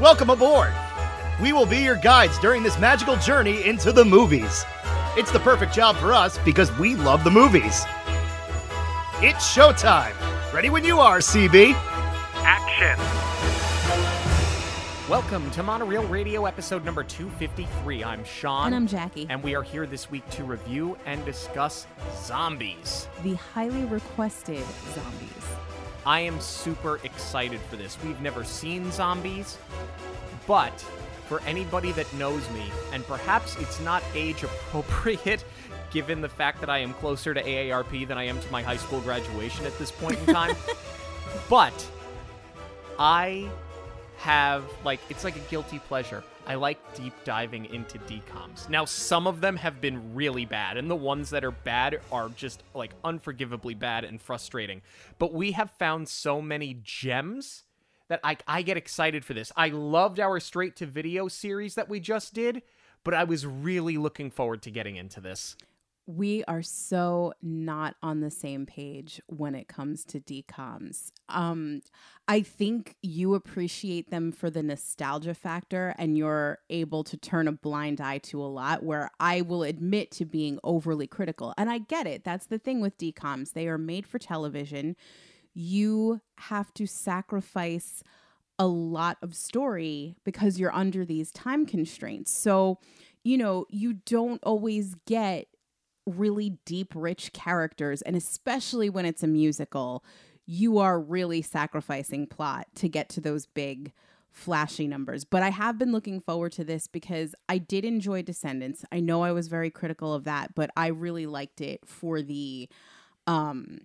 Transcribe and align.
Welcome 0.00 0.30
aboard! 0.30 0.72
We 1.42 1.52
will 1.52 1.66
be 1.66 1.78
your 1.78 1.96
guides 1.96 2.38
during 2.38 2.62
this 2.62 2.78
magical 2.78 3.16
journey 3.16 3.66
into 3.66 3.90
the 3.90 4.04
movies. 4.04 4.64
It's 5.16 5.32
the 5.32 5.40
perfect 5.40 5.74
job 5.74 5.96
for 5.96 6.12
us 6.12 6.38
because 6.44 6.70
we 6.78 6.94
love 6.94 7.24
the 7.24 7.32
movies. 7.32 7.84
It's 9.20 9.52
showtime! 9.52 10.14
Ready 10.52 10.70
when 10.70 10.84
you 10.84 11.00
are, 11.00 11.18
CB! 11.18 11.72
Action! 12.44 12.96
Welcome 15.10 15.50
to 15.50 15.64
Monoreel 15.64 16.08
Radio 16.08 16.44
episode 16.46 16.84
number 16.84 17.02
253. 17.02 18.04
I'm 18.04 18.22
Sean. 18.22 18.66
And 18.66 18.76
I'm 18.76 18.86
Jackie. 18.86 19.26
And 19.28 19.42
we 19.42 19.56
are 19.56 19.64
here 19.64 19.84
this 19.84 20.08
week 20.12 20.28
to 20.30 20.44
review 20.44 20.96
and 21.06 21.24
discuss 21.24 21.88
zombies. 22.22 23.08
the 23.24 23.34
highly 23.34 23.84
requested 23.86 24.64
zombies. 24.94 25.32
I 26.06 26.20
am 26.20 26.40
super 26.40 27.00
excited 27.04 27.60
for 27.62 27.76
this. 27.76 27.98
We've 28.02 28.20
never 28.20 28.44
seen 28.44 28.90
zombies, 28.90 29.58
but 30.46 30.84
for 31.28 31.42
anybody 31.42 31.92
that 31.92 32.10
knows 32.14 32.48
me, 32.50 32.64
and 32.92 33.06
perhaps 33.06 33.56
it's 33.56 33.80
not 33.80 34.02
age 34.14 34.42
appropriate 34.42 35.44
given 35.90 36.20
the 36.20 36.28
fact 36.28 36.60
that 36.60 36.70
I 36.70 36.78
am 36.78 36.94
closer 36.94 37.34
to 37.34 37.42
AARP 37.42 38.08
than 38.08 38.16
I 38.18 38.24
am 38.24 38.40
to 38.40 38.50
my 38.50 38.62
high 38.62 38.76
school 38.76 39.00
graduation 39.00 39.66
at 39.66 39.78
this 39.78 39.90
point 39.90 40.18
in 40.18 40.34
time, 40.34 40.56
but 41.50 41.88
I 42.98 43.48
have 44.18 44.64
like 44.84 45.00
it's 45.08 45.24
like 45.24 45.36
a 45.36 45.50
guilty 45.50 45.78
pleasure. 45.80 46.24
I 46.48 46.54
like 46.54 46.78
deep 46.94 47.12
diving 47.24 47.66
into 47.66 47.98
DCOMs. 47.98 48.70
Now 48.70 48.86
some 48.86 49.26
of 49.26 49.42
them 49.42 49.54
have 49.56 49.82
been 49.82 50.14
really 50.14 50.46
bad 50.46 50.78
and 50.78 50.90
the 50.90 50.96
ones 50.96 51.28
that 51.28 51.44
are 51.44 51.50
bad 51.50 52.00
are 52.10 52.30
just 52.30 52.62
like 52.74 52.94
unforgivably 53.04 53.78
bad 53.78 54.04
and 54.04 54.18
frustrating. 54.18 54.80
But 55.18 55.34
we 55.34 55.52
have 55.52 55.70
found 55.72 56.08
so 56.08 56.40
many 56.40 56.78
gems 56.82 57.64
that 58.08 58.20
I 58.24 58.38
I 58.46 58.62
get 58.62 58.78
excited 58.78 59.26
for 59.26 59.34
this. 59.34 59.52
I 59.56 59.68
loved 59.68 60.18
our 60.18 60.40
straight 60.40 60.74
to 60.76 60.86
video 60.86 61.28
series 61.28 61.74
that 61.74 61.90
we 61.90 62.00
just 62.00 62.32
did, 62.32 62.62
but 63.04 63.12
I 63.12 63.24
was 63.24 63.44
really 63.44 63.98
looking 63.98 64.30
forward 64.30 64.62
to 64.62 64.70
getting 64.70 64.96
into 64.96 65.20
this. 65.20 65.54
We 66.10 66.42
are 66.44 66.62
so 66.62 67.34
not 67.42 67.96
on 68.02 68.20
the 68.20 68.30
same 68.30 68.64
page 68.64 69.20
when 69.26 69.54
it 69.54 69.68
comes 69.68 70.06
to 70.06 70.18
DCOMs. 70.18 71.12
Um, 71.28 71.82
I 72.26 72.40
think 72.40 72.96
you 73.02 73.34
appreciate 73.34 74.10
them 74.10 74.32
for 74.32 74.48
the 74.48 74.62
nostalgia 74.62 75.34
factor 75.34 75.94
and 75.98 76.16
you're 76.16 76.60
able 76.70 77.04
to 77.04 77.18
turn 77.18 77.46
a 77.46 77.52
blind 77.52 78.00
eye 78.00 78.18
to 78.18 78.40
a 78.42 78.48
lot 78.48 78.82
where 78.82 79.10
I 79.20 79.42
will 79.42 79.62
admit 79.62 80.10
to 80.12 80.24
being 80.24 80.58
overly 80.64 81.06
critical. 81.06 81.52
And 81.58 81.68
I 81.68 81.76
get 81.76 82.06
it. 82.06 82.24
That's 82.24 82.46
the 82.46 82.58
thing 82.58 82.80
with 82.80 82.96
DCOMs. 82.96 83.52
They 83.52 83.68
are 83.68 83.76
made 83.76 84.06
for 84.06 84.18
television. 84.18 84.96
You 85.52 86.22
have 86.38 86.72
to 86.74 86.86
sacrifice 86.86 88.02
a 88.58 88.66
lot 88.66 89.18
of 89.20 89.34
story 89.34 90.16
because 90.24 90.58
you're 90.58 90.74
under 90.74 91.04
these 91.04 91.30
time 91.32 91.66
constraints. 91.66 92.32
So, 92.32 92.78
you 93.24 93.36
know, 93.36 93.66
you 93.68 93.92
don't 93.92 94.42
always 94.42 94.94
get 95.06 95.48
really 96.08 96.58
deep, 96.64 96.92
rich 96.94 97.32
characters. 97.32 98.02
And 98.02 98.16
especially 98.16 98.90
when 98.90 99.04
it's 99.04 99.22
a 99.22 99.28
musical, 99.28 100.04
you 100.46 100.78
are 100.78 100.98
really 101.00 101.42
sacrificing 101.42 102.26
plot 102.26 102.66
to 102.76 102.88
get 102.88 103.08
to 103.10 103.20
those 103.20 103.46
big, 103.46 103.92
flashy 104.30 104.86
numbers. 104.86 105.24
But 105.24 105.42
I 105.42 105.50
have 105.50 105.78
been 105.78 105.92
looking 105.92 106.20
forward 106.20 106.52
to 106.52 106.64
this 106.64 106.86
because 106.86 107.34
I 107.48 107.58
did 107.58 107.84
enjoy 107.84 108.22
Descendants. 108.22 108.84
I 108.90 109.00
know 109.00 109.22
I 109.22 109.32
was 109.32 109.48
very 109.48 109.70
critical 109.70 110.14
of 110.14 110.24
that, 110.24 110.54
but 110.54 110.70
I 110.76 110.88
really 110.88 111.26
liked 111.26 111.60
it 111.60 111.80
for 111.84 112.22
the 112.22 112.68
um 113.26 113.80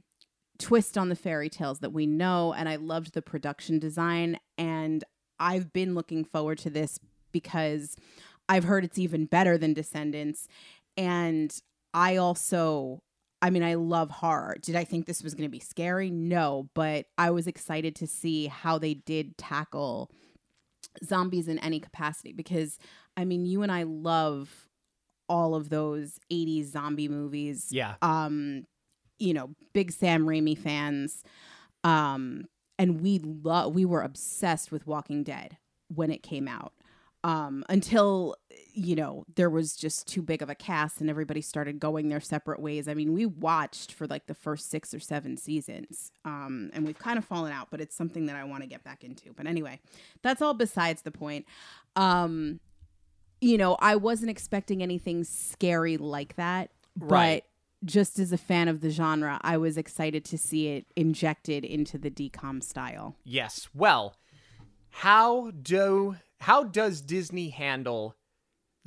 twist 0.59 0.97
on 0.97 1.09
the 1.09 1.16
fairy 1.16 1.49
tales 1.49 1.79
that 1.79 1.91
we 1.91 2.05
know 2.05 2.53
and 2.53 2.69
I 2.69 2.77
loved 2.77 3.13
the 3.13 3.21
production 3.21 3.79
design 3.79 4.39
and 4.57 5.03
I've 5.39 5.73
been 5.73 5.95
looking 5.95 6.23
forward 6.23 6.59
to 6.59 6.69
this 6.69 6.99
because 7.33 7.97
I've 8.47 8.63
heard 8.63 8.85
it's 8.85 8.99
even 8.99 9.25
better 9.25 9.57
than 9.57 9.73
Descendants 9.73 10.47
and 10.95 11.53
I 11.93 12.17
also 12.17 13.01
I 13.41 13.49
mean 13.49 13.63
I 13.63 13.73
love 13.75 14.09
horror. 14.09 14.55
Did 14.61 14.75
I 14.75 14.83
think 14.83 15.05
this 15.05 15.21
was 15.23 15.33
going 15.33 15.47
to 15.47 15.51
be 15.51 15.59
scary? 15.59 16.09
No, 16.09 16.69
but 16.73 17.05
I 17.17 17.31
was 17.31 17.47
excited 17.47 17.95
to 17.97 18.07
see 18.07 18.47
how 18.47 18.77
they 18.77 18.93
did 18.93 19.37
tackle 19.37 20.09
zombies 21.03 21.47
in 21.47 21.59
any 21.59 21.79
capacity 21.79 22.33
because 22.33 22.77
I 23.17 23.25
mean 23.25 23.45
you 23.45 23.61
and 23.63 23.71
I 23.71 23.83
love 23.83 24.67
all 25.29 25.55
of 25.55 25.69
those 25.69 26.19
80s 26.31 26.65
zombie 26.65 27.07
movies 27.07 27.67
Yeah. 27.71 27.95
um 28.01 28.65
you 29.19 29.33
know 29.33 29.51
big 29.73 29.91
sam 29.91 30.25
raimi 30.25 30.57
fans 30.57 31.23
um 31.85 32.45
and 32.77 33.01
we 33.01 33.19
love 33.19 33.73
we 33.73 33.85
were 33.85 34.01
obsessed 34.01 34.71
with 34.71 34.85
walking 34.85 35.23
dead 35.23 35.57
when 35.87 36.11
it 36.11 36.23
came 36.23 36.47
out 36.47 36.73
um 37.23 37.63
until 37.69 38.35
you 38.73 38.95
know 38.95 39.23
there 39.35 39.50
was 39.50 39.75
just 39.75 40.07
too 40.07 40.22
big 40.22 40.41
of 40.41 40.50
a 40.50 40.56
cast 40.56 41.00
and 41.00 41.09
everybody 41.09 41.41
started 41.41 41.79
going 41.79 42.09
their 42.09 42.19
separate 42.19 42.59
ways 42.59 42.88
i 42.88 42.94
mean 42.94 43.13
we 43.13 43.25
watched 43.25 43.94
for 43.94 44.06
like 44.07 44.25
the 44.28 44.34
first 44.34 44.69
six 44.69 44.94
or 44.94 45.00
seven 45.00 45.38
seasons 45.38 46.11
um 46.25 46.69
and 46.73 46.85
we've 46.85 47.00
kind 47.00 47.17
of 47.17 47.23
fallen 47.25 47.51
out 47.51 47.67
but 47.72 47.79
it's 47.79 47.95
something 47.95 48.25
that 48.25 48.35
i 48.35 48.44
want 48.44 48.61
to 48.61 48.67
get 48.67 48.84
back 48.84 49.03
into 49.03 49.31
but 49.34 49.47
anyway 49.47 49.79
that's 50.22 50.41
all 50.41 50.53
besides 50.53 51.03
the 51.03 51.11
point 51.11 51.45
um 51.95 52.59
you 53.41 53.57
know 53.57 53.75
i 53.79 53.95
wasn't 53.95 54.29
expecting 54.29 54.81
anything 54.84 55.23
scary 55.23 55.97
like 55.97 56.35
that 56.35 56.69
Right. 57.00 57.44
but 57.44 57.50
just 57.90 58.17
as 58.19 58.31
a 58.31 58.38
fan 58.38 58.69
of 58.69 58.79
the 58.79 58.90
genre, 58.90 59.40
I 59.41 59.57
was 59.57 59.78
excited 59.78 60.23
to 60.25 60.38
see 60.38 60.69
it 60.69 60.85
injected 60.95 61.66
into 61.66 61.97
the 61.97 62.09
DCOM 62.09 62.63
style. 62.63 63.17
Yes. 63.25 63.67
Well, 63.73 64.16
how 64.93 65.51
do 65.51 66.17
how 66.39 66.63
does 66.63 67.01
Disney 67.01 67.49
handle 67.49 68.15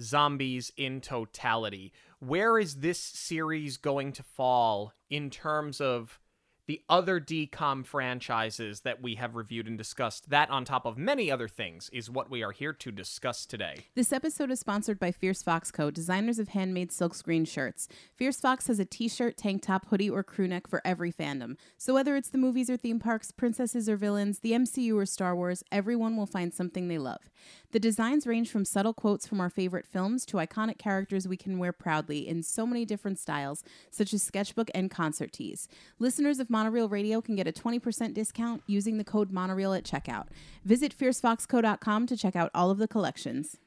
zombies 0.00 0.72
in 0.76 1.00
totality? 1.00 1.92
Where 2.20 2.58
is 2.58 2.76
this 2.76 3.00
series 3.00 3.76
going 3.76 4.12
to 4.12 4.22
fall 4.22 4.92
in 5.10 5.30
terms 5.30 5.80
of 5.80 6.20
the 6.66 6.82
other 6.88 7.21
DCOM 7.21 7.84
franchises 7.84 8.81
that 8.81 9.00
we 9.03 9.15
have 9.15 9.37
reviewed 9.37 9.66
and 9.66 9.78
discussed? 9.78 10.31
That 10.31 10.50
on 10.50 10.65
top 10.65 10.84
of 10.84 10.99
many 10.99 11.31
other 11.31 11.49
things 11.49 11.88
is 11.93 12.10
what 12.10 12.31
we 12.31 12.43
are 12.43 12.53
here 12.53 12.72
to 12.72 12.91
discuss 12.91 13.47
today. 13.47 13.87
This 13.94 14.12
episode 14.12 14.50
is 14.50 14.60
sponsored 14.60 14.99
by 14.99 15.12
Fierce 15.12 15.43
Fox 15.43 15.71
Co., 15.71 15.91
designers 15.91 16.38
of 16.38 16.49
handmade 16.49 16.91
silkscreen 16.91 17.47
shirts. 17.47 17.88
Fierce 18.15 18.41
Fox 18.41 18.66
has 18.66 18.78
a 18.78 18.84
t 18.84 19.09
shirt, 19.09 19.37
tank 19.37 19.62
top, 19.62 19.87
hoodie, 19.88 20.10
or 20.10 20.22
crew 20.22 20.49
neck 20.49 20.66
for 20.66 20.82
every 20.84 21.12
fandom. 21.12 21.56
So 21.78 21.94
whether 21.94 22.16
it's 22.16 22.31
the 22.31 22.38
movies 22.38 22.69
or 22.69 22.77
theme 22.77 22.98
parks, 22.98 23.31
princesses 23.31 23.88
or 23.88 23.97
villains, 23.97 24.41
the 24.41 24.53
MCU 24.53 24.97
or 24.97 25.06
Star 25.06 25.37
Wars, 25.37 25.62
everyone 25.71 26.16
will 26.16 26.27
find 26.27 26.53
something 26.53 26.88
they 26.88 26.98
love. 26.98 27.31
The 27.76 27.81
designs 27.81 28.26
range 28.26 28.48
from 28.48 28.64
subtle 28.64 28.94
quotes 28.94 29.26
from 29.26 29.38
our 29.38 29.50
favorite 29.50 29.84
films 29.84 30.25
to 30.28 30.38
iconic 30.38 30.78
characters 30.78 31.28
we 31.28 31.37
can 31.37 31.59
wear 31.59 31.75
proudly 31.75 32.26
in 32.26 32.42
so 32.42 32.66
many 32.66 32.87
different 32.87 33.19
styles, 33.19 33.62
such 33.91 34.14
as 34.14 34.22
sketchbook 34.22 34.70
and 34.75 34.91
concert 34.91 35.31
tees. 35.31 35.69
Listeners 35.98 36.38
of 36.38 36.48
Monoreel 36.48 36.91
Radio 36.91 37.20
can 37.20 37.36
get 37.36 37.47
a 37.47 37.53
20% 37.53 38.15
discount 38.15 38.62
using 38.66 38.97
the 38.97 39.04
code 39.04 39.31
Monoreel 39.31 39.76
at 39.76 39.84
checkout. 39.84 40.28
Visit 40.65 40.97
fiercefoxco.com 40.97 42.06
to 42.06 42.16
check 42.16 42.34
out 42.34 42.50
all 42.54 42.70
of 42.70 42.78
the 42.78 42.88
collections. 42.88 43.59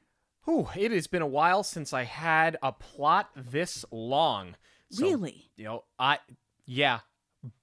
Whew, 0.45 0.69
it 0.75 0.89
has 0.89 1.05
been 1.05 1.21
a 1.21 1.27
while 1.27 1.61
since 1.61 1.93
I 1.93 2.05
had 2.05 2.57
a 2.63 2.71
plot 2.71 3.29
this 3.35 3.85
long. 3.91 4.55
So, 4.89 5.05
Really? 5.05 5.51
You 5.55 5.65
know, 5.65 5.83
I 5.99 6.17
yeah. 6.65 7.01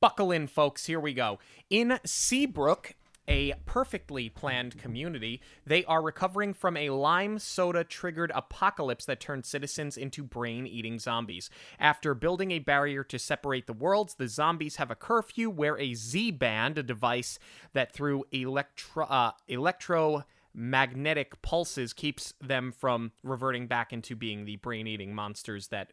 Buckle 0.00 0.30
in, 0.30 0.46
folks. 0.46 0.86
Here 0.86 1.00
we 1.00 1.12
go. 1.12 1.40
In 1.70 1.98
Seabrook, 2.04 2.94
a 3.28 3.54
perfectly 3.64 4.28
planned 4.28 4.78
community, 4.78 5.40
they 5.66 5.84
are 5.84 6.02
recovering 6.02 6.54
from 6.54 6.76
a 6.76 6.90
lime 6.90 7.38
soda 7.38 7.84
triggered 7.84 8.32
apocalypse 8.34 9.04
that 9.06 9.20
turned 9.20 9.44
citizens 9.44 9.96
into 9.96 10.22
brain 10.22 10.66
eating 10.66 10.98
zombies. 10.98 11.50
After 11.78 12.14
building 12.14 12.50
a 12.52 12.58
barrier 12.58 13.04
to 13.04 13.18
separate 13.18 13.66
the 13.66 13.72
worlds, 13.72 14.14
the 14.14 14.28
zombies 14.28 14.76
have 14.76 14.90
a 14.90 14.94
curfew 14.96 15.50
where 15.50 15.78
a 15.78 15.94
Z 15.94 16.32
band, 16.32 16.78
a 16.78 16.82
device 16.82 17.38
that 17.72 17.92
through 17.92 18.24
electro 18.32 19.04
uh, 19.06 19.32
electromagnetic 19.48 21.42
pulses 21.42 21.92
keeps 21.92 22.34
them 22.40 22.72
from 22.72 23.12
reverting 23.22 23.66
back 23.66 23.92
into 23.92 24.16
being 24.16 24.44
the 24.44 24.56
brain 24.56 24.86
eating 24.86 25.14
monsters 25.14 25.68
that 25.68 25.92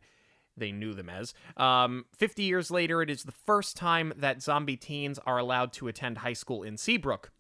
they 0.56 0.72
knew 0.72 0.94
them 0.94 1.10
as. 1.10 1.34
Um, 1.58 2.06
50 2.16 2.44
years 2.44 2.72
later, 2.72 3.02
it 3.02 3.10
is 3.10 3.24
the 3.24 3.32
first 3.32 3.76
time 3.76 4.14
that 4.18 4.42
zombie 4.42 4.78
teens 4.78 5.20
are 5.26 5.38
allowed 5.38 5.74
to 5.74 5.88
attend 5.88 6.20
high 6.20 6.34
school 6.34 6.64
in 6.64 6.78
Seabrook. 6.78 7.32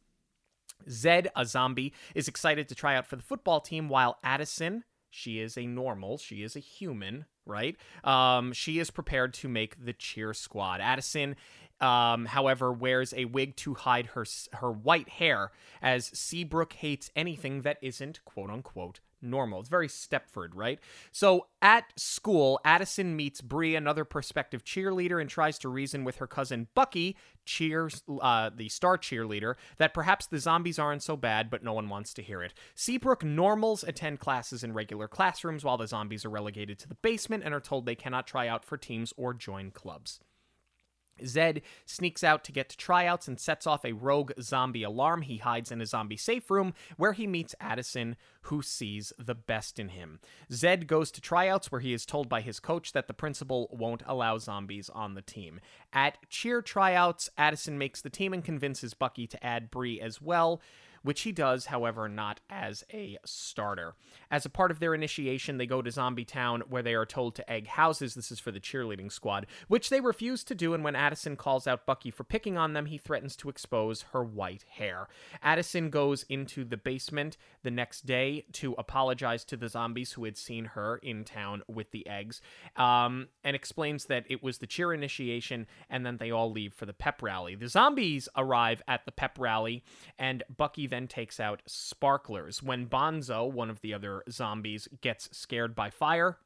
Zed, 0.89 1.29
a 1.35 1.45
zombie, 1.45 1.93
is 2.15 2.27
excited 2.27 2.67
to 2.69 2.75
try 2.75 2.95
out 2.95 3.07
for 3.07 3.15
the 3.15 3.23
football 3.23 3.61
team, 3.61 3.89
while 3.89 4.17
Addison, 4.23 4.83
she 5.09 5.39
is 5.39 5.57
a 5.57 5.65
normal, 5.65 6.17
she 6.17 6.43
is 6.43 6.55
a 6.55 6.59
human, 6.59 7.25
right? 7.45 7.77
Um, 8.03 8.51
she 8.53 8.79
is 8.79 8.89
prepared 8.89 9.33
to 9.35 9.47
make 9.47 9.83
the 9.83 9.93
cheer 9.93 10.33
squad. 10.33 10.81
Addison, 10.81 11.35
um, 11.79 12.25
however, 12.25 12.71
wears 12.71 13.13
a 13.13 13.25
wig 13.25 13.55
to 13.57 13.75
hide 13.75 14.07
her 14.07 14.25
her 14.53 14.71
white 14.71 15.09
hair, 15.09 15.51
as 15.81 16.11
Seabrook 16.13 16.73
hates 16.73 17.11
anything 17.15 17.61
that 17.61 17.77
isn't 17.81 18.23
quote 18.25 18.49
unquote 18.49 18.99
normal. 19.23 19.59
It's 19.59 19.69
very 19.69 19.87
Stepford, 19.87 20.49
right? 20.53 20.79
So 21.11 21.47
at 21.61 21.85
school, 21.95 22.59
Addison 22.65 23.15
meets 23.15 23.41
Bree, 23.41 23.75
another 23.75 24.05
prospective 24.05 24.63
cheerleader, 24.63 25.19
and 25.19 25.29
tries 25.29 25.57
to 25.59 25.69
reason 25.69 26.03
with 26.03 26.17
her 26.17 26.27
cousin 26.27 26.67
Bucky, 26.75 27.15
cheers 27.45 28.03
uh, 28.21 28.49
the 28.55 28.69
star 28.69 28.97
cheerleader, 28.97 29.55
that 29.77 29.93
perhaps 29.93 30.27
the 30.27 30.39
zombies 30.39 30.77
aren't 30.77 31.03
so 31.03 31.15
bad, 31.15 31.49
but 31.49 31.63
no 31.63 31.73
one 31.73 31.89
wants 31.89 32.13
to 32.15 32.21
hear 32.21 32.43
it. 32.43 32.53
Seabrook 32.75 33.23
normals 33.23 33.83
attend 33.83 34.19
classes 34.19 34.63
in 34.63 34.73
regular 34.73 35.07
classrooms 35.07 35.63
while 35.63 35.77
the 35.77 35.87
zombies 35.87 36.25
are 36.25 36.29
relegated 36.29 36.77
to 36.79 36.87
the 36.87 36.95
basement 36.95 37.43
and 37.43 37.53
are 37.53 37.59
told 37.59 37.85
they 37.85 37.95
cannot 37.95 38.27
try 38.27 38.47
out 38.47 38.65
for 38.65 38.77
teams 38.77 39.13
or 39.17 39.33
join 39.33 39.71
clubs. 39.71 40.19
Zed 41.25 41.61
sneaks 41.85 42.23
out 42.23 42.43
to 42.45 42.51
get 42.51 42.69
to 42.69 42.77
tryouts 42.77 43.27
and 43.27 43.39
sets 43.39 43.67
off 43.67 43.85
a 43.85 43.93
rogue 43.93 44.31
zombie 44.41 44.83
alarm. 44.83 45.21
He 45.21 45.37
hides 45.37 45.71
in 45.71 45.81
a 45.81 45.85
zombie 45.85 46.17
safe 46.17 46.49
room 46.49 46.73
where 46.97 47.13
he 47.13 47.27
meets 47.27 47.55
Addison, 47.59 48.15
who 48.43 48.61
sees 48.61 49.13
the 49.17 49.35
best 49.35 49.79
in 49.79 49.89
him. 49.89 50.19
Zed 50.51 50.87
goes 50.87 51.11
to 51.11 51.21
tryouts 51.21 51.71
where 51.71 51.81
he 51.81 51.93
is 51.93 52.05
told 52.05 52.29
by 52.29 52.41
his 52.41 52.59
coach 52.59 52.91
that 52.93 53.07
the 53.07 53.13
principal 53.13 53.69
won't 53.71 54.03
allow 54.05 54.37
zombies 54.37 54.89
on 54.89 55.13
the 55.13 55.21
team. 55.21 55.59
At 55.91 56.17
cheer 56.29 56.61
tryouts, 56.61 57.29
Addison 57.37 57.77
makes 57.77 58.01
the 58.01 58.09
team 58.09 58.33
and 58.33 58.43
convinces 58.43 58.93
Bucky 58.93 59.27
to 59.27 59.45
add 59.45 59.71
Bree 59.71 60.01
as 60.01 60.21
well 60.21 60.61
which 61.03 61.21
he 61.21 61.31
does, 61.31 61.67
however, 61.67 62.09
not 62.09 62.39
as 62.49 62.83
a 62.91 63.17
starter. 63.25 63.95
As 64.31 64.45
a 64.45 64.49
part 64.49 64.71
of 64.71 64.79
their 64.79 64.95
initiation, 64.95 65.57
they 65.57 65.65
go 65.65 65.81
to 65.81 65.91
Zombie 65.91 66.25
Town 66.25 66.63
where 66.69 66.81
they 66.81 66.95
are 66.95 67.05
told 67.05 67.35
to 67.35 67.49
egg 67.49 67.67
houses. 67.67 68.15
This 68.15 68.31
is 68.31 68.39
for 68.39 68.51
the 68.51 68.59
cheerleading 68.59 69.11
squad, 69.11 69.45
which 69.67 69.89
they 69.89 70.01
refuse 70.01 70.43
to 70.45 70.55
do. 70.55 70.73
And 70.73 70.83
when 70.83 70.95
Addison 70.95 71.35
calls 71.35 71.67
out 71.67 71.85
Bucky 71.85 72.09
for 72.09 72.23
picking 72.23 72.57
on 72.57 72.73
them, 72.73 72.87
he 72.87 72.97
threatens 72.97 73.35
to 73.37 73.49
expose 73.49 74.03
her 74.13 74.23
white 74.23 74.65
hair. 74.69 75.07
Addison 75.41 75.89
goes 75.89 76.23
into 76.23 76.63
the 76.63 76.77
basement 76.77 77.37
the 77.63 77.71
next 77.71 78.05
day 78.05 78.45
to 78.53 78.73
apologize 78.77 79.43
to 79.45 79.57
the 79.57 79.69
zombies 79.69 80.13
who 80.13 80.23
had 80.23 80.37
seen 80.37 80.65
her 80.65 80.97
in 80.97 81.23
town 81.23 81.63
with 81.67 81.91
the 81.91 82.07
eggs 82.07 82.41
um, 82.75 83.27
and 83.43 83.55
explains 83.55 84.05
that 84.05 84.25
it 84.29 84.41
was 84.41 84.57
the 84.57 84.67
cheer 84.67 84.93
initiation 84.93 85.67
and 85.89 86.05
then 86.05 86.17
they 86.17 86.31
all 86.31 86.51
leave 86.51 86.73
for 86.73 86.85
the 86.85 86.93
pep 86.93 87.21
rally. 87.21 87.55
The 87.55 87.67
zombies 87.67 88.29
arrive 88.35 88.81
at 88.87 89.05
the 89.05 89.11
pep 89.11 89.37
rally 89.39 89.83
and 90.17 90.43
Bucky 90.55 90.87
then 90.93 91.07
takes 91.07 91.39
out 91.39 91.63
sparklers. 91.65 92.61
When 92.61 92.87
Bonzo, 92.87 93.51
one 93.51 93.69
of 93.69 93.81
the 93.81 93.93
other 93.93 94.23
zombies, 94.29 94.87
gets 95.01 95.35
scared 95.35 95.73
by 95.73 95.89
fire, 95.89 96.37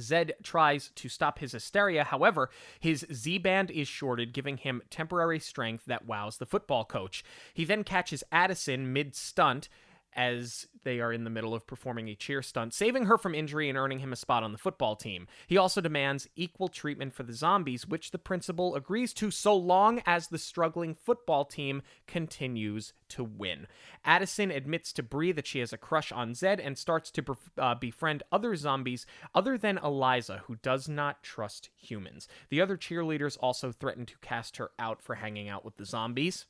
Zed 0.00 0.34
tries 0.42 0.90
to 0.96 1.08
stop 1.08 1.38
his 1.38 1.52
hysteria. 1.52 2.04
However, 2.04 2.50
his 2.80 3.06
Z 3.12 3.38
band 3.38 3.70
is 3.70 3.88
shorted, 3.88 4.32
giving 4.32 4.58
him 4.58 4.82
temporary 4.90 5.38
strength 5.38 5.84
that 5.86 6.06
wows 6.06 6.36
the 6.36 6.46
football 6.46 6.84
coach. 6.84 7.24
He 7.54 7.64
then 7.64 7.84
catches 7.84 8.24
Addison 8.30 8.92
mid 8.92 9.14
stunt 9.14 9.68
as 10.16 10.66
they 10.84 11.00
are 11.00 11.12
in 11.12 11.24
the 11.24 11.30
middle 11.30 11.54
of 11.54 11.66
performing 11.66 12.08
a 12.08 12.14
cheer 12.14 12.42
stunt, 12.42 12.74
saving 12.74 13.06
her 13.06 13.18
from 13.18 13.34
injury 13.34 13.68
and 13.68 13.78
earning 13.78 13.98
him 13.98 14.12
a 14.12 14.16
spot 14.16 14.42
on 14.42 14.52
the 14.52 14.58
football 14.58 14.96
team. 14.96 15.26
He 15.46 15.56
also 15.56 15.80
demands 15.80 16.28
equal 16.36 16.68
treatment 16.68 17.14
for 17.14 17.22
the 17.22 17.32
zombies, 17.32 17.86
which 17.86 18.10
the 18.10 18.18
principal 18.18 18.74
agrees 18.74 19.12
to 19.14 19.30
so 19.30 19.56
long 19.56 20.02
as 20.06 20.28
the 20.28 20.38
struggling 20.38 20.94
football 20.94 21.44
team 21.44 21.82
continues 22.06 22.92
to 23.08 23.24
win. 23.24 23.66
Addison 24.04 24.50
admits 24.50 24.92
to 24.92 25.02
Bree 25.02 25.32
that 25.32 25.46
she 25.46 25.60
has 25.60 25.72
a 25.72 25.78
crush 25.78 26.12
on 26.12 26.34
Zed 26.34 26.60
and 26.60 26.76
starts 26.76 27.10
to 27.12 27.24
uh, 27.58 27.74
befriend 27.74 28.22
other 28.30 28.54
zombies 28.56 29.06
other 29.34 29.56
than 29.56 29.78
Eliza, 29.78 30.42
who 30.46 30.56
does 30.56 30.88
not 30.88 31.22
trust 31.22 31.70
humans. 31.76 32.28
The 32.50 32.60
other 32.60 32.76
cheerleaders 32.76 33.38
also 33.40 33.72
threaten 33.72 34.06
to 34.06 34.18
cast 34.18 34.56
her 34.58 34.70
out 34.78 35.02
for 35.02 35.16
hanging 35.16 35.48
out 35.48 35.64
with 35.64 35.76
the 35.76 35.86
zombies. 35.86 36.46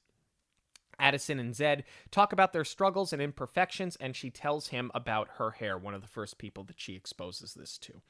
Addison 0.98 1.38
and 1.38 1.54
Zed 1.54 1.84
talk 2.10 2.32
about 2.32 2.52
their 2.52 2.64
struggles 2.64 3.12
and 3.12 3.20
imperfections, 3.20 3.96
and 3.96 4.14
she 4.14 4.30
tells 4.30 4.68
him 4.68 4.90
about 4.94 5.28
her 5.38 5.52
hair, 5.52 5.76
one 5.78 5.94
of 5.94 6.02
the 6.02 6.08
first 6.08 6.38
people 6.38 6.64
that 6.64 6.80
she 6.80 6.94
exposes 6.94 7.54
this 7.54 7.78
to. 7.78 8.00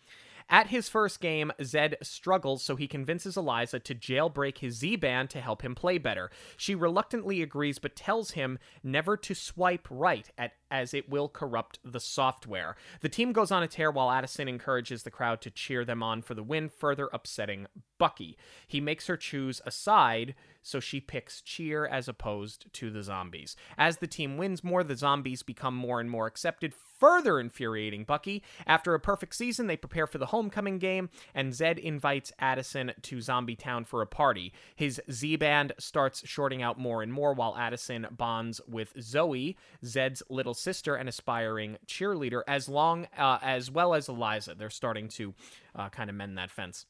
At 0.50 0.66
his 0.66 0.90
first 0.90 1.20
game, 1.20 1.52
Zed 1.62 1.96
struggles, 2.02 2.62
so 2.62 2.76
he 2.76 2.86
convinces 2.86 3.36
Eliza 3.36 3.78
to 3.80 3.94
jailbreak 3.94 4.58
his 4.58 4.74
Z 4.74 4.96
band 4.96 5.30
to 5.30 5.40
help 5.40 5.62
him 5.62 5.74
play 5.74 5.96
better. 5.96 6.30
She 6.56 6.74
reluctantly 6.74 7.40
agrees, 7.40 7.78
but 7.78 7.96
tells 7.96 8.32
him 8.32 8.58
never 8.82 9.16
to 9.16 9.34
swipe 9.34 9.88
right, 9.90 10.30
at, 10.36 10.52
as 10.74 10.92
it 10.92 11.08
will 11.08 11.28
corrupt 11.28 11.78
the 11.84 12.00
software. 12.00 12.74
The 13.00 13.08
team 13.08 13.32
goes 13.32 13.52
on 13.52 13.62
a 13.62 13.68
tear 13.68 13.92
while 13.92 14.10
Addison 14.10 14.48
encourages 14.48 15.04
the 15.04 15.10
crowd 15.10 15.40
to 15.42 15.50
cheer 15.50 15.84
them 15.84 16.02
on 16.02 16.20
for 16.20 16.34
the 16.34 16.42
win, 16.42 16.68
further 16.68 17.08
upsetting 17.12 17.68
Bucky. 17.96 18.36
He 18.66 18.80
makes 18.80 19.06
her 19.06 19.16
choose 19.16 19.62
a 19.64 19.70
side, 19.70 20.34
so 20.62 20.80
she 20.80 20.98
picks 20.98 21.40
cheer 21.42 21.86
as 21.86 22.08
opposed 22.08 22.72
to 22.72 22.90
the 22.90 23.04
zombies. 23.04 23.54
As 23.78 23.98
the 23.98 24.08
team 24.08 24.36
wins 24.36 24.64
more, 24.64 24.82
the 24.82 24.96
zombies 24.96 25.44
become 25.44 25.76
more 25.76 26.00
and 26.00 26.10
more 26.10 26.26
accepted, 26.26 26.74
further 26.74 27.38
infuriating 27.38 28.04
Bucky. 28.04 28.42
After 28.66 28.94
a 28.94 29.00
perfect 29.00 29.34
season, 29.36 29.66
they 29.66 29.76
prepare 29.76 30.06
for 30.06 30.18
the 30.18 30.26
homecoming 30.26 30.78
game, 30.78 31.10
and 31.34 31.54
Zed 31.54 31.78
invites 31.78 32.32
Addison 32.38 32.92
to 33.02 33.20
Zombie 33.20 33.56
Town 33.56 33.84
for 33.84 34.02
a 34.02 34.06
party. 34.06 34.52
His 34.74 35.00
Z 35.10 35.36
Band 35.36 35.74
starts 35.78 36.26
shorting 36.26 36.62
out 36.62 36.78
more 36.78 37.02
and 37.02 37.12
more 37.12 37.34
while 37.34 37.56
Addison 37.56 38.06
bonds 38.10 38.60
with 38.66 38.94
Zoe, 39.00 39.56
Zed's 39.84 40.22
little 40.28 40.54
sister 40.64 40.96
and 40.96 41.08
aspiring 41.08 41.76
cheerleader, 41.86 42.42
as 42.48 42.68
long 42.68 43.06
uh, 43.16 43.38
as 43.42 43.70
well 43.70 43.94
as 43.94 44.08
Eliza. 44.08 44.54
They're 44.54 44.70
starting 44.70 45.08
to 45.10 45.34
uh, 45.76 45.90
kind 45.90 46.10
of 46.10 46.16
mend 46.16 46.36
that 46.38 46.50
fence. 46.50 46.86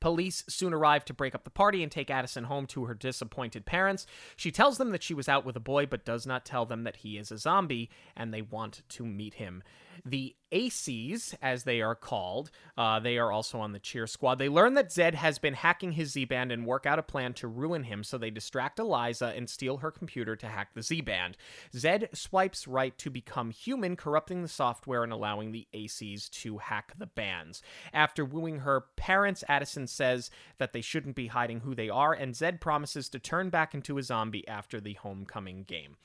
Police 0.00 0.44
soon 0.48 0.74
arrive 0.74 1.04
to 1.06 1.14
break 1.14 1.34
up 1.34 1.44
the 1.44 1.50
party 1.50 1.82
and 1.82 1.90
take 1.90 2.10
Addison 2.10 2.44
home 2.44 2.66
to 2.66 2.84
her 2.84 2.94
disappointed 2.94 3.64
parents. 3.64 4.06
She 4.36 4.50
tells 4.50 4.78
them 4.78 4.90
that 4.90 5.02
she 5.02 5.14
was 5.14 5.28
out 5.28 5.44
with 5.44 5.56
a 5.56 5.60
boy, 5.60 5.86
but 5.86 6.04
does 6.04 6.26
not 6.26 6.44
tell 6.44 6.66
them 6.66 6.84
that 6.84 6.96
he 6.96 7.18
is 7.18 7.32
a 7.32 7.38
zombie 7.38 7.90
and 8.14 8.32
they 8.32 8.42
want 8.42 8.82
to 8.90 9.04
meet 9.04 9.34
him. 9.34 9.62
The 10.04 10.34
ACs, 10.52 11.34
as 11.42 11.64
they 11.64 11.82
are 11.82 11.94
called, 11.94 12.50
uh, 12.76 13.00
they 13.00 13.18
are 13.18 13.32
also 13.32 13.58
on 13.58 13.72
the 13.72 13.78
cheer 13.78 14.06
squad. 14.06 14.38
They 14.38 14.48
learn 14.48 14.74
that 14.74 14.92
Zed 14.92 15.14
has 15.14 15.38
been 15.38 15.54
hacking 15.54 15.92
his 15.92 16.12
Z 16.12 16.26
Band 16.26 16.52
and 16.52 16.66
work 16.66 16.86
out 16.86 16.98
a 16.98 17.02
plan 17.02 17.34
to 17.34 17.48
ruin 17.48 17.84
him, 17.84 18.04
so 18.04 18.16
they 18.16 18.30
distract 18.30 18.78
Eliza 18.78 19.32
and 19.36 19.50
steal 19.50 19.78
her 19.78 19.90
computer 19.90 20.36
to 20.36 20.46
hack 20.46 20.68
the 20.74 20.82
Z 20.82 21.00
Band. 21.00 21.36
Zed 21.74 22.08
swipes 22.12 22.68
right 22.68 22.96
to 22.98 23.10
become 23.10 23.50
human, 23.50 23.96
corrupting 23.96 24.42
the 24.42 24.48
software 24.48 25.02
and 25.02 25.12
allowing 25.12 25.52
the 25.52 25.66
ACs 25.74 26.30
to 26.30 26.58
hack 26.58 26.92
the 26.96 27.06
bands. 27.06 27.62
After 27.92 28.24
wooing 28.24 28.60
her 28.60 28.84
parents, 28.96 29.44
Addison 29.48 29.86
says 29.86 30.30
that 30.58 30.72
they 30.72 30.80
shouldn't 30.80 31.16
be 31.16 31.26
hiding 31.26 31.60
who 31.60 31.74
they 31.74 31.90
are, 31.90 32.12
and 32.12 32.36
Zed 32.36 32.60
promises 32.60 33.08
to 33.10 33.18
turn 33.18 33.50
back 33.50 33.74
into 33.74 33.98
a 33.98 34.02
zombie 34.02 34.46
after 34.46 34.80
the 34.80 34.94
homecoming 34.94 35.64
game. 35.64 35.96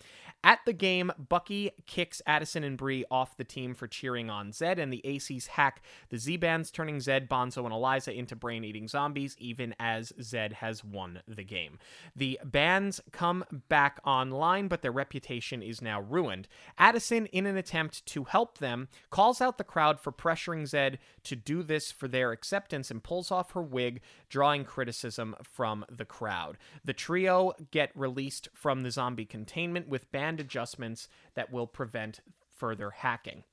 At 0.44 0.60
the 0.66 0.74
game, 0.74 1.12
Bucky 1.18 1.72
kicks 1.86 2.22
Addison 2.26 2.64
and 2.64 2.78
Bree 2.78 3.06
off 3.12 3.38
the 3.38 3.44
team 3.44 3.76
for 3.76 3.88
cheering 3.88 4.30
on 4.30 4.52
Zed, 4.52 4.80
and 4.80 4.92
the 4.92 5.02
ACs 5.06 5.48
hack 5.48 5.84
the 6.10 6.18
Z 6.18 6.38
bands, 6.38 6.72
turning 6.72 7.00
Zed, 7.00 7.30
Bonzo, 7.30 7.64
and 7.64 7.74
Eliza 7.74 8.12
into 8.12 8.36
brain 8.36 8.64
eating 8.64 8.88
zombies, 8.88 9.36
even 9.38 9.76
as 9.80 10.12
Zed 10.20 10.54
has 10.54 10.84
won 10.84 11.22
the 11.28 11.44
game. 11.44 11.78
The 12.16 12.40
bands 12.44 13.02
come 13.12 13.46
back 13.70 14.00
online, 14.04 14.68
but 14.68 14.82
their 14.82 14.92
reputation 14.92 15.62
is 15.62 15.82
now 15.82 16.02
ruined. 16.02 16.48
Addison, 16.78 17.28
in 17.28 17.46
an 17.46 17.58
attempt 17.58 18.06
to 18.08 18.24
help 18.24 18.58
them, 18.58 18.88
calls 19.12 19.42
out 19.42 19.58
the 19.60 19.64
crowd 19.64 20.00
for 20.00 20.12
pressuring 20.12 20.68
Zed 20.68 20.98
to 21.24 21.36
do 21.36 21.62
this 21.62 21.92
for 21.92 22.08
their 22.08 22.32
acceptance 22.32 22.90
and 22.90 23.04
pulls 23.04 23.32
off 23.32 23.52
her 23.52 23.62
wig, 23.62 24.02
drawing 24.28 24.66
criticism 24.66 25.36
from 25.44 25.86
the 25.90 26.06
crowd. 26.06 26.58
The 26.84 26.94
trio 26.94 27.54
get 27.70 27.92
released 27.96 28.50
from 28.54 28.82
the 28.82 28.92
zombie 28.92 29.26
containment 29.26 29.88
with 29.88 30.12
band 30.32 30.40
adjustments 30.40 31.10
that 31.36 31.52
will 31.52 31.68
prevent 31.68 32.22
further 32.56 32.92
hacking. 32.92 33.44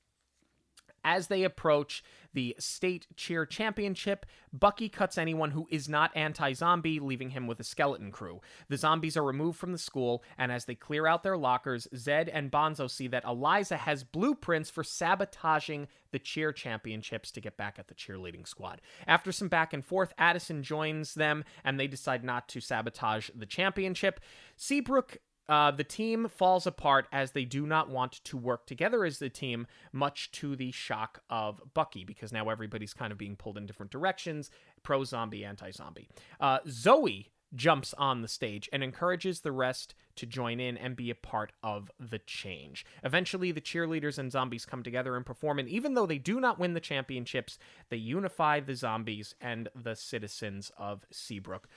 As 1.03 1.27
they 1.27 1.43
approach 1.43 2.03
the 2.33 2.55
state 2.59 3.07
cheer 3.15 3.45
championship, 3.45 4.25
Bucky 4.51 4.89
cuts 4.89 5.17
anyone 5.17 5.51
who 5.51 5.67
is 5.71 5.87
not 5.87 6.15
anti 6.15 6.53
zombie, 6.53 6.99
leaving 6.99 7.31
him 7.31 7.47
with 7.47 7.59
a 7.59 7.63
skeleton 7.63 8.11
crew. 8.11 8.41
The 8.67 8.77
zombies 8.77 9.15
are 9.15 9.23
removed 9.23 9.57
from 9.57 9.71
the 9.71 9.77
school, 9.77 10.23
and 10.37 10.51
as 10.51 10.65
they 10.65 10.75
clear 10.75 11.07
out 11.07 11.23
their 11.23 11.37
lockers, 11.37 11.87
Zed 11.95 12.27
and 12.29 12.51
Bonzo 12.51 12.89
see 12.89 13.07
that 13.07 13.23
Eliza 13.23 13.77
has 13.77 14.03
blueprints 14.03 14.69
for 14.69 14.83
sabotaging 14.83 15.87
the 16.11 16.19
cheer 16.19 16.51
championships 16.51 17.31
to 17.31 17.41
get 17.41 17.57
back 17.57 17.79
at 17.79 17.87
the 17.87 17.95
cheerleading 17.95 18.47
squad. 18.47 18.81
After 19.07 19.31
some 19.31 19.47
back 19.47 19.73
and 19.73 19.85
forth, 19.85 20.13
Addison 20.17 20.63
joins 20.63 21.13
them, 21.13 21.45
and 21.63 21.79
they 21.79 21.87
decide 21.87 22.23
not 22.23 22.47
to 22.49 22.59
sabotage 22.59 23.29
the 23.33 23.45
championship. 23.45 24.19
Seabrook 24.57 25.17
uh, 25.49 25.71
the 25.71 25.83
team 25.83 26.29
falls 26.29 26.67
apart 26.67 27.07
as 27.11 27.31
they 27.31 27.43
do 27.43 27.65
not 27.65 27.89
want 27.89 28.23
to 28.25 28.37
work 28.37 28.67
together 28.67 29.03
as 29.03 29.19
the 29.19 29.29
team, 29.29 29.67
much 29.91 30.31
to 30.31 30.55
the 30.55 30.71
shock 30.71 31.23
of 31.29 31.61
Bucky, 31.73 32.05
because 32.05 32.31
now 32.31 32.49
everybody's 32.49 32.93
kind 32.93 33.11
of 33.11 33.17
being 33.17 33.35
pulled 33.35 33.57
in 33.57 33.65
different 33.65 33.91
directions 33.91 34.51
pro 34.83 35.03
zombie, 35.03 35.43
anti 35.43 35.71
zombie. 35.71 36.07
Uh, 36.39 36.59
Zoe 36.67 37.31
jumps 37.55 37.95
on 37.97 38.21
the 38.21 38.27
stage 38.27 38.69
and 38.71 38.83
encourages 38.83 39.39
the 39.39 39.51
rest 39.51 39.95
to 40.15 40.25
join 40.25 40.59
in 40.59 40.77
and 40.77 40.95
be 40.95 41.09
a 41.09 41.15
part 41.15 41.51
of 41.63 41.89
the 41.99 42.19
change. 42.19 42.85
Eventually, 43.03 43.51
the 43.51 43.61
cheerleaders 43.61 44.19
and 44.19 44.31
zombies 44.31 44.65
come 44.65 44.83
together 44.83 45.15
and 45.15 45.25
perform, 45.25 45.59
and 45.59 45.67
even 45.67 45.93
though 45.93 46.05
they 46.05 46.17
do 46.17 46.39
not 46.39 46.59
win 46.59 46.73
the 46.73 46.79
championships, 46.79 47.57
they 47.89 47.97
unify 47.97 48.59
the 48.59 48.75
zombies 48.75 49.33
and 49.41 49.69
the 49.75 49.95
citizens 49.95 50.71
of 50.77 51.05
Seabrook. 51.11 51.67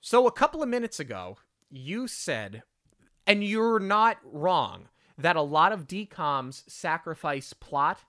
So, 0.00 0.26
a 0.26 0.32
couple 0.32 0.62
of 0.62 0.68
minutes 0.68 0.98
ago, 0.98 1.36
you 1.72 2.06
said, 2.06 2.62
and 3.26 3.42
you're 3.42 3.80
not 3.80 4.18
wrong, 4.24 4.88
that 5.18 5.36
a 5.36 5.42
lot 5.42 5.72
of 5.72 5.86
DCOMs 5.86 6.68
sacrifice 6.70 7.52
plot 7.52 8.00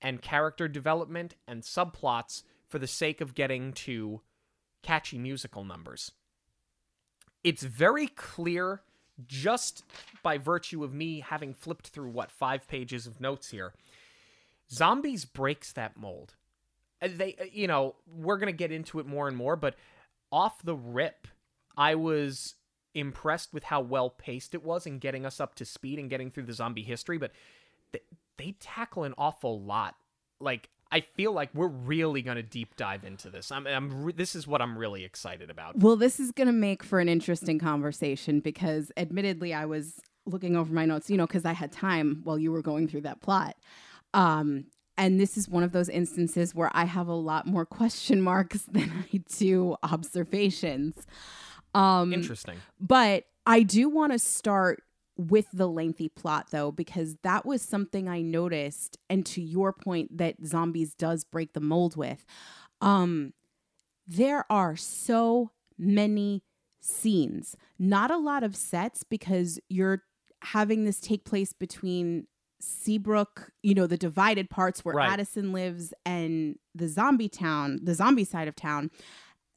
and 0.00 0.22
character 0.22 0.68
development 0.68 1.34
and 1.46 1.62
subplots 1.62 2.44
for 2.68 2.78
the 2.78 2.86
sake 2.86 3.20
of 3.20 3.34
getting 3.34 3.72
to 3.72 4.20
catchy 4.82 5.18
musical 5.18 5.64
numbers. 5.64 6.12
It's 7.42 7.62
very 7.62 8.06
clear 8.06 8.82
just 9.26 9.82
by 10.22 10.38
virtue 10.38 10.84
of 10.84 10.94
me 10.94 11.20
having 11.20 11.54
flipped 11.54 11.88
through 11.88 12.10
what 12.10 12.30
five 12.30 12.68
pages 12.68 13.06
of 13.06 13.20
notes 13.20 13.50
here. 13.50 13.72
Zombies 14.70 15.24
breaks 15.24 15.72
that 15.72 15.96
mold. 15.96 16.34
Uh, 17.02 17.08
They, 17.10 17.34
uh, 17.40 17.44
you 17.50 17.66
know, 17.66 17.96
we're 18.06 18.38
gonna 18.38 18.52
get 18.52 18.70
into 18.70 19.00
it 19.00 19.06
more 19.06 19.26
and 19.26 19.36
more, 19.36 19.56
but 19.56 19.76
off 20.30 20.62
the 20.62 20.76
rip, 20.76 21.26
I 21.76 21.94
was 21.94 22.54
impressed 22.94 23.52
with 23.52 23.64
how 23.64 23.80
well 23.80 24.10
paced 24.10 24.54
it 24.54 24.64
was 24.64 24.86
in 24.86 24.98
getting 24.98 25.26
us 25.26 25.40
up 25.40 25.54
to 25.56 25.64
speed 25.64 25.98
and 25.98 26.10
getting 26.10 26.30
through 26.30 26.44
the 26.44 26.52
zombie 26.52 26.82
history. 26.82 27.18
But 27.18 27.32
they, 27.92 28.00
they 28.36 28.52
tackle 28.60 29.04
an 29.04 29.14
awful 29.18 29.60
lot. 29.60 29.94
Like 30.40 30.68
I 30.90 31.00
feel 31.00 31.32
like 31.32 31.50
we're 31.54 31.68
really 31.68 32.22
gonna 32.22 32.42
deep 32.42 32.76
dive 32.76 33.04
into 33.04 33.30
this. 33.30 33.52
I'm, 33.52 33.66
I'm 33.66 34.04
re- 34.04 34.12
this 34.12 34.34
is 34.34 34.46
what 34.46 34.62
I'm 34.62 34.78
really 34.78 35.04
excited 35.04 35.50
about. 35.50 35.78
Well, 35.78 35.96
this 35.96 36.18
is 36.18 36.32
going 36.32 36.46
to 36.46 36.52
make 36.52 36.82
for 36.82 36.98
an 37.00 37.08
interesting 37.08 37.58
conversation 37.58 38.40
because, 38.40 38.90
admittedly, 38.96 39.52
I 39.52 39.66
was 39.66 40.00
looking 40.24 40.56
over 40.56 40.72
my 40.72 40.84
notes, 40.84 41.10
you 41.10 41.16
know, 41.16 41.26
because 41.26 41.44
I 41.44 41.52
had 41.52 41.72
time 41.72 42.20
while 42.24 42.38
you 42.38 42.52
were 42.52 42.62
going 42.62 42.88
through 42.88 43.02
that 43.02 43.20
plot. 43.20 43.56
Um, 44.14 44.66
and 44.96 45.20
this 45.20 45.36
is 45.36 45.48
one 45.48 45.62
of 45.62 45.72
those 45.72 45.88
instances 45.88 46.54
where 46.54 46.70
I 46.74 46.84
have 46.84 47.06
a 47.06 47.14
lot 47.14 47.46
more 47.46 47.64
question 47.66 48.20
marks 48.20 48.62
than 48.62 49.04
I 49.12 49.22
do 49.38 49.76
observations. 49.82 51.06
Um, 51.74 52.12
Interesting. 52.12 52.58
but 52.80 53.24
I 53.46 53.62
do 53.62 53.88
want 53.88 54.12
to 54.12 54.18
start 54.18 54.82
with 55.16 55.46
the 55.52 55.68
lengthy 55.68 56.08
plot 56.08 56.48
though, 56.50 56.70
because 56.70 57.16
that 57.22 57.44
was 57.44 57.60
something 57.60 58.08
I 58.08 58.22
noticed. 58.22 58.98
And 59.10 59.26
to 59.26 59.42
your 59.42 59.72
point, 59.72 60.16
that 60.18 60.36
zombies 60.46 60.94
does 60.94 61.24
break 61.24 61.52
the 61.54 61.60
mold 61.60 61.96
with. 61.96 62.24
Um, 62.80 63.32
there 64.06 64.44
are 64.50 64.76
so 64.76 65.50
many 65.76 66.42
scenes, 66.80 67.56
not 67.78 68.10
a 68.10 68.16
lot 68.16 68.42
of 68.44 68.54
sets 68.56 69.02
because 69.02 69.58
you're 69.68 70.02
having 70.42 70.84
this 70.84 71.00
take 71.00 71.24
place 71.24 71.52
between 71.52 72.26
Seabrook, 72.60 73.50
you 73.62 73.74
know, 73.74 73.86
the 73.86 73.96
divided 73.96 74.50
parts 74.50 74.84
where 74.84 74.94
Right. 74.94 75.10
Addison 75.10 75.52
lives 75.52 75.92
and 76.04 76.56
the 76.74 76.88
zombie 76.88 77.28
town, 77.28 77.80
the 77.82 77.94
zombie 77.94 78.24
side 78.24 78.48
of 78.48 78.56
town, 78.56 78.90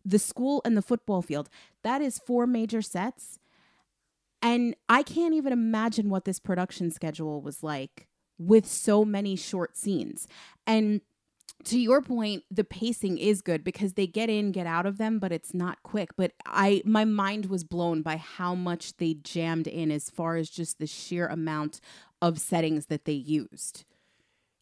the 0.05 0.19
school 0.19 0.61
and 0.65 0.75
the 0.75 0.81
football 0.81 1.21
field. 1.21 1.49
That 1.83 2.01
is 2.01 2.19
four 2.19 2.47
major 2.47 2.81
sets. 2.81 3.39
And 4.41 4.75
I 4.89 5.03
can't 5.03 5.33
even 5.33 5.53
imagine 5.53 6.09
what 6.09 6.25
this 6.25 6.39
production 6.39 6.91
schedule 6.91 7.41
was 7.41 7.63
like 7.63 8.07
with 8.39 8.65
so 8.65 9.05
many 9.05 9.35
short 9.35 9.77
scenes. 9.77 10.27
And 10.65 11.01
to 11.65 11.79
your 11.79 12.01
point, 12.01 12.43
the 12.49 12.63
pacing 12.63 13.19
is 13.19 13.41
good 13.41 13.63
because 13.63 13.93
they 13.93 14.07
get 14.07 14.29
in, 14.29 14.51
get 14.51 14.65
out 14.65 14.87
of 14.87 14.97
them, 14.97 15.19
but 15.19 15.31
it's 15.31 15.53
not 15.53 15.83
quick. 15.83 16.09
But 16.15 16.33
I 16.45 16.81
my 16.85 17.05
mind 17.05 17.47
was 17.47 17.63
blown 17.63 18.01
by 18.01 18.17
how 18.17 18.55
much 18.55 18.97
they 18.97 19.13
jammed 19.13 19.67
in 19.67 19.91
as 19.91 20.09
far 20.09 20.37
as 20.37 20.49
just 20.49 20.79
the 20.79 20.87
sheer 20.87 21.27
amount 21.27 21.79
of 22.21 22.39
settings 22.39 22.87
that 22.87 23.05
they 23.05 23.13
used. 23.13 23.85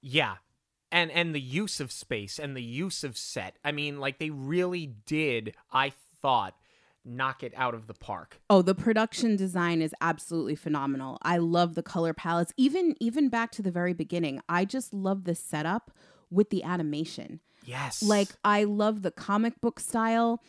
Yeah. 0.02 0.36
And 0.92 1.12
and 1.12 1.36
the 1.36 1.42
use 1.42 1.80
of 1.80 1.92
space 1.92 2.40
and 2.40 2.56
the 2.56 2.64
use 2.64 3.04
of 3.04 3.18
set. 3.18 3.58
I 3.64 3.72
mean, 3.72 4.00
like 4.00 4.18
they 4.18 4.32
really 4.32 4.88
did, 5.06 5.56
I 5.72 5.94
thought, 6.22 6.56
knock 7.06 7.44
it 7.44 7.54
out 7.56 7.74
of 7.74 7.88
the 7.88 7.94
park. 7.94 8.42
Oh, 8.50 8.62
the 8.62 8.76
production 8.76 9.36
design 9.36 9.82
is 9.82 9.94
absolutely 10.02 10.56
phenomenal. 10.56 11.18
I 11.22 11.38
love 11.38 11.76
the 11.76 11.84
color 11.84 12.14
palettes. 12.14 12.54
Even 12.58 12.96
even 13.00 13.30
back 13.30 13.52
to 13.54 13.62
the 13.62 13.72
very 13.72 13.94
beginning, 13.94 14.42
I 14.50 14.66
just 14.66 14.94
love 14.94 15.26
the 15.26 15.36
setup 15.36 15.92
with 16.30 16.50
the 16.50 16.64
animation. 16.64 17.40
Yes. 17.66 18.02
Like 18.02 18.30
I 18.44 18.64
love 18.64 19.02
the 19.02 19.12
comic 19.12 19.60
book 19.62 19.80
style. 19.80 20.42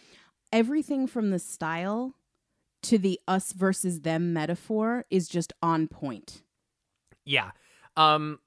Everything 0.53 1.07
from 1.07 1.31
the 1.31 1.39
style 1.39 2.15
to 2.83 2.99
the 2.99 3.21
us 3.29 3.53
versus 3.53 4.01
them 4.01 4.33
metaphor 4.33 5.05
is 5.11 5.29
just 5.29 5.53
on 5.63 5.87
point. 5.87 6.43
Yeah. 7.25 7.51
Um 7.97 8.39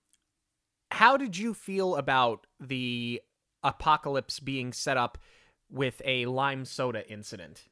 how 0.94 1.18
did 1.18 1.36
you 1.36 1.56
feel 1.56 1.96
about 1.96 2.46
the 2.60 3.20
apocalypse 3.64 4.40
being 4.40 4.72
set 4.72 4.96
up 4.96 5.18
with 5.68 6.04
a 6.06 6.28
lime 6.28 6.66
soda 6.66 7.10
incident? 7.10 7.64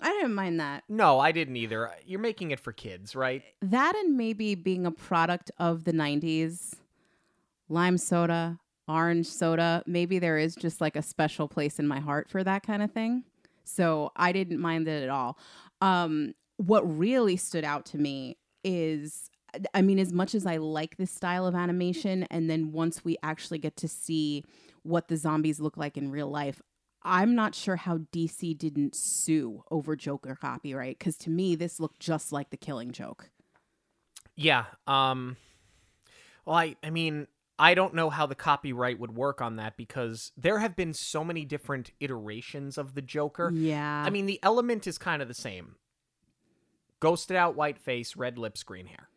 I 0.00 0.08
didn't 0.08 0.34
mind 0.34 0.58
that. 0.58 0.84
No, 0.88 1.20
I 1.20 1.32
didn't 1.32 1.56
either. 1.56 1.90
You're 2.06 2.18
making 2.18 2.50
it 2.50 2.58
for 2.58 2.72
kids, 2.72 3.14
right? 3.14 3.42
That 3.60 3.94
and 3.94 4.16
maybe 4.16 4.54
being 4.54 4.86
a 4.86 4.90
product 4.90 5.50
of 5.58 5.84
the 5.84 5.92
90s. 5.92 6.76
Lime 7.68 7.98
soda, 7.98 8.58
orange 8.88 9.26
soda. 9.26 9.82
Maybe 9.86 10.18
there 10.18 10.38
is 10.38 10.54
just 10.54 10.80
like 10.80 10.96
a 10.96 11.02
special 11.02 11.48
place 11.48 11.78
in 11.78 11.86
my 11.86 12.00
heart 12.00 12.30
for 12.30 12.42
that 12.42 12.62
kind 12.66 12.82
of 12.82 12.90
thing. 12.90 13.24
So 13.64 14.12
I 14.16 14.32
didn't 14.32 14.60
mind 14.60 14.88
it 14.88 15.02
at 15.02 15.10
all. 15.10 15.38
Um, 15.82 16.34
what 16.56 16.82
really 16.98 17.36
stood 17.36 17.64
out 17.64 17.84
to 17.86 17.98
me 17.98 18.38
is 18.64 19.28
I 19.74 19.82
mean, 19.82 19.98
as 19.98 20.12
much 20.12 20.34
as 20.34 20.46
I 20.46 20.56
like 20.56 20.96
this 20.96 21.10
style 21.10 21.46
of 21.46 21.54
animation, 21.54 22.24
and 22.24 22.48
then 22.48 22.72
once 22.72 23.04
we 23.04 23.16
actually 23.22 23.58
get 23.58 23.76
to 23.76 23.88
see 23.88 24.44
what 24.82 25.08
the 25.08 25.16
zombies 25.16 25.60
look 25.60 25.76
like 25.76 25.96
in 25.96 26.10
real 26.10 26.28
life, 26.28 26.60
I'm 27.04 27.34
not 27.34 27.54
sure 27.54 27.76
how 27.76 27.98
DC 27.98 28.56
didn't 28.56 28.94
sue 28.94 29.64
over 29.70 29.96
Joker 29.96 30.36
copyright 30.40 30.98
because 30.98 31.16
to 31.18 31.30
me, 31.30 31.54
this 31.54 31.80
looked 31.80 32.00
just 32.00 32.32
like 32.32 32.50
the 32.50 32.56
Killing 32.56 32.92
Joke. 32.92 33.30
Yeah. 34.36 34.64
Um 34.86 35.36
well 36.44 36.56
I 36.56 36.76
I 36.82 36.90
mean, 36.90 37.26
I 37.58 37.74
don't 37.74 37.94
know 37.94 38.10
how 38.10 38.26
the 38.26 38.34
copyright 38.34 38.98
would 38.98 39.14
work 39.14 39.40
on 39.40 39.56
that 39.56 39.76
because 39.76 40.32
there 40.36 40.58
have 40.58 40.76
been 40.76 40.94
so 40.94 41.24
many 41.24 41.44
different 41.44 41.90
iterations 42.00 42.78
of 42.78 42.94
the 42.94 43.02
Joker. 43.02 43.50
Yeah. 43.52 44.02
I 44.04 44.10
mean, 44.10 44.26
the 44.26 44.40
element 44.42 44.86
is 44.86 44.98
kind 44.98 45.22
of 45.22 45.28
the 45.28 45.34
same. 45.34 45.76
Ghosted 47.00 47.36
out 47.36 47.56
white 47.56 47.78
face, 47.78 48.16
red 48.16 48.38
lips, 48.38 48.62
green 48.62 48.86
hair. 48.86 49.08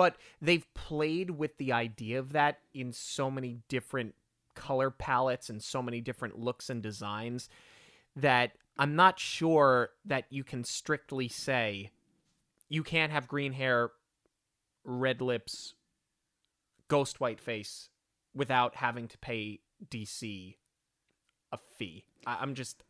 But 0.00 0.16
they've 0.40 0.64
played 0.72 1.32
with 1.32 1.58
the 1.58 1.74
idea 1.74 2.18
of 2.20 2.32
that 2.32 2.60
in 2.72 2.90
so 2.90 3.30
many 3.30 3.58
different 3.68 4.14
color 4.54 4.90
palettes 4.90 5.50
and 5.50 5.62
so 5.62 5.82
many 5.82 6.00
different 6.00 6.38
looks 6.38 6.70
and 6.70 6.82
designs 6.82 7.50
that 8.16 8.52
I'm 8.78 8.96
not 8.96 9.18
sure 9.18 9.90
that 10.06 10.24
you 10.30 10.42
can 10.42 10.64
strictly 10.64 11.28
say 11.28 11.90
you 12.70 12.82
can't 12.82 13.12
have 13.12 13.28
green 13.28 13.52
hair, 13.52 13.90
red 14.84 15.20
lips, 15.20 15.74
ghost 16.88 17.20
white 17.20 17.38
face 17.38 17.90
without 18.34 18.76
having 18.76 19.06
to 19.06 19.18
pay 19.18 19.60
DC 19.86 20.54
a 21.52 21.58
fee. 21.76 22.06
I, 22.26 22.38
I'm 22.40 22.54
just 22.54 22.84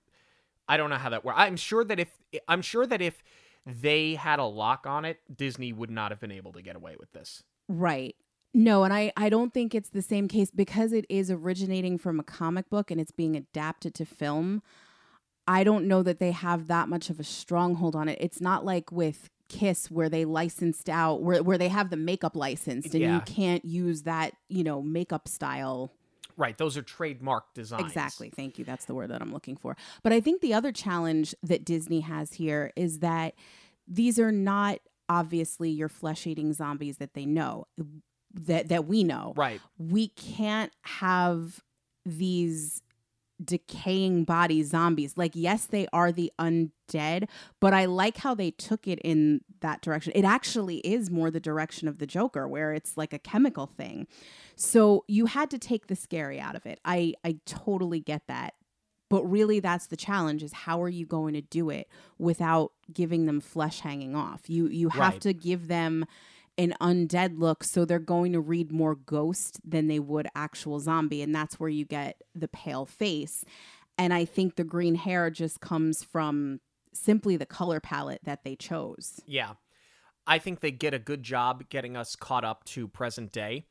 I 0.69 0.77
don't 0.77 0.91
know 0.91 0.97
how 0.97 1.09
that 1.09 1.25
works. 1.25 1.41
I'm 1.41 1.57
sure 1.57 1.83
that 1.83 1.99
if 1.99 2.21
I'm 2.47 2.63
sure 2.63 2.87
that 2.87 3.03
if 3.03 3.21
they 3.67 4.15
had 4.15 4.39
a 4.39 4.45
lock 4.45 4.87
on 4.87 5.05
it, 5.05 5.19
Disney 5.35 5.73
would 5.73 5.91
not 5.91 6.11
have 6.11 6.21
been 6.21 6.33
able 6.33 6.53
to 6.53 6.63
get 6.63 6.77
away 6.77 6.97
with 6.99 7.13
this. 7.13 7.43
Right. 7.69 8.17
No, 8.53 8.83
and 8.83 8.93
I, 8.93 9.13
I 9.17 9.29
don't 9.29 9.55
think 9.55 9.75
it's 9.75 9.91
the 9.91 10.03
same 10.03 10.27
case 10.27 10.51
because 10.51 10.93
it 10.93 11.05
is 11.09 11.31
originating 11.31 11.99
from 11.99 12.19
a 12.19 12.25
comic 12.25 12.69
book 12.69 12.91
and 12.91 13.01
it's 13.01 13.13
being 13.13 13.37
adapted 13.37 13.95
to 13.97 14.05
film. 14.05 14.63
I 15.47 15.63
don't 15.63 15.87
know 15.87 16.03
that 16.03 16.19
they 16.19 16.33
have 16.33 16.67
that 16.67 16.89
much 16.89 17.11
of 17.11 17.21
a 17.21 17.25
stronghold 17.25 17.95
on 17.95 18.09
it. 18.09 18.19
It's 18.21 18.41
not 18.41 18.65
like 18.65 18.91
with 18.91 19.31
Kiss 19.49 19.91
where 19.91 20.09
they 20.09 20.25
licensed 20.25 20.89
out 20.89 21.23
where 21.23 21.43
where 21.43 21.59
they 21.59 21.69
have 21.69 21.91
the 21.91 21.97
makeup 21.97 22.37
licensed 22.37 22.95
and 22.95 23.03
Yeah. 23.03 23.15
you 23.17 23.21
can't 23.23 23.65
use 23.65 24.03
that, 24.03 24.35
you 24.49 24.63
know, 24.63 24.81
makeup 24.81 25.27
style 25.27 25.93
Right, 26.37 26.57
those 26.57 26.77
are 26.77 26.83
trademark 26.83 27.53
designs. 27.55 27.85
Exactly. 27.85 28.31
Thank 28.31 28.59
you. 28.59 28.65
That's 28.65 28.85
the 28.85 28.95
word 28.95 29.11
that 29.11 29.23
I'm 29.23 29.33
looking 29.33 29.57
for. 29.57 29.77
But 30.03 30.13
I 30.13 30.21
think 30.21 30.41
the 30.41 30.55
other 30.55 30.73
challenge 30.73 31.35
that 31.43 31.65
Disney 31.65 32.01
has 32.01 32.35
here 32.35 32.73
is 32.77 33.01
that 33.01 33.35
these 33.87 34.19
are 34.19 34.33
not 34.33 34.81
obviously 35.09 35.71
your 35.71 35.89
flesh 35.89 36.27
eating 36.27 36.53
zombies 36.53 36.99
that 36.99 37.15
they 37.15 37.27
know 37.27 37.67
that 38.33 38.69
that 38.69 38.87
we 38.87 39.03
know. 39.03 39.33
Right. 39.37 39.61
We 39.77 40.09
can't 40.09 40.73
have 40.83 41.61
these 42.07 42.83
decaying 43.43 44.25
body 44.25 44.63
zombies. 44.63 45.17
Like 45.17 45.33
yes, 45.35 45.67
they 45.67 45.87
are 45.93 46.13
the 46.13 46.33
undead, 46.39 47.29
but 47.61 47.73
I 47.75 47.85
like 47.87 48.19
how 48.19 48.35
they 48.35 48.51
took 48.51 48.87
it 48.87 48.99
in 49.01 49.41
that 49.61 49.81
direction. 49.83 50.13
It 50.15 50.25
actually 50.25 50.79
is 50.79 51.11
more 51.11 51.31
the 51.31 51.41
direction 51.41 51.89
of 51.89 51.99
the 51.99 52.07
Joker 52.07 52.47
where 52.49 52.73
it's 52.73 52.97
like 52.97 53.13
a 53.13 53.19
chemical 53.19 53.67
thing. 53.67 54.07
So 54.57 55.05
you 55.09 55.27
had 55.27 55.51
to 55.51 55.59
take 55.59 55.87
the 55.87 55.97
scary 55.97 56.39
out 56.41 56.55
of 56.57 56.67
it. 56.67 56.81
I 56.85 57.15
I 57.25 57.37
totally 57.47 58.01
get 58.01 58.27
that. 58.29 58.55
But 59.09 59.25
really 59.25 59.59
that's 59.59 59.87
the 59.87 59.97
challenge 59.97 60.43
is 60.45 60.53
how 60.53 60.81
are 60.83 60.89
you 60.89 61.05
going 61.05 61.35
to 61.35 61.41
do 61.41 61.69
it 61.69 61.89
without 62.17 62.71
giving 62.93 63.27
them 63.27 63.41
flesh 63.41 63.81
hanging 63.81 64.15
off? 64.15 64.49
You 64.49 64.69
you 64.69 64.89
have 64.91 65.15
Right. 65.15 65.21
to 65.23 65.33
give 65.35 65.67
them 65.67 66.05
an 66.61 66.75
undead 66.79 67.39
look 67.39 67.65
so 67.65 67.87
they're 67.87 67.99
going 67.99 68.35
to 68.35 68.41
read 68.41 68.71
more 68.71 68.95
ghost 68.95 69.59
than 69.65 69.89
they 69.89 69.99
would 69.99 70.29
actual 70.35 70.79
zombie 70.79 71.23
and 71.23 71.35
that's 71.35 71.59
where 71.59 71.71
you 71.71 71.87
get 71.87 72.23
the 72.35 72.49
pale 72.49 72.85
face. 72.85 73.45
And 73.97 74.13
I 74.13 74.27
think 74.27 74.57
the 74.57 74.65
green 74.65 74.95
hair 74.95 75.31
just 75.31 75.61
comes 75.61 76.05
from 76.05 76.61
simply 76.93 77.39
the 77.39 77.47
color 77.47 77.81
palette 77.81 78.21
that 78.25 78.45
they 78.45 78.57
chose. 78.57 79.21
Yeah. 79.27 79.55
I 80.27 80.39
think 80.39 80.61
they 80.61 80.71
get 80.71 80.93
a 80.93 80.99
good 80.99 81.23
job 81.23 81.65
getting 81.71 81.97
us 81.97 82.15
caught 82.15 82.45
up 82.45 82.65
to 82.65 82.87
present 82.87 83.33
day. 83.33 83.65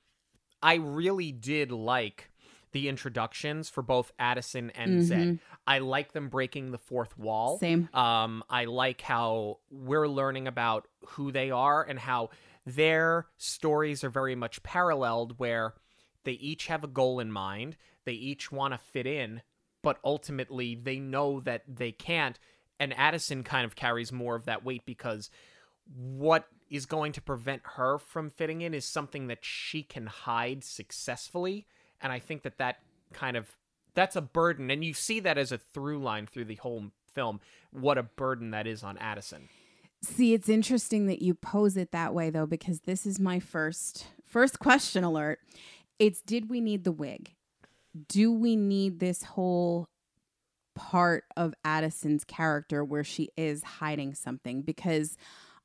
I 0.64 0.76
really 0.76 1.32
did 1.32 1.72
like 1.72 2.32
the 2.72 2.90
introductions 2.90 3.70
for 3.70 3.84
both 3.84 4.12
Addison 4.18 4.72
and 4.72 5.04
Zed. 5.04 5.40
I 5.66 5.80
like 5.80 6.14
them 6.14 6.30
breaking 6.30 6.72
the 6.72 6.78
fourth 6.78 7.18
wall. 7.18 7.60
Same. 7.60 7.88
Um, 7.94 8.44
I 8.50 8.66
like 8.66 9.02
how 9.02 9.60
we're 9.70 10.08
learning 10.08 10.48
about 10.48 10.88
who 11.08 11.32
they 11.32 11.52
are 11.52 11.84
and 11.84 11.98
how 11.98 12.30
their 12.76 13.28
stories 13.38 14.04
are 14.04 14.10
very 14.10 14.36
much 14.36 14.64
paralleled, 14.64 15.36
where 15.38 15.74
they 16.24 16.34
each 16.34 16.68
have 16.68 16.84
a 16.84 16.88
goal 16.88 17.20
in 17.20 17.32
mind, 17.32 17.78
they 18.06 18.14
each 18.14 18.52
want 18.52 18.74
to 18.74 18.78
fit 18.78 19.06
in, 19.06 19.42
but 19.82 20.00
ultimately 20.04 20.76
they 20.76 21.00
know 21.00 21.40
that 21.42 21.64
they 21.68 21.92
can't. 21.92 22.40
And 22.80 22.94
Addison 22.98 23.44
kind 23.44 23.66
of 23.66 23.76
carries 23.76 24.12
more 24.12 24.36
of 24.36 24.46
that 24.46 24.64
weight 24.64 24.86
because 24.86 25.30
what 25.96 26.48
is 26.70 26.86
going 26.86 27.12
to 27.14 27.22
prevent 27.22 27.62
her 27.76 27.98
from 27.98 28.30
fitting 28.30 28.62
in 28.62 28.74
is 28.74 28.86
something 28.86 29.28
that 29.28 29.40
she 29.42 29.84
can 29.84 30.06
hide 30.06 30.64
successfully 30.64 31.66
and 32.02 32.14
i 32.14 32.20
think 32.20 32.44
that 32.44 32.58
that 32.58 32.78
kind 33.14 33.36
of 33.36 33.58
that's 33.96 34.16
a 34.16 34.22
burden 34.22 34.70
and 34.70 34.84
you 34.84 34.94
see 34.94 35.20
that 35.20 35.38
as 35.38 35.52
a 35.52 35.58
through 35.58 36.00
line 36.00 36.28
through 36.28 36.46
the 36.46 36.56
whole 36.56 36.86
film 37.14 37.40
what 37.72 37.98
a 37.98 38.04
burden 38.04 38.52
that 38.52 38.68
is 38.68 38.84
on 38.84 38.98
addison 39.00 39.50
See, 40.02 40.34
it's 40.34 40.48
interesting 40.50 41.08
that 41.08 41.22
you 41.22 41.34
pose 41.34 41.76
it 41.76 41.92
that 41.92 42.14
way 42.14 42.30
though 42.30 42.46
because 42.46 42.82
this 42.82 43.06
is 43.06 43.20
my 43.20 43.40
first 43.40 44.08
first 44.26 44.60
question 44.60 45.04
alert. 45.04 45.40
It's 45.98 46.22
did 46.22 46.50
we 46.50 46.62
need 46.62 46.84
the 46.84 46.92
wig? 46.92 47.36
Do 48.08 48.32
we 48.32 48.56
need 48.56 49.00
this 49.00 49.24
whole 49.24 49.90
part 50.76 51.26
of 51.36 51.54
Addison's 51.66 52.24
character 52.24 52.86
where 52.86 53.04
she 53.04 53.30
is 53.36 53.64
hiding 53.64 54.14
something 54.14 54.62
because 54.62 55.18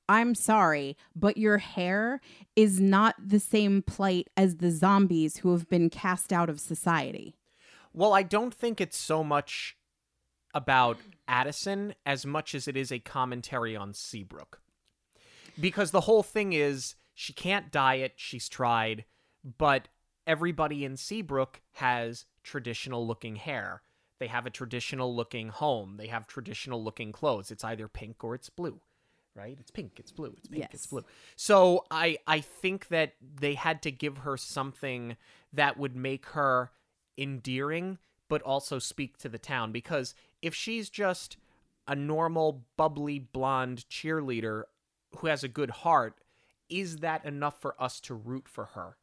I'm 0.08 0.34
sorry, 0.34 0.96
but 1.14 1.36
your 1.36 1.58
hair 1.58 2.20
is 2.56 2.80
not 2.80 3.14
the 3.24 3.40
same 3.40 3.82
plight 3.82 4.28
as 4.36 4.56
the 4.56 4.70
zombies 4.70 5.38
who 5.38 5.52
have 5.52 5.68
been 5.68 5.88
cast 5.88 6.32
out 6.32 6.50
of 6.50 6.60
society. 6.60 7.36
well 7.92 8.12
i 8.12 8.22
don't 8.22 8.52
think 8.52 8.80
it's 8.80 8.96
so 8.98 9.22
much 9.22 9.76
about 10.52 10.98
addison 11.28 11.94
as 12.04 12.26
much 12.26 12.54
as 12.54 12.68
it 12.68 12.76
is 12.76 12.92
a 12.92 12.98
commentary 12.98 13.76
on 13.76 13.94
seabrook. 13.94 14.60
Because 15.60 15.90
the 15.90 16.02
whole 16.02 16.22
thing 16.22 16.52
is 16.52 16.94
she 17.14 17.32
can't 17.32 17.70
diet 17.70 18.14
she's 18.16 18.48
tried 18.48 19.04
but 19.58 19.88
everybody 20.26 20.84
in 20.84 20.96
seabrook 20.96 21.60
has 21.72 22.24
traditional 22.42 23.06
looking 23.06 23.36
hair. 23.36 23.82
They 24.18 24.26
have 24.28 24.46
a 24.46 24.50
traditional 24.50 25.14
looking 25.14 25.48
home. 25.48 25.96
They 25.98 26.06
have 26.06 26.26
traditional 26.26 26.82
looking 26.82 27.12
clothes. 27.12 27.50
It's 27.50 27.64
either 27.64 27.88
pink 27.88 28.24
or 28.24 28.34
it's 28.34 28.48
blue 28.48 28.80
right? 29.36 29.56
It's 29.58 29.70
pink 29.70 29.92
it's 29.98 30.12
blue 30.12 30.32
it's 30.36 30.48
pink 30.48 30.68
it's 30.72 30.86
blue. 30.86 31.04
So 31.36 31.84
i 31.90 32.18
i 32.26 32.40
think 32.40 32.88
that 32.88 33.14
they 33.20 33.54
had 33.54 33.82
to 33.82 33.90
give 33.90 34.18
her 34.18 34.36
something 34.36 35.16
that 35.52 35.76
would 35.76 35.96
make 35.96 36.26
her 36.26 36.70
endearing 37.18 37.98
but 38.28 38.42
also 38.42 38.78
speak 38.78 39.16
to 39.18 39.28
the 39.28 39.38
town 39.38 39.72
because 39.72 40.14
if 40.42 40.54
she's 40.54 40.90
just 40.90 41.36
a 41.86 41.94
normal 41.94 42.64
bubbly 42.76 43.18
blonde 43.18 43.84
cheerleader 43.90 44.62
who 45.16 45.26
has 45.26 45.44
a 45.44 45.48
good 45.48 45.70
heart 45.70 46.18
is 46.68 46.98
that 46.98 47.24
enough 47.24 47.60
for 47.60 47.80
us 47.80 48.00
to 48.00 48.14
root 48.14 48.48
for 48.48 48.66
her 48.74 48.96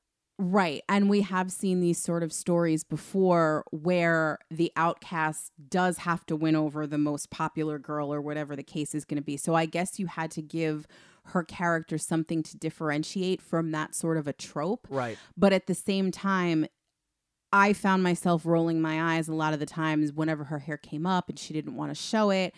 Right. 0.43 0.81
And 0.89 1.07
we 1.07 1.21
have 1.21 1.51
seen 1.51 1.81
these 1.81 1.99
sort 1.99 2.23
of 2.23 2.33
stories 2.33 2.83
before 2.83 3.63
where 3.69 4.39
the 4.49 4.71
outcast 4.75 5.51
does 5.69 5.99
have 5.99 6.25
to 6.25 6.35
win 6.35 6.55
over 6.55 6.87
the 6.87 6.97
most 6.97 7.29
popular 7.29 7.77
girl 7.77 8.11
or 8.11 8.19
whatever 8.19 8.55
the 8.55 8.63
case 8.63 8.95
is 8.95 9.05
going 9.05 9.17
to 9.17 9.23
be. 9.23 9.37
So 9.37 9.53
I 9.53 9.67
guess 9.67 9.99
you 9.99 10.07
had 10.07 10.31
to 10.31 10.41
give 10.41 10.87
her 11.25 11.43
character 11.43 11.99
something 11.99 12.41
to 12.41 12.57
differentiate 12.57 13.39
from 13.39 13.69
that 13.71 13.93
sort 13.93 14.17
of 14.17 14.27
a 14.27 14.33
trope. 14.33 14.87
right 14.89 15.15
But 15.37 15.53
at 15.53 15.67
the 15.67 15.75
same 15.75 16.09
time, 16.09 16.65
I 17.53 17.73
found 17.73 18.03
myself 18.03 18.45
rolling 18.45 18.81
my 18.81 19.15
eyes 19.15 19.27
a 19.27 19.33
lot 19.33 19.53
of 19.53 19.59
the 19.59 19.65
times 19.65 20.13
whenever 20.13 20.45
her 20.45 20.59
hair 20.59 20.77
came 20.77 21.05
up 21.05 21.29
and 21.29 21.37
she 21.37 21.53
didn't 21.53 21.75
want 21.75 21.91
to 21.91 21.95
show 21.95 22.29
it. 22.29 22.53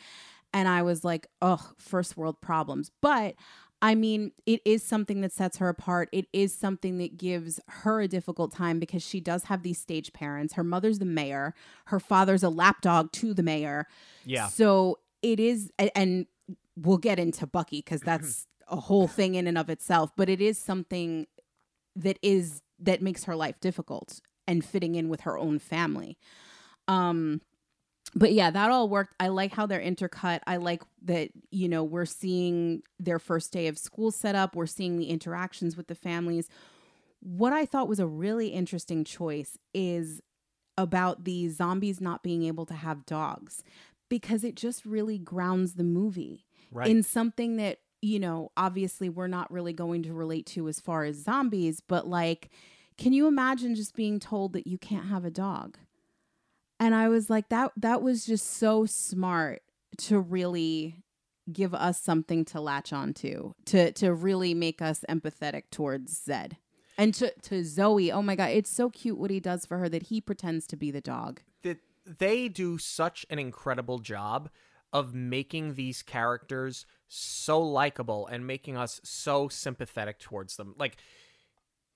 And 0.54 0.68
I 0.68 0.84
was 0.84 1.04
like, 1.04 1.28
oh, 1.42 1.72
first 1.78 2.16
world 2.16 2.40
problems. 2.42 2.92
But 3.02 3.36
I 3.82 3.96
mean, 3.96 4.32
it 4.46 4.62
is 4.64 4.82
something 4.82 5.20
that 5.22 5.34
sets 5.34 5.58
her 5.58 5.68
apart. 5.68 6.08
It 6.14 6.28
is 6.32 6.56
something 6.56 7.00
that 7.00 7.17
gives 7.17 7.60
her 7.67 8.00
a 8.00 8.08
difficult 8.08 8.54
time 8.54 8.80
because 8.80 9.04
she 9.04 9.20
does 9.20 9.46
have 9.46 9.62
these 9.62 9.78
stage 9.78 10.13
parents. 10.13 10.54
Her 10.54 10.63
mother's 10.63 11.00
the 11.00 11.06
mayor, 11.06 11.54
her 11.88 12.00
father's 12.00 12.44
a 12.44 12.50
lapdog 12.50 13.12
to 13.13 13.34
the 13.34 13.44
mayor. 13.44 13.88
yeah 14.26 14.48
So 14.48 15.00
it 15.22 15.39
is, 15.39 15.70
and 15.96 16.28
we'll 16.78 16.98
get 16.98 17.20
into 17.20 17.46
Bucky 17.46 17.80
because 17.80 18.02
that's 18.06 18.48
a 18.70 18.78
whole 18.78 19.08
thing 19.08 19.36
in 19.36 19.48
and 19.48 19.58
of 19.58 19.70
itself, 19.70 20.12
but 20.15 20.30
it 20.30 20.39
is 20.39 20.58
something 20.58 21.28
that 21.96 22.17
is, 22.22 22.62
that 22.80 23.02
makes 23.02 23.26
her 23.26 23.36
life 23.36 23.60
difficult 23.60 24.22
and 24.47 24.63
fitting 24.63 24.95
in 24.95 25.10
with 25.10 25.21
her 25.21 25.38
own 25.38 25.60
family. 25.60 26.17
Um, 26.88 27.41
but 28.15 28.34
yeah, 28.34 28.51
that 28.51 28.69
all 28.69 28.89
worked. 28.89 29.15
I 29.19 29.29
like 29.29 29.53
how 29.53 29.65
they're 29.65 29.82
intercut. 29.82 30.41
I 30.45 30.58
like 30.58 30.84
that, 31.03 31.29
you 31.51 31.67
know, 31.67 31.84
we're 31.84 32.06
seeing 32.06 32.84
their 32.99 33.19
first 33.19 33.51
day 33.51 33.67
of 33.67 33.77
school 33.77 34.12
set 34.12 34.36
up, 34.36 34.56
we're 34.56 34.65
seeing 34.65 34.97
the 34.97 35.10
interactions 35.10 35.75
with 35.75 35.88
the 35.88 35.95
families. 35.95 36.47
What 37.21 37.53
I 37.53 37.65
thought 37.65 37.88
was 37.88 37.99
a 37.99 38.08
really 38.08 38.49
interesting 38.49 39.03
choice 39.03 39.58
is 39.73 40.21
about 40.77 41.23
the 41.23 41.49
zombies 41.49 42.01
not 42.01 42.23
being 42.23 42.43
able 42.43 42.65
to 42.65 42.73
have 42.73 43.06
dogs 43.06 43.63
because 44.10 44.43
it 44.43 44.56
just 44.56 44.86
really 44.86 45.17
grounds 45.17 45.73
the 45.73 45.84
movie 45.84 46.45
right 46.71 46.89
in 46.89 47.03
something 47.03 47.58
that 47.58 47.79
you 48.01 48.19
know 48.19 48.51
obviously 48.58 49.08
we're 49.08 49.27
not 49.27 49.51
really 49.51 49.73
going 49.73 50.03
to 50.03 50.13
relate 50.13 50.45
to 50.45 50.67
as 50.67 50.79
far 50.79 51.03
as 51.03 51.15
zombies 51.15 51.79
but 51.79 52.08
like 52.08 52.49
can 52.97 53.13
you 53.13 53.27
imagine 53.27 53.75
just 53.75 53.95
being 53.95 54.19
told 54.19 54.53
that 54.53 54.67
you 54.67 54.77
can't 54.77 55.08
have 55.08 55.25
a 55.25 55.32
dog? 55.32 55.77
And 56.79 56.93
i 56.93 57.08
was 57.08 57.29
like 57.29 57.49
that 57.49 57.71
that 57.77 58.01
was 58.01 58.25
just 58.25 58.58
so 58.58 58.86
smart 58.86 59.62
to 59.97 60.19
really 60.19 61.03
give 61.51 61.73
us 61.73 62.01
something 62.01 62.45
to 62.45 62.62
latch 62.62 62.93
onto 62.93 63.53
to 63.65 63.91
to 63.93 64.13
really 64.13 64.53
make 64.53 64.82
us 64.82 65.06
empathetic 65.10 65.63
towards 65.71 66.23
zed. 66.23 66.58
And 66.97 67.13
to 67.15 67.32
to 67.43 67.63
zoe 67.63 68.12
oh 68.12 68.21
my 68.21 68.36
god 68.36 68.51
it's 68.51 68.69
so 68.69 68.89
cute 68.89 69.17
what 69.17 69.32
he 69.32 69.39
does 69.39 69.65
for 69.65 69.77
her 69.77 69.89
that 69.89 70.03
he 70.03 70.21
pretends 70.21 70.67
to 70.67 70.75
be 70.75 70.91
the 70.91 71.01
dog. 71.01 71.41
That 71.63 71.79
they 72.06 72.47
do 72.47 72.77
such 72.77 73.25
an 73.29 73.39
incredible 73.39 73.99
job 73.99 74.49
of 74.91 75.13
making 75.13 75.73
these 75.73 76.03
characters 76.03 76.86
so 77.08 77.60
likable 77.60 78.27
and 78.27 78.45
making 78.45 78.77
us 78.77 79.01
so 79.03 79.47
sympathetic 79.47 80.19
towards 80.19 80.56
them. 80.56 80.75
Like 80.77 80.97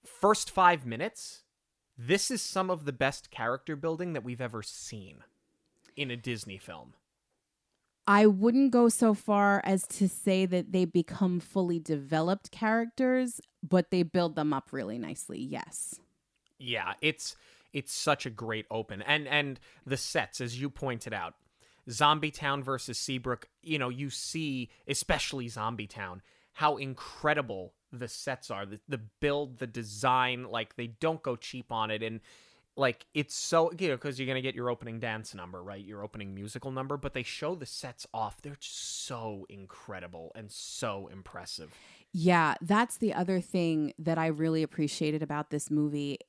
first 0.07 0.49
5 0.49 0.85
minutes, 0.85 1.43
this 1.97 2.31
is 2.31 2.41
some 2.41 2.69
of 2.69 2.85
the 2.85 2.93
best 2.93 3.31
character 3.31 3.75
building 3.75 4.13
that 4.13 4.23
we've 4.23 4.41
ever 4.41 4.61
seen 4.61 5.23
in 5.95 6.11
a 6.11 6.17
Disney 6.17 6.57
film. 6.57 6.93
I 8.07 8.25
wouldn't 8.25 8.71
go 8.71 8.87
so 8.87 9.13
far 9.13 9.61
as 9.65 9.85
to 9.87 10.07
say 10.07 10.45
that 10.45 10.71
they 10.71 10.85
become 10.85 11.41
fully 11.41 11.77
developed 11.77 12.51
characters, 12.51 13.41
but 13.61 13.91
they 13.91 14.03
build 14.03 14.35
them 14.35 14.53
up 14.53 14.71
really 14.71 14.97
nicely. 14.97 15.39
Yes. 15.39 15.99
Yeah, 16.57 16.93
it's 17.01 17.35
it's 17.73 17.93
such 17.93 18.25
a 18.25 18.29
great 18.29 18.65
open. 18.71 19.01
And 19.01 19.27
and 19.27 19.59
the 19.85 19.97
sets 19.97 20.39
as 20.39 20.59
you 20.59 20.69
pointed 20.69 21.13
out. 21.13 21.33
Zombie 21.89 22.31
Town 22.31 22.63
versus 22.63 22.97
Seabrook, 22.97 23.47
you 23.61 23.79
know, 23.79 23.89
you 23.89 24.09
see 24.09 24.69
especially 24.87 25.47
Zombie 25.47 25.87
Town 25.87 26.21
how 26.53 26.77
incredible 26.77 27.73
the 27.91 28.07
sets 28.07 28.51
are. 28.51 28.65
The, 28.65 28.79
the 28.87 29.01
build, 29.19 29.59
the 29.59 29.67
design, 29.67 30.45
like 30.49 30.75
they 30.75 30.87
don't 30.87 31.21
go 31.21 31.35
cheap 31.35 31.71
on 31.71 31.91
it. 31.91 32.03
And 32.03 32.21
like 32.77 33.07
it's 33.13 33.33
so 33.33 33.71
you 33.77 33.89
know 33.89 33.95
because 33.95 34.19
you're 34.19 34.27
gonna 34.27 34.41
get 34.41 34.53
your 34.53 34.69
opening 34.69 34.99
dance 34.99 35.33
number 35.33 35.61
right? 35.63 35.83
Your 35.83 36.03
opening 36.03 36.35
musical 36.35 36.71
number 36.71 36.95
but 36.95 37.13
they 37.13 37.23
show 37.23 37.55
the 37.55 37.65
sets 37.65 38.05
off. 38.13 38.41
They're 38.41 38.55
just 38.59 39.05
so 39.05 39.45
incredible 39.49 40.31
and 40.35 40.51
so 40.51 41.09
impressive. 41.11 41.73
Yeah, 42.13 42.55
that's 42.61 42.97
the 42.97 43.13
other 43.13 43.41
thing 43.41 43.93
that 43.99 44.17
I 44.17 44.27
really 44.27 44.63
appreciated 44.63 45.21
about 45.21 45.49
this 45.49 45.69
movie 45.69 46.19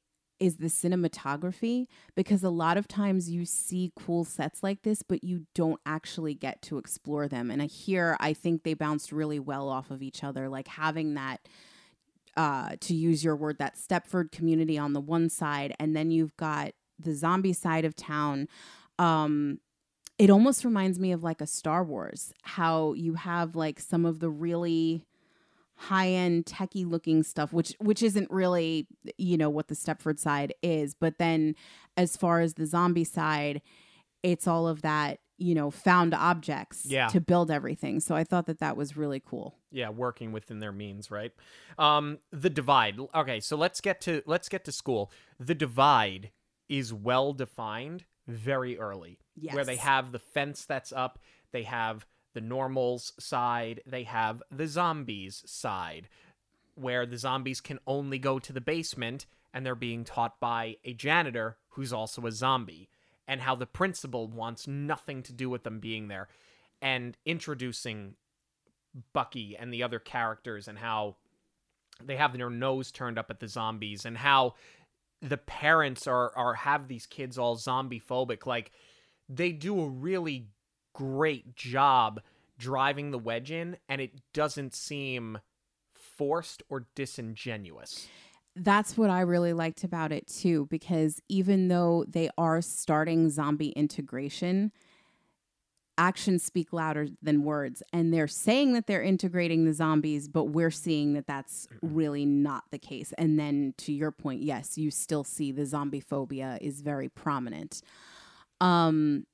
is 0.41 0.57
the 0.57 0.67
cinematography 0.67 1.87
because 2.15 2.43
a 2.43 2.51
lot 2.51 2.77
of 2.77 2.89
times 2.89 3.31
you 3.31 3.45
see 3.45 3.93
cool 3.99 4.25
sets 4.25 4.63
like 4.63 4.83
this 4.83 5.03
but 5.03 5.25
you 5.25 5.47
don't 5.55 5.81
actually 5.85 6.35
get 6.35 6.63
to 6.63 6.79
explore 6.79 7.29
them. 7.29 7.51
And 7.51 7.63
here 7.63 8.17
I 8.21 8.33
think 8.33 8.63
they 8.63 8.75
bounced 8.75 9.13
really 9.13 9.39
well 9.39 9.69
off 9.69 9.91
of 9.91 10.03
each 10.03 10.23
other 10.23 10.49
like 10.49 10.69
having 10.69 11.15
that 11.15 11.41
uh 12.37 12.77
to 12.81 12.95
use 12.95 13.25
your 13.25 13.37
word 13.37 13.59
that 13.59 13.77
Stepford 13.77 14.31
community 14.31 14.79
on 14.79 14.93
the 14.93 15.01
one 15.01 15.29
side 15.29 15.75
and 15.79 15.97
then 15.97 16.11
you've 16.11 16.37
got 16.37 16.73
the 16.99 17.15
zombie 17.15 17.53
side 17.53 17.85
of 17.85 17.97
town. 17.97 18.49
Um 18.99 19.61
it 20.19 20.31
almost 20.31 20.65
reminds 20.65 20.99
me 20.99 21.13
of 21.13 21.23
like 21.23 21.41
a 21.41 21.47
Star 21.47 21.85
Wars 21.85 22.33
how 22.43 22.93
you 22.95 23.15
have 23.15 23.55
like 23.55 23.81
some 23.81 24.05
of 24.05 24.21
the 24.21 24.31
really 24.31 25.05
high 25.79 26.09
end 26.09 26.45
techie 26.45 26.89
looking 26.89 27.23
stuff, 27.23 27.53
which 27.53 27.75
which 27.79 28.03
isn't 28.03 28.31
really 28.31 28.87
you 29.17 29.37
know 29.37 29.49
what 29.51 29.69
the 29.69 29.75
Stepford 29.75 30.19
side 30.19 30.53
is, 30.63 30.95
but 30.95 31.19
then 31.19 31.55
as 31.97 32.17
far 32.17 32.41
as 32.41 32.55
the 32.55 32.67
zombie 32.67 33.05
side, 33.05 33.63
it's 34.23 34.47
all 34.47 34.67
of 34.69 34.83
that 34.83 35.21
you 35.41 35.55
know, 35.55 35.71
found 35.71 36.15
objects 36.15 36.85
Yeah. 36.85 37.07
to 37.07 37.21
build 37.21 37.49
everything. 37.49 38.01
So 38.01 38.17
I 38.17 38.25
thought 38.25 38.47
that 38.47 38.59
that 38.59 38.77
was 38.77 38.97
really 38.97 39.23
cool. 39.25 39.55
yeah 39.71 39.89
working 39.89 40.33
within 40.33 40.59
their 40.59 40.73
means 40.73 41.11
right 41.13 41.31
um 41.79 42.19
the 42.33 42.51
divide 42.51 42.99
okay 43.15 43.39
so 43.39 43.55
let's 43.57 43.81
get 43.81 44.01
to 44.01 44.23
let's 44.27 44.49
get 44.49 44.65
to 44.65 44.73
school 44.73 45.13
the 45.39 45.55
divide 45.55 46.31
is 46.69 46.93
well 46.93 47.33
defined 47.35 48.05
very 48.27 48.79
early 48.79 49.19
where 49.53 49.65
they 49.65 49.77
have 49.77 50.11
the 50.11 50.19
fence 50.19 50.65
that's 50.65 50.91
up 50.93 51.19
they 51.53 51.63
have 51.65 52.05
the 52.39 52.47
normals 52.47 53.13
side 53.19 53.83
they 53.85 54.05
have 54.05 54.41
the 54.49 54.69
zombies 54.69 55.43
side 55.45 56.09
where 56.77 57.05
the 57.05 57.17
zombies 57.17 57.61
can 57.61 57.81
only 57.85 58.17
go 58.17 58.39
to 58.39 58.53
the 58.53 58.61
basement 58.61 59.27
and 59.53 59.67
they're 59.67 59.75
being 59.75 60.05
taught 60.05 60.39
by 60.39 60.77
a 60.85 60.93
janitor 60.93 61.57
who's 61.71 61.93
also 61.93 62.25
a 62.27 62.31
zombie 62.31 62.89
and 63.27 63.41
how 63.41 63.57
the 63.57 63.67
principal 63.67 64.29
wants 64.29 64.69
nothing 64.69 65.21
to 65.21 65.33
do 65.33 65.51
with 65.51 65.65
them 65.65 65.81
being 65.81 66.07
there 66.07 66.29
and 66.81 67.17
introducing 67.27 68.15
Bucky 69.13 69.57
and 69.59 69.75
the 69.75 69.83
other 69.83 69.99
characters 69.99 70.69
and 70.69 70.79
how 70.79 71.17
they 72.01 72.15
have 72.15 72.39
their 72.39 72.51
nose 72.51 72.93
turned 72.93 73.19
up 73.19 73.31
at 73.31 73.41
the 73.41 73.49
zombies 73.49 74.05
and 74.05 74.17
how 74.17 74.55
the 75.21 75.39
parents 75.39 76.07
are 76.07 76.33
are 76.37 76.55
have 76.55 76.87
these 76.87 77.05
kids 77.05 77.37
all 77.37 77.57
zombie 77.57 78.01
phobic 78.01 78.47
like 78.47 78.71
they 79.29 79.51
do 79.51 79.81
a 79.81 79.89
really 79.89 80.47
great 80.99 81.55
job 81.55 82.21
driving 82.59 83.13
the 83.13 83.19
wedge 83.19 83.53
in 83.53 83.77
and 83.89 84.01
it 84.01 84.13
doesn't 84.35 84.75
seem 84.75 85.39
forced 85.95 86.63
or 86.69 86.87
disingenuous 86.97 88.09
That's 88.57 88.97
what 88.99 89.11
I 89.11 89.21
really 89.21 89.53
liked 89.53 89.85
about 89.85 90.11
it 90.11 90.27
too, 90.27 90.67
because 90.69 91.21
even 91.29 91.69
though 91.69 92.05
they 92.09 92.29
are 92.37 92.61
starting 92.61 93.31
zombie 93.31 93.71
integration, 93.71 94.73
actions 95.97 96.43
speak 96.43 96.73
louder 96.73 97.07
than 97.23 97.45
words. 97.45 97.83
And 97.93 98.13
they're 98.13 98.29
saying 98.29 98.73
that 98.73 98.87
they're 98.89 99.03
integrating 99.03 99.65
the 99.65 99.73
zombies, 99.73 100.29
but 100.29 100.47
we're 100.47 100.73
seeing 100.73 101.15
that 101.15 101.27
that's 101.29 101.69
really 101.83 102.25
not 102.25 102.65
the 102.71 102.79
case. 102.79 103.13
And 103.19 103.39
then 103.39 103.75
to 103.79 103.93
your 103.93 104.11
point, 104.11 104.43
yes, 104.43 104.77
you 104.77 104.91
still 104.91 105.25
see 105.25 105.53
the 105.53 105.67
zombie 105.67 106.01
phobia 106.01 106.59
is 106.61 106.81
very 106.83 107.09
prominent. 107.09 107.83
Um, 108.61 109.27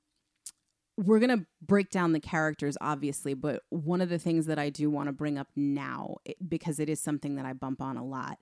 we're 0.97 1.19
going 1.19 1.39
to 1.39 1.47
break 1.61 1.91
down 1.91 2.13
the 2.13 2.21
characters 2.21 2.77
obviously 2.81 3.35
but 3.35 3.63
one 3.71 4.01
of 4.01 4.09
the 4.09 4.19
things 4.19 4.47
that 4.47 4.59
i 4.59 4.71
do 4.71 4.91
want 4.91 5.09
to 5.09 5.13
bring 5.13 5.39
up 5.39 5.49
now 5.57 6.17
because 6.47 6.79
it 6.79 6.89
is 6.89 7.01
something 7.01 7.37
that 7.37 7.47
i 7.47 7.53
bump 7.53 7.81
on 7.81 7.97
a 7.97 8.05
lot 8.05 8.39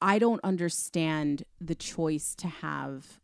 i 0.00 0.18
don't 0.18 0.40
understand 0.44 1.44
the 1.60 1.74
choice 1.74 2.34
to 2.34 2.46
have 2.46 3.20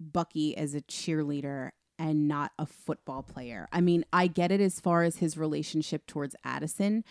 bucky 0.00 0.56
as 0.56 0.74
a 0.74 0.80
cheerleader 0.82 1.70
and 2.00 2.28
not 2.28 2.52
a 2.60 2.64
football 2.64 3.24
player. 3.24 3.68
I 3.72 3.80
mean 3.80 4.04
i 4.12 4.28
get 4.28 4.52
it 4.52 4.60
as 4.60 4.78
far 4.78 5.02
as 5.02 5.16
his 5.16 5.36
relationship 5.36 6.06
towards 6.06 6.36
addison 6.44 7.02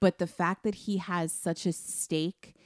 but 0.00 0.18
the 0.18 0.26
fact 0.26 0.64
that 0.64 0.74
he 0.74 0.96
has 0.96 1.32
such 1.32 1.64
a 1.64 1.72
stake 1.72 2.56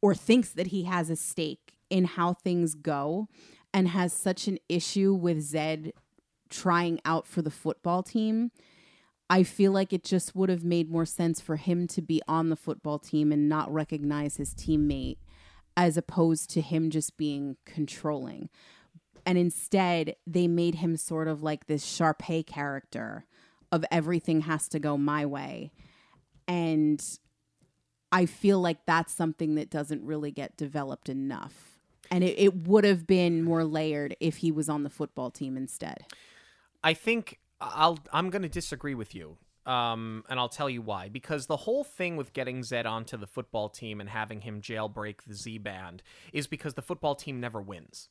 or 0.00 0.14
thinks 0.14 0.50
that 0.50 0.68
he 0.68 0.84
has 0.84 1.10
a 1.10 1.16
stake 1.16 1.76
in 1.90 2.04
how 2.04 2.34
things 2.34 2.74
go 2.74 3.26
and 3.74 3.88
has 3.88 4.12
such 4.12 4.46
an 4.46 4.58
issue 4.68 5.12
with 5.12 5.40
Zed 5.40 5.92
trying 6.50 7.00
out 7.04 7.26
for 7.26 7.42
the 7.42 7.50
football 7.50 8.02
team, 8.02 8.50
I 9.28 9.42
feel 9.42 9.72
like 9.72 9.92
it 9.92 10.04
just 10.04 10.36
would 10.36 10.48
have 10.48 10.64
made 10.64 10.90
more 10.90 11.06
sense 11.06 11.40
for 11.40 11.56
him 11.56 11.86
to 11.88 12.02
be 12.02 12.22
on 12.28 12.48
the 12.48 12.56
football 12.56 12.98
team 12.98 13.32
and 13.32 13.48
not 13.48 13.72
recognize 13.72 14.36
his 14.36 14.54
teammate 14.54 15.18
as 15.76 15.96
opposed 15.96 16.48
to 16.50 16.60
him 16.60 16.90
just 16.90 17.16
being 17.16 17.56
controlling. 17.64 18.48
And 19.24 19.36
instead, 19.36 20.14
they 20.26 20.46
made 20.46 20.76
him 20.76 20.96
sort 20.96 21.26
of 21.26 21.42
like 21.42 21.66
this 21.66 21.84
Sharpay 21.84 22.46
character 22.46 23.26
of 23.72 23.84
everything 23.90 24.42
has 24.42 24.68
to 24.68 24.78
go 24.78 24.96
my 24.96 25.26
way. 25.26 25.72
And 26.46 27.04
I 28.12 28.26
feel 28.26 28.60
like 28.60 28.86
that's 28.86 29.12
something 29.12 29.56
that 29.56 29.68
doesn't 29.68 30.04
really 30.04 30.30
get 30.30 30.56
developed 30.56 31.08
enough. 31.08 31.80
And 32.10 32.22
it, 32.22 32.38
it 32.38 32.68
would 32.68 32.84
have 32.84 33.06
been 33.06 33.42
more 33.42 33.64
layered 33.64 34.16
if 34.20 34.38
he 34.38 34.52
was 34.52 34.68
on 34.68 34.84
the 34.84 34.90
football 34.90 35.32
team 35.32 35.56
instead. 35.56 36.04
I 36.86 36.94
think 36.94 37.40
I'll 37.60 37.98
I'm 38.12 38.30
going 38.30 38.42
to 38.42 38.48
disagree 38.48 38.94
with 38.94 39.12
you. 39.12 39.38
Um, 39.66 40.22
and 40.28 40.38
I'll 40.38 40.48
tell 40.48 40.70
you 40.70 40.80
why. 40.80 41.08
Because 41.08 41.46
the 41.46 41.56
whole 41.56 41.82
thing 41.82 42.16
with 42.16 42.32
getting 42.32 42.62
Zed 42.62 42.86
onto 42.86 43.16
the 43.16 43.26
football 43.26 43.68
team 43.68 44.00
and 44.00 44.08
having 44.08 44.42
him 44.42 44.60
jailbreak 44.60 45.24
the 45.26 45.34
Z 45.34 45.58
band 45.58 46.04
is 46.32 46.46
because 46.46 46.74
the 46.74 46.82
football 46.82 47.16
team 47.16 47.40
never 47.40 47.60
wins. 47.60 48.08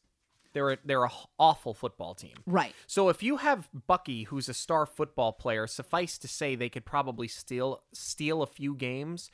They're 0.52 0.72
a, 0.72 0.78
they're 0.84 1.06
a 1.06 1.12
awful 1.40 1.74
football 1.74 2.14
team. 2.16 2.36
Right. 2.46 2.76
So 2.86 3.08
if 3.08 3.24
you 3.24 3.38
have 3.38 3.70
Bucky, 3.88 4.24
who's 4.24 4.50
a 4.50 4.54
star 4.54 4.86
football 4.86 5.32
player, 5.32 5.68
suffice 5.68 6.18
to 6.18 6.28
say 6.28 6.56
they 6.56 6.68
could 6.68 6.84
probably 6.84 7.30
steal 7.30 7.84
steal 7.94 8.42
a 8.42 8.48
few 8.48 8.76
games 8.76 9.32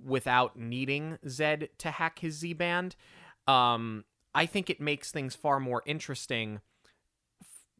without 0.00 0.56
needing 0.56 1.18
Zed 1.28 1.70
to 1.78 1.90
hack 1.90 2.20
his 2.20 2.34
Z 2.34 2.52
band. 2.52 2.94
Um, 3.48 4.04
I 4.32 4.46
think 4.46 4.70
it 4.70 4.80
makes 4.80 5.10
things 5.10 5.34
far 5.34 5.58
more 5.58 5.82
interesting 5.84 6.60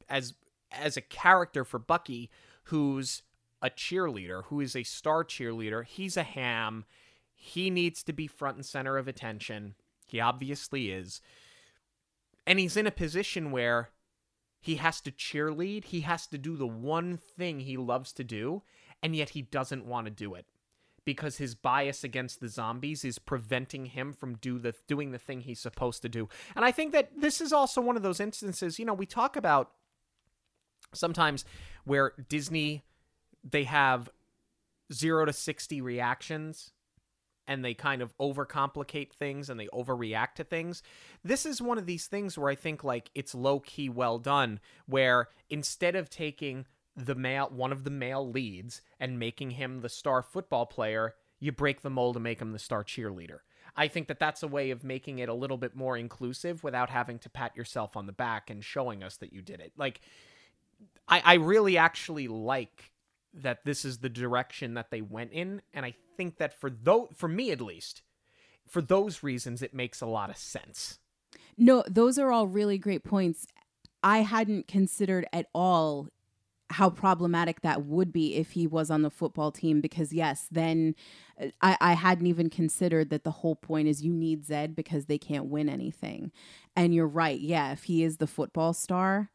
as 0.09 0.35
as 0.81 0.97
a 0.97 1.03
character 1.03 1.65
for 1.65 1.79
Bucky, 1.79 2.31
who's 2.65 3.23
a 3.63 3.71
cheerleader, 3.71 4.45
who 4.45 4.61
is 4.61 4.77
a 4.77 4.83
star 4.83 5.25
cheerleader. 5.25 5.85
He's 5.85 6.17
a 6.17 6.23
ham. 6.23 6.85
He 7.35 7.71
needs 7.71 8.03
to 8.05 8.13
be 8.13 8.27
front 8.27 8.57
and 8.57 8.67
center 8.67 8.99
of 8.99 9.09
attention. 9.09 9.75
He 10.07 10.21
obviously 10.21 10.91
is. 10.91 11.21
And 12.47 12.59
he's 12.59 12.77
in 12.77 12.87
a 12.87 12.93
position 12.93 13.51
where 13.51 13.91
he 14.61 14.77
has 14.77 15.01
to 15.03 15.11
cheerlead. 15.11 15.85
He 15.85 16.03
has 16.03 16.27
to 16.29 16.39
do 16.39 16.57
the 16.57 16.67
one 16.67 17.17
thing 17.17 17.61
he 17.61 17.77
loves 17.77 18.13
to 18.15 18.25
do, 18.25 18.63
and 19.03 19.17
yet 19.17 19.31
he 19.31 19.43
doesn't 19.43 19.87
want 19.87 20.07
to 20.07 20.11
do 20.11 20.35
it 20.35 20.47
because 21.05 21.37
his 21.37 21.55
bias 21.55 22.03
against 22.03 22.41
the 22.41 22.49
zombies 22.49 23.05
is 23.05 23.19
preventing 23.19 23.87
him 23.87 24.13
from 24.13 24.37
do 24.37 24.59
the 24.59 24.75
doing 24.89 25.11
the 25.11 25.19
thing 25.19 25.41
he's 25.41 25.61
supposed 25.61 26.03
to 26.03 26.09
do. 26.09 26.29
And 26.57 26.65
I 26.65 26.73
think 26.73 26.93
that 26.93 27.11
this 27.17 27.41
is 27.41 27.53
also 27.53 27.81
one 27.81 27.97
of 27.97 28.03
those 28.03 28.21
instances, 28.21 28.79
you 28.79 28.85
know, 28.85 28.95
we 28.95 29.07
talk 29.07 29.37
about 29.37 29.73
sometimes 30.95 31.45
where 31.85 32.13
Disney 32.29 32.85
they 33.49 33.65
have 33.65 34.09
0 34.93 35.27
to 35.27 35.33
60 35.33 35.81
reactions 35.81 36.73
and 37.47 37.65
they 37.65 37.75
kind 37.75 38.01
of 38.01 38.17
overcomplicate 38.19 39.13
things 39.13 39.51
and 39.51 39.61
they 39.61 39.67
overreact 39.67 40.35
to 40.37 40.45
things. 40.45 40.83
This 41.23 41.45
is 41.45 41.61
one 41.61 41.77
of 41.77 41.87
these 41.87 42.07
things 42.07 42.39
where 42.39 42.51
I 42.51 42.55
think 42.55 42.83
like 42.83 43.11
it's 43.15 43.35
low 43.35 43.61
key 43.61 43.89
well 43.89 44.19
done 44.19 44.61
where 44.87 45.29
instead 45.51 45.95
of 45.95 46.09
taking 46.09 46.67
the 46.97 47.15
male 47.15 47.51
one 47.53 47.73
of 47.73 47.85
the 47.85 47.91
male 47.91 48.29
leads 48.29 48.81
and 49.01 49.19
making 49.19 49.51
him 49.51 49.81
the 49.81 49.89
star 49.89 50.23
football 50.23 50.65
player, 50.65 51.15
you 51.39 51.53
break 51.53 51.83
the 51.83 51.91
mold 51.91 52.17
and 52.17 52.23
make 52.23 52.41
him 52.41 52.53
the 52.53 52.59
star 52.59 52.85
cheerleader. 52.85 53.41
I 53.77 53.89
think 53.89 54.07
that 54.09 54.21
that's 54.21 54.43
a 54.43 54.49
way 54.49 54.71
of 54.71 54.85
making 54.85 55.19
it 55.19 55.29
a 55.29 55.35
little 55.35 55.57
bit 55.57 55.75
more 55.75 55.97
inclusive 55.97 56.63
without 56.63 56.91
having 56.91 57.19
to 57.21 57.29
pat 57.29 57.57
yourself 57.57 57.97
on 57.97 58.07
the 58.07 58.13
back 58.13 58.49
and 58.49 58.65
showing 58.65 59.03
us 59.03 59.17
that 59.17 59.33
you 59.33 59.43
did 59.43 59.61
it. 59.61 59.73
Like 59.77 60.01
I, 61.09 61.23
I 61.25 61.35
really 61.35 61.77
actually 61.77 62.29
like 62.29 62.93
that 63.35 63.65
this 63.65 63.85
is 63.85 63.99
the 63.99 64.09
direction 64.09 64.75
that 64.75 64.91
they 64.91 65.01
went 65.01 65.33
in, 65.33 65.63
and 65.73 65.85
I 65.85 65.95
think 66.17 66.39
that 66.39 66.59
for 66.59 66.71
though 66.71 67.09
for 67.15 67.29
me 67.29 67.51
at 67.51 67.61
least, 67.61 68.03
for 68.69 68.81
those 68.81 69.23
reasons, 69.23 69.63
it 69.63 69.75
makes 69.75 70.01
a 70.01 70.07
lot 70.07 70.31
of 70.31 70.37
sense. 70.37 70.99
No, 71.57 71.85
those 71.89 72.19
are 72.19 72.33
all 72.33 72.47
really 72.47 72.79
great 72.79 73.05
points. 73.05 73.47
I 74.03 74.19
hadn't 74.19 74.69
considered 74.69 75.27
at 75.33 75.47
all 75.55 76.09
how 76.71 76.91
problematic 76.91 77.61
that 77.61 77.85
would 77.85 78.13
be 78.13 78.37
if 78.37 78.53
he 78.53 78.67
was 78.67 78.91
on 78.91 79.03
the 79.03 79.11
football 79.11 79.53
team 79.53 79.81
because 79.81 80.13
yes 80.13 80.49
then 80.51 80.95
uh, 81.41 81.47
I, 81.61 81.77
I 81.81 81.93
hadn't 81.93 82.27
even 82.27 82.49
considered 82.49 83.11
that 83.11 83.23
the 83.23 83.31
whole 83.31 83.55
point 83.55 83.87
is 83.87 84.03
you 84.03 84.13
need 84.13 84.45
zed 84.45 84.75
because 84.75 85.07
they 85.07 85.19
can't 85.19 85.45
win 85.45 85.69
anything 85.69 86.33
and 86.75 86.95
you're 86.95 87.07
right 87.07 87.39
yeah 87.39 87.73
if 87.73 87.85
he 87.85 88.03
is 88.03 88.17
the 88.17 88.27
football 88.27 88.73
star 88.73 89.31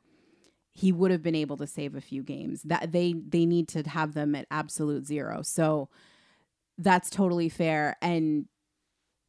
he 0.72 0.92
would 0.92 1.12
have 1.12 1.24
been 1.24 1.36
able 1.36 1.58
to 1.58 1.68
save 1.68 1.96
a 1.96 2.02
few 2.02 2.24
games. 2.24 2.64
That 2.64 2.92
they 2.92 3.14
they 3.14 3.46
need 3.46 3.68
to 3.70 3.84
have 3.84 4.14
them 4.14 4.36
at 4.36 4.48
absolute 4.52 5.06
zero. 5.06 5.42
So 5.42 5.90
that's 6.78 7.10
totally 7.10 7.50
fair. 7.50 7.98
And 8.02 8.46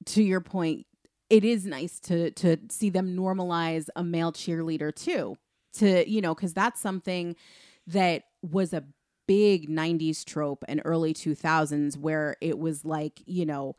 to 0.06 0.22
your 0.22 0.40
point 0.40 0.86
it 1.28 1.44
is 1.44 1.64
nice 1.64 2.00
to 2.00 2.30
to 2.32 2.58
see 2.68 2.90
them 2.90 3.16
normalize 3.16 3.88
a 3.96 4.02
male 4.02 4.32
cheerleader 4.32 4.94
too 4.94 5.36
to 5.72 6.08
you 6.10 6.20
know 6.20 6.34
because 6.34 6.52
that's 6.52 6.80
something 6.80 7.36
that 7.86 8.24
was 8.42 8.72
a 8.72 8.84
big 9.26 9.68
90s 9.70 10.24
trope 10.24 10.64
and 10.68 10.82
early 10.84 11.14
2000s 11.14 11.96
where 11.96 12.36
it 12.40 12.58
was 12.58 12.84
like 12.84 13.22
you 13.26 13.46
know 13.46 13.76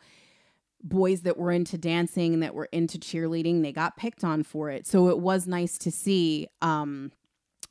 boys 0.82 1.21
that 1.21 1.38
were 1.38 1.52
into 1.52 1.78
dancing 1.78 2.34
and 2.34 2.41
that 2.41 2.56
were 2.56 2.69
into 2.71 2.97
cheerleading 2.97 3.62
they 3.62 3.71
got 3.71 3.97
picked 3.97 4.24
on 4.24 4.41
for 4.41 4.69
it. 4.71 4.88
So 4.88 5.10
it 5.10 5.19
was 5.19 5.45
nice 5.45 5.78
to 5.80 5.91
see 5.91 6.47
um 6.62 7.12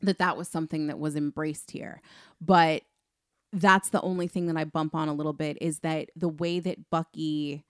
that 0.03 0.19
that 0.19 0.37
was 0.37 0.49
something 0.49 0.87
that 0.87 0.99
was 0.99 1.17
embraced 1.17 1.71
here 1.71 2.01
but 2.41 2.83
that's 3.53 3.89
the 3.89 4.01
only 4.03 4.29
thing 4.29 4.47
that 4.47 4.57
I 4.57 4.65
bump 4.65 4.95
on 4.95 5.09
a 5.09 5.13
little 5.15 5.33
bit 5.33 5.59
is 5.61 5.81
that 5.81 6.11
the 6.15 6.29
way 6.29 6.61
that 6.61 6.89
Bucky 6.91 7.65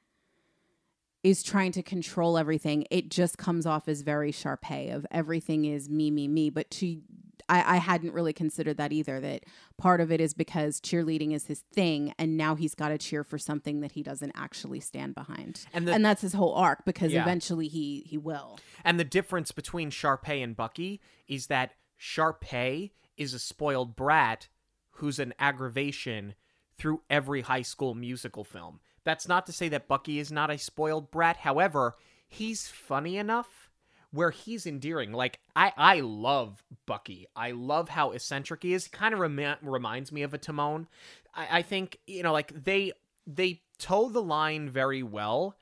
is 1.22 1.42
trying 1.42 1.72
to 1.72 1.82
control 1.82 2.38
everything, 2.38 2.86
it 2.90 3.10
just 3.10 3.38
comes 3.38 3.66
off 3.66 3.88
as 3.88 4.02
very 4.02 4.32
Sharpay 4.32 4.94
of 4.94 5.06
everything 5.10 5.64
is 5.64 5.88
me, 5.88 6.10
me, 6.10 6.28
me. 6.28 6.50
But 6.50 6.70
to 6.72 7.00
I, 7.48 7.74
I 7.74 7.76
hadn't 7.78 8.12
really 8.12 8.32
considered 8.32 8.76
that 8.76 8.92
either. 8.92 9.20
That 9.20 9.44
part 9.76 10.00
of 10.00 10.12
it 10.12 10.20
is 10.20 10.34
because 10.34 10.80
cheerleading 10.80 11.32
is 11.32 11.46
his 11.46 11.60
thing, 11.74 12.14
and 12.18 12.36
now 12.36 12.54
he's 12.54 12.74
got 12.74 12.90
to 12.90 12.98
cheer 12.98 13.24
for 13.24 13.38
something 13.38 13.80
that 13.80 13.92
he 13.92 14.02
doesn't 14.02 14.32
actually 14.36 14.80
stand 14.80 15.14
behind, 15.14 15.66
And 15.72 15.88
and, 15.88 16.04
that's 16.04 16.22
his 16.22 16.32
whole 16.34 16.54
arc. 16.54 16.84
Because 16.84 17.12
Yeah. 17.12 17.22
eventually 17.22 17.68
he 17.68 18.04
he 18.06 18.16
will. 18.16 18.58
And 18.84 19.00
the 19.00 19.04
difference 19.04 19.50
between 19.50 19.90
Sharpay 19.90 20.42
and 20.44 20.56
Bucky 20.56 21.00
is 21.26 21.48
that 21.48 21.72
Sharpay 22.00 22.92
is 23.16 23.34
a 23.34 23.38
spoiled 23.38 23.94
brat 23.94 24.48
who's 24.92 25.18
an 25.18 25.34
aggravation 25.38 26.34
through 26.78 27.02
every 27.10 27.42
high 27.42 27.62
school 27.62 27.94
musical 27.94 28.44
film. 28.44 28.80
That's 29.04 29.28
not 29.28 29.46
to 29.46 29.52
say 29.52 29.68
that 29.68 29.88
Bucky 29.88 30.18
is 30.18 30.32
not 30.32 30.50
a 30.50 30.58
spoiled 30.58 31.10
brat. 31.10 31.38
However, 31.38 31.96
he's 32.26 32.68
funny 32.68 33.16
enough 33.16 33.70
where 34.12 34.30
he's 34.30 34.66
endearing. 34.66 35.12
Like 35.12 35.40
I 35.54 35.72
I 35.76 36.00
love 36.00 36.62
Bucky. 36.86 37.26
I 37.36 37.52
love 37.52 37.90
how 37.90 38.12
eccentric 38.12 38.62
he 38.62 38.72
is. 38.72 38.88
Kind 38.88 39.14
of 39.14 39.20
remi- 39.20 39.56
reminds 39.62 40.10
me 40.10 40.22
of 40.22 40.34
a 40.34 40.38
Timon. 40.38 40.88
I, 41.34 41.58
I 41.58 41.62
think 41.62 41.98
you 42.06 42.22
know 42.22 42.32
like 42.32 42.64
they 42.64 42.92
they 43.26 43.62
toe 43.78 44.08
the 44.08 44.22
line 44.22 44.68
very 44.68 45.02
well 45.02 45.56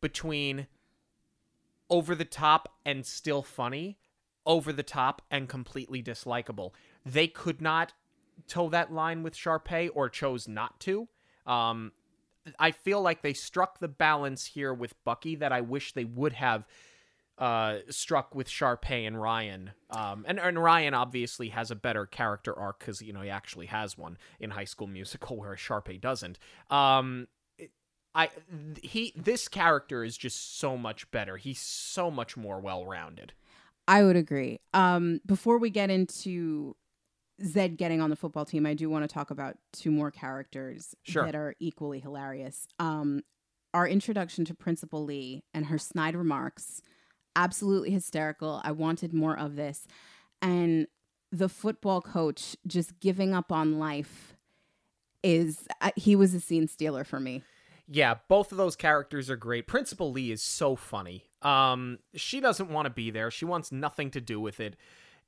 between 0.00 0.66
over 1.90 2.14
the 2.14 2.24
top 2.24 2.68
and 2.84 3.04
still 3.06 3.42
funny, 3.42 3.98
over 4.48 4.72
the 4.72 4.82
top 4.82 5.22
and 5.30 5.48
completely 5.48 6.02
dislikable. 6.02 6.72
They 7.06 7.28
could 7.28 7.60
not 7.60 7.92
toe 8.48 8.70
that 8.70 8.92
line 8.92 9.22
with 9.22 9.36
Sharpay 9.36 9.90
or 9.94 10.08
chose 10.08 10.48
not 10.48 10.80
to. 10.80 11.06
Um, 11.46 11.92
I 12.58 12.70
feel 12.70 13.02
like 13.02 13.22
they 13.22 13.34
struck 13.34 13.78
the 13.78 13.88
balance 13.88 14.46
here 14.46 14.72
with 14.72 14.94
Bucky 15.04 15.36
that 15.36 15.52
I 15.52 15.60
wish 15.60 15.92
they 15.92 16.04
would 16.04 16.32
have 16.32 16.66
uh, 17.36 17.78
struck 17.90 18.34
with 18.34 18.48
Sharpay 18.48 19.06
and 19.06 19.20
Ryan. 19.20 19.72
Um, 19.90 20.24
and, 20.26 20.40
and 20.40 20.60
Ryan 20.60 20.94
obviously 20.94 21.50
has 21.50 21.70
a 21.70 21.76
better 21.76 22.06
character 22.06 22.58
arc 22.58 22.80
because, 22.80 23.02
you 23.02 23.12
know, 23.12 23.20
he 23.20 23.30
actually 23.30 23.66
has 23.66 23.98
one 23.98 24.16
in 24.40 24.50
High 24.50 24.64
School 24.64 24.86
Musical, 24.86 25.36
whereas 25.38 25.60
Sharpay 25.60 26.00
doesn't. 26.00 26.38
Um, 26.70 27.28
I 28.14 28.30
he 28.82 29.12
this 29.14 29.48
character 29.48 30.02
is 30.02 30.16
just 30.16 30.58
so 30.58 30.78
much 30.78 31.10
better. 31.10 31.36
He's 31.36 31.60
so 31.60 32.10
much 32.10 32.36
more 32.36 32.58
well-rounded. 32.58 33.34
I 33.88 34.04
would 34.04 34.16
agree. 34.16 34.60
Um, 34.74 35.20
before 35.26 35.58
we 35.58 35.70
get 35.70 35.90
into 35.90 36.76
Zed 37.44 37.76
getting 37.78 38.00
on 38.00 38.10
the 38.10 38.16
football 38.16 38.44
team, 38.44 38.66
I 38.66 38.74
do 38.74 38.90
want 38.90 39.02
to 39.08 39.12
talk 39.12 39.30
about 39.30 39.56
two 39.72 39.90
more 39.90 40.10
characters 40.10 40.94
Sure. 41.04 41.24
that 41.24 41.34
are 41.34 41.54
equally 41.58 41.98
hilarious. 41.98 42.68
Um, 42.78 43.22
our 43.72 43.88
introduction 43.88 44.44
to 44.44 44.54
Principal 44.54 45.04
Lee 45.04 45.42
and 45.54 45.66
her 45.66 45.78
snide 45.78 46.14
remarks, 46.14 46.82
absolutely 47.34 47.90
hysterical. 47.90 48.60
I 48.62 48.72
wanted 48.72 49.14
more 49.14 49.38
of 49.38 49.56
this. 49.56 49.86
And 50.42 50.86
the 51.32 51.48
football 51.48 52.00
coach 52.02 52.56
just 52.66 53.00
giving 53.00 53.34
up 53.34 53.50
on 53.50 53.78
life 53.78 54.36
is, 55.22 55.66
uh, 55.80 55.90
he 55.96 56.14
was 56.14 56.34
a 56.34 56.40
scene 56.40 56.68
stealer 56.68 57.04
for 57.04 57.20
me. 57.20 57.42
Yeah, 57.90 58.16
both 58.28 58.52
of 58.52 58.58
those 58.58 58.76
characters 58.76 59.30
are 59.30 59.36
great. 59.36 59.66
Principal 59.66 60.12
Lee 60.12 60.30
is 60.30 60.42
so 60.42 60.76
funny. 60.76 61.24
Um, 61.40 61.98
she 62.14 62.40
doesn't 62.40 62.70
want 62.70 62.86
to 62.86 62.90
be 62.90 63.10
there. 63.10 63.30
She 63.30 63.46
wants 63.46 63.72
nothing 63.72 64.10
to 64.10 64.20
do 64.20 64.38
with 64.38 64.60
it. 64.60 64.76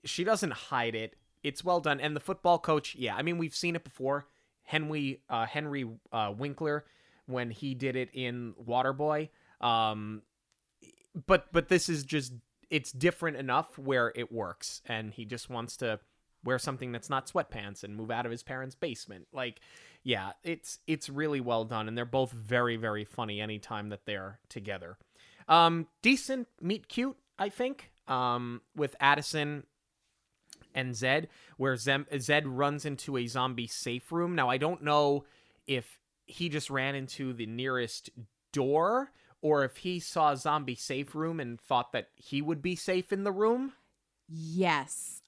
She 0.05 0.25
doesn't 0.25 0.53
hide 0.53 0.95
it. 0.95 1.17
It's 1.43 1.65
well 1.65 1.81
done. 1.81 2.01
And 2.01 2.15
the 2.15 2.21
football 2.21 2.59
coach, 2.59 2.95
yeah, 2.95 3.17
I 3.17 3.23
mean 3.23 3.39
we've 3.39 3.55
seen 3.55 3.77
it 3.77 3.85
before. 3.85 4.27
Henry 4.63 5.21
uh, 5.29 5.47
Henry 5.47 5.89
uh, 6.13 6.33
Winkler 6.37 6.85
when 7.27 7.51
he 7.51 7.75
did 7.75 7.97
it 7.97 8.11
in 8.13 8.55
Waterboy. 8.63 9.31
Um, 9.61 10.23
but 11.27 11.51
but 11.53 11.69
this 11.69 11.89
is 11.89 12.05
just 12.05 12.35
it's 12.69 12.93
different 12.93 13.37
enough 13.37 13.79
where 13.79 14.13
it 14.15 14.31
works, 14.31 14.81
and 14.87 15.13
he 15.13 15.25
just 15.25 15.51
wants 15.51 15.77
to 15.79 15.99
wear 16.45 16.59
something 16.59 16.93
that's 16.93 17.11
not 17.11 17.27
sweatpants 17.27 17.83
and 17.83 17.97
move 17.97 18.11
out 18.11 18.25
of 18.25 18.33
his 18.33 18.43
parents' 18.43 18.75
basement. 18.75 19.27
Like, 19.33 19.61
yeah, 20.03 20.33
it's 20.43 20.79
it's 20.87 21.09
really 21.09 21.41
well 21.41 21.65
done, 21.65 21.89
and 21.89 21.97
they're 21.97 22.05
both 22.05 22.33
very 22.33 22.77
very 22.77 23.05
funny 23.05 23.41
anytime 23.41 23.91
that 23.91 24.07
they're 24.07 24.39
together. 24.49 24.97
Um, 25.49 25.89
decent 26.03 26.49
meet 26.61 26.89
cute, 26.89 27.17
I 27.39 27.49
think. 27.49 27.91
Um, 28.09 28.63
with 28.75 28.97
Addison 28.99 29.65
and 30.75 30.97
Zed, 30.97 31.29
where 31.57 31.77
Zem- 31.77 32.07
Zed 32.19 32.47
runs 32.47 32.85
into 32.85 33.17
a 33.17 33.27
zombie 33.27 33.69
safe 33.69 34.11
room. 34.11 34.35
Now 34.35 34.49
I 34.49 34.57
don't 34.57 34.83
know 34.83 35.25
if 35.67 35.99
he 36.27 36.49
just 36.49 36.71
ran 36.71 36.95
into 36.95 37.33
the 37.33 37.47
nearest 37.47 38.11
door 38.53 39.13
or 39.43 39.65
if 39.65 39.79
he 39.79 40.01
saw 40.01 40.33
a 40.33 40.37
zombie 40.37 40.75
safe 40.75 41.15
room 41.15 41.41
and 41.41 41.61
thought 41.61 41.93
that 41.93 42.09
he 42.15 42.43
would 42.43 42.63
be 42.63 42.77
safe 42.77 43.13
in 43.13 43.25
the 43.25 43.33
room. 43.33 43.73
Yes. 44.29 45.20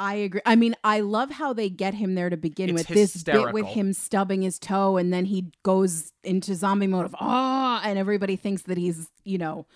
I 0.00 0.14
agree. 0.14 0.40
I 0.46 0.54
mean, 0.54 0.76
I 0.84 1.00
love 1.00 1.30
how 1.30 1.52
they 1.52 1.68
get 1.68 1.94
him 1.94 2.14
there 2.14 2.30
to 2.30 2.36
begin 2.36 2.70
It's 2.70 2.88
with 2.88 2.88
this 2.88 3.22
bit 3.24 3.52
with 3.52 3.66
him 3.66 3.92
stubbing 3.92 4.42
his 4.42 4.58
toe 4.58 4.96
and 4.96 5.12
then 5.12 5.24
he 5.24 5.50
goes 5.64 6.12
into 6.22 6.54
zombie 6.54 6.86
mode 6.86 7.04
of 7.04 7.16
ah 7.18 7.80
and 7.84 7.98
everybody 7.98 8.36
thinks 8.36 8.62
that 8.62 8.78
he's, 8.78 9.08
you 9.24 9.38
know, 9.38 9.66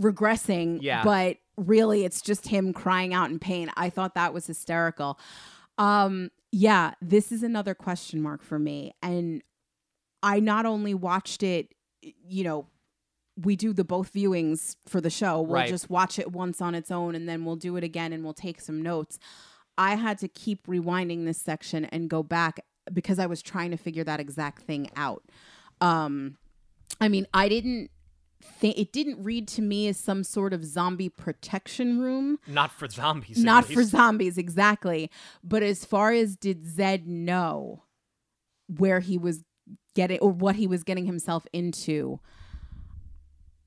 regressing, 0.00 0.78
Yeah. 0.80 1.04
but 1.04 1.36
really 1.56 2.04
it's 2.04 2.22
just 2.22 2.48
him 2.48 2.72
crying 2.72 3.14
out 3.14 3.30
in 3.30 3.38
pain. 3.38 3.70
I 3.76 3.90
thought 3.90 4.14
that 4.14 4.32
was 4.34 4.46
hysterical. 4.46 5.18
Um 5.78 6.30
yeah, 6.50 6.94
this 7.00 7.32
is 7.32 7.42
another 7.42 7.74
question 7.74 8.20
mark 8.20 8.42
for 8.42 8.58
me 8.58 8.92
and 9.02 9.42
I 10.22 10.40
not 10.40 10.66
only 10.66 10.94
watched 10.94 11.42
it, 11.42 11.74
you 12.02 12.44
know, 12.44 12.66
we 13.36 13.56
do 13.56 13.72
the 13.72 13.84
both 13.84 14.12
viewings 14.12 14.76
for 14.86 15.00
the 15.00 15.10
show. 15.10 15.40
We'll 15.40 15.54
Right. 15.60 15.68
just 15.68 15.88
watch 15.88 16.18
it 16.18 16.32
once 16.32 16.60
on 16.60 16.74
its 16.74 16.90
own 16.90 17.14
and 17.14 17.28
then 17.28 17.44
we'll 17.44 17.56
do 17.56 17.76
it 17.76 17.84
again 17.84 18.12
and 18.12 18.22
we'll 18.24 18.34
take 18.34 18.60
some 18.60 18.82
notes. 18.82 19.18
I 19.78 19.94
had 19.94 20.18
to 20.18 20.28
keep 20.28 20.66
rewinding 20.66 21.24
this 21.24 21.38
section 21.38 21.86
and 21.86 22.10
go 22.10 22.22
back 22.22 22.60
because 22.92 23.18
I 23.18 23.26
was 23.26 23.40
trying 23.42 23.70
to 23.70 23.76
figure 23.78 24.04
that 24.04 24.20
exact 24.20 24.62
thing 24.62 24.90
out. 24.96 25.22
Um 25.80 26.36
I 27.00 27.08
mean, 27.08 27.26
I 27.32 27.48
didn't 27.48 27.90
think 28.42 28.76
it 28.76 28.92
didn't 28.92 29.22
read 29.22 29.48
to 29.48 29.62
me 29.62 29.88
as 29.88 29.96
some 29.96 30.24
sort 30.24 30.52
of 30.52 30.64
zombie 30.64 31.08
protection 31.08 32.00
room 32.00 32.38
Not 32.46 32.70
for 32.72 32.88
zombies. 32.88 33.38
not 33.42 33.64
for 33.64 33.84
zombies 33.84 34.36
exactly 34.36 35.10
but 35.44 35.62
as 35.62 35.84
far 35.84 36.10
as 36.12 36.34
did 36.36 36.66
zed 36.66 37.06
know 37.06 37.84
where 38.66 38.98
he 38.98 39.16
was 39.16 39.44
getting 39.94 40.18
or 40.18 40.30
what 40.32 40.56
he 40.56 40.66
was 40.66 40.82
getting 40.82 41.06
himself 41.06 41.46
into 41.52 42.18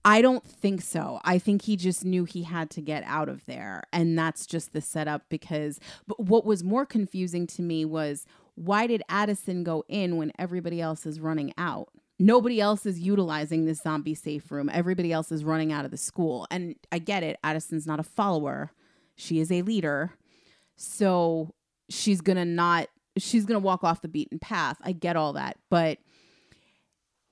i 0.06 0.22
don't 0.22 0.46
think 0.46 0.82
so. 0.82 1.20
I 1.26 1.40
think 1.40 1.64
he 1.64 1.76
just 1.76 2.06
knew 2.06 2.24
he 2.26 2.44
had 2.44 2.70
to 2.72 2.82
get 2.82 3.04
out 3.06 3.28
of 3.28 3.46
there 3.46 3.84
and 3.92 4.18
that's 4.18 4.46
just 4.46 4.72
the 4.72 4.82
setup 4.82 5.24
because 5.30 5.80
but 6.08 6.20
what 6.20 6.46
was 6.46 6.64
more 6.64 6.86
confusing 6.86 7.48
to 7.48 7.62
me 7.62 7.84
was 7.84 8.26
why 8.56 8.88
did 8.88 9.04
addison 9.10 9.64
go 9.64 9.84
in 9.88 10.18
when 10.18 10.32
everybody 10.40 10.82
else 10.82 11.06
is 11.06 11.20
running 11.20 11.54
out? 11.58 11.90
Nobody 12.18 12.62
else 12.62 12.86
is 12.86 13.00
utilizing 13.00 13.66
this 13.66 13.82
zombie 13.82 14.16
safe 14.16 14.50
room. 14.50 14.70
Everybody 14.72 15.12
else 15.12 15.32
is 15.32 15.44
running 15.44 15.74
out 15.74 15.84
of 15.84 15.92
the 15.92 15.98
school. 15.98 16.48
And 16.50 16.76
i 16.92 17.00
get 17.00 17.24
it 17.24 17.38
addison's 17.44 17.86
not 17.86 18.00
a 18.00 18.04
follower. 18.04 18.72
She 19.16 19.40
is 19.40 19.52
a 19.52 19.62
leader. 19.62 20.14
So 20.78 21.54
she's 21.90 22.22
gonna 22.22 22.46
not 22.46 22.88
she's 23.18 23.46
gonna 23.46 23.60
walk 23.60 23.84
off 23.84 24.02
the 24.02 24.08
beaten 24.08 24.40
path. 24.40 24.78
I 24.84 24.94
get 24.94 25.18
all 25.18 25.34
that. 25.34 25.58
But 25.70 25.98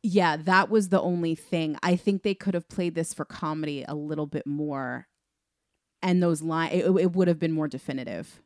yeah 0.04 0.38
that 0.38 0.70
was 0.70 0.90
the 0.90 1.02
only 1.02 1.36
thing 1.36 1.78
i 1.84 1.96
think 1.96 2.24
they 2.24 2.36
could 2.36 2.54
have 2.56 2.70
played 2.70 2.96
this 2.96 3.14
for 3.14 3.26
comedy 3.26 3.86
a 3.88 3.96
little 3.96 4.28
bit 4.28 4.48
more 4.48 5.08
and 6.04 6.22
those 6.24 6.42
lines 6.44 6.74
it, 6.74 6.86
it 6.86 7.14
would 7.14 7.28
have 7.30 7.40
been 7.40 7.54
more 7.54 7.68
definitive 7.70 8.42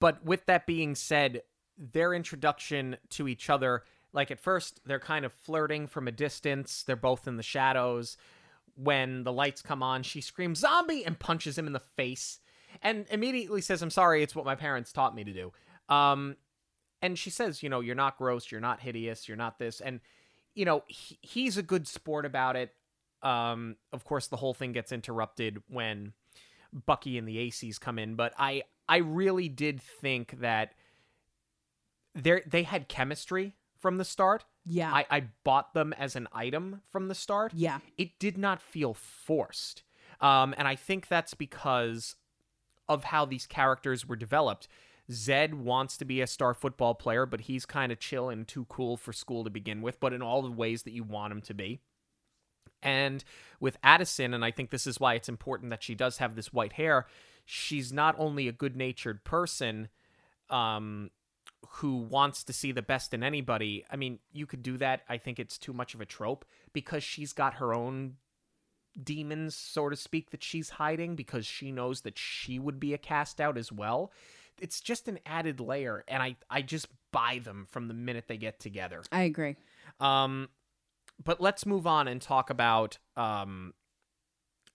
But 0.00 0.24
with 0.24 0.46
that 0.46 0.66
being 0.66 0.94
said, 0.96 1.42
their 1.78 2.14
introduction 2.14 2.96
to 3.10 3.28
each 3.28 3.50
other, 3.50 3.84
like 4.12 4.30
at 4.30 4.40
first, 4.40 4.80
they're 4.84 5.00
kind 5.00 5.24
of 5.24 5.32
flirting 5.32 5.86
from 5.86 6.08
a 6.08 6.12
distance. 6.12 6.82
They're 6.82 6.96
both 6.96 7.28
in 7.28 7.36
the 7.36 7.42
shadows. 7.44 8.16
When 8.76 9.24
the 9.24 9.32
lights 9.32 9.62
come 9.62 9.82
on, 9.82 10.02
she 10.02 10.20
screams 10.20 10.60
zombie 10.60 11.04
and 11.04 11.18
punches 11.18 11.58
him 11.58 11.66
in 11.68 11.72
the 11.72 11.80
face 11.80 12.40
and 12.82 13.06
immediately 13.10 13.60
says, 13.62 13.82
I'm 13.82 13.90
sorry, 13.90 14.22
it's 14.22 14.34
what 14.36 14.46
my 14.46 14.56
parents 14.56 14.92
taught 14.92 15.14
me 15.14 15.24
to 15.24 15.32
do. 15.32 15.52
Um, 15.88 16.36
and 17.02 17.18
she 17.18 17.30
says, 17.30 17.62
you 17.62 17.68
know, 17.70 17.80
you're 17.80 17.94
not 17.94 18.18
gross, 18.18 18.50
you're 18.50 18.60
not 18.60 18.80
hideous, 18.80 19.28
you're 19.28 19.36
not 19.36 19.58
this. 19.58 19.80
And, 19.80 20.00
you 20.54 20.64
know, 20.64 20.82
he, 20.86 21.18
he's 21.22 21.56
a 21.56 21.62
good 21.62 21.86
sport 21.88 22.26
about 22.26 22.56
it. 22.56 22.74
Um, 23.22 23.76
of 23.92 24.04
course, 24.04 24.26
the 24.26 24.36
whole 24.36 24.54
thing 24.54 24.72
gets 24.72 24.92
interrupted 24.92 25.62
when 25.68 26.12
Bucky 26.86 27.18
and 27.18 27.26
the 27.28 27.36
ACs 27.36 27.78
come 27.78 27.98
in, 27.98 28.14
but 28.14 28.32
I 28.38 28.64
I 28.88 28.98
really 28.98 29.48
did 29.48 29.80
think 29.80 30.40
that 30.40 30.74
they 32.14 32.42
they 32.46 32.62
had 32.64 32.88
chemistry 32.88 33.54
from 33.78 33.96
the 33.96 34.04
start. 34.04 34.44
yeah 34.64 34.92
I, 34.92 35.06
I 35.10 35.24
bought 35.44 35.74
them 35.74 35.92
as 35.94 36.14
an 36.16 36.28
item 36.32 36.82
from 36.90 37.08
the 37.08 37.14
start. 37.14 37.52
yeah 37.54 37.78
It 37.98 38.18
did 38.18 38.38
not 38.38 38.62
feel 38.62 38.94
forced. 38.94 39.82
Um, 40.20 40.54
and 40.56 40.68
I 40.68 40.76
think 40.76 41.08
that's 41.08 41.34
because 41.34 42.14
of 42.88 43.04
how 43.04 43.24
these 43.24 43.46
characters 43.46 44.06
were 44.06 44.16
developed. 44.16 44.68
Zed 45.12 45.54
wants 45.54 45.96
to 45.98 46.04
be 46.04 46.20
a 46.20 46.26
star 46.26 46.54
football 46.54 46.94
player, 46.94 47.26
but 47.26 47.42
he's 47.42 47.66
kind 47.66 47.92
of 47.92 48.00
chill 48.00 48.28
and 48.28 48.46
too 48.46 48.64
cool 48.68 48.96
for 48.96 49.12
school 49.12 49.44
to 49.44 49.50
begin 49.50 49.82
with, 49.82 50.00
but 50.00 50.12
in 50.12 50.22
all 50.22 50.42
the 50.42 50.50
ways 50.50 50.82
that 50.82 50.92
you 50.92 51.04
want 51.04 51.32
him 51.32 51.42
to 51.42 51.54
be. 51.54 51.80
And 52.82 53.22
with 53.60 53.78
Addison, 53.82 54.34
and 54.34 54.44
I 54.44 54.50
think 54.50 54.70
this 54.70 54.86
is 54.86 54.98
why 54.98 55.14
it's 55.14 55.28
important 55.28 55.70
that 55.70 55.82
she 55.82 55.94
does 55.94 56.18
have 56.18 56.34
this 56.34 56.52
white 56.52 56.72
hair, 56.72 57.06
she's 57.44 57.92
not 57.92 58.16
only 58.18 58.48
a 58.48 58.52
good-natured 58.52 59.24
person 59.24 59.88
um 60.50 61.10
who 61.76 61.96
wants 61.96 62.42
to 62.44 62.52
see 62.52 62.72
the 62.72 62.82
best 62.82 63.14
in 63.14 63.22
anybody. 63.22 63.84
I 63.90 63.96
mean, 63.96 64.18
you 64.32 64.46
could 64.46 64.62
do 64.64 64.76
that. 64.78 65.02
I 65.08 65.16
think 65.16 65.38
it's 65.38 65.58
too 65.58 65.72
much 65.72 65.94
of 65.94 66.00
a 66.00 66.06
trope 66.06 66.44
because 66.72 67.04
she's 67.04 67.32
got 67.32 67.54
her 67.54 67.72
own 67.72 68.16
demons, 69.02 69.54
so 69.54 69.88
to 69.88 69.96
speak, 69.96 70.30
that 70.30 70.42
she's 70.42 70.70
hiding 70.70 71.14
because 71.14 71.46
she 71.46 71.70
knows 71.70 72.00
that 72.02 72.18
she 72.18 72.58
would 72.58 72.80
be 72.80 72.94
a 72.94 72.98
cast 72.98 73.40
out 73.40 73.56
as 73.56 73.70
well. 73.70 74.12
It's 74.62 74.80
just 74.80 75.08
an 75.08 75.18
added 75.26 75.60
layer, 75.60 76.04
and 76.06 76.22
I, 76.22 76.36
I 76.48 76.62
just 76.62 76.86
buy 77.10 77.40
them 77.42 77.66
from 77.70 77.88
the 77.88 77.94
minute 77.94 78.24
they 78.28 78.36
get 78.36 78.60
together. 78.60 79.02
I 79.10 79.22
agree. 79.22 79.56
Um, 80.00 80.48
but 81.22 81.40
let's 81.40 81.66
move 81.66 81.86
on 81.86 82.08
and 82.08 82.22
talk 82.22 82.48
about 82.48 82.98
um, 83.16 83.74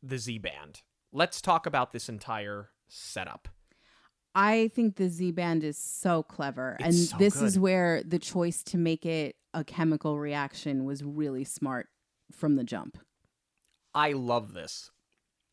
the 0.04 0.18
Z 0.18 0.40
Band. 0.40 0.82
Let's 1.14 1.42
talk 1.42 1.66
about 1.66 1.94
this 1.94 2.10
entire 2.10 2.70
setup. 2.90 3.48
I 4.36 4.70
think 4.76 4.98
the 4.98 5.10
Z 5.10 5.32
band 5.32 5.64
is 5.64 5.80
so 5.80 6.22
clever. 6.22 6.78
It's 6.80 6.86
and 6.86 6.96
so 6.96 7.18
this 7.18 7.42
is 7.42 7.58
where 7.58 8.04
the 8.04 8.20
choice 8.20 8.62
to 8.66 8.78
make 8.78 9.04
it 9.04 9.36
a 9.56 9.64
chemical 9.64 10.20
reaction 10.20 10.86
was 10.86 11.04
really 11.04 11.44
smart 11.44 11.88
from 12.32 12.56
the 12.56 12.64
jump. 12.64 13.00
I 13.96 14.12
love 14.12 14.54
this. 14.54 14.92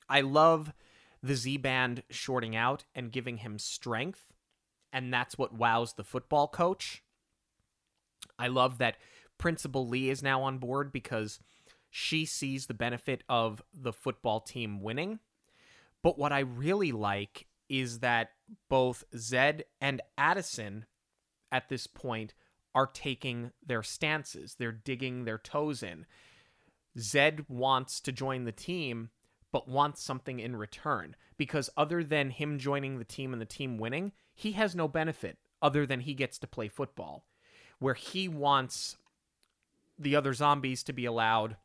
I 0.07 0.21
love 0.21 0.75
the 1.25 1.35
Z 1.35 1.57
Band 1.57 2.03
shorting 2.11 2.55
out 2.55 2.85
and 2.95 3.11
giving 3.11 3.39
him 3.39 3.59
strength, 3.59 4.27
and 4.93 5.13
that's 5.13 5.39
what 5.39 5.57
wows 5.57 5.95
the 5.95 6.05
football 6.05 6.47
coach. 6.47 7.03
I 8.39 8.49
love 8.49 8.77
that 8.79 8.99
Principal 9.39 9.89
Lee 9.89 10.11
is 10.11 10.23
now 10.23 10.43
on 10.43 10.59
board 10.59 10.93
because 10.93 11.41
she 11.89 12.27
sees 12.27 12.67
the 12.67 12.75
benefit 12.75 13.25
of 13.27 13.63
the 13.73 13.93
football 13.93 14.41
team 14.41 14.83
winning. 14.83 15.19
But 16.03 16.19
what 16.19 16.31
I 16.31 16.41
really 16.41 16.93
like 16.93 17.47
is 17.71 18.01
that 18.01 18.33
both 18.69 19.03
Zed 19.17 19.65
and 19.81 20.03
Addison 20.19 20.85
at 21.51 21.71
this 21.71 21.87
point 21.87 22.35
are 22.75 22.87
taking 22.87 23.53
their 23.65 23.83
stances. 23.83 24.57
They're 24.59 24.73
digging 24.73 25.25
their 25.25 25.39
toes 25.39 25.83
in. 25.83 26.05
Zed 26.99 27.47
wants 27.49 28.01
to 28.03 28.13
join 28.13 28.45
the 28.45 28.53
team, 28.53 29.09
but 29.55 29.69
wants 29.69 30.03
something 30.03 30.41
in 30.41 30.57
return. 30.57 31.15
Because 31.37 31.71
other 31.77 32.03
than 32.03 32.31
him 32.31 32.59
joining 32.59 32.99
the 32.99 33.05
team 33.05 33.33
and 33.33 33.41
the 33.41 33.47
team 33.47 33.79
winning, 33.79 34.11
he 34.35 34.51
has 34.53 34.75
no 34.75 34.89
benefit 34.89 35.39
other 35.63 35.87
than 35.87 36.01
he 36.01 36.13
gets 36.13 36.41
to 36.41 36.49
play 36.49 36.67
football. 36.67 37.25
Where 37.79 37.95
he 37.95 38.27
wants 38.27 38.97
the 39.97 40.17
other 40.17 40.35
zombies 40.35 40.83
to 40.83 40.93
be 40.93 41.05
allowed 41.05 41.57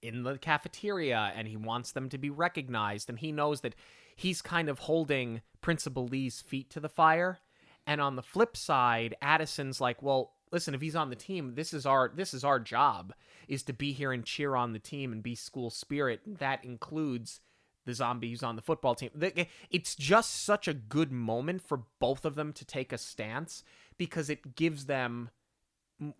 in 0.00 0.22
the 0.22 0.38
cafeteria 0.38 1.34
and 1.36 1.46
he 1.46 1.56
wants 1.56 1.92
them 1.92 2.08
to 2.08 2.16
be 2.16 2.30
recognized 2.30 3.10
and 3.10 3.18
he 3.18 3.30
knows 3.30 3.60
that 3.60 3.74
he's 4.16 4.40
kind 4.40 4.70
of 4.70 4.78
holding 4.78 5.42
Principal 5.60 6.06
Lee's 6.06 6.40
feet 6.40 6.70
to 6.70 6.80
the 6.80 6.88
fire. 6.88 7.40
And 7.86 8.00
on 8.00 8.16
the 8.16 8.22
flip 8.22 8.56
side, 8.56 9.14
Addison's 9.20 9.82
like, 9.82 10.02
well, 10.02 10.32
listen, 10.54 10.72
if 10.72 10.80
he's 10.80 10.96
on 10.96 11.10
the 11.10 11.16
team, 11.16 11.56
this 11.56 11.74
is 11.74 11.84
our 11.84 12.10
this 12.14 12.32
is 12.32 12.44
our 12.44 12.60
job 12.60 13.12
is 13.48 13.62
to 13.64 13.74
be 13.74 13.92
here 13.92 14.12
and 14.12 14.24
cheer 14.24 14.54
on 14.54 14.72
the 14.72 14.78
team 14.78 15.12
and 15.12 15.22
be 15.22 15.34
school 15.34 15.68
spirit. 15.68 16.20
That 16.24 16.64
includes 16.64 17.40
the 17.84 17.92
zombies 17.92 18.42
on 18.42 18.56
the 18.56 18.62
football 18.62 18.94
team. 18.94 19.10
It's 19.70 19.94
just 19.94 20.44
such 20.44 20.66
a 20.66 20.72
good 20.72 21.12
moment 21.12 21.60
for 21.60 21.82
both 21.98 22.24
of 22.24 22.36
them 22.36 22.54
to 22.54 22.64
take 22.64 22.92
a 22.92 22.98
stance 22.98 23.62
because 23.98 24.30
it 24.30 24.54
gives 24.54 24.86
them 24.86 25.28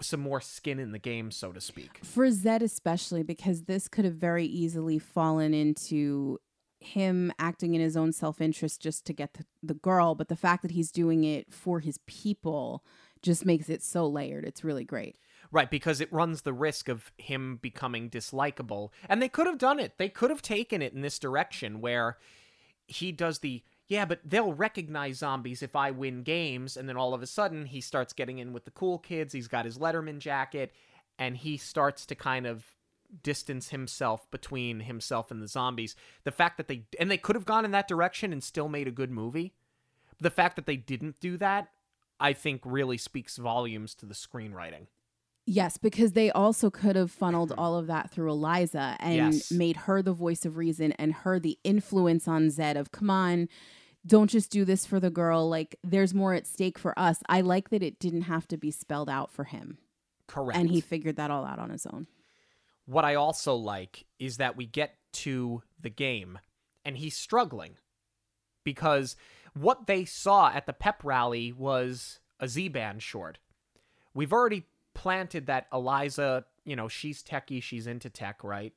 some 0.00 0.20
more 0.20 0.40
skin 0.40 0.78
in 0.78 0.92
the 0.92 0.98
game, 0.98 1.30
so 1.30 1.52
to 1.52 1.60
speak. 1.60 2.00
For 2.02 2.30
Zed, 2.30 2.62
especially, 2.62 3.22
because 3.22 3.62
this 3.62 3.88
could 3.88 4.04
have 4.04 4.14
very 4.14 4.44
easily 4.44 4.98
fallen 4.98 5.54
into 5.54 6.38
him 6.80 7.32
acting 7.38 7.74
in 7.74 7.80
his 7.80 7.96
own 7.96 8.12
self 8.12 8.40
interest 8.40 8.80
just 8.82 9.06
to 9.06 9.12
get 9.12 9.34
the, 9.34 9.44
the 9.62 9.74
girl. 9.74 10.14
But 10.14 10.28
the 10.28 10.36
fact 10.36 10.62
that 10.62 10.72
he's 10.72 10.90
doing 10.90 11.24
it 11.24 11.52
for 11.52 11.80
his 11.80 11.98
people 12.06 12.84
just 13.24 13.44
makes 13.44 13.68
it 13.68 13.82
so 13.82 14.06
layered. 14.06 14.44
It's 14.44 14.62
really 14.62 14.84
great. 14.84 15.16
Right, 15.50 15.70
because 15.70 16.00
it 16.00 16.12
runs 16.12 16.42
the 16.42 16.52
risk 16.52 16.88
of 16.88 17.12
him 17.16 17.58
becoming 17.62 18.10
dislikable. 18.10 18.90
And 19.08 19.20
they 19.20 19.28
could 19.28 19.46
have 19.46 19.58
done 19.58 19.80
it. 19.80 19.98
They 19.98 20.08
could 20.08 20.30
have 20.30 20.42
taken 20.42 20.82
it 20.82 20.92
in 20.92 21.00
this 21.00 21.18
direction 21.18 21.80
where 21.80 22.18
he 22.86 23.12
does 23.12 23.38
the, 23.38 23.62
yeah, 23.86 24.04
but 24.04 24.20
they'll 24.24 24.52
recognize 24.52 25.18
zombies 25.18 25.62
if 25.62 25.76
I 25.76 25.90
win 25.90 26.22
games. 26.22 26.76
And 26.76 26.88
then 26.88 26.96
all 26.96 27.14
of 27.14 27.22
a 27.22 27.26
sudden, 27.26 27.66
he 27.66 27.80
starts 27.80 28.12
getting 28.12 28.38
in 28.38 28.52
with 28.52 28.64
the 28.64 28.70
cool 28.70 28.98
kids. 28.98 29.32
He's 29.32 29.48
got 29.48 29.64
his 29.64 29.78
Letterman 29.78 30.18
jacket, 30.18 30.72
and 31.18 31.36
he 31.36 31.56
starts 31.56 32.04
to 32.06 32.14
kind 32.14 32.46
of 32.46 32.64
distance 33.22 33.68
himself 33.68 34.28
between 34.32 34.80
himself 34.80 35.30
and 35.30 35.40
the 35.40 35.46
zombies. 35.46 35.94
The 36.24 36.32
fact 36.32 36.56
that 36.56 36.66
they, 36.66 36.86
and 36.98 37.10
they 37.10 37.18
could 37.18 37.36
have 37.36 37.44
gone 37.44 37.64
in 37.64 37.70
that 37.70 37.86
direction 37.86 38.32
and 38.32 38.42
still 38.42 38.68
made 38.68 38.88
a 38.88 38.92
good 38.92 39.10
movie. 39.10 39.54
The 40.20 40.30
fact 40.30 40.56
that 40.56 40.66
they 40.66 40.76
didn't 40.76 41.20
do 41.20 41.36
that, 41.36 41.68
I 42.24 42.32
think, 42.32 42.62
really 42.64 42.96
speaks 42.96 43.36
volumes 43.36 43.94
to 43.96 44.06
the 44.06 44.14
screenwriting. 44.14 44.86
Yes, 45.44 45.76
because 45.76 46.12
they 46.12 46.30
also 46.30 46.70
could 46.70 46.96
have 46.96 47.10
funneled 47.10 47.50
mm-hmm. 47.50 47.60
all 47.60 47.76
of 47.76 47.86
that 47.88 48.10
through 48.10 48.30
Eliza 48.30 48.96
and 48.98 49.34
Yes. 49.34 49.52
made 49.52 49.76
her 49.76 50.00
the 50.00 50.14
voice 50.14 50.46
of 50.46 50.56
reason 50.56 50.92
and 50.92 51.12
her 51.12 51.38
the 51.38 51.58
influence 51.64 52.26
on 52.26 52.48
Zed 52.48 52.78
of, 52.78 52.92
come 52.92 53.10
on, 53.10 53.50
don't 54.06 54.30
just 54.30 54.50
do 54.50 54.64
this 54.64 54.86
for 54.86 54.98
the 55.00 55.10
girl. 55.10 55.46
Like, 55.50 55.76
there's 55.84 56.14
more 56.14 56.32
at 56.32 56.46
stake 56.46 56.78
for 56.78 56.98
us. 56.98 57.18
I 57.28 57.42
like 57.42 57.68
that 57.68 57.82
it 57.82 57.98
didn't 57.98 58.22
have 58.22 58.48
to 58.48 58.56
be 58.56 58.70
spelled 58.70 59.10
out 59.10 59.30
for 59.30 59.44
him. 59.44 59.76
Correct. 60.26 60.58
And 60.58 60.70
he 60.70 60.80
figured 60.80 61.16
that 61.16 61.30
all 61.30 61.44
out 61.44 61.58
on 61.58 61.68
his 61.68 61.84
own. 61.84 62.06
What 62.86 63.04
I 63.04 63.16
also 63.16 63.54
like 63.54 64.06
is 64.18 64.38
that 64.38 64.56
we 64.56 64.64
get 64.64 64.96
to 65.12 65.62
the 65.78 65.90
game 65.90 66.38
and 66.86 66.96
he's 66.96 67.18
struggling 67.18 67.76
because 68.64 69.14
what 69.54 69.86
they 69.86 70.04
saw 70.04 70.50
at 70.50 70.66
the 70.66 70.72
pep 70.72 71.02
rally 71.04 71.52
was 71.52 72.20
a 72.40 72.48
Z 72.48 72.68
band 72.68 73.02
short. 73.02 73.38
We've 74.12 74.32
already 74.32 74.66
planted 74.94 75.46
that 75.46 75.66
Eliza, 75.72 76.44
you 76.64 76.76
know, 76.76 76.88
she's 76.88 77.22
techie, 77.22 77.62
she's 77.62 77.86
into 77.86 78.10
tech, 78.10 78.44
right? 78.44 78.72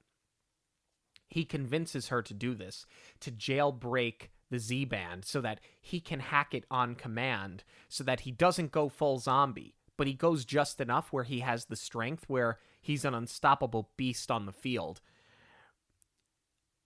He 1.29 1.45
convinces 1.45 2.07
her 2.07 2.21
to 2.21 2.33
do 2.33 2.55
this, 2.55 2.85
to 3.19 3.31
jailbreak 3.31 4.29
the 4.49 4.59
Z 4.59 4.85
band 4.85 5.25
so 5.25 5.41
that 5.41 5.59
he 5.81 5.99
can 5.99 6.19
hack 6.19 6.53
it 6.53 6.65
on 6.71 6.95
command, 6.95 7.63
so 7.89 8.03
that 8.03 8.21
he 8.21 8.31
doesn't 8.31 8.71
go 8.71 8.87
full 8.87 9.19
zombie, 9.19 9.75
but 9.97 10.07
he 10.07 10.13
goes 10.13 10.45
just 10.45 10.79
enough 10.79 11.11
where 11.11 11.25
he 11.25 11.41
has 11.41 11.65
the 11.65 11.75
strength 11.75 12.23
where 12.27 12.59
he's 12.81 13.03
an 13.03 13.13
unstoppable 13.13 13.89
beast 13.97 14.31
on 14.31 14.45
the 14.45 14.53
field. 14.53 15.01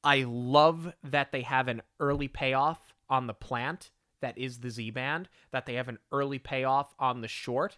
I 0.03 0.25
love 0.27 0.93
that 1.03 1.31
they 1.31 1.43
have 1.43 1.67
an 1.67 1.83
early 1.99 2.27
payoff 2.27 2.93
on 3.11 3.27
the 3.27 3.35
plant 3.35 3.91
that 4.21 4.37
is 4.37 4.59
the 4.59 4.69
Z 4.69 4.91
band, 4.91 5.29
that 5.51 5.65
they 5.65 5.73
have 5.73 5.89
an 5.89 5.99
early 6.11 6.39
payoff 6.39 6.95
on 6.97 7.21
the 7.21 7.27
short, 7.27 7.77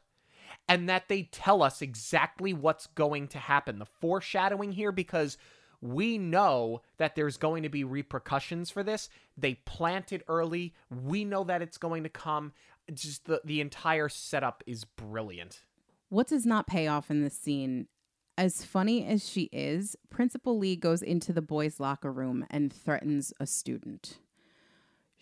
and 0.68 0.88
that 0.88 1.10
they 1.10 1.24
tell 1.24 1.64
us 1.64 1.82
exactly 1.82 2.54
what's 2.54 2.88
going 2.88 3.28
to 3.30 3.40
happen. 3.40 3.80
The 3.80 3.86
foreshadowing 3.86 4.74
here, 4.74 4.92
because 4.92 5.38
we 5.82 6.18
know 6.18 6.82
that 6.98 7.16
there's 7.16 7.38
going 7.38 7.64
to 7.64 7.70
be 7.70 7.84
repercussions 7.84 8.70
for 8.70 8.84
this. 8.84 9.10
They 9.36 9.56
plant 9.56 10.14
it 10.14 10.24
early. 10.28 10.74
We 10.90 11.26
know 11.26 11.44
that 11.44 11.62
it's 11.62 11.78
going 11.78 12.04
to 12.04 12.10
come. 12.10 12.54
Just 12.94 13.26
the, 13.26 13.42
the 13.44 13.60
entire 13.60 14.10
setup 14.10 14.64
is 14.68 14.86
brilliant. 14.86 15.64
What 16.10 16.28
does 16.28 16.46
not 16.46 16.68
pay 16.68 16.88
off 16.88 17.10
in 17.10 17.22
this 17.22 17.38
scene? 17.38 17.88
As 18.38 18.64
funny 18.64 19.06
as 19.06 19.28
she 19.28 19.44
is, 19.52 19.96
Principal 20.10 20.58
Lee 20.58 20.76
goes 20.76 21.02
into 21.02 21.34
the 21.34 21.42
boys' 21.42 21.80
locker 21.80 22.12
room 22.12 22.46
and 22.50 22.72
threatens 22.72 23.34
a 23.40 23.46
student. 23.46 24.20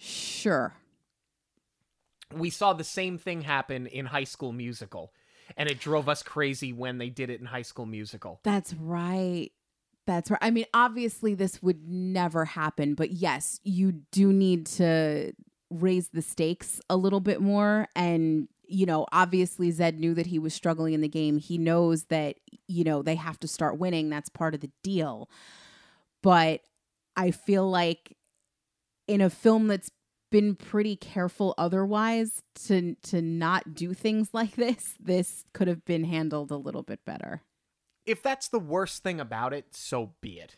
Sure. 0.03 0.73
we 2.33 2.49
saw 2.49 2.73
the 2.73 2.83
same 2.83 3.17
thing 3.17 3.41
happen 3.41 3.87
in 3.87 4.05
High 4.05 4.23
School 4.23 4.51
Musical, 4.51 5.13
and 5.57 5.69
it 5.69 5.79
drove 5.79 6.09
us 6.09 6.23
crazy 6.23 6.73
when 6.73 6.97
they 6.97 7.09
did 7.09 7.29
it 7.29 7.39
in 7.39 7.45
High 7.45 7.61
School 7.61 7.85
Musical. 7.85 8.39
That's 8.43 8.73
right. 8.73 9.51
That's 10.07 10.31
right. 10.31 10.39
I 10.41 10.49
mean, 10.49 10.65
obviously, 10.73 11.35
this 11.35 11.61
would 11.61 11.87
never 11.87 12.45
happen, 12.45 12.95
but 12.95 13.11
yes, 13.11 13.59
you 13.63 13.91
do 13.91 14.33
need 14.33 14.65
to 14.67 15.33
raise 15.69 16.09
the 16.09 16.21
stakes 16.21 16.81
a 16.89 16.97
little 16.97 17.19
bit 17.19 17.39
more. 17.39 17.87
And, 17.95 18.47
you 18.67 18.85
know, 18.85 19.05
obviously, 19.11 19.69
Zed 19.71 19.99
knew 19.99 20.13
that 20.15 20.25
he 20.25 20.39
was 20.39 20.53
struggling 20.53 20.93
in 20.93 21.01
the 21.01 21.07
game. 21.07 21.37
He 21.37 21.57
knows 21.57 22.05
that, 22.05 22.37
you 22.67 22.83
know, 22.83 23.03
they 23.03 23.15
have 23.15 23.39
to 23.41 23.47
start 23.47 23.77
winning. 23.77 24.09
That's 24.09 24.29
part 24.29 24.55
of 24.55 24.61
the 24.61 24.71
deal. 24.83 25.29
But 26.23 26.61
I 27.15 27.31
feel 27.31 27.69
like 27.69 28.17
in 29.11 29.21
a 29.21 29.29
film 29.29 29.67
that's 29.67 29.91
been 30.31 30.55
pretty 30.55 30.95
careful 30.95 31.53
otherwise 31.57 32.41
to 32.55 32.95
to 33.03 33.21
not 33.21 33.73
do 33.73 33.93
things 33.93 34.29
like 34.33 34.55
this 34.55 34.95
this 34.99 35.43
could 35.53 35.67
have 35.67 35.83
been 35.85 36.05
handled 36.05 36.51
a 36.51 36.55
little 36.55 36.83
bit 36.83 37.03
better 37.05 37.41
If 38.05 38.23
that's 38.23 38.47
the 38.47 38.59
worst 38.59 39.03
thing 39.03 39.19
about 39.19 39.53
it, 39.53 39.75
so 39.75 40.13
be 40.21 40.39
it. 40.39 40.55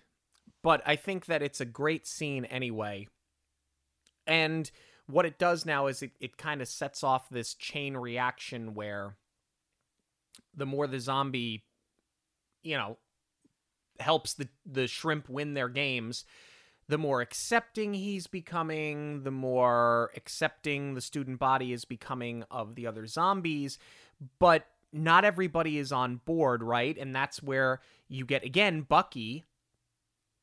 But 0.61 0.81
I 0.85 0.95
think 0.95 1.25
that 1.25 1.41
it's 1.41 1.59
a 1.59 1.65
great 1.65 2.07
scene 2.07 2.45
anyway. 2.45 3.07
And 4.25 4.71
what 5.07 5.25
it 5.25 5.37
does 5.37 5.65
now 5.65 5.87
is 5.87 6.01
it, 6.01 6.11
it 6.21 6.37
kind 6.37 6.61
of 6.61 6.67
sets 6.69 7.03
off 7.03 7.29
this 7.29 7.53
chain 7.53 7.97
reaction 7.97 8.73
where 8.73 9.17
the 10.55 10.65
more 10.65 10.87
the 10.87 10.99
zombie, 10.99 11.65
you 12.63 12.77
know, 12.77 12.97
helps 13.99 14.33
the, 14.33 14.47
the 14.65 14.87
shrimp 14.87 15.27
win 15.27 15.53
their 15.53 15.69
games, 15.69 16.23
the 16.93 16.97
more 16.99 17.21
accepting 17.21 17.95
he's 17.95 18.27
becoming, 18.27 19.23
the 19.23 19.31
more 19.31 20.11
accepting 20.15 20.93
the 20.93 21.01
student 21.01 21.39
body 21.39 21.73
is 21.73 21.85
becoming 21.85 22.43
of 22.51 22.75
the 22.75 22.85
other 22.85 23.07
zombies. 23.07 23.79
But 24.37 24.67
not 24.91 25.25
everybody 25.25 25.79
is 25.79 25.91
on 25.91 26.17
board, 26.17 26.61
right? 26.61 26.95
And 26.95 27.15
that's 27.15 27.41
where 27.41 27.81
you 28.07 28.27
get, 28.27 28.43
again, 28.43 28.81
Bucky 28.81 29.43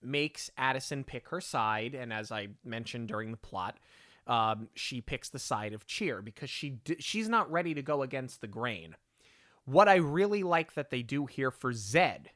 makes 0.02 0.50
Addison 0.58 1.04
pick 1.04 1.28
her 1.28 1.40
side. 1.40 1.94
And 1.94 2.12
as 2.12 2.32
I 2.32 2.48
mentioned 2.64 3.06
during 3.06 3.30
the 3.30 3.36
plot, 3.36 3.78
um, 4.26 4.70
she 4.74 5.00
picks 5.00 5.28
the 5.28 5.38
side 5.38 5.72
of 5.72 5.86
cheer 5.86 6.20
because 6.20 6.50
she 6.50 6.70
d- 6.70 6.96
she's 6.98 7.28
not 7.28 7.48
ready 7.48 7.74
to 7.74 7.82
go 7.82 8.02
against 8.02 8.40
the 8.40 8.48
grain. 8.48 8.96
What 9.66 9.88
I 9.88 9.94
really 9.94 10.42
like 10.42 10.74
that 10.74 10.90
they 10.90 11.02
do 11.02 11.26
here 11.26 11.52
for 11.52 11.72
Zed 11.72 12.30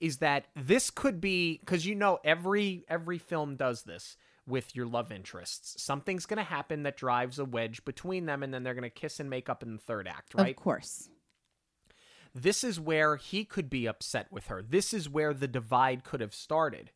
is 0.00 0.18
that 0.18 0.46
this 0.56 0.90
could 0.90 1.20
be 1.20 1.58
because 1.58 1.86
you 1.86 1.94
know 1.94 2.18
every 2.24 2.84
every 2.88 3.18
film 3.18 3.56
does 3.56 3.82
this 3.82 4.16
with 4.46 4.74
your 4.74 4.86
love 4.86 5.12
interests. 5.12 5.80
Something's 5.82 6.26
going 6.26 6.38
to 6.38 6.42
happen 6.42 6.82
that 6.82 6.96
drives 6.96 7.38
a 7.38 7.44
wedge 7.44 7.84
between 7.84 8.26
them, 8.26 8.42
and 8.42 8.52
then 8.52 8.62
they're 8.62 8.74
going 8.74 8.82
to 8.82 8.90
kiss 8.90 9.20
and 9.20 9.30
make 9.30 9.48
up 9.48 9.62
in 9.62 9.72
the 9.72 9.82
third 9.82 10.08
act, 10.08 10.34
right? 10.34 10.56
Of 10.56 10.62
course. 10.62 11.08
This 12.34 12.64
is 12.64 12.78
where 12.78 13.16
he 13.16 13.44
could 13.44 13.68
be 13.68 13.86
upset 13.86 14.28
with 14.30 14.46
her. 14.46 14.62
This 14.62 14.94
is 14.94 15.08
where 15.08 15.34
the 15.34 15.48
divide 15.48 16.04
could 16.04 16.20
have 16.20 16.34
started. 16.34 16.90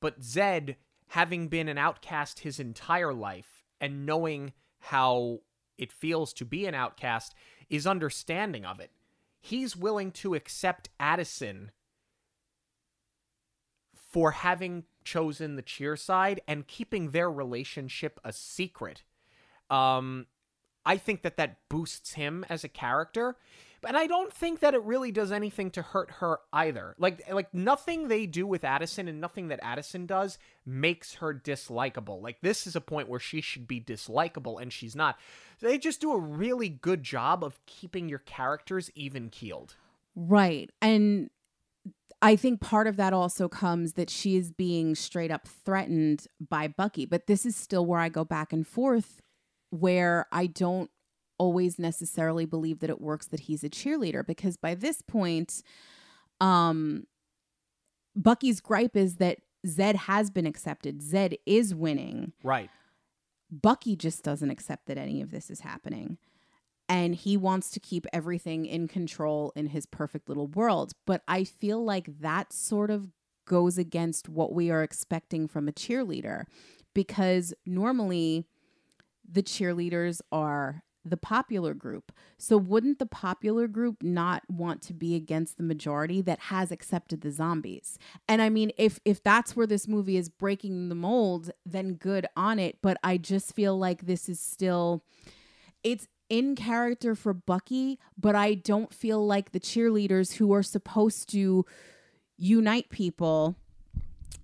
But 0.00 0.22
Zed, 0.22 0.76
having 1.08 1.48
been 1.48 1.68
an 1.68 1.78
outcast 1.78 2.40
his 2.40 2.60
entire 2.60 3.12
life 3.12 3.64
and 3.80 4.06
knowing 4.06 4.52
how 4.78 5.40
it 5.76 5.92
feels 5.92 6.32
to 6.34 6.44
be 6.44 6.66
an 6.66 6.74
outcast, 6.74 7.34
is 7.68 7.86
understanding 7.86 8.64
of 8.64 8.78
it. 8.80 8.90
He's 9.40 9.76
willing 9.76 10.12
to 10.12 10.34
accept 10.34 10.88
Addison 11.00 11.72
for 14.14 14.30
having 14.30 14.84
chosen 15.02 15.56
the 15.56 15.62
cheer 15.62 15.96
side 15.96 16.40
and 16.46 16.68
keeping 16.68 17.10
their 17.10 17.28
relationship 17.28 18.20
a 18.22 18.32
secret. 18.32 19.02
Um, 19.70 20.26
I 20.86 20.98
think 20.98 21.22
that 21.22 21.36
that 21.36 21.56
boosts 21.68 22.12
him 22.12 22.46
as 22.48 22.62
a 22.62 22.68
character, 22.68 23.36
and 23.84 23.96
I 23.96 24.06
don't 24.06 24.32
think 24.32 24.60
that 24.60 24.72
it 24.72 24.84
really 24.84 25.10
does 25.10 25.32
anything 25.32 25.72
to 25.72 25.82
hurt 25.82 26.12
her 26.20 26.38
either. 26.52 26.94
Like 26.96 27.28
like 27.28 27.52
nothing 27.52 28.06
they 28.06 28.26
do 28.26 28.46
with 28.46 28.62
Addison 28.62 29.08
and 29.08 29.20
nothing 29.20 29.48
that 29.48 29.58
Addison 29.64 30.06
does 30.06 30.38
makes 30.64 31.14
her 31.14 31.34
dislikable. 31.34 32.22
Like 32.22 32.40
this 32.40 32.68
is 32.68 32.76
a 32.76 32.80
point 32.80 33.08
where 33.08 33.18
she 33.18 33.40
should 33.40 33.66
be 33.66 33.80
dislikable 33.80 34.62
and 34.62 34.72
she's 34.72 34.94
not. 34.94 35.18
They 35.58 35.76
just 35.76 36.00
do 36.00 36.12
a 36.12 36.20
really 36.20 36.68
good 36.68 37.02
job 37.02 37.42
of 37.42 37.58
keeping 37.66 38.08
your 38.08 38.20
characters 38.20 38.92
even 38.94 39.28
keeled. 39.28 39.74
Right. 40.14 40.70
And 40.80 41.30
I 42.22 42.36
think 42.36 42.60
part 42.60 42.86
of 42.86 42.96
that 42.96 43.12
also 43.12 43.48
comes 43.48 43.92
that 43.94 44.08
she 44.08 44.36
is 44.36 44.50
being 44.50 44.94
straight 44.94 45.30
up 45.30 45.46
threatened 45.46 46.26
by 46.40 46.68
Bucky. 46.68 47.04
But 47.04 47.26
this 47.26 47.44
is 47.44 47.54
still 47.54 47.84
where 47.84 48.00
I 48.00 48.08
go 48.08 48.24
back 48.24 48.52
and 48.52 48.66
forth, 48.66 49.20
where 49.68 50.26
I 50.32 50.46
don't 50.46 50.90
always 51.36 51.78
necessarily 51.78 52.46
believe 52.46 52.80
that 52.80 52.88
it 52.88 53.00
works 53.00 53.26
that 53.26 53.40
he's 53.40 53.62
a 53.62 53.68
cheerleader 53.68 54.26
because 54.26 54.56
by 54.56 54.74
this 54.74 55.02
point, 55.02 55.62
um, 56.40 57.06
Bucky's 58.16 58.60
gripe 58.60 58.96
is 58.96 59.16
that 59.16 59.40
Zed 59.66 59.96
has 59.96 60.30
been 60.30 60.46
accepted. 60.46 61.02
Zed 61.02 61.36
is 61.44 61.74
winning. 61.74 62.32
Right. 62.42 62.70
Bucky 63.50 63.96
just 63.96 64.22
doesn't 64.22 64.50
accept 64.50 64.86
that 64.86 64.96
any 64.96 65.20
of 65.20 65.30
this 65.30 65.50
is 65.50 65.60
happening 65.60 66.16
and 66.88 67.14
he 67.14 67.36
wants 67.36 67.70
to 67.70 67.80
keep 67.80 68.06
everything 68.12 68.66
in 68.66 68.88
control 68.88 69.52
in 69.56 69.68
his 69.68 69.86
perfect 69.86 70.28
little 70.28 70.48
world. 70.48 70.92
But 71.06 71.22
I 71.26 71.44
feel 71.44 71.82
like 71.82 72.20
that 72.20 72.52
sort 72.52 72.90
of 72.90 73.08
goes 73.46 73.78
against 73.78 74.28
what 74.28 74.52
we 74.52 74.70
are 74.70 74.82
expecting 74.82 75.48
from 75.48 75.68
a 75.68 75.72
cheerleader 75.72 76.44
because 76.94 77.52
normally 77.66 78.46
the 79.28 79.42
cheerleaders 79.42 80.20
are 80.32 80.82
the 81.04 81.16
popular 81.18 81.74
group. 81.74 82.12
So 82.38 82.56
wouldn't 82.56 82.98
the 82.98 83.06
popular 83.06 83.68
group 83.68 84.02
not 84.02 84.42
want 84.48 84.80
to 84.82 84.94
be 84.94 85.14
against 85.14 85.58
the 85.58 85.62
majority 85.62 86.22
that 86.22 86.38
has 86.40 86.72
accepted 86.72 87.20
the 87.20 87.30
zombies? 87.30 87.98
And 88.26 88.40
I 88.40 88.48
mean 88.48 88.72
if 88.78 88.98
if 89.04 89.22
that's 89.22 89.54
where 89.54 89.66
this 89.66 89.86
movie 89.86 90.16
is 90.16 90.30
breaking 90.30 90.88
the 90.88 90.94
mold, 90.94 91.50
then 91.66 91.94
good 91.94 92.26
on 92.36 92.58
it, 92.58 92.78
but 92.82 92.96
I 93.04 93.18
just 93.18 93.54
feel 93.54 93.78
like 93.78 94.06
this 94.06 94.28
is 94.28 94.40
still 94.40 95.04
it's 95.82 96.08
in 96.28 96.56
character 96.56 97.14
for 97.14 97.32
Bucky, 97.32 97.98
but 98.18 98.34
I 98.34 98.54
don't 98.54 98.92
feel 98.92 99.24
like 99.24 99.52
the 99.52 99.60
cheerleaders 99.60 100.34
who 100.34 100.52
are 100.52 100.62
supposed 100.62 101.30
to 101.30 101.64
unite 102.36 102.88
people. 102.90 103.56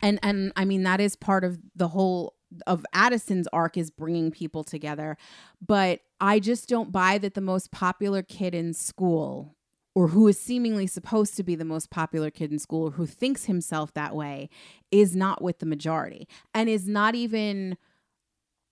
And 0.03 0.19
and 0.23 0.53
I 0.57 0.65
mean 0.65 0.83
that 0.85 1.01
is 1.01 1.17
part 1.17 1.45
of 1.45 1.59
the 1.75 1.89
whole 1.89 2.35
of 2.67 2.85
Addison's 2.93 3.47
arc 3.53 3.77
is 3.77 3.91
bringing 3.91 4.31
people 4.31 4.65
together, 4.65 5.17
but 5.65 6.01
I 6.21 6.41
just 6.41 6.69
don't 6.69 6.91
buy 6.91 7.19
that 7.19 7.35
the 7.35 7.41
most 7.41 7.71
popular 7.71 8.23
kid 8.23 8.55
in 8.55 8.75
school 8.75 9.57
or 9.95 10.09
who 10.09 10.29
is 10.29 10.39
seemingly 10.39 10.87
supposed 10.87 11.37
to 11.37 11.43
be 11.43 11.55
the 11.55 11.65
most 11.65 11.91
popular 11.91 12.31
kid 12.31 12.53
in 12.53 12.59
school 12.59 12.89
or 12.89 12.91
who 12.93 13.07
thinks 13.07 13.47
himself 13.47 13.93
that 13.95 14.15
way 14.15 14.49
is 14.91 15.17
not 15.17 15.43
with 15.43 15.59
the 15.59 15.67
majority. 15.67 16.29
And 16.55 16.69
is 16.69 16.89
not 16.89 17.15
even 17.15 17.77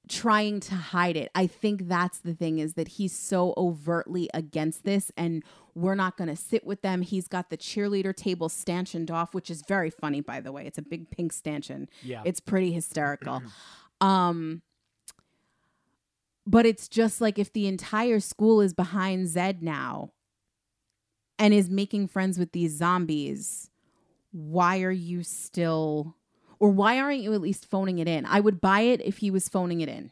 trying 0.09 0.61
to 0.61 0.75
hide 0.75 1.17
it. 1.17 1.31
I 1.35 1.47
think 1.47 1.89
that's 1.89 2.19
the 2.19 2.35
thing 2.35 2.59
is 2.59 2.75
that 2.75 2.89
he's 2.89 3.13
so 3.17 3.55
overtly 3.57 4.29
against 4.35 4.85
this 4.85 5.13
and 5.17 5.45
we're 5.75 5.95
not 5.95 6.17
going 6.17 6.29
to 6.29 6.37
sit 6.37 6.67
with 6.67 6.83
them. 6.83 7.03
He's 7.03 7.29
got 7.29 7.51
the 7.51 7.57
cheerleader 7.57 8.15
table 8.15 8.49
stanchioned 8.49 9.11
off, 9.11 9.35
which 9.35 9.51
is 9.51 9.63
very 9.67 9.91
funny 9.91 10.21
by 10.21 10.41
the 10.41 10.53
way. 10.53 10.67
It's 10.67 10.79
a 10.79 10.83
big 10.83 11.11
pink 11.11 11.33
stanchion. 11.33 11.89
Yeah. 12.03 12.23
It's 12.25 12.41
pretty 12.41 12.73
hysterical. 12.73 13.43
um 14.01 14.63
but 16.47 16.65
it's 16.65 16.89
just 16.89 17.21
like 17.21 17.39
if 17.39 17.53
the 17.53 17.67
entire 17.67 18.21
school 18.21 18.63
is 18.63 18.73
behind 18.73 19.29
Zed 19.29 19.63
now 19.63 20.13
and 21.39 21.53
is 21.53 21.69
making 21.69 22.09
friends 22.09 22.39
with 22.39 22.53
these 22.53 22.73
zombies, 22.75 23.71
why 24.33 24.81
are 24.81 24.91
you 24.91 25.23
still 25.23 26.15
or 26.61 26.71
why 26.71 26.99
aren't 26.99 27.21
you 27.21 27.35
at 27.35 27.41
least 27.41 27.67
phoning 27.67 27.99
it 27.99 28.09
in? 28.09 28.27
I 28.27 28.41
would 28.41 28.61
buy 28.61 28.81
it 28.81 29.01
if 29.01 29.19
he 29.19 29.31
was 29.31 29.49
phoning 29.49 29.81
it 29.81 29.89
in. 29.89 30.11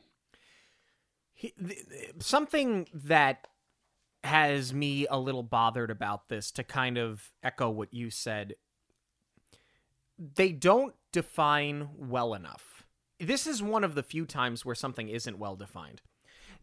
He, 1.35 1.53
th- 1.59 1.85
something 2.21 2.89
that 2.95 3.47
has 4.27 4.75
me 4.75 5.07
a 5.09 5.19
little 5.19 5.43
bothered 5.43 5.91
about 5.91 6.29
this 6.29 6.51
to 6.53 6.65
kind 6.65 6.99
of 6.99 7.33
echo 7.43 7.71
what 7.71 7.95
you 7.95 8.11
said 8.11 8.55
they 10.19 10.51
don't 10.51 10.95
define 11.13 11.89
well 11.97 12.35
enough 12.35 12.85
this 13.21 13.47
is 13.47 13.63
one 13.63 13.85
of 13.85 13.95
the 13.95 14.03
few 14.03 14.27
times 14.27 14.65
where 14.65 14.75
something 14.75 15.09
isn't 15.09 15.39
well 15.39 15.57
defined 15.57 16.03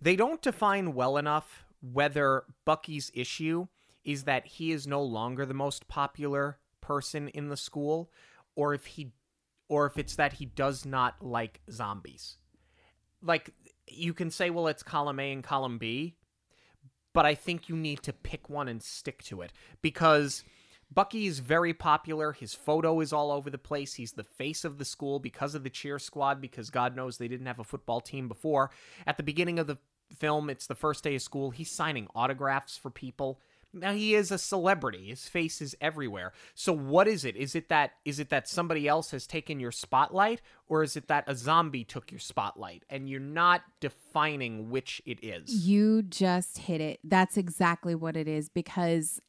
they 0.01 0.15
don't 0.15 0.41
define 0.41 0.93
well 0.93 1.17
enough 1.17 1.63
whether 1.81 2.43
bucky's 2.65 3.11
issue 3.13 3.67
is 4.03 4.23
that 4.23 4.45
he 4.45 4.71
is 4.71 4.85
no 4.85 5.01
longer 5.01 5.45
the 5.45 5.53
most 5.53 5.87
popular 5.87 6.57
person 6.81 7.29
in 7.29 7.47
the 7.47 7.57
school 7.57 8.11
or 8.55 8.73
if 8.73 8.85
he 8.85 9.13
or 9.73 9.87
if 9.87 9.97
it's 9.97 10.17
that 10.17 10.33
he 10.33 10.45
does 10.45 10.85
not 10.85 11.15
like 11.19 11.59
zombies. 11.71 12.37
Like 13.23 13.49
you 13.87 14.13
can 14.13 14.29
say, 14.29 14.51
well, 14.51 14.67
it's 14.67 14.83
column 14.83 15.19
A 15.19 15.31
and 15.31 15.43
column 15.43 15.79
B, 15.79 16.13
but 17.11 17.25
I 17.25 17.33
think 17.33 17.69
you 17.69 17.75
need 17.75 18.03
to 18.03 18.13
pick 18.13 18.51
one 18.51 18.67
and 18.67 18.83
stick 18.83 19.23
to 19.23 19.41
it 19.41 19.51
because 19.81 20.43
Bucky 20.93 21.25
is 21.25 21.39
very 21.39 21.73
popular. 21.73 22.33
His 22.33 22.53
photo 22.53 22.99
is 22.99 23.11
all 23.11 23.31
over 23.31 23.49
the 23.49 23.57
place. 23.57 23.95
He's 23.95 24.11
the 24.11 24.23
face 24.23 24.63
of 24.63 24.77
the 24.77 24.85
school 24.85 25.17
because 25.17 25.55
of 25.55 25.63
the 25.63 25.71
cheer 25.71 25.97
squad, 25.97 26.39
because 26.39 26.69
God 26.69 26.95
knows 26.95 27.17
they 27.17 27.27
didn't 27.27 27.47
have 27.47 27.57
a 27.57 27.63
football 27.63 27.99
team 27.99 28.27
before. 28.27 28.69
At 29.07 29.17
the 29.17 29.23
beginning 29.23 29.57
of 29.57 29.65
the 29.65 29.79
film, 30.15 30.51
it's 30.51 30.67
the 30.67 30.75
first 30.75 31.03
day 31.03 31.15
of 31.15 31.23
school. 31.23 31.49
He's 31.49 31.71
signing 31.71 32.09
autographs 32.13 32.77
for 32.77 32.91
people. 32.91 33.41
Now 33.73 33.93
he 33.93 34.13
is 34.13 34.31
a 34.31 34.37
celebrity. 34.37 35.07
His 35.09 35.27
face 35.27 35.61
is 35.61 35.75
everywhere. 35.81 36.31
So 36.53 36.71
what 36.71 37.07
is 37.07 37.25
it? 37.25 37.35
Is 37.35 37.55
it 37.55 37.69
that 37.69 37.93
is 38.05 38.19
it 38.19 38.29
that 38.29 38.47
somebody 38.47 38.87
else 38.87 39.11
has 39.11 39.25
taken 39.25 39.59
your 39.59 39.71
spotlight 39.71 40.41
or 40.67 40.83
is 40.83 40.95
it 40.95 41.07
that 41.07 41.23
a 41.27 41.35
zombie 41.35 41.83
took 41.83 42.11
your 42.11 42.19
spotlight 42.19 42.83
and 42.89 43.09
you're 43.09 43.19
not 43.19 43.63
defining 43.79 44.69
which 44.69 45.01
it 45.05 45.23
is? 45.23 45.65
You 45.65 46.03
just 46.03 46.59
hit 46.59 46.81
it. 46.81 46.99
That's 47.03 47.35
exactly 47.35 47.95
what 47.95 48.15
it 48.15 48.27
is 48.27 48.47
because 48.47 49.19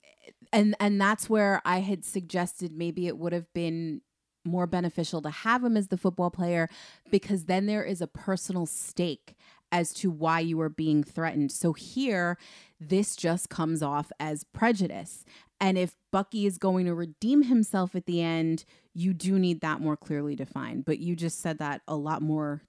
and 0.53 0.77
and 0.79 1.01
that's 1.01 1.31
where 1.31 1.63
I 1.65 1.81
had 1.81 2.05
suggested 2.05 2.73
maybe 2.73 3.07
it 3.07 3.19
would 3.19 3.33
have 3.33 3.53
been 3.55 4.03
more 4.45 4.67
beneficial 4.67 5.23
to 5.23 5.31
have 5.31 5.65
him 5.65 5.77
as 5.77 5.89
the 5.89 5.97
football 5.97 6.31
player 6.31 6.69
because 7.11 7.47
then 7.47 7.67
there 7.67 7.83
is 7.83 8.01
a 8.01 8.07
personal 8.07 8.67
stake 8.67 9.37
as 9.73 9.93
to 9.95 10.11
why 10.11 10.41
you 10.41 10.61
are 10.61 10.69
being 10.69 11.03
threatened. 11.05 11.53
So 11.53 11.73
here, 11.73 12.39
this 12.81 13.17
just 13.17 13.49
comes 13.49 13.83
off 13.83 14.13
as 14.21 14.45
prejudice. 14.45 15.25
And 15.61 15.79
if 15.79 15.97
Bucky 16.13 16.47
is 16.47 16.59
going 16.59 16.87
to 16.87 16.95
redeem 16.95 17.43
himself 17.45 17.95
at 17.95 18.07
the 18.07 18.23
end, 18.23 18.65
you 18.95 19.15
do 19.15 19.39
need 19.39 19.61
that 19.63 19.81
more 19.81 19.97
clearly 19.97 20.37
defined. 20.37 20.85
But 20.85 20.99
you 20.99 21.17
just 21.17 21.41
said 21.41 21.59
that 21.59 21.83
a 21.89 21.97
lot 21.97 22.23
more 22.23 22.63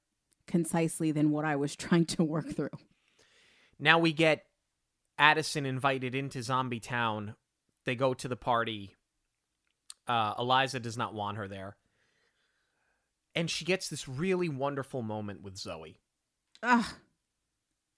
concisely 0.47 1.11
than 1.11 1.31
what 1.31 1.45
I 1.45 1.55
was 1.55 1.75
trying 1.77 2.05
to 2.05 2.23
work 2.23 2.55
through. 2.55 2.69
Now 3.79 3.99
we 3.99 4.13
get 4.13 4.45
Addison 5.17 5.65
invited 5.65 6.15
into 6.15 6.41
Zombie 6.43 6.79
Town. 6.79 7.35
They 7.85 7.95
go 7.95 8.13
to 8.15 8.27
the 8.27 8.35
party. 8.37 8.95
Uh, 10.07 10.33
Eliza 10.39 10.79
does 10.79 10.97
not 10.97 11.13
want 11.13 11.37
her 11.37 11.47
there. 11.47 11.75
and 13.35 13.49
she 13.49 13.65
gets 13.65 13.89
this 13.89 14.07
really 14.07 14.47
wonderful 14.49 15.01
moment 15.01 15.41
with 15.41 15.57
Zoe. 15.57 15.99
Ugh. 16.63 16.85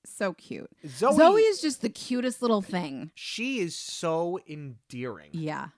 So 0.05 0.33
cute. 0.33 0.69
Zoe, 0.87 1.15
Zoe 1.15 1.41
is 1.41 1.61
just 1.61 1.81
the 1.81 1.89
cutest 1.89 2.41
little 2.41 2.61
thing. 2.61 3.11
she 3.13 3.59
is 3.59 3.77
so 3.77 4.39
endearing. 4.47 5.29
Yeah. 5.33 5.69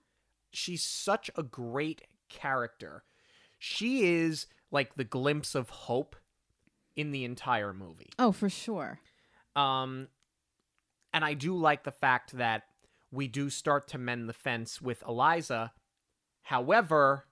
She's 0.52 0.84
such 0.84 1.30
a 1.36 1.44
great 1.44 2.04
character. 2.30 3.04
She 3.58 4.06
is 4.16 4.46
like 4.72 4.96
the 4.96 5.04
glimpse 5.04 5.56
of 5.56 5.70
hope 5.70 6.16
in 6.96 7.12
the 7.12 7.26
entire 7.26 7.74
movie. 7.74 8.12
Oh, 8.20 8.32
for 8.32 8.50
sure. 8.50 9.00
Um, 9.56 10.08
and 11.14 11.26
I 11.26 11.34
do 11.34 11.56
like 11.56 11.84
the 11.84 11.92
fact 11.92 12.38
that 12.38 12.64
we 13.12 13.28
do 13.28 13.50
start 13.50 13.88
to 13.90 13.98
mend 13.98 14.30
the 14.30 14.34
fence 14.34 14.82
with 14.82 15.04
Eliza. 15.08 15.74
However, 16.44 17.26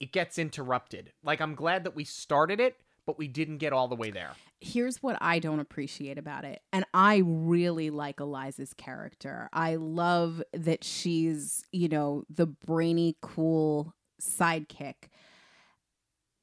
it 0.00 0.12
gets 0.12 0.38
interrupted. 0.38 1.12
Like, 1.22 1.40
I'm 1.40 1.54
glad 1.54 1.84
that 1.84 1.94
we 1.94 2.04
started 2.04 2.60
it, 2.60 2.76
but 3.06 3.16
we 3.18 3.28
didn't 3.28 3.58
get 3.58 3.72
all 3.72 3.86
the 3.88 3.94
way 3.94 4.10
there. 4.10 4.32
Here's 4.60 5.02
what 5.02 5.18
I 5.20 5.38
don't 5.38 5.60
appreciate 5.60 6.18
about 6.18 6.44
it. 6.44 6.62
And 6.72 6.84
I 6.94 7.22
really 7.24 7.90
like 7.90 8.20
Eliza's 8.20 8.72
character. 8.72 9.48
I 9.52 9.76
love 9.76 10.42
that 10.52 10.82
she's, 10.82 11.64
you 11.72 11.88
know, 11.88 12.24
the 12.30 12.46
brainy, 12.46 13.16
cool 13.20 13.94
sidekick. 14.20 15.10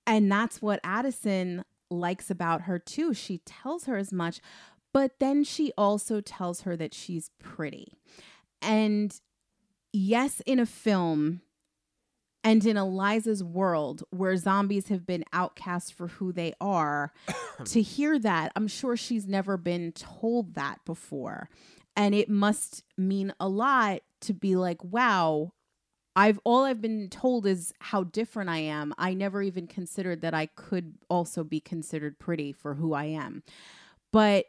And 0.05 0.32
that's 0.32 0.61
what 0.61 0.80
Addison 0.84 1.64
likes 1.89 2.30
about 2.30 2.61
her 2.61 2.78
too. 2.78 3.14
She 3.14 3.39
tells 3.39 3.86
her 3.86 3.97
as 3.97 4.11
much, 4.11 4.41
but 4.93 5.20
then 5.20 5.43
she 5.43 5.72
also 5.78 6.22
tells 6.22 6.61
her 6.61 6.76
that 6.78 6.93
she's 6.93 7.32
pretty. 7.39 7.97
And 8.61 9.20
yes, 9.91 10.41
in 10.45 10.59
a 10.59 10.66
film 10.66 11.41
and 12.44 12.66
in 12.66 12.78
Eliza's 12.78 13.44
world 13.44 14.04
where 14.10 14.36
zombies 14.36 14.89
have 14.89 15.06
been 15.06 15.24
outcast 15.32 15.94
for 15.94 16.08
who 16.08 16.32
they 16.32 16.54
are, 16.60 17.14
to 17.66 17.82
hear 17.82 18.20
that, 18.20 18.52
I'm 18.56 18.68
sure 18.68 18.98
she's 18.98 19.28
never 19.28 19.58
been 19.58 19.91
told 19.94 20.56
that 20.56 20.80
before. 20.86 21.50
And 21.96 22.14
it 22.14 22.30
must 22.30 22.84
mean 22.98 23.34
a 23.39 23.48
lot 23.48 24.02
to 24.22 24.34
be 24.34 24.56
like, 24.56 24.84
wow, 24.84 25.54
I've 26.16 26.39
all 26.44 26.64
I've 26.64 26.82
been 26.82 27.10
told 27.10 27.48
is 27.48 27.74
how 27.80 28.04
different 28.04 28.50
I 28.50 28.60
am. 28.60 28.94
I 28.98 29.14
never 29.14 29.41
even 29.41 29.68
considered 29.68 30.22
that 30.22 30.34
I 30.34 30.48
could 30.48 30.96
also 31.10 31.44
be 31.44 31.60
considered 31.60 32.20
pretty 32.20 32.52
for 32.52 32.76
who 32.76 32.94
I 32.94 33.06
am. 33.06 33.44
But 34.12 34.46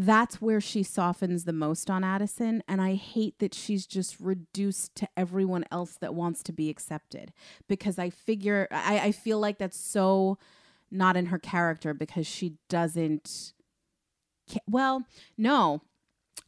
that's 0.00 0.40
where 0.40 0.60
she 0.60 0.84
softens 0.84 1.42
the 1.44 1.52
most 1.52 1.90
on 1.90 2.04
Addison. 2.04 2.62
And 2.68 2.80
I 2.80 2.94
hate 2.94 3.40
that 3.40 3.52
she's 3.52 3.84
just 3.84 4.20
reduced 4.20 4.94
to 4.96 5.08
everyone 5.16 5.64
else 5.72 5.96
that 6.00 6.14
wants 6.14 6.44
to 6.44 6.52
be 6.52 6.70
accepted 6.70 7.32
because 7.66 7.98
I 7.98 8.10
figure, 8.10 8.68
I, 8.70 9.00
I 9.00 9.12
feel 9.12 9.40
like 9.40 9.58
that's 9.58 9.76
so 9.76 10.38
not 10.90 11.16
in 11.16 11.26
her 11.26 11.38
character 11.38 11.92
because 11.94 12.28
she 12.28 12.54
doesn't. 12.68 13.52
ca- 14.50 14.60
Well, 14.68 15.02
no. 15.36 15.82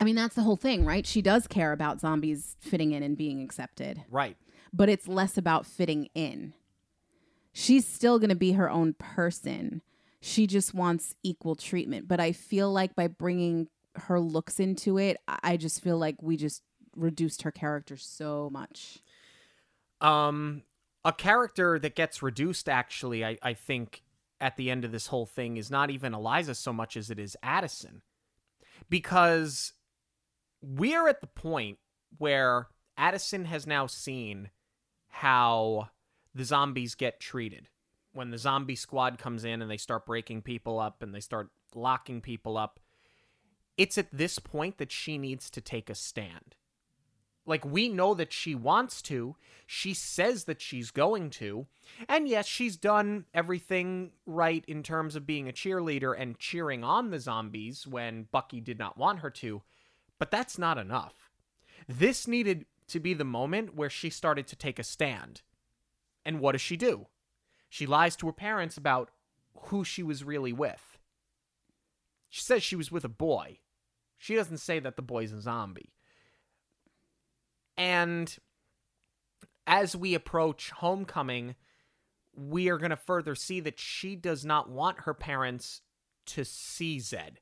I 0.01 0.05
mean, 0.05 0.15
that's 0.15 0.37
the 0.37 0.43
whole 0.43 0.57
thing, 0.57 0.85
right? 0.87 1.05
She 1.05 1.21
does 1.21 1.47
care 1.49 1.73
about 1.73 2.01
zombies 2.01 2.57
fitting 2.61 2.93
in 2.93 3.03
and 3.03 3.17
being 3.17 3.43
accepted, 3.43 4.03
Right. 4.11 4.37
but 4.73 4.89
it's 4.89 5.09
less 5.09 5.37
about 5.37 5.67
fitting 5.67 6.09
in. 6.15 6.55
She's 7.53 7.87
still 7.87 8.19
going 8.21 8.31
to 8.31 8.37
be 8.37 8.53
her 8.53 8.71
own 8.71 8.95
person. 8.95 9.83
She 10.21 10.47
just 10.47 10.75
wants 10.75 11.15
equal 11.23 11.55
treatment. 11.55 12.09
But 12.09 12.21
I 12.21 12.33
feel 12.33 12.73
like 12.73 12.95
by 12.95 13.09
bringing 13.09 13.69
her 13.97 14.21
looks 14.21 14.61
into 14.61 14.99
it, 14.99 15.17
I 15.27 15.57
just 15.57 15.83
feel 15.83 15.99
like 15.99 16.23
we 16.23 16.37
just 16.37 16.63
reduced 16.97 17.43
her 17.43 17.51
character 17.51 17.97
so 17.97 18.51
much. 18.53 18.99
Um, 20.01 20.63
a 21.05 21.13
character 21.13 21.79
that 21.79 21.95
gets 21.95 22.23
reduced, 22.23 22.69
actually, 22.69 23.25
I, 23.25 23.39
I 23.43 23.55
think, 23.55 24.03
at 24.41 24.57
the 24.57 24.71
end 24.71 24.85
of 24.85 24.93
this 24.93 25.09
whole 25.09 25.27
thing 25.27 25.57
is 25.57 25.71
not 25.71 25.91
even 25.91 26.15
Eliza 26.15 26.55
so 26.55 26.73
much 26.73 26.97
as 26.97 27.11
it 27.11 27.19
is 27.19 27.37
Addison. 27.43 28.03
Because 28.89 29.75
we're 30.63 31.09
at 31.09 31.21
the 31.21 31.27
point 31.27 31.79
where 32.19 32.69
Addison 32.97 33.45
has 33.47 33.67
now 33.67 33.87
seen 33.87 34.51
how 35.09 35.89
the 36.35 36.45
zombies 36.45 36.95
get 36.95 37.21
treated. 37.21 37.69
When 38.13 38.31
the 38.31 38.39
zombie 38.39 38.77
squad 38.77 39.19
comes 39.19 39.45
in 39.45 39.63
and 39.63 39.71
they 39.71 39.77
start 39.77 40.07
breaking 40.07 40.43
people 40.43 40.81
up 40.81 41.03
and 41.03 41.15
they 41.15 41.21
start 41.21 41.51
locking 41.75 42.21
people 42.21 42.57
up, 42.57 42.81
it's 43.77 43.97
at 43.97 44.09
this 44.13 44.39
point 44.39 44.79
that 44.79 44.93
she 44.93 45.17
needs 45.17 45.49
to 45.51 45.61
take 45.61 45.89
a 45.89 45.95
stand. 45.95 46.57
Like, 47.47 47.65
we 47.65 47.89
know 47.89 48.15
that 48.15 48.33
she 48.33 48.55
wants 48.55 49.01
to. 49.03 49.37
She 49.67 49.95
says 49.95 50.45
that 50.45 50.61
she's 50.61 50.91
going 50.91 51.31
to. 51.31 51.67
And 52.09 52.29
yes, 52.29 52.47
she's 52.47 52.77
done 52.77 53.25
everything 53.33 54.13
right 54.27 54.65
in 54.69 54.83
terms 54.83 55.17
of 55.17 55.27
being 55.27 55.49
a 55.49 55.53
cheerleader 55.53 56.15
and 56.17 56.39
cheering 56.39 56.85
on 56.85 57.11
the 57.11 57.19
zombies 57.19 57.87
when 57.87 58.29
Bucky 58.31 58.61
did 58.61 58.79
not 58.79 58.99
want 58.99 59.21
her 59.21 59.31
to. 59.31 59.63
But 60.19 60.31
that's 60.31 60.59
not 60.59 60.79
enough. 60.79 61.31
This 61.89 62.29
needed 62.29 62.67
to 62.89 63.01
be 63.01 63.15
the 63.15 63.25
moment 63.25 63.75
where 63.75 63.91
she 63.91 64.11
started 64.11 64.47
to 64.49 64.57
take 64.57 64.79
a 64.79 64.85
stand. 64.85 65.43
And 66.25 66.41
what 66.41 66.53
does 66.53 66.61
she 66.61 66.77
do? 66.77 67.07
She 67.71 67.87
lies 67.87 68.17
to 68.17 68.27
her 68.27 68.33
parents 68.33 68.77
about 68.77 69.11
who 69.55 69.85
she 69.85 70.03
was 70.03 70.25
really 70.25 70.53
with. 70.53 70.99
She 72.29 72.43
says 72.43 72.63
she 72.63 72.77
was 72.77 72.93
with 72.93 73.05
a 73.05 73.09
boy. 73.09 73.61
She 74.19 74.35
doesn't 74.35 74.59
say 74.59 74.81
that 74.81 74.97
the 74.97 75.03
boy's 75.03 75.33
a 75.33 75.41
zombie. 75.41 75.95
And 77.79 78.37
as 79.67 79.97
we 79.97 80.15
approach 80.15 80.71
homecoming, 80.71 81.55
we 82.35 82.69
are 82.69 82.77
going 82.77 82.91
to 82.91 82.97
further 82.97 83.35
see 83.35 83.61
that 83.61 83.79
she 83.79 84.17
does 84.17 84.45
not 84.45 84.69
want 84.69 85.01
her 85.01 85.15
parents 85.15 85.81
to 86.27 86.45
see 86.45 86.99
Zed. 86.99 87.41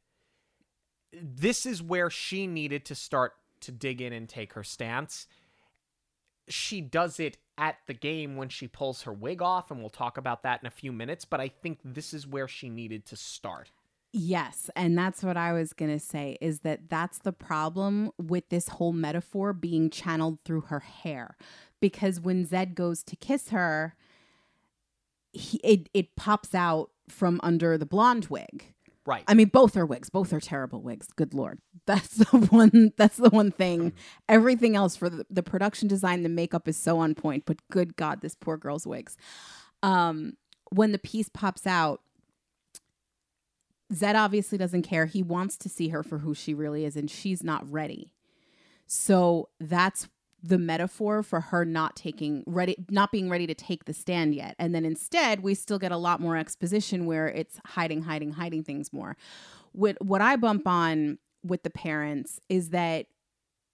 This 1.13 1.67
is 1.67 1.83
where 1.83 2.11
she 2.11 2.47
needed 2.47 2.85
to 2.85 2.95
start 2.95 3.33
to 3.61 3.73
dig 3.73 4.01
in 4.01 4.13
and 4.13 4.29
take 4.29 4.53
her 4.53 4.63
stance. 4.63 5.27
She 6.49 6.81
does 6.81 7.21
it 7.21 7.39
at 7.57 7.77
the 7.87 7.95
game 7.95 8.37
when 8.37 8.49
she 8.49 8.69
pulls 8.69 9.03
her 9.03 9.13
wig 9.13 9.43
off, 9.43 9.71
and 9.71 9.81
we'll 9.81 9.91
talk 9.91 10.17
about 10.17 10.43
that 10.43 10.61
in 10.63 10.67
a 10.67 10.71
few 10.71 10.93
minutes, 10.93 11.25
but 11.25 11.41
I 11.41 11.49
think 11.49 11.81
this 11.85 12.15
is 12.15 12.27
where 12.27 12.49
she 12.49 12.69
needed 12.69 13.05
to 13.07 13.17
start. 13.17 13.71
Yes, 14.13 14.71
and 14.75 14.97
that's 14.97 15.23
what 15.23 15.37
I 15.37 15.53
was 15.53 15.73
going 15.75 15.91
to 15.91 15.99
say 15.99 16.39
is 16.41 16.61
that 16.61 16.89
that's 16.89 17.19
the 17.19 17.33
problem 17.33 18.11
with 18.17 18.49
this 18.49 18.69
whole 18.69 18.93
metaphor 18.93 19.53
being 19.53 19.91
channeled 19.91 20.39
through 20.45 20.63
her 20.63 20.81
hair 20.81 21.37
because 21.81 22.21
when 22.21 22.47
Zed 22.47 22.75
goes 22.75 23.03
to 23.03 23.17
kiss 23.17 23.51
her 23.51 23.95
he, 25.33 25.59
it 25.63 25.89
it 25.95 26.17
pops 26.17 26.55
out 26.55 26.91
from 27.09 27.41
under 27.43 27.79
the 27.79 27.87
blonde 27.87 28.27
wig. 28.27 28.73
Right. 29.09 29.25
I 29.27 29.33
mean 29.33 29.49
both 29.49 29.75
are 29.75 29.87
wigs, 29.87 30.11
both 30.11 30.35
are 30.35 30.41
terrible 30.41 30.83
wigs. 30.83 31.09
Good 31.17 31.33
lord. 31.33 31.61
That's 31.87 32.09
the 32.09 32.39
one 32.51 32.93
that's 32.99 33.17
the 33.17 33.31
one 33.31 33.51
thing. 33.51 33.95
Everything 34.29 34.77
else 34.77 34.95
for 34.95 35.09
the, 35.09 35.25
the 35.31 35.43
production 35.43 35.89
design, 35.89 36.23
the 36.23 36.29
makeup 36.29 36.69
is 36.69 36.77
so 36.77 36.99
on 36.99 37.15
point, 37.15 37.45
but 37.47 37.57
good 37.71 37.97
god, 37.97 38.21
this 38.21 38.35
poor 38.35 38.59
girl's 38.59 38.87
wigs. 38.87 39.17
Um 39.83 40.35
when 40.71 40.93
the 40.93 40.99
piece 40.99 41.31
pops 41.31 41.67
out 41.67 42.03
Zed 43.95 44.17
obviously 44.17 44.59
doesn't 44.59 44.83
care. 44.83 45.07
He 45.07 45.23
wants 45.23 45.57
to 45.57 45.71
see 45.71 45.89
her 45.89 46.03
for 46.03 46.19
who 46.19 46.35
she 46.35 46.53
really 46.53 46.85
is, 46.85 46.95
and 46.95 47.11
she's 47.11 47.43
not 47.43 47.71
ready. 47.73 48.11
So 48.87 49.49
that's 49.59 50.09
the 50.43 50.59
metaphor 50.59 51.23
for 51.23 51.41
her 51.41 51.65
not 51.65 51.97
taking 51.97 52.45
ready, 52.47 52.77
not 52.91 53.11
being 53.11 53.29
ready 53.29 53.47
to 53.47 53.55
take 53.55 53.85
the 53.87 53.93
stand 53.93 54.35
yet. 54.35 54.55
And 54.59 54.75
then 54.75 54.85
instead, 54.85 55.43
we 55.43 55.55
still 55.55 55.79
get 55.79 55.93
a 55.93 55.97
lot 55.97 56.21
more 56.21 56.37
exposition 56.37 57.07
where 57.07 57.29
it's 57.29 57.59
hiding, 57.67 58.03
hiding, 58.03 58.33
hiding 58.33 58.63
things 58.63 58.93
more. 58.93 59.17
What 59.73 59.97
what 60.05 60.21
I 60.21 60.37
bump 60.37 60.67
on 60.67 61.19
with 61.45 61.63
the 61.63 61.71
parents 61.71 62.41
is 62.49 62.71
that, 62.71 63.07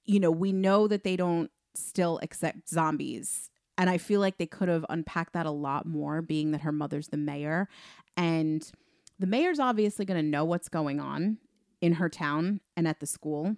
you 0.05 0.21
know, 0.21 0.31
we 0.31 0.53
know 0.53 0.89
that 0.89 1.05
they 1.05 1.17
don't 1.17 1.51
still 1.75 2.19
accept 2.23 2.69
zombies. 2.69 3.51
And 3.77 3.91
I 3.91 3.99
feel 3.99 4.21
like 4.21 4.39
they 4.39 4.47
could 4.47 4.69
have 4.69 4.87
unpacked 4.89 5.33
that 5.33 5.47
a 5.47 5.51
lot 5.51 5.87
more, 5.87 6.23
being 6.23 6.53
that 6.53 6.61
her 6.61 6.73
mother's 6.73 7.09
the 7.09 7.17
mayor. 7.17 7.69
And 8.17 8.71
the 9.19 9.27
mayor's 9.27 9.59
obviously 9.59 10.05
going 10.05 10.23
to 10.23 10.29
know 10.29 10.45
what's 10.45 10.69
going 10.69 11.01
on 11.01 11.39
in 11.81 11.95
her 11.95 12.09
town 12.09 12.61
and 12.77 12.87
at 12.87 13.01
the 13.01 13.07
school. 13.07 13.57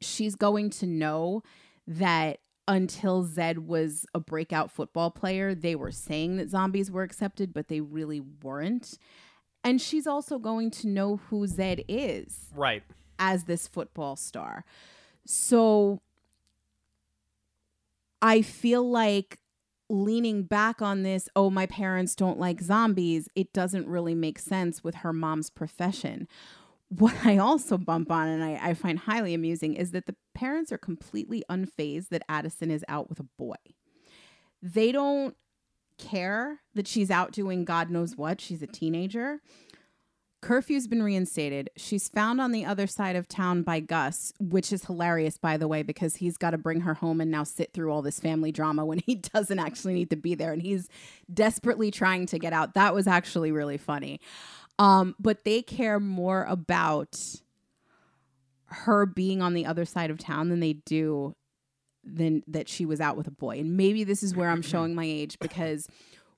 She's 0.00 0.34
going 0.34 0.70
to 0.70 0.86
know 0.86 1.42
that 1.86 2.40
until 2.68 3.22
Zed 3.24 3.66
was 3.66 4.06
a 4.14 4.20
breakout 4.20 4.70
football 4.70 5.10
player, 5.10 5.54
they 5.54 5.74
were 5.74 5.92
saying 5.92 6.36
that 6.36 6.50
zombies 6.50 6.90
were 6.90 7.02
accepted, 7.02 7.54
but 7.54 7.68
they 7.68 7.80
really 7.80 8.20
weren't. 8.20 8.98
And 9.62 9.80
she's 9.80 10.06
also 10.06 10.38
going 10.38 10.70
to 10.72 10.88
know 10.88 11.16
who 11.16 11.46
Zed 11.46 11.84
is 11.88 12.46
right. 12.54 12.82
as 13.18 13.44
this 13.44 13.66
football 13.68 14.16
star. 14.16 14.64
So 15.24 16.00
I 18.22 18.42
feel 18.42 18.88
like 18.88 19.38
leaning 19.88 20.42
back 20.42 20.82
on 20.82 21.02
this, 21.02 21.28
oh, 21.36 21.50
my 21.50 21.66
parents 21.66 22.14
don't 22.16 22.38
like 22.38 22.60
zombies, 22.60 23.28
it 23.36 23.52
doesn't 23.52 23.86
really 23.86 24.14
make 24.14 24.38
sense 24.38 24.82
with 24.82 24.96
her 24.96 25.12
mom's 25.12 25.50
profession. 25.50 26.26
What 26.88 27.14
I 27.24 27.38
also 27.38 27.78
bump 27.78 28.12
on 28.12 28.28
and 28.28 28.44
I, 28.44 28.60
I 28.62 28.74
find 28.74 28.98
highly 28.98 29.34
amusing 29.34 29.74
is 29.74 29.90
that 29.90 30.06
the 30.06 30.14
parents 30.34 30.70
are 30.70 30.78
completely 30.78 31.42
unfazed 31.50 32.08
that 32.10 32.22
Addison 32.28 32.70
is 32.70 32.84
out 32.88 33.08
with 33.08 33.18
a 33.18 33.26
boy. 33.36 33.56
They 34.62 34.92
don't 34.92 35.36
care 35.98 36.60
that 36.74 36.86
she's 36.86 37.10
out 37.10 37.32
doing 37.32 37.64
God 37.64 37.90
knows 37.90 38.16
what. 38.16 38.40
She's 38.40 38.62
a 38.62 38.66
teenager. 38.66 39.40
Curfew's 40.42 40.86
been 40.86 41.02
reinstated. 41.02 41.70
She's 41.76 42.08
found 42.08 42.40
on 42.40 42.52
the 42.52 42.64
other 42.64 42.86
side 42.86 43.16
of 43.16 43.26
town 43.26 43.62
by 43.62 43.80
Gus, 43.80 44.32
which 44.38 44.72
is 44.72 44.84
hilarious, 44.84 45.38
by 45.38 45.56
the 45.56 45.66
way, 45.66 45.82
because 45.82 46.16
he's 46.16 46.36
got 46.36 46.50
to 46.50 46.58
bring 46.58 46.82
her 46.82 46.94
home 46.94 47.20
and 47.20 47.30
now 47.30 47.42
sit 47.42 47.72
through 47.72 47.90
all 47.90 48.02
this 48.02 48.20
family 48.20 48.52
drama 48.52 48.84
when 48.84 49.00
he 49.00 49.14
doesn't 49.34 49.58
actually 49.58 49.94
need 49.94 50.10
to 50.10 50.16
be 50.16 50.34
there. 50.34 50.52
And 50.52 50.62
he's 50.62 50.88
desperately 51.32 51.90
trying 51.90 52.26
to 52.26 52.38
get 52.38 52.52
out. 52.52 52.74
That 52.74 52.94
was 52.94 53.06
actually 53.06 53.50
really 53.50 53.78
funny. 53.78 54.20
Um, 54.78 55.14
but 55.18 55.44
they 55.44 55.62
care 55.62 55.98
more 55.98 56.44
about 56.44 57.18
her 58.66 59.06
being 59.06 59.40
on 59.40 59.54
the 59.54 59.66
other 59.66 59.84
side 59.84 60.10
of 60.10 60.18
town 60.18 60.48
than 60.48 60.60
they 60.60 60.74
do 60.74 61.34
than 62.04 62.42
that 62.46 62.68
she 62.68 62.86
was 62.86 63.00
out 63.00 63.16
with 63.16 63.26
a 63.26 63.32
boy. 63.32 63.58
And 63.58 63.76
maybe 63.76 64.04
this 64.04 64.22
is 64.22 64.34
where 64.34 64.50
I'm 64.50 64.62
showing 64.62 64.94
my 64.94 65.04
age 65.04 65.38
because 65.40 65.88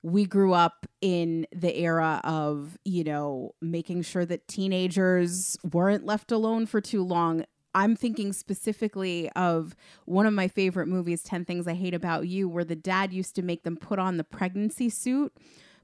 we 0.02 0.24
grew 0.24 0.52
up 0.54 0.86
in 1.00 1.46
the 1.52 1.76
era 1.76 2.20
of, 2.24 2.78
you 2.84 3.04
know, 3.04 3.54
making 3.60 4.02
sure 4.02 4.24
that 4.24 4.48
teenagers 4.48 5.56
weren't 5.72 6.06
left 6.06 6.32
alone 6.32 6.66
for 6.66 6.80
too 6.80 7.02
long. 7.02 7.44
I'm 7.74 7.96
thinking 7.96 8.32
specifically 8.32 9.30
of 9.32 9.76
one 10.06 10.26
of 10.26 10.32
my 10.32 10.48
favorite 10.48 10.86
movies, 10.86 11.22
10 11.22 11.44
Things 11.44 11.66
I 11.66 11.74
Hate 11.74 11.94
About 11.94 12.28
You, 12.28 12.48
where 12.48 12.64
the 12.64 12.76
dad 12.76 13.12
used 13.12 13.34
to 13.36 13.42
make 13.42 13.64
them 13.64 13.76
put 13.76 13.98
on 13.98 14.16
the 14.16 14.24
pregnancy 14.24 14.88
suit 14.88 15.36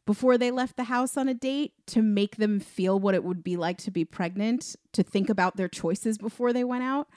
before 0.06 0.36
they 0.36 0.50
left 0.50 0.76
the 0.76 0.84
house 0.84 1.16
on 1.16 1.28
a 1.28 1.34
date 1.34 1.72
to 1.86 2.02
make 2.02 2.36
them 2.36 2.60
feel 2.60 2.98
what 2.98 3.14
it 3.14 3.24
would 3.24 3.42
be 3.42 3.56
like 3.56 3.78
to 3.78 3.90
be 3.90 4.04
pregnant, 4.04 4.76
to 4.92 5.02
think 5.02 5.30
about 5.30 5.56
their 5.56 5.68
choices 5.68 6.18
before 6.18 6.52
they 6.52 6.64
went 6.64 6.84
out. 6.84 7.08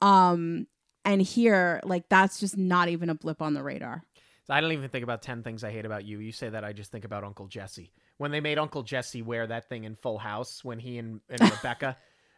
Um, 0.00 0.66
and 1.04 1.20
here, 1.20 1.80
like, 1.84 2.08
that's 2.08 2.38
just 2.38 2.56
not 2.56 2.88
even 2.88 3.10
a 3.10 3.14
blip 3.14 3.42
on 3.42 3.54
the 3.54 3.62
radar. 3.62 4.04
I 4.48 4.60
don't 4.60 4.72
even 4.72 4.88
think 4.88 5.04
about 5.04 5.22
10 5.22 5.42
things 5.42 5.62
I 5.64 5.70
hate 5.70 5.84
about 5.84 6.04
you. 6.04 6.18
You 6.18 6.32
say 6.32 6.48
that, 6.48 6.64
I 6.64 6.72
just 6.72 6.90
think 6.90 7.04
about 7.04 7.24
Uncle 7.24 7.46
Jesse. 7.46 7.92
When 8.18 8.30
they 8.30 8.40
made 8.40 8.58
Uncle 8.58 8.82
Jesse 8.82 9.22
wear 9.22 9.46
that 9.46 9.68
thing 9.68 9.84
in 9.84 9.94
Full 9.94 10.18
House 10.18 10.64
when 10.64 10.78
he 10.78 10.98
and, 10.98 11.20
and 11.28 11.40
Rebecca. 11.50 11.96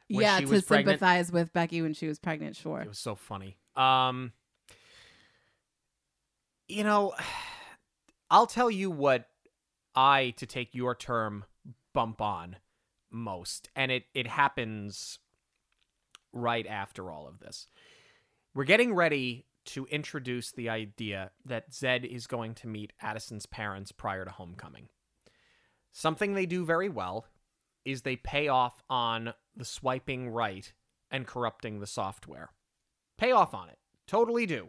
yeah, 0.09 0.39
she 0.39 0.45
to 0.45 0.51
was 0.51 0.65
pregnant, 0.65 1.01
sympathize 1.01 1.33
with 1.33 1.53
Becky 1.53 1.83
when 1.83 1.95
she 1.95 2.07
was 2.07 2.19
pregnant, 2.19 2.57
sure. 2.57 2.81
It 2.81 2.89
was 2.89 2.99
so 2.99 3.15
funny. 3.15 3.57
Um, 3.77 4.33
you 6.69 6.85
know, 6.85 7.15
I'll 8.31 8.47
tell 8.47 8.71
you 8.71 8.91
what 8.91 9.27
I, 9.95 10.35
to 10.37 10.47
take 10.47 10.75
your 10.75 10.95
term, 10.95 11.45
bump 11.93 12.21
on 12.21 12.57
most, 13.11 13.69
and 13.77 13.93
it 13.93 14.05
it 14.15 14.27
happens 14.27 15.19
right 16.33 16.67
after 16.67 17.11
all 17.11 17.27
of 17.29 17.41
this. 17.41 17.69
We're 18.55 18.65
getting 18.65 18.95
ready 18.95 19.47
to 19.65 19.87
introduce 19.87 20.51
the 20.51 20.69
idea 20.69 21.31
that 21.45 21.73
Zed 21.73 22.05
is 22.05 22.27
going 22.27 22.55
to 22.57 22.67
meet 22.67 22.93
Addison's 23.01 23.47
parents 23.47 23.93
prior 23.93 24.25
to 24.25 24.31
homecoming. 24.31 24.89
Something 25.93 26.35
they 26.35 26.47
do 26.47 26.65
very 26.65 26.89
well 26.89 27.27
is 27.85 28.03
they 28.03 28.17
pay 28.17 28.49
off 28.49 28.83
on 28.89 29.35
the 29.57 29.65
swiping 29.65 30.31
right 30.31 30.73
and 31.11 31.27
corrupting 31.27 31.79
the 31.79 31.87
software. 31.87 32.51
Pay 33.19 33.33
off 33.33 33.55
on 33.55 33.69
it. 33.69 33.79
Totally 34.07 34.47
do. 34.47 34.69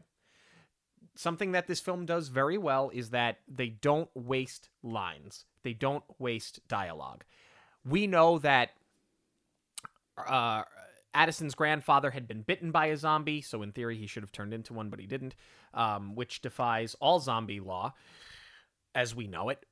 Something 1.16 1.52
that 1.52 1.68
this 1.68 1.80
film 1.80 2.06
does 2.06 2.30
very 2.30 2.58
well 2.58 2.90
is 2.94 3.12
that 3.12 3.40
they 3.48 3.70
don't 3.70 4.10
waste 4.16 4.70
lines. 4.82 5.46
They 5.64 5.74
don't 5.74 6.04
waste 6.18 6.68
dialogue. 6.68 7.24
We 7.86 8.08
know 8.08 8.40
that 8.40 8.72
uh, 10.18 10.64
Addison's 11.14 11.56
grandfather 11.56 12.12
had 12.12 12.28
been 12.28 12.42
bitten 12.42 12.72
by 12.72 12.88
a 12.88 12.98
zombie, 12.98 13.42
so 13.42 13.62
in 13.62 13.72
theory 13.72 13.98
he 13.98 14.08
should 14.08 14.24
have 14.24 14.32
turned 14.32 14.54
into 14.54 14.74
one, 14.74 14.90
but 14.90 15.00
he 15.00 15.06
didn't, 15.06 15.36
um, 15.74 16.16
which 16.16 16.42
defies 16.42 16.96
all 17.00 17.20
zombie 17.20 17.60
law 17.60 17.94
as 18.96 19.16
we 19.16 19.28
know 19.28 19.50
it. 19.50 19.66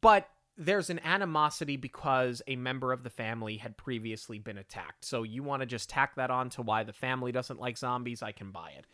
But 0.00 0.28
there's 0.58 0.90
an 0.90 1.00
animosity 1.04 1.76
because 1.76 2.42
a 2.46 2.56
member 2.56 2.92
of 2.92 3.02
the 3.02 3.10
family 3.10 3.58
had 3.58 3.76
previously 3.76 4.38
been 4.38 4.58
attacked. 4.58 5.04
So 5.04 5.22
you 5.22 5.42
want 5.42 5.60
to 5.60 5.66
just 5.66 5.90
tack 5.90 6.14
that 6.16 6.30
on 6.30 6.50
to 6.50 6.62
why 6.62 6.82
the 6.82 6.92
family 6.92 7.32
doesn't 7.32 7.60
like 7.60 7.76
zombies, 7.76 8.22
I 8.22 8.32
can 8.32 8.50
buy 8.50 8.70
it. 8.76 8.86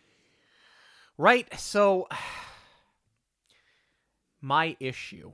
Right? 1.19 1.49
So 1.59 2.09
my 4.41 4.77
issue 4.81 5.33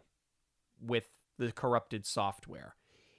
with 0.80 1.08
the 1.38 1.52
corrupted 1.52 2.06
software 2.06 2.74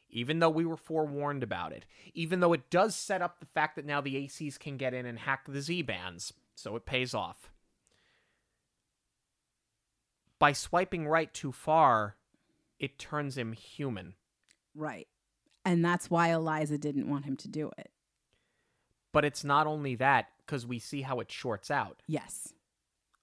even 0.10 0.40
though 0.40 0.50
we 0.50 0.66
were 0.66 0.78
forewarned 0.78 1.44
about 1.44 1.72
it, 1.72 1.86
even 2.14 2.40
though 2.40 2.54
it 2.54 2.70
does 2.70 2.96
set 2.96 3.22
up 3.22 3.40
the 3.40 3.46
fact 3.46 3.76
that 3.76 3.86
now 3.86 4.02
the 4.02 4.16
ACs 4.16 4.60
can 4.60 4.78
get 4.78 4.94
in 4.94 5.06
and 5.06 5.20
hack 5.20 5.46
the 5.48 5.62
Z 5.62 5.84
bands, 5.84 6.34
so 6.56 6.76
it 6.76 6.86
pays 6.86 7.14
off. 7.14 7.52
By 10.40 10.54
swiping 10.54 11.08
right 11.08 11.34
too 11.34 11.52
far, 11.52 12.16
it 12.80 12.98
turns 12.98 13.38
him 13.38 13.54
human. 13.54 14.16
Right. 14.74 15.08
And 15.66 15.84
that's 15.84 16.10
why 16.10 16.30
Eliza 16.30 16.78
didn't 16.78 17.10
want 17.10 17.26
him 17.26 17.36
to 17.38 17.48
do 17.48 17.72
it. 17.78 17.92
But 19.12 19.26
it's 19.26 19.44
not 19.44 19.66
only 19.68 19.96
that, 19.96 20.28
because 20.46 20.66
we 20.66 20.80
see 20.80 21.02
how 21.02 21.20
it 21.20 21.32
shorts 21.32 21.72
out. 21.72 22.02
Yes. 22.08 22.54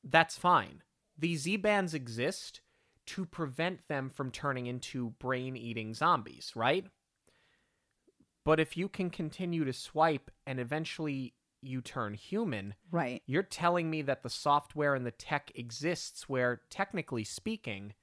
That's 0.03 0.37
fine. 0.39 0.83
These 1.19 1.43
Z 1.43 1.57
bands 1.59 1.95
exist 1.95 2.61
to 3.07 3.25
prevent 3.25 3.87
them 3.89 4.11
from 4.11 4.31
turning 4.31 4.67
into 4.67 5.11
brain 5.19 5.57
eating 5.57 5.95
zombies, 5.95 6.53
right? 6.57 6.87
But 8.45 8.61
if 8.61 8.77
you 8.77 8.89
can 8.89 9.11
continue 9.11 9.65
to 9.65 9.73
swipe 9.73 10.31
and 10.47 10.61
eventually 10.61 11.35
you 11.63 11.81
turn 11.81 12.15
human, 12.15 12.75
Right. 12.91 13.23
you're 13.27 13.43
telling 13.43 13.91
me 13.91 14.03
that 14.03 14.23
the 14.23 14.31
software 14.31 14.95
and 14.95 15.05
the 15.07 15.11
tech 15.11 15.51
exists 15.55 16.29
where 16.29 16.61
technically 16.71 17.25
speaking 17.25 17.95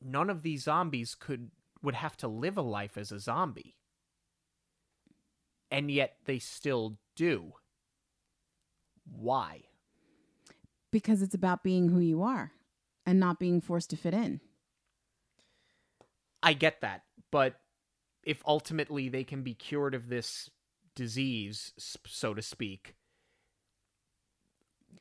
none 0.00 0.30
of 0.30 0.42
these 0.42 0.64
zombies 0.64 1.14
could 1.16 1.50
would 1.82 1.94
have 1.94 2.16
to 2.16 2.28
live 2.28 2.56
a 2.56 2.62
life 2.62 2.96
as 2.96 3.10
a 3.12 3.18
zombie. 3.20 3.76
And 5.70 5.90
yet 5.90 6.16
they 6.24 6.38
still 6.38 6.98
do. 7.16 7.52
Why? 9.10 9.62
Because 10.90 11.20
it's 11.22 11.34
about 11.34 11.62
being 11.62 11.88
who 11.88 12.00
you 12.00 12.22
are 12.22 12.52
and 13.04 13.20
not 13.20 13.38
being 13.38 13.60
forced 13.60 13.90
to 13.90 13.96
fit 13.96 14.14
in. 14.14 14.40
I 16.42 16.52
get 16.54 16.80
that, 16.80 17.02
but 17.30 17.60
if 18.22 18.42
ultimately 18.46 19.08
they 19.08 19.24
can 19.24 19.42
be 19.42 19.54
cured 19.54 19.94
of 19.94 20.08
this 20.08 20.48
disease, 20.94 21.72
so 22.06 22.32
to 22.34 22.42
speak, 22.42 22.94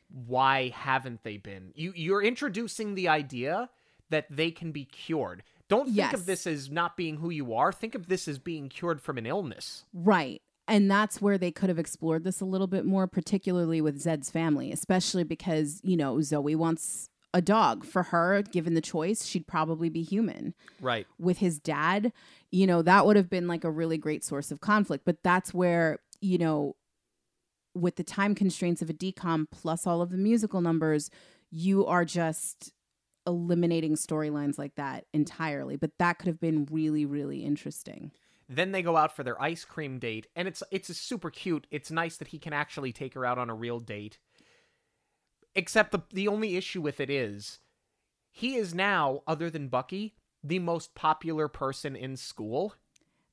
why 0.09 0.69
haven't 0.69 1.23
they 1.23 1.37
been? 1.37 1.71
You 1.75 1.93
you're 1.95 2.23
introducing 2.23 2.95
the 2.95 3.07
idea 3.07 3.69
that 4.09 4.25
they 4.29 4.51
can 4.51 4.71
be 4.71 4.85
cured. 4.85 5.43
Don't 5.67 5.85
think 5.85 5.97
Yes. 5.97 6.13
of 6.13 6.25
this 6.25 6.47
as 6.47 6.71
not 6.71 6.95
being 6.95 7.17
who 7.17 7.29
you 7.29 7.53
are. 7.53 7.71
Think 7.73 7.93
of 7.93 8.07
this 8.07 8.27
as 8.27 8.39
being 8.39 8.69
cured 8.69 9.01
from 9.01 9.17
an 9.17 9.25
illness. 9.25 9.83
Right. 9.93 10.41
And 10.67 10.91
that's 10.91 11.21
where 11.21 11.37
they 11.37 11.51
could 11.51 11.69
have 11.69 11.79
explored 11.79 12.23
this 12.23 12.41
a 12.41 12.45
little 12.45 12.67
bit 12.67 12.85
more, 12.85 13.07
particularly 13.07 13.79
with 13.79 14.01
Zed's 14.01 14.29
family, 14.29 14.71
especially 14.71 15.23
because, 15.23 15.79
you 15.83 15.95
know, 15.95 16.21
Zoe 16.21 16.55
wants 16.55 17.09
a 17.33 17.41
dog. 17.41 17.85
For 17.85 18.03
her, 18.03 18.41
given 18.41 18.73
the 18.73 18.81
choice, 18.81 19.25
she'd 19.25 19.47
probably 19.47 19.89
be 19.89 20.01
human. 20.01 20.53
Right. 20.81 21.07
With 21.17 21.37
his 21.37 21.59
dad, 21.59 22.11
you 22.51 22.67
know, 22.67 22.81
that 22.81 23.05
would 23.05 23.15
have 23.15 23.29
been 23.29 23.47
like 23.47 23.63
a 23.63 23.71
really 23.71 23.97
great 23.97 24.25
source 24.25 24.51
of 24.51 24.59
conflict. 24.59 25.05
But 25.05 25.23
that's 25.23 25.53
where, 25.53 25.99
you 26.19 26.37
know, 26.37 26.75
with 27.73 27.95
the 27.95 28.03
time 28.03 28.35
constraints 28.35 28.81
of 28.81 28.89
a 28.89 28.93
DCOM 28.93 29.45
plus 29.51 29.87
all 29.87 30.01
of 30.01 30.09
the 30.09 30.17
musical 30.17 30.61
numbers, 30.61 31.09
you 31.49 31.85
are 31.85 32.03
just 32.03 32.73
eliminating 33.25 33.95
storylines 33.95 34.57
like 34.57 34.75
that 34.75 35.05
entirely. 35.13 35.75
But 35.75 35.91
that 35.99 36.17
could 36.17 36.27
have 36.27 36.39
been 36.39 36.67
really, 36.71 37.05
really 37.05 37.43
interesting. 37.43 38.11
Then 38.49 38.71
they 38.71 38.81
go 38.81 38.95
out 38.95 39.15
for 39.15 39.23
their 39.23 39.41
ice 39.41 39.65
cream 39.65 39.99
date, 39.99 40.27
and 40.35 40.47
it's 40.47 40.63
it's 40.71 40.95
super 40.97 41.29
cute. 41.29 41.67
It's 41.69 41.91
nice 41.91 42.17
that 42.17 42.29
he 42.29 42.39
can 42.39 42.53
actually 42.53 42.93
take 42.93 43.13
her 43.13 43.25
out 43.25 43.37
on 43.37 43.49
a 43.49 43.55
real 43.55 43.79
date. 43.79 44.19
Except 45.55 45.91
the 45.91 46.03
the 46.11 46.27
only 46.27 46.55
issue 46.55 46.81
with 46.81 46.99
it 46.99 47.09
is 47.09 47.59
he 48.31 48.55
is 48.55 48.73
now, 48.73 49.21
other 49.25 49.49
than 49.49 49.67
Bucky, 49.67 50.15
the 50.43 50.59
most 50.59 50.93
popular 50.95 51.47
person 51.47 51.95
in 51.95 52.15
school. 52.15 52.75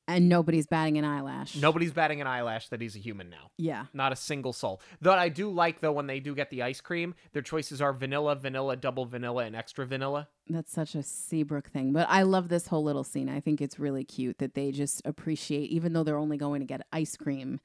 And 0.06 0.28
nobody's 0.28 0.66
batting 0.66 0.98
an 0.98 1.04
eyelash. 1.04 1.56
Nobody's 1.56 1.92
batting 1.92 2.20
an 2.20 2.26
eyelash 2.26 2.68
that 2.68 2.80
he's 2.80 2.94
a 2.94 2.98
human 2.98 3.30
now. 3.30 3.50
Yeah. 3.56 3.86
Not 3.94 4.12
a 4.12 4.16
single 4.16 4.52
soul. 4.52 4.82
Though 5.00 5.14
I 5.14 5.30
do 5.30 5.48
like 5.50 5.80
though 5.80 5.92
when 5.92 6.06
they 6.06 6.20
do 6.20 6.34
get 6.34 6.50
the 6.50 6.62
ice 6.62 6.80
cream, 6.80 7.14
their 7.32 7.42
choices 7.42 7.80
are 7.80 7.92
vanilla, 7.92 8.34
vanilla, 8.34 8.76
double 8.76 9.06
vanilla, 9.06 9.44
and 9.44 9.56
extra 9.56 9.86
vanilla. 9.86 10.28
That's 10.48 10.72
such 10.72 10.94
a 10.94 11.02
Seabrook 11.02 11.70
thing. 11.70 11.92
But 11.92 12.06
I 12.10 12.22
love 12.22 12.48
this 12.48 12.66
whole 12.66 12.84
little 12.84 13.04
scene. 13.04 13.30
I 13.30 13.40
think 13.40 13.62
it's 13.62 13.78
really 13.78 14.04
cute 14.04 14.38
that 14.38 14.54
they 14.54 14.72
just 14.72 15.00
appreciate, 15.06 15.70
even 15.70 15.94
though 15.94 16.04
they're 16.04 16.18
only 16.18 16.36
going 16.36 16.60
to 16.60 16.66
get 16.66 16.86
ice 16.92 17.16
cream, 17.16 17.60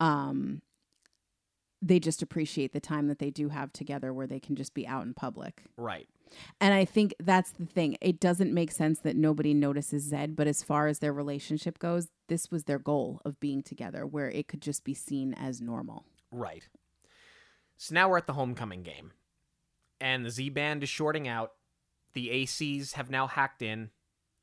um, 0.00 0.62
they 1.80 2.00
just 2.00 2.22
appreciate 2.22 2.72
the 2.72 2.80
time 2.80 3.06
that 3.06 3.20
they 3.20 3.30
do 3.30 3.50
have 3.50 3.72
together 3.72 4.12
where 4.12 4.26
they 4.26 4.40
can 4.40 4.56
just 4.56 4.74
be 4.74 4.86
out 4.88 5.04
in 5.04 5.14
public. 5.14 5.62
Right. 5.76 6.08
And 6.60 6.74
I 6.74 6.84
think 6.84 7.14
that's 7.20 7.52
the 7.52 7.66
thing. 7.66 7.96
It 8.00 8.20
doesn't 8.20 8.52
make 8.52 8.72
sense 8.72 8.98
that 9.00 9.16
nobody 9.16 9.54
notices 9.54 10.04
Zed, 10.04 10.36
but 10.36 10.46
as 10.46 10.62
far 10.62 10.86
as 10.88 10.98
their 10.98 11.12
relationship 11.12 11.78
goes, 11.78 12.08
this 12.28 12.50
was 12.50 12.64
their 12.64 12.78
goal 12.78 13.20
of 13.24 13.38
being 13.40 13.62
together 13.62 14.06
where 14.06 14.30
it 14.30 14.48
could 14.48 14.60
just 14.62 14.84
be 14.84 14.94
seen 14.94 15.34
as 15.34 15.60
normal. 15.60 16.04
Right. 16.32 16.68
So 17.76 17.94
now 17.94 18.08
we're 18.08 18.18
at 18.18 18.26
the 18.26 18.32
homecoming 18.32 18.82
game. 18.82 19.12
And 20.00 20.24
the 20.24 20.30
Z 20.30 20.50
band 20.50 20.82
is 20.82 20.88
shorting 20.88 21.26
out. 21.28 21.52
the 22.14 22.28
ACs 22.30 22.92
have 22.94 23.10
now 23.10 23.26
hacked 23.26 23.62
in. 23.62 23.90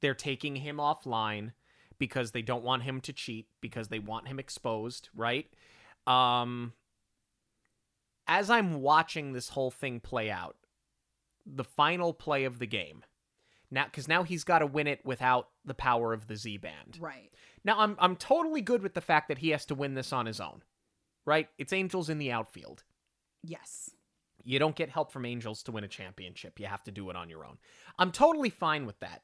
They're 0.02 0.14
taking 0.14 0.58
him 0.58 0.78
offline 0.78 1.54
because 1.98 2.32
they 2.32 2.42
don't 2.42 2.64
want 2.64 2.84
him 2.84 3.02
to 3.02 3.14
cheat 3.14 3.48
because 3.62 3.88
they 3.88 4.00
want 4.00 4.28
him 4.28 4.40
exposed, 4.40 5.10
right? 5.16 5.48
Um 6.08 6.74
as 8.28 8.50
I'm 8.50 8.82
watching 8.82 9.34
this 9.34 9.50
whole 9.50 9.72
thing 9.72 10.00
play 10.00 10.32
out, 10.32 10.56
the 11.46 11.64
final 11.64 12.14
play 12.14 12.44
of 12.46 12.60
the 12.60 12.68
game. 12.68 13.04
Now 13.72 13.86
cuz 13.86 14.08
now 14.08 14.24
he's 14.24 14.44
got 14.44 14.60
to 14.60 14.68
win 14.68 14.88
it 14.88 15.06
without 15.06 15.50
the 15.66 15.74
power 15.74 16.14
of 16.14 16.28
the 16.28 16.36
Z 16.36 16.58
band. 16.58 16.98
Right. 17.00 17.32
Now 17.64 17.80
I'm 17.80 17.96
I'm 18.00 18.16
totally 18.16 18.62
good 18.62 18.82
with 18.82 18.94
the 18.94 19.02
fact 19.02 19.28
that 19.28 19.40
he 19.40 19.50
has 19.50 19.66
to 19.68 19.76
win 19.76 19.96
this 19.96 20.14
on 20.14 20.26
his 20.26 20.40
own. 20.40 20.64
Right? 21.26 21.50
It's 21.58 21.74
Angels 21.74 22.10
in 22.10 22.18
the 22.18 22.32
outfield. 22.32 22.84
Yes. 23.42 23.92
You 24.44 24.60
don't 24.60 24.76
get 24.76 24.90
help 24.90 25.12
from 25.12 25.26
Angels 25.26 25.64
to 25.64 25.72
win 25.72 25.84
a 25.84 25.88
championship. 25.88 26.60
You 26.60 26.68
have 26.68 26.84
to 26.84 26.92
do 26.92 27.10
it 27.10 27.16
on 27.16 27.30
your 27.30 27.46
own. 27.46 27.58
I'm 27.98 28.12
totally 28.12 28.50
fine 28.50 28.86
with 28.86 29.00
that. 29.00 29.24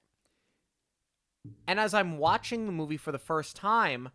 And 1.68 1.80
as 1.80 1.94
I'm 1.94 2.18
watching 2.18 2.66
the 2.66 2.72
movie 2.72 2.98
for 2.98 3.12
the 3.12 3.18
first 3.20 3.56
time, 3.56 4.10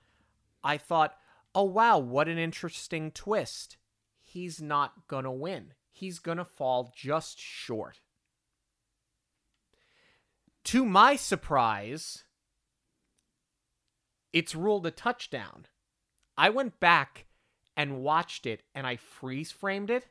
I 0.63 0.79
thought, 0.79 1.17
"Oh 1.55 1.65
wow, 1.65 1.99
what 1.99 2.29
an 2.29 2.39
interesting 2.39 3.11
twist. 3.11 3.77
He's 4.21 4.61
not 4.61 5.07
going 5.09 5.25
to 5.25 5.31
win. 5.31 5.75
He's 5.95 6.19
going 6.19 6.39
to 6.39 6.45
fall 6.45 6.93
just 6.95 7.39
short." 7.39 8.01
To 10.65 10.85
my 10.85 11.17
surprise, 11.17 12.25
it's 14.33 14.55
ruled 14.55 14.87
a 14.87 14.91
touchdown. 14.91 15.67
I 16.37 16.51
went 16.51 16.81
back 16.81 17.27
and 17.77 18.03
watched 18.03 18.45
it 18.45 18.63
and 18.75 18.87
I 18.87 18.97
freeze 18.97 19.53
framed 19.53 19.91
it. 19.91 20.09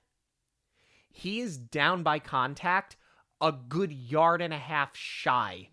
He 1.09 1.41
is 1.41 1.57
down 1.57 2.01
by 2.01 2.19
contact 2.19 2.95
a 3.41 3.51
good 3.51 3.91
yard 3.91 4.41
and 4.41 4.53
a 4.53 4.57
half 4.57 4.95
shy 4.95 5.69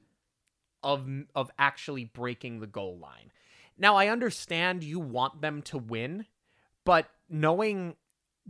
of 0.83 1.09
of 1.35 1.51
actually 1.59 2.05
breaking 2.05 2.59
the 2.59 2.67
goal 2.67 2.99
line. 2.99 3.31
Now 3.79 3.97
I 3.97 4.09
understand 4.09 4.83
you 4.83 4.99
want 4.99 5.41
them 5.41 5.63
to 5.63 5.79
win, 5.79 6.27
but 6.85 7.09
knowing 7.29 7.97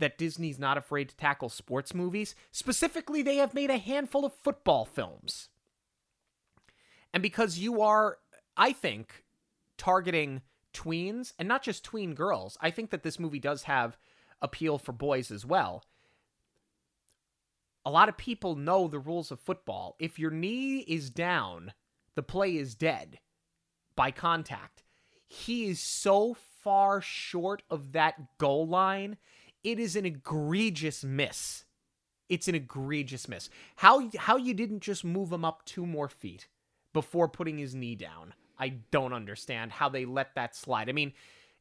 that 0.01 0.17
Disney's 0.17 0.59
not 0.59 0.77
afraid 0.77 1.09
to 1.09 1.15
tackle 1.15 1.49
sports 1.49 1.93
movies, 1.93 2.35
specifically 2.51 3.21
they 3.21 3.37
have 3.37 3.53
made 3.53 3.69
a 3.69 3.77
handful 3.77 4.25
of 4.25 4.33
football 4.33 4.83
films. 4.83 5.49
And 7.13 7.23
because 7.23 7.57
you 7.57 7.81
are 7.81 8.17
I 8.57 8.73
think 8.73 9.23
targeting 9.77 10.41
tweens 10.73 11.33
and 11.39 11.47
not 11.47 11.63
just 11.63 11.83
tween 11.83 12.13
girls. 12.13 12.57
I 12.61 12.69
think 12.69 12.89
that 12.91 13.03
this 13.03 13.19
movie 13.19 13.39
does 13.39 13.63
have 13.63 13.97
appeal 14.41 14.77
for 14.77 14.91
boys 14.91 15.31
as 15.31 15.45
well. 15.45 15.83
A 17.85 17.91
lot 17.91 18.09
of 18.09 18.17
people 18.17 18.55
know 18.55 18.87
the 18.87 18.99
rules 18.99 19.31
of 19.31 19.39
football. 19.39 19.95
If 19.99 20.19
your 20.19 20.31
knee 20.31 20.79
is 20.79 21.09
down, 21.09 21.73
the 22.15 22.23
play 22.23 22.55
is 22.55 22.75
dead 22.75 23.19
by 23.95 24.11
contact. 24.11 24.83
He 25.27 25.65
is 25.65 25.79
so 25.79 26.35
far 26.35 27.01
short 27.01 27.63
of 27.69 27.93
that 27.93 28.37
goal 28.37 28.67
line. 28.67 29.17
It 29.63 29.79
is 29.79 29.95
an 29.95 30.05
egregious 30.05 31.03
miss. 31.03 31.65
It's 32.29 32.47
an 32.47 32.55
egregious 32.55 33.27
miss. 33.27 33.49
How 33.77 34.09
how 34.17 34.37
you 34.37 34.53
didn't 34.53 34.81
just 34.81 35.03
move 35.03 35.31
him 35.31 35.45
up 35.45 35.65
two 35.65 35.85
more 35.85 36.07
feet 36.07 36.47
before 36.93 37.27
putting 37.27 37.57
his 37.57 37.75
knee 37.75 37.95
down? 37.95 38.33
I 38.57 38.69
don't 38.91 39.13
understand 39.13 39.71
how 39.71 39.89
they 39.89 40.05
let 40.05 40.35
that 40.35 40.55
slide. 40.55 40.87
I 40.87 40.93
mean, 40.93 41.13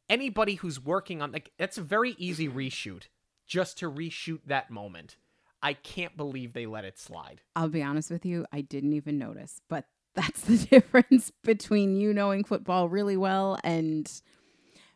anybody 0.09 0.57
who's 0.57 0.85
working 0.85 1.23
on 1.23 1.33
like 1.33 1.51
that's 1.59 1.79
a 1.79 1.83
very 1.83 2.15
easy 2.19 2.49
reshoot 2.49 3.05
just 3.47 3.79
to 3.79 3.91
reshoot 3.91 4.41
that 4.47 4.71
moment. 4.71 5.17
I 5.63 5.75
can't 5.75 6.17
believe 6.17 6.53
they 6.53 6.67
let 6.67 6.85
it 6.85 6.99
slide. 6.99 7.43
I'll 7.55 7.69
be 7.69 7.83
honest 7.83 8.11
with 8.11 8.25
you, 8.25 8.47
I 8.53 8.63
didn't 8.63 8.95
even 8.95 9.19
notice, 9.19 9.61
but 9.69 9.87
that's 10.15 10.43
the 10.43 10.57
difference 10.71 11.33
between 11.43 11.97
you 11.97 12.13
knowing 12.13 12.45
football 12.45 12.89
really 12.89 13.17
well 13.17 13.59
and 13.65 14.11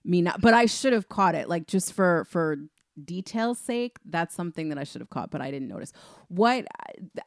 me 0.04 0.20
not 0.20 0.40
but 0.40 0.52
I 0.52 0.66
should 0.66 0.92
have 0.92 1.08
caught 1.08 1.34
it 1.34 1.48
like 1.48 1.66
just 1.66 1.94
for 1.94 2.26
for 2.28 2.58
detail's 3.02 3.58
sake 3.58 3.98
that's 4.04 4.34
something 4.34 4.68
that 4.68 4.78
I 4.78 4.84
should 4.84 5.00
have 5.00 5.10
caught 5.10 5.30
but 5.30 5.40
I 5.40 5.50
didn't 5.50 5.68
notice. 5.68 5.92
What 6.28 6.66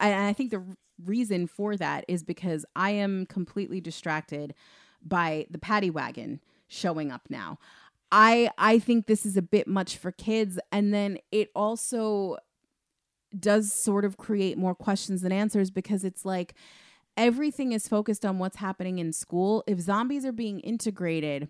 I, 0.00 0.28
I 0.28 0.32
think 0.32 0.50
the 0.50 0.64
reason 1.04 1.46
for 1.46 1.76
that 1.76 2.04
is 2.08 2.22
because 2.22 2.64
I 2.74 2.90
am 2.90 3.26
completely 3.26 3.80
distracted 3.80 4.54
by 5.04 5.46
the 5.50 5.58
paddy 5.58 5.90
wagon 5.90 6.40
showing 6.66 7.10
up 7.10 7.22
now. 7.28 7.58
I 8.10 8.50
I 8.56 8.78
think 8.78 9.06
this 9.06 9.26
is 9.26 9.36
a 9.36 9.42
bit 9.42 9.68
much 9.68 9.96
for 9.96 10.10
kids 10.10 10.58
and 10.72 10.92
then 10.94 11.18
it 11.30 11.50
also 11.54 12.38
does 13.38 13.72
sort 13.72 14.04
of 14.04 14.16
create 14.16 14.56
more 14.56 14.74
questions 14.74 15.20
than 15.20 15.32
answers 15.32 15.70
because 15.70 16.04
it's 16.04 16.24
like 16.24 16.54
everything 17.16 17.72
is 17.72 17.88
focused 17.88 18.24
on 18.24 18.38
what's 18.38 18.56
happening 18.56 18.98
in 18.98 19.12
school. 19.12 19.64
If 19.66 19.80
zombies 19.80 20.24
are 20.24 20.32
being 20.32 20.60
integrated, 20.60 21.48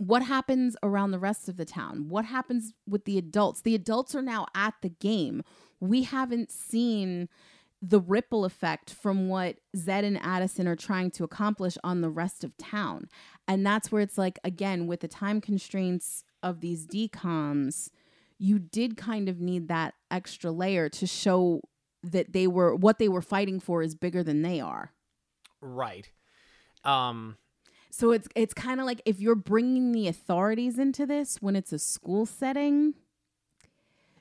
what 0.00 0.22
happens 0.22 0.78
around 0.82 1.10
the 1.10 1.18
rest 1.18 1.46
of 1.46 1.58
the 1.58 1.66
town? 1.66 2.08
What 2.08 2.24
happens 2.24 2.72
with 2.88 3.04
the 3.04 3.18
adults? 3.18 3.60
The 3.60 3.74
adults 3.74 4.14
are 4.14 4.22
now 4.22 4.46
at 4.54 4.72
the 4.80 4.88
game. 4.88 5.42
We 5.78 6.04
haven't 6.04 6.50
seen 6.50 7.28
the 7.82 8.00
ripple 8.00 8.46
effect 8.46 8.94
from 8.94 9.28
what 9.28 9.56
Zed 9.76 10.04
and 10.04 10.18
Addison 10.22 10.66
are 10.66 10.74
trying 10.74 11.10
to 11.12 11.24
accomplish 11.24 11.76
on 11.84 12.00
the 12.00 12.08
rest 12.08 12.44
of 12.44 12.56
town. 12.56 13.10
And 13.46 13.64
that's 13.64 13.92
where 13.92 14.00
it's 14.00 14.16
like, 14.16 14.38
again, 14.42 14.86
with 14.86 15.00
the 15.00 15.08
time 15.08 15.42
constraints 15.42 16.24
of 16.42 16.62
these 16.62 16.86
DCOMs, 16.86 17.90
you 18.38 18.58
did 18.58 18.96
kind 18.96 19.28
of 19.28 19.38
need 19.38 19.68
that 19.68 19.92
extra 20.10 20.50
layer 20.50 20.88
to 20.88 21.06
show 21.06 21.60
that 22.02 22.32
they 22.32 22.46
were 22.46 22.74
what 22.74 22.98
they 22.98 23.08
were 23.10 23.20
fighting 23.20 23.60
for 23.60 23.82
is 23.82 23.94
bigger 23.94 24.22
than 24.22 24.40
they 24.40 24.60
are. 24.60 24.92
Right. 25.60 26.10
Um 26.84 27.36
so 27.90 28.12
it's 28.12 28.28
it's 28.34 28.54
kind 28.54 28.80
of 28.80 28.86
like 28.86 29.02
if 29.04 29.20
you're 29.20 29.34
bringing 29.34 29.92
the 29.92 30.08
authorities 30.08 30.78
into 30.78 31.06
this 31.06 31.38
when 31.40 31.56
it's 31.56 31.72
a 31.72 31.78
school 31.78 32.24
setting, 32.24 32.94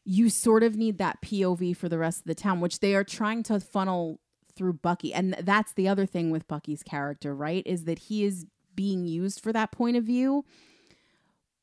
you 0.03 0.29
sort 0.29 0.63
of 0.63 0.75
need 0.75 0.97
that 0.97 1.21
POV 1.21 1.77
for 1.77 1.87
the 1.87 1.97
rest 1.97 2.21
of 2.21 2.25
the 2.25 2.35
town, 2.35 2.61
which 2.61 2.79
they 2.79 2.95
are 2.95 3.03
trying 3.03 3.43
to 3.43 3.59
funnel 3.59 4.19
through 4.55 4.73
Bucky. 4.73 5.13
And 5.13 5.35
that's 5.41 5.73
the 5.73 5.87
other 5.87 6.05
thing 6.05 6.31
with 6.31 6.47
Bucky's 6.47 6.83
character, 6.83 7.35
right? 7.35 7.63
Is 7.65 7.85
that 7.85 7.99
he 7.99 8.23
is 8.23 8.45
being 8.75 9.05
used 9.05 9.41
for 9.41 9.53
that 9.53 9.71
point 9.71 9.97
of 9.97 10.03
view. 10.03 10.45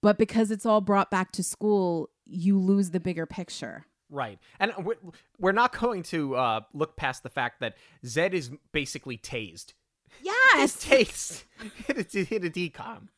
But 0.00 0.18
because 0.18 0.50
it's 0.50 0.66
all 0.66 0.80
brought 0.80 1.11
back 1.11 1.32
to 1.32 1.42
school, 1.42 2.11
you 2.26 2.59
lose 2.59 2.90
the 2.90 3.00
bigger 3.00 3.26
picture. 3.26 3.86
Right. 4.09 4.38
And 4.61 4.72
we're 5.38 5.52
not 5.52 5.76
going 5.76 6.04
to 6.04 6.36
uh, 6.36 6.61
look 6.72 6.96
past 6.96 7.22
the 7.22 7.28
fact 7.28 7.61
that 7.61 7.76
Zed 8.04 8.34
is 8.34 8.50
basically 8.72 9.18
tased. 9.18 9.72
Yes. 10.23 10.85
tased. 10.85 11.45
hit, 11.87 12.14
a, 12.14 12.25
hit 12.25 12.45
a 12.45 12.51
DCOM. 12.51 13.09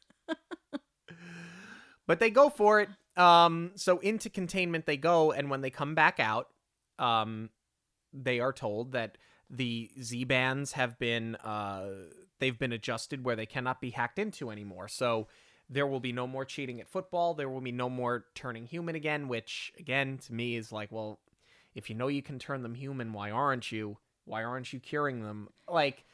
but 2.07 2.21
they 2.21 2.31
go 2.31 2.51
for 2.51 2.81
it. 2.81 2.89
Um, 3.17 3.73
so 3.75 3.99
into 3.99 4.31
containment 4.31 4.87
they 4.87 4.97
go, 4.97 5.33
and 5.33 5.51
when 5.51 5.61
they 5.61 5.71
come 5.71 5.95
back 5.95 6.21
out, 6.21 6.49
um, 6.99 7.51
they 8.13 8.41
are 8.41 8.53
told 8.53 8.93
that 8.93 9.19
the 9.51 9.91
Z 10.01 10.25
bands 10.25 10.73
have 10.73 10.99
been 10.99 11.37
uh, 11.37 11.87
they've 12.39 12.59
been 12.59 12.73
adjusted 12.73 13.25
where 13.25 13.37
they 13.37 13.47
cannot 13.47 13.81
be 13.81 13.91
hacked 13.91 14.19
into 14.19 14.51
anymore. 14.51 14.89
So 14.89 15.27
there 15.69 15.87
will 15.87 16.01
be 16.01 16.13
no 16.13 16.27
more 16.27 16.45
cheating 16.45 16.81
at 16.81 16.89
football. 16.89 17.35
There 17.35 17.49
will 17.49 17.61
be 17.61 17.73
no 17.73 17.89
more 17.89 18.27
turning 18.35 18.67
human 18.67 18.95
again, 18.95 19.29
which 19.29 19.73
again 19.79 20.19
to 20.19 20.33
me 20.33 20.57
is 20.57 20.73
like, 20.73 20.93
well, 20.93 21.21
if 21.75 21.91
you 21.91 21.97
know 21.97 22.09
you 22.09 22.23
can 22.23 22.39
turn 22.39 22.63
them 22.63 22.75
human, 22.75 23.13
why 23.13 23.31
aren't 23.31 23.71
you? 23.73 23.99
Why 24.25 24.45
aren't 24.45 24.73
you 24.73 24.81
curing 24.81 25.23
them? 25.23 25.49
Like 25.69 26.05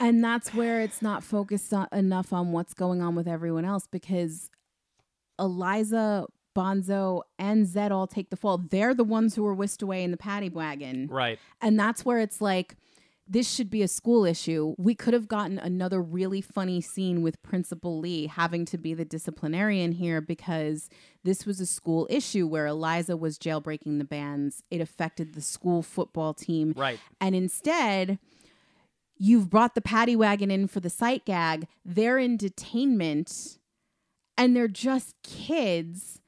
and 0.00 0.24
that's 0.24 0.54
where 0.54 0.80
it's 0.80 1.02
not 1.02 1.22
focused 1.22 1.72
on, 1.72 1.86
enough 1.92 2.32
on 2.32 2.52
what's 2.52 2.74
going 2.74 3.02
on 3.02 3.14
with 3.14 3.28
everyone 3.28 3.64
else 3.64 3.86
because 3.86 4.50
Eliza, 5.38 6.26
Bonzo, 6.56 7.22
and 7.38 7.66
Zed 7.66 7.92
all 7.92 8.06
take 8.06 8.30
the 8.30 8.36
fall. 8.36 8.58
They're 8.58 8.94
the 8.94 9.04
ones 9.04 9.34
who 9.34 9.42
were 9.42 9.54
whisked 9.54 9.82
away 9.82 10.02
in 10.02 10.10
the 10.10 10.16
paddy 10.16 10.48
wagon. 10.48 11.08
Right. 11.10 11.38
And 11.60 11.78
that's 11.78 12.04
where 12.04 12.18
it's 12.18 12.40
like 12.40 12.76
this 13.30 13.48
should 13.48 13.70
be 13.70 13.82
a 13.82 13.88
school 13.88 14.24
issue. 14.24 14.74
We 14.76 14.96
could 14.96 15.14
have 15.14 15.28
gotten 15.28 15.58
another 15.58 16.02
really 16.02 16.40
funny 16.40 16.80
scene 16.80 17.22
with 17.22 17.40
Principal 17.42 18.00
Lee 18.00 18.26
having 18.26 18.64
to 18.66 18.76
be 18.76 18.92
the 18.92 19.04
disciplinarian 19.04 19.92
here 19.92 20.20
because 20.20 20.88
this 21.22 21.46
was 21.46 21.60
a 21.60 21.66
school 21.66 22.08
issue 22.10 22.48
where 22.48 22.66
Eliza 22.66 23.16
was 23.16 23.38
jailbreaking 23.38 23.98
the 23.98 24.04
bands. 24.04 24.64
It 24.68 24.80
affected 24.80 25.34
the 25.34 25.42
school 25.42 25.82
football 25.82 26.34
team. 26.34 26.74
Right. 26.76 26.98
And 27.20 27.36
instead, 27.36 28.18
you've 29.20 29.48
brought 29.48 29.76
the 29.76 29.80
paddy 29.80 30.16
wagon 30.16 30.50
in 30.50 30.66
for 30.66 30.80
the 30.80 30.90
sight 30.90 31.24
gag. 31.24 31.68
They're 31.84 32.18
in 32.18 32.36
detainment 32.36 33.58
and 34.36 34.56
they're 34.56 34.66
just 34.66 35.14
kids 35.22 36.20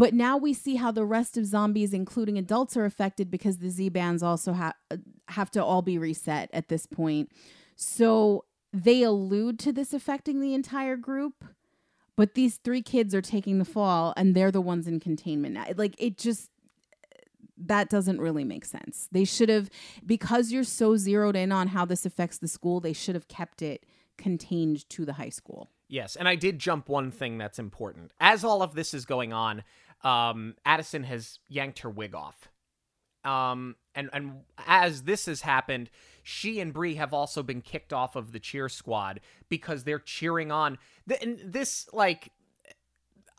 but 0.00 0.14
now 0.14 0.38
we 0.38 0.54
see 0.54 0.76
how 0.76 0.92
the 0.92 1.04
rest 1.04 1.36
of 1.36 1.44
zombies, 1.44 1.92
including 1.92 2.38
adults, 2.38 2.74
are 2.74 2.86
affected 2.86 3.30
because 3.30 3.58
the 3.58 3.68
Z 3.68 3.90
bands 3.90 4.22
also 4.22 4.54
ha- 4.54 4.72
have 5.28 5.50
to 5.50 5.62
all 5.62 5.82
be 5.82 5.98
reset 5.98 6.48
at 6.54 6.68
this 6.68 6.86
point. 6.86 7.30
So 7.76 8.46
they 8.72 9.02
allude 9.02 9.58
to 9.58 9.72
this 9.72 9.92
affecting 9.92 10.40
the 10.40 10.54
entire 10.54 10.96
group, 10.96 11.44
but 12.16 12.34
these 12.34 12.56
three 12.56 12.80
kids 12.80 13.14
are 13.14 13.20
taking 13.20 13.58
the 13.58 13.64
fall 13.66 14.14
and 14.16 14.34
they're 14.34 14.50
the 14.50 14.60
ones 14.60 14.86
in 14.86 15.00
containment. 15.00 15.54
Now. 15.54 15.66
Like 15.76 15.96
it 15.98 16.16
just 16.16 16.49
that 17.66 17.90
doesn't 17.90 18.20
really 18.20 18.44
make 18.44 18.64
sense. 18.64 19.08
They 19.12 19.24
should 19.24 19.48
have 19.48 19.70
because 20.04 20.52
you're 20.52 20.64
so 20.64 20.96
zeroed 20.96 21.36
in 21.36 21.52
on 21.52 21.68
how 21.68 21.84
this 21.84 22.06
affects 22.06 22.38
the 22.38 22.48
school, 22.48 22.80
they 22.80 22.92
should 22.92 23.14
have 23.14 23.28
kept 23.28 23.62
it 23.62 23.86
contained 24.16 24.88
to 24.90 25.04
the 25.04 25.14
high 25.14 25.28
school. 25.28 25.70
Yes, 25.88 26.14
and 26.14 26.28
I 26.28 26.36
did 26.36 26.58
jump 26.58 26.88
one 26.88 27.10
thing 27.10 27.38
that's 27.38 27.58
important. 27.58 28.12
As 28.20 28.44
all 28.44 28.62
of 28.62 28.74
this 28.74 28.94
is 28.94 29.04
going 29.04 29.32
on, 29.32 29.64
um, 30.02 30.54
Addison 30.64 31.02
has 31.04 31.40
yanked 31.48 31.80
her 31.80 31.90
wig 31.90 32.14
off. 32.14 32.48
Um, 33.24 33.76
and 33.94 34.08
and 34.12 34.40
as 34.66 35.02
this 35.02 35.26
has 35.26 35.42
happened, 35.42 35.90
she 36.22 36.60
and 36.60 36.72
Bree 36.72 36.94
have 36.94 37.12
also 37.12 37.42
been 37.42 37.60
kicked 37.60 37.92
off 37.92 38.16
of 38.16 38.32
the 38.32 38.38
cheer 38.38 38.68
squad 38.68 39.20
because 39.48 39.84
they're 39.84 39.98
cheering 39.98 40.50
on. 40.50 40.78
And 41.20 41.40
this 41.44 41.88
like 41.92 42.30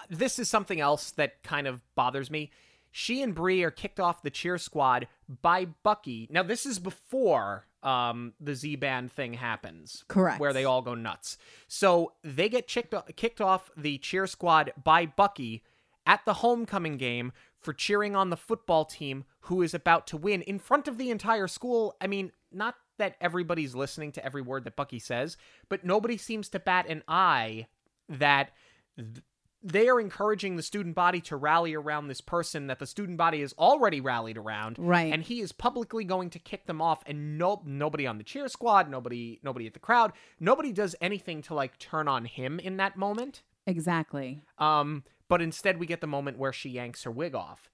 this 0.09 0.39
is 0.39 0.49
something 0.49 0.79
else 0.79 1.11
that 1.11 1.41
kind 1.43 1.67
of 1.67 1.81
bothers 1.95 2.29
me. 2.29 2.51
She 2.91 3.21
and 3.21 3.33
Bree 3.33 3.63
are 3.63 3.71
kicked 3.71 3.99
off 3.99 4.21
the 4.21 4.29
cheer 4.29 4.57
squad 4.57 5.07
by 5.41 5.65
Bucky. 5.83 6.27
Now 6.29 6.43
this 6.43 6.65
is 6.65 6.77
before 6.77 7.65
um, 7.83 8.33
the 8.39 8.55
Z 8.55 8.75
band 8.75 9.11
thing 9.11 9.33
happens. 9.33 10.03
Correct. 10.07 10.39
Where 10.39 10.53
they 10.53 10.65
all 10.65 10.81
go 10.81 10.93
nuts. 10.93 11.37
So 11.67 12.13
they 12.23 12.49
get 12.49 12.67
kicked, 12.67 12.93
kicked 13.15 13.41
off 13.41 13.71
the 13.75 13.97
cheer 13.97 14.27
squad 14.27 14.73
by 14.81 15.05
Bucky 15.05 15.63
at 16.05 16.25
the 16.25 16.35
homecoming 16.35 16.97
game 16.97 17.31
for 17.59 17.73
cheering 17.73 18.15
on 18.15 18.29
the 18.29 18.37
football 18.37 18.85
team 18.85 19.23
who 19.41 19.61
is 19.61 19.73
about 19.73 20.07
to 20.07 20.17
win 20.17 20.41
in 20.41 20.59
front 20.59 20.87
of 20.87 20.97
the 20.97 21.09
entire 21.11 21.47
school. 21.47 21.95
I 22.01 22.07
mean, 22.07 22.31
not 22.51 22.75
that 22.97 23.15
everybody's 23.21 23.75
listening 23.75 24.11
to 24.13 24.25
every 24.25 24.41
word 24.41 24.63
that 24.65 24.75
Bucky 24.75 24.99
says, 24.99 25.37
but 25.69 25.85
nobody 25.85 26.17
seems 26.17 26.49
to 26.49 26.59
bat 26.59 26.87
an 26.89 27.03
eye 27.07 27.67
that 28.09 28.51
th- 28.97 29.23
they 29.63 29.87
are 29.87 29.99
encouraging 29.99 30.55
the 30.55 30.63
student 30.63 30.95
body 30.95 31.21
to 31.21 31.35
rally 31.35 31.73
around 31.75 32.07
this 32.07 32.21
person 32.21 32.67
that 32.67 32.79
the 32.79 32.87
student 32.87 33.17
body 33.17 33.41
is 33.41 33.53
already 33.59 34.01
rallied 34.01 34.37
around. 34.37 34.77
Right. 34.79 35.13
and 35.13 35.23
he 35.23 35.39
is 35.41 35.51
publicly 35.51 36.03
going 36.03 36.29
to 36.31 36.39
kick 36.39 36.65
them 36.65 36.81
off 36.81 37.03
and 37.05 37.37
no 37.37 37.61
nobody 37.65 38.07
on 38.07 38.17
the 38.17 38.23
cheer 38.23 38.47
squad 38.47 38.89
nobody 38.89 39.39
nobody 39.43 39.67
at 39.67 39.73
the 39.73 39.79
crowd 39.79 40.13
nobody 40.39 40.71
does 40.71 40.95
anything 40.99 41.41
to 41.43 41.53
like 41.53 41.77
turn 41.77 42.07
on 42.07 42.25
him 42.25 42.59
in 42.59 42.77
that 42.77 42.97
moment. 42.97 43.43
Exactly. 43.67 44.41
um 44.57 45.03
but 45.27 45.41
instead 45.41 45.79
we 45.79 45.85
get 45.85 46.01
the 46.01 46.07
moment 46.07 46.37
where 46.37 46.53
she 46.53 46.69
yanks 46.69 47.03
her 47.03 47.11
wig 47.11 47.35
off 47.35 47.69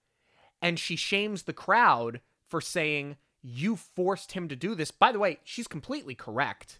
and 0.62 0.78
she 0.78 0.96
shames 0.96 1.44
the 1.44 1.54
crowd 1.54 2.20
for 2.50 2.60
saying 2.62 3.16
you 3.42 3.76
forced 3.76 4.34
him 4.34 4.48
to 4.50 4.56
do 4.56 4.76
this. 4.76 4.92
By 4.92 5.12
the 5.12 5.20
way 5.20 5.40
she's 5.44 5.68
completely 5.68 6.16
correct. 6.16 6.80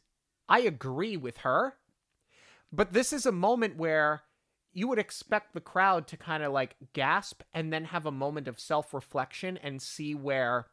I 0.50 0.60
agree 0.60 1.16
with 1.18 1.38
her. 1.40 1.76
But 2.72 2.92
this 2.94 3.14
is 3.14 3.26
a 3.26 3.32
moment 3.32 3.78
where 3.78 4.24
you 4.78 4.88
would 4.88 5.00
expect 5.00 5.54
the 5.56 5.60
crowd 5.60 6.06
to 6.08 6.16
kind 6.16 6.44
of 6.44 6.52
like 6.52 6.76
gasp 6.94 7.42
and 7.52 7.74
then 7.74 7.86
have 7.86 8.06
a 8.06 8.12
moment 8.12 8.48
of 8.48 8.60
self-reflection 8.60 9.58
and 9.58 9.82
see 9.82 10.14
where 10.14 10.68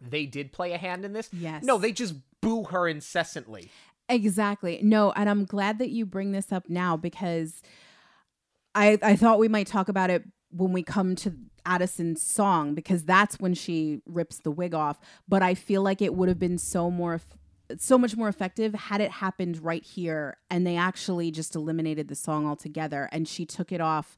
they 0.00 0.24
did 0.24 0.50
play 0.50 0.72
a 0.72 0.78
hand 0.78 1.04
in 1.04 1.12
this 1.12 1.28
Yes. 1.32 1.62
no 1.62 1.76
they 1.76 1.92
just 1.92 2.14
boo 2.40 2.64
her 2.64 2.88
incessantly 2.88 3.70
Exactly. 4.08 4.80
No, 4.82 5.12
and 5.12 5.28
I'm 5.28 5.44
glad 5.44 5.78
that 5.78 5.90
you 5.90 6.06
bring 6.06 6.32
this 6.32 6.50
up 6.50 6.68
now 6.68 6.96
because 6.96 7.62
I 8.74 8.98
I 9.02 9.16
thought 9.16 9.38
we 9.38 9.48
might 9.48 9.66
talk 9.66 9.88
about 9.88 10.10
it 10.10 10.24
when 10.50 10.72
we 10.72 10.82
come 10.82 11.14
to 11.16 11.34
Addison's 11.66 12.22
song 12.22 12.74
because 12.74 13.04
that's 13.04 13.38
when 13.38 13.52
she 13.52 14.00
rips 14.06 14.38
the 14.38 14.50
wig 14.50 14.72
off, 14.74 14.98
but 15.28 15.42
I 15.42 15.54
feel 15.54 15.82
like 15.82 16.00
it 16.00 16.14
would 16.14 16.30
have 16.30 16.38
been 16.38 16.56
so 16.56 16.90
more 16.90 17.20
so 17.78 17.98
much 17.98 18.16
more 18.16 18.28
effective 18.28 18.74
had 18.74 19.00
it 19.00 19.10
happened 19.10 19.62
right 19.62 19.84
here 19.84 20.36
and 20.50 20.66
they 20.66 20.76
actually 20.76 21.30
just 21.30 21.54
eliminated 21.54 22.08
the 22.08 22.14
song 22.14 22.46
altogether 22.46 23.08
and 23.12 23.28
she 23.28 23.44
took 23.44 23.70
it 23.72 23.80
off 23.80 24.16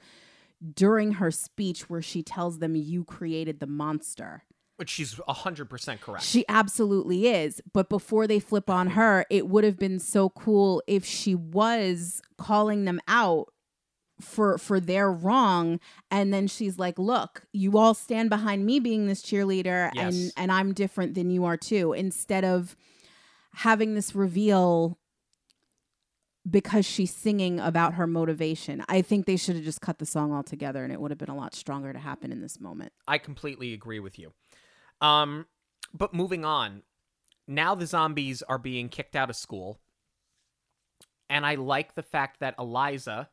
during 0.74 1.12
her 1.12 1.30
speech 1.30 1.88
where 1.88 2.02
she 2.02 2.22
tells 2.22 2.58
them 2.58 2.76
you 2.76 3.02
created 3.04 3.60
the 3.60 3.66
monster. 3.66 4.42
which 4.76 4.90
she's 4.90 5.14
100% 5.14 6.00
correct 6.00 6.24
She 6.24 6.44
absolutely 6.48 7.28
is. 7.28 7.60
But 7.72 7.88
before 7.88 8.26
they 8.26 8.38
flip 8.40 8.68
on 8.70 8.88
her, 8.90 9.24
it 9.30 9.46
would 9.48 9.64
have 9.64 9.78
been 9.78 9.98
so 9.98 10.28
cool 10.30 10.82
if 10.86 11.04
she 11.04 11.34
was 11.34 12.22
calling 12.38 12.84
them 12.84 13.00
out 13.08 13.52
for 14.20 14.58
for 14.58 14.78
their 14.80 15.10
wrong 15.10 15.80
and 16.10 16.30
then 16.30 16.46
she's 16.46 16.78
like 16.78 16.98
look 16.98 17.44
you 17.54 17.78
all 17.78 17.94
stand 17.94 18.28
behind 18.28 18.66
me 18.66 18.78
being 18.78 19.06
this 19.06 19.22
cheerleader 19.22 19.90
Yes. 19.94 20.14
and 20.14 20.32
and 20.36 20.52
i'm 20.52 20.74
different 20.74 21.14
than 21.14 21.30
you 21.30 21.46
are 21.46 21.56
too 21.56 21.94
instead 21.94 22.44
of 22.44 22.76
having 23.54 23.94
this 23.94 24.14
reveal 24.14 24.98
because 26.48 26.86
she's 26.86 27.14
singing 27.14 27.60
about 27.60 27.94
her 27.94 28.06
motivation. 28.06 28.82
I 28.88 29.02
think 29.02 29.26
they 29.26 29.36
should 29.36 29.56
have 29.56 29.64
just 29.64 29.80
cut 29.80 29.98
the 29.98 30.06
song 30.06 30.32
altogether 30.32 30.82
and 30.82 30.92
it 30.92 31.00
would 31.00 31.10
have 31.10 31.18
been 31.18 31.28
a 31.28 31.36
lot 31.36 31.54
stronger 31.54 31.92
to 31.92 31.98
happen 31.98 32.32
in 32.32 32.40
this 32.40 32.60
moment. 32.60 32.92
I 33.06 33.18
completely 33.18 33.74
agree 33.74 34.00
with 34.00 34.18
you. 34.18 34.32
Um, 35.00 35.46
but 35.92 36.14
moving 36.14 36.44
on, 36.44 36.82
now 37.46 37.74
the 37.74 37.86
zombies 37.86 38.42
are 38.42 38.58
being 38.58 38.88
kicked 38.88 39.16
out 39.16 39.28
of 39.28 39.36
school, 39.36 39.80
and 41.28 41.44
I 41.44 41.56
like 41.56 41.94
the 41.94 42.02
fact 42.02 42.40
that 42.40 42.54
Eliza 42.58 43.28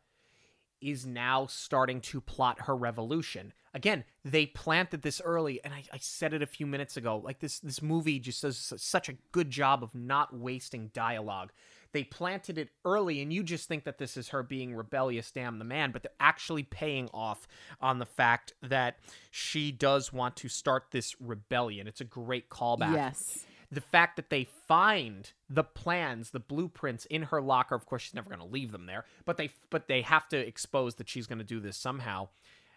is 0.82 1.06
now 1.06 1.46
starting 1.48 2.02
to 2.02 2.22
plot 2.22 2.62
her 2.62 2.76
revolution. 2.76 3.54
Again, 3.74 4.04
they 4.26 4.46
planted 4.46 5.02
this 5.02 5.22
early, 5.24 5.64
and 5.64 5.74
I, 5.74 5.84
I 5.94 5.98
said 6.00 6.34
it 6.34 6.42
a 6.42 6.48
few 6.48 6.66
minutes 6.66 6.98
ago. 6.98 7.22
Like 7.24 7.40
this, 7.40 7.60
this 7.60 7.82
movie 7.82 8.20
just 8.20 8.42
does 8.42 8.74
such 8.78 9.10
a 9.10 9.18
good 9.32 9.50
job 9.50 9.84
of 9.84 9.94
not 9.94 10.36
wasting 10.36 10.90
dialogue. 10.94 11.52
They 11.92 12.04
planted 12.04 12.58
it 12.58 12.70
early, 12.86 13.22
and 13.22 13.32
you 13.32 13.44
just 13.44 13.68
think 13.68 13.84
that 13.86 13.98
this 13.98 14.18
is 14.18 14.30
her 14.30 14.44
being 14.44 14.76
rebellious, 14.76 15.32
damn 15.32 15.60
the 15.60 15.66
man, 15.66 15.92
but 15.92 16.04
they're 16.04 16.12
actually 16.20 16.64
paying 16.64 17.10
off 17.14 17.48
on 17.80 18.00
the 18.00 18.06
fact 18.06 18.54
that 18.62 18.98
she 19.32 19.72
does 19.72 20.12
want 20.12 20.36
to 20.38 20.50
start 20.50 20.88
this 20.92 21.16
rebellion. 21.22 21.88
It's 21.88 22.02
a 22.02 22.06
great 22.06 22.50
callback 22.50 22.94
yes 22.94 23.46
the 23.72 23.82
fact 23.82 24.16
that 24.16 24.30
they 24.30 24.46
find 24.68 25.32
the 25.50 25.64
plans, 25.64 26.30
the 26.32 26.40
blueprints 26.40 27.06
in 27.06 27.24
her 27.24 27.42
locker. 27.42 27.76
Of 27.76 27.86
course, 27.86 28.04
she's 28.04 28.14
never 28.14 28.30
going 28.30 28.40
to 28.40 28.46
leave 28.54 28.72
them 28.72 28.86
there, 28.86 29.06
but 29.26 29.38
they 29.38 29.50
but 29.70 29.88
they 29.88 30.02
have 30.04 30.28
to 30.30 30.38
expose 30.38 30.96
that 30.96 31.10
she's 31.10 31.28
going 31.28 31.40
to 31.40 31.44
do 31.44 31.60
this 31.60 31.76
somehow. 31.78 32.30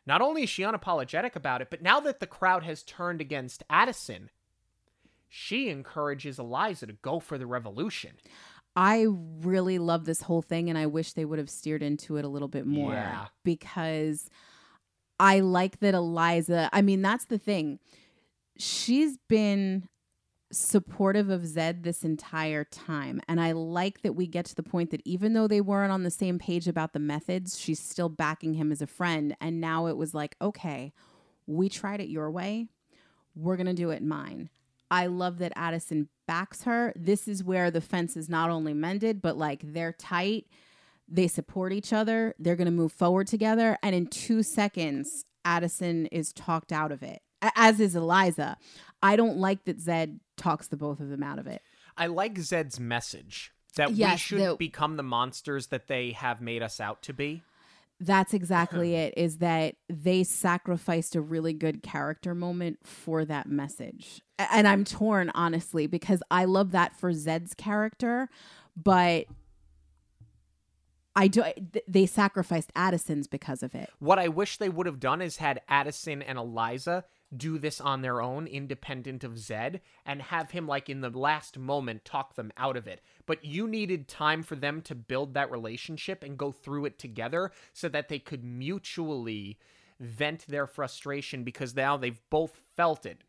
Not 0.06 0.20
only 0.22 0.42
is 0.44 0.50
she 0.50 0.62
unapologetic 0.62 1.36
about 1.36 1.60
it, 1.60 1.68
but 1.70 1.82
now 1.82 2.00
that 2.00 2.20
the 2.20 2.26
crowd 2.26 2.64
has 2.64 2.82
turned 2.82 3.20
against 3.20 3.62
Addison, 3.70 4.30
she 5.28 5.68
encourages 5.68 6.38
Eliza 6.38 6.86
to 6.86 6.94
go 6.94 7.20
for 7.20 7.38
the 7.38 7.46
revolution. 7.46 8.12
I 8.74 9.06
really 9.08 9.78
love 9.78 10.04
this 10.06 10.22
whole 10.22 10.42
thing 10.42 10.68
and 10.70 10.78
I 10.78 10.86
wish 10.86 11.12
they 11.12 11.24
would 11.24 11.38
have 11.38 11.50
steered 11.50 11.82
into 11.82 12.16
it 12.16 12.24
a 12.24 12.28
little 12.28 12.48
bit 12.48 12.66
more 12.66 12.92
Yeah. 12.92 13.26
because 13.44 14.30
I 15.18 15.40
like 15.40 15.80
that 15.80 15.92
Eliza, 15.94 16.70
I 16.72 16.80
mean 16.82 17.02
that's 17.02 17.26
the 17.26 17.38
thing. 17.38 17.78
She's 18.56 19.18
been 19.28 19.88
supportive 20.52 21.30
of 21.30 21.46
Zed 21.46 21.84
this 21.84 22.02
entire 22.02 22.64
time 22.64 23.20
and 23.28 23.40
I 23.40 23.52
like 23.52 24.02
that 24.02 24.14
we 24.14 24.26
get 24.26 24.46
to 24.46 24.54
the 24.54 24.62
point 24.62 24.90
that 24.90 25.02
even 25.04 25.32
though 25.32 25.46
they 25.46 25.60
weren't 25.60 25.92
on 25.92 26.02
the 26.02 26.10
same 26.10 26.38
page 26.38 26.66
about 26.66 26.92
the 26.92 26.98
methods, 26.98 27.58
she's 27.58 27.78
still 27.78 28.08
backing 28.08 28.54
him 28.54 28.72
as 28.72 28.82
a 28.82 28.86
friend 28.86 29.36
and 29.40 29.60
now 29.60 29.86
it 29.86 29.96
was 29.96 30.14
like, 30.14 30.36
okay, 30.42 30.92
we 31.46 31.68
tried 31.68 32.00
it 32.00 32.08
your 32.08 32.30
way. 32.30 32.68
We're 33.34 33.56
going 33.56 33.66
to 33.66 33.74
do 33.74 33.90
it 33.90 34.02
mine. 34.02 34.50
I 34.90 35.06
love 35.06 35.38
that 35.38 35.52
Addison 35.54 36.08
backs 36.26 36.64
her. 36.64 36.92
This 36.96 37.28
is 37.28 37.44
where 37.44 37.70
the 37.70 37.80
fence 37.80 38.16
is 38.16 38.28
not 38.28 38.50
only 38.50 38.74
mended, 38.74 39.22
but 39.22 39.36
like 39.36 39.60
they're 39.64 39.92
tight. 39.92 40.46
They 41.08 41.28
support 41.28 41.72
each 41.72 41.92
other. 41.92 42.34
They're 42.38 42.56
going 42.56 42.66
to 42.66 42.72
move 42.72 42.92
forward 42.92 43.26
together. 43.26 43.78
And 43.82 43.94
in 43.94 44.06
two 44.06 44.42
seconds, 44.42 45.24
Addison 45.44 46.06
is 46.06 46.32
talked 46.32 46.72
out 46.72 46.92
of 46.92 47.02
it, 47.02 47.22
as 47.54 47.80
is 47.80 47.96
Eliza. 47.96 48.58
I 49.02 49.16
don't 49.16 49.38
like 49.38 49.64
that 49.64 49.80
Zed 49.80 50.20
talks 50.40 50.66
the 50.66 50.76
both 50.76 51.00
of 51.00 51.08
them 51.08 51.22
out 51.22 51.38
of 51.38 51.46
it. 51.46 51.62
I 51.96 52.06
like 52.06 52.38
Zed's 52.38 52.80
message 52.80 53.52
that 53.76 53.92
we 53.92 54.16
should 54.16 54.40
the- 54.40 54.56
become 54.56 54.96
the 54.96 55.02
monsters 55.02 55.68
that 55.68 55.86
they 55.86 56.12
have 56.12 56.40
made 56.40 56.62
us 56.62 56.80
out 56.80 57.02
to 57.02 57.12
be. 57.12 57.42
That's 58.00 58.32
exactly 58.32 58.94
it. 58.96 59.14
Is 59.16 59.38
that 59.38 59.76
they 59.88 60.24
sacrificed 60.24 61.14
a 61.14 61.20
really 61.20 61.52
good 61.52 61.82
character 61.82 62.34
moment 62.34 62.78
for 62.84 63.24
that 63.26 63.48
message. 63.48 64.22
And 64.38 64.66
I'm 64.66 64.84
torn, 64.84 65.30
honestly, 65.34 65.86
because 65.86 66.22
I 66.30 66.46
love 66.46 66.72
that 66.72 66.98
for 66.98 67.12
Zed's 67.12 67.52
character, 67.52 68.30
but 68.74 69.26
I 71.14 71.28
do. 71.28 71.44
They 71.86 72.06
sacrificed 72.06 72.72
Addison's 72.74 73.26
because 73.26 73.62
of 73.62 73.74
it. 73.74 73.90
What 73.98 74.18
I 74.18 74.28
wish 74.28 74.56
they 74.56 74.70
would 74.70 74.86
have 74.86 75.00
done 75.00 75.20
is 75.20 75.36
had 75.36 75.60
Addison 75.68 76.22
and 76.22 76.38
Eliza 76.38 77.04
do 77.36 77.58
this 77.58 77.80
on 77.80 78.02
their 78.02 78.20
own, 78.20 78.46
independent 78.46 79.22
of 79.22 79.38
Zed, 79.38 79.80
and 80.04 80.20
have 80.22 80.50
him, 80.50 80.66
like, 80.66 80.88
in 80.88 81.00
the 81.00 81.10
last 81.10 81.58
moment, 81.58 82.04
talk 82.04 82.34
them 82.34 82.52
out 82.56 82.76
of 82.76 82.86
it. 82.86 83.00
But 83.26 83.44
you 83.44 83.68
needed 83.68 84.08
time 84.08 84.42
for 84.42 84.56
them 84.56 84.82
to 84.82 84.94
build 84.94 85.34
that 85.34 85.50
relationship 85.50 86.22
and 86.24 86.36
go 86.36 86.50
through 86.50 86.86
it 86.86 86.98
together 86.98 87.52
so 87.72 87.88
that 87.88 88.08
they 88.08 88.18
could 88.18 88.42
mutually 88.44 89.58
vent 90.00 90.46
their 90.48 90.66
frustration 90.66 91.44
because 91.44 91.76
now 91.76 91.96
they've 91.96 92.20
both 92.30 92.60
felt 92.76 93.06
it. 93.06 93.22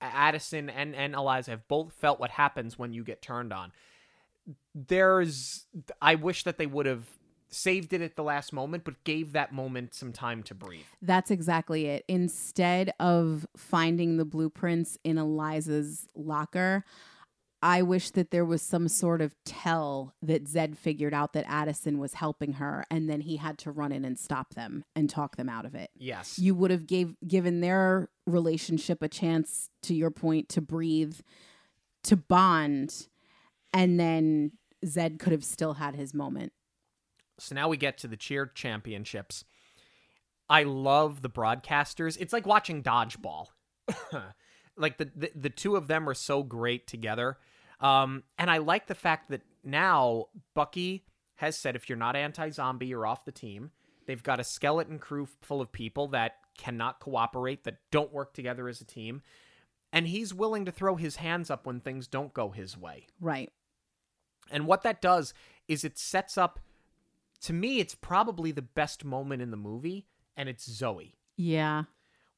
Addison 0.00 0.68
and, 0.68 0.94
and 0.94 1.14
Eliza 1.14 1.52
have 1.52 1.68
both 1.68 1.92
felt 1.92 2.20
what 2.20 2.30
happens 2.30 2.78
when 2.78 2.92
you 2.92 3.04
get 3.04 3.22
turned 3.22 3.52
on. 3.52 3.72
There's, 4.74 5.66
I 6.02 6.16
wish 6.16 6.44
that 6.44 6.58
they 6.58 6.66
would 6.66 6.86
have 6.86 7.06
saved 7.54 7.92
it 7.92 8.00
at 8.00 8.16
the 8.16 8.22
last 8.22 8.52
moment, 8.52 8.84
but 8.84 9.02
gave 9.04 9.32
that 9.32 9.52
moment 9.52 9.94
some 9.94 10.12
time 10.12 10.42
to 10.44 10.54
breathe. 10.54 10.84
That's 11.00 11.30
exactly 11.30 11.86
it. 11.86 12.04
Instead 12.08 12.92
of 13.00 13.46
finding 13.56 14.16
the 14.16 14.24
blueprints 14.24 14.98
in 15.04 15.18
Eliza's 15.18 16.08
locker, 16.14 16.84
I 17.62 17.80
wish 17.80 18.10
that 18.10 18.30
there 18.30 18.44
was 18.44 18.60
some 18.60 18.88
sort 18.88 19.22
of 19.22 19.34
tell 19.46 20.14
that 20.20 20.46
Zed 20.46 20.76
figured 20.76 21.14
out 21.14 21.32
that 21.32 21.46
Addison 21.48 21.98
was 21.98 22.12
helping 22.12 22.54
her 22.54 22.84
and 22.90 23.08
then 23.08 23.22
he 23.22 23.38
had 23.38 23.56
to 23.58 23.70
run 23.70 23.90
in 23.90 24.04
and 24.04 24.18
stop 24.18 24.52
them 24.52 24.84
and 24.94 25.08
talk 25.08 25.36
them 25.36 25.48
out 25.48 25.64
of 25.64 25.74
it. 25.74 25.88
Yes. 25.96 26.38
You 26.38 26.54
would 26.56 26.70
have 26.70 26.86
gave 26.86 27.16
given 27.26 27.62
their 27.62 28.10
relationship 28.26 29.00
a 29.00 29.08
chance 29.08 29.70
to 29.84 29.94
your 29.94 30.10
point 30.10 30.50
to 30.50 30.60
breathe, 30.60 31.20
to 32.02 32.16
bond, 32.16 33.08
and 33.72 33.98
then 33.98 34.52
Zed 34.84 35.18
could 35.18 35.32
have 35.32 35.44
still 35.44 35.72
had 35.74 35.94
his 35.94 36.12
moment. 36.12 36.52
So 37.38 37.54
now 37.54 37.68
we 37.68 37.76
get 37.76 37.98
to 37.98 38.08
the 38.08 38.16
cheer 38.16 38.46
championships. 38.46 39.44
I 40.48 40.64
love 40.64 41.22
the 41.22 41.30
broadcasters. 41.30 42.16
It's 42.20 42.32
like 42.32 42.46
watching 42.46 42.82
dodgeball. 42.82 43.46
like 44.76 44.98
the, 44.98 45.10
the 45.14 45.30
the 45.34 45.50
two 45.50 45.76
of 45.76 45.88
them 45.88 46.08
are 46.08 46.14
so 46.14 46.42
great 46.42 46.86
together. 46.86 47.38
Um, 47.80 48.22
and 48.38 48.50
I 48.50 48.58
like 48.58 48.86
the 48.86 48.94
fact 48.94 49.30
that 49.30 49.42
now 49.62 50.26
Bucky 50.54 51.04
has 51.36 51.58
said 51.58 51.76
if 51.76 51.88
you're 51.88 51.98
not 51.98 52.16
anti-zombie, 52.16 52.86
you're 52.86 53.06
off 53.06 53.24
the 53.24 53.32
team. 53.32 53.72
They've 54.06 54.22
got 54.22 54.40
a 54.40 54.44
skeleton 54.44 54.98
crew 54.98 55.26
full 55.42 55.60
of 55.60 55.72
people 55.72 56.08
that 56.08 56.34
cannot 56.56 57.00
cooperate, 57.00 57.64
that 57.64 57.78
don't 57.90 58.12
work 58.12 58.32
together 58.32 58.68
as 58.68 58.80
a 58.80 58.84
team. 58.84 59.22
And 59.92 60.06
he's 60.06 60.34
willing 60.34 60.64
to 60.64 60.72
throw 60.72 60.96
his 60.96 61.16
hands 61.16 61.50
up 61.50 61.66
when 61.66 61.80
things 61.80 62.06
don't 62.06 62.34
go 62.34 62.50
his 62.50 62.76
way. 62.76 63.06
Right. 63.20 63.50
And 64.50 64.66
what 64.66 64.82
that 64.82 65.00
does 65.00 65.32
is 65.68 65.84
it 65.84 65.98
sets 65.98 66.36
up, 66.36 66.60
to 67.44 67.52
me, 67.52 67.78
it's 67.80 67.94
probably 67.94 68.52
the 68.52 68.62
best 68.62 69.04
moment 69.04 69.40
in 69.42 69.50
the 69.50 69.56
movie, 69.56 70.06
and 70.36 70.48
it's 70.48 70.70
Zoe. 70.70 71.14
Yeah. 71.36 71.84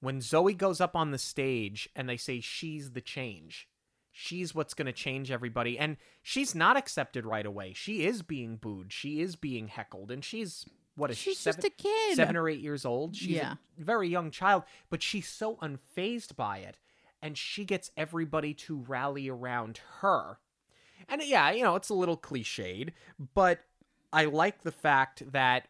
When 0.01 0.21
Zoe 0.21 0.55
goes 0.55 0.81
up 0.81 0.95
on 0.95 1.11
the 1.11 1.19
stage 1.19 1.89
and 1.97 2.09
they 2.09 2.17
say 2.17 2.41
she's 2.41 2.93
the 2.93 3.01
change, 3.01 3.69
she's 4.13 4.55
what's 4.55 4.75
going 4.75 4.87
to 4.87 4.93
change 4.93 5.31
everybody. 5.31 5.79
And 5.79 5.97
she's 6.23 6.55
not 6.55 6.77
accepted 6.77 7.25
right 7.27 7.47
away. 7.47 7.73
She 7.73 8.05
is 8.07 8.23
being 8.23 8.57
booed, 8.57 8.93
she 8.93 9.21
is 9.21 9.37
being 9.37 9.69
heckled, 9.69 10.11
and 10.11 10.25
she's. 10.25 10.67
What 10.97 11.11
is 11.11 11.19
She's 11.19 11.37
she? 11.37 11.43
Seven, 11.43 11.61
just 11.61 11.75
a 11.75 11.83
kid. 11.83 12.17
seven 12.17 12.37
or 12.39 12.49
eight 12.49 12.61
years 12.61 12.87
old. 12.87 13.15
She's 13.17 13.29
Yeah. 13.37 13.57
a 13.79 13.85
very 13.85 14.09
young 14.09 14.31
child, 14.31 14.63
but 14.89 15.03
she's 15.03 15.29
so 15.29 15.57
unfazed 15.57 16.37
by 16.37 16.59
it. 16.61 16.79
And 17.21 17.37
she 17.37 17.67
gets 17.67 17.91
everybody 17.99 18.55
to 18.55 18.79
rally 18.89 19.29
around 19.29 19.79
her. 20.01 20.39
And 21.07 21.23
yeah, 21.23 21.51
you 21.51 21.63
know, 21.63 21.77
it's 21.77 21.91
a 21.91 21.95
little 21.95 22.17
cliched, 22.17 22.93
but 23.35 23.61
I 24.13 24.27
like 24.27 24.63
the 24.63 24.73
fact 24.73 25.31
that 25.33 25.69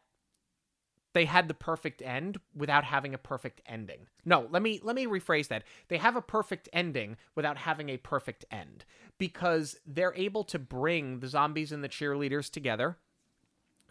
they 1.17 1.25
had 1.25 1.49
the 1.49 1.55
perfect 1.55 2.03
end 2.03 2.39
without 2.55 2.85
having 2.85 3.15
a 3.15 3.19
perfect 3.19 3.63
ending. 3.65 4.07
No, 4.27 4.49
let 4.51 4.63
me 4.63 4.81
let 4.83 4.95
me 4.95 5.07
rephrase 5.07 5.49
that. 5.49 5.65
They 5.89 5.97
have 5.97 6.15
a 6.15 6.21
perfect 6.21 6.69
ending 6.75 7.17
without 7.35 7.57
having 7.57 7.89
a 7.89 7.97
perfect 7.97 8.45
end 8.51 8.85
because 9.17 9.79
they're 9.87 10.15
able 10.15 10.45
to 10.45 10.59
bring 10.59 11.21
the 11.21 11.29
zombies 11.29 11.73
and 11.73 11.83
the 11.83 11.89
cheerleaders 11.89 12.51
together. 12.51 12.99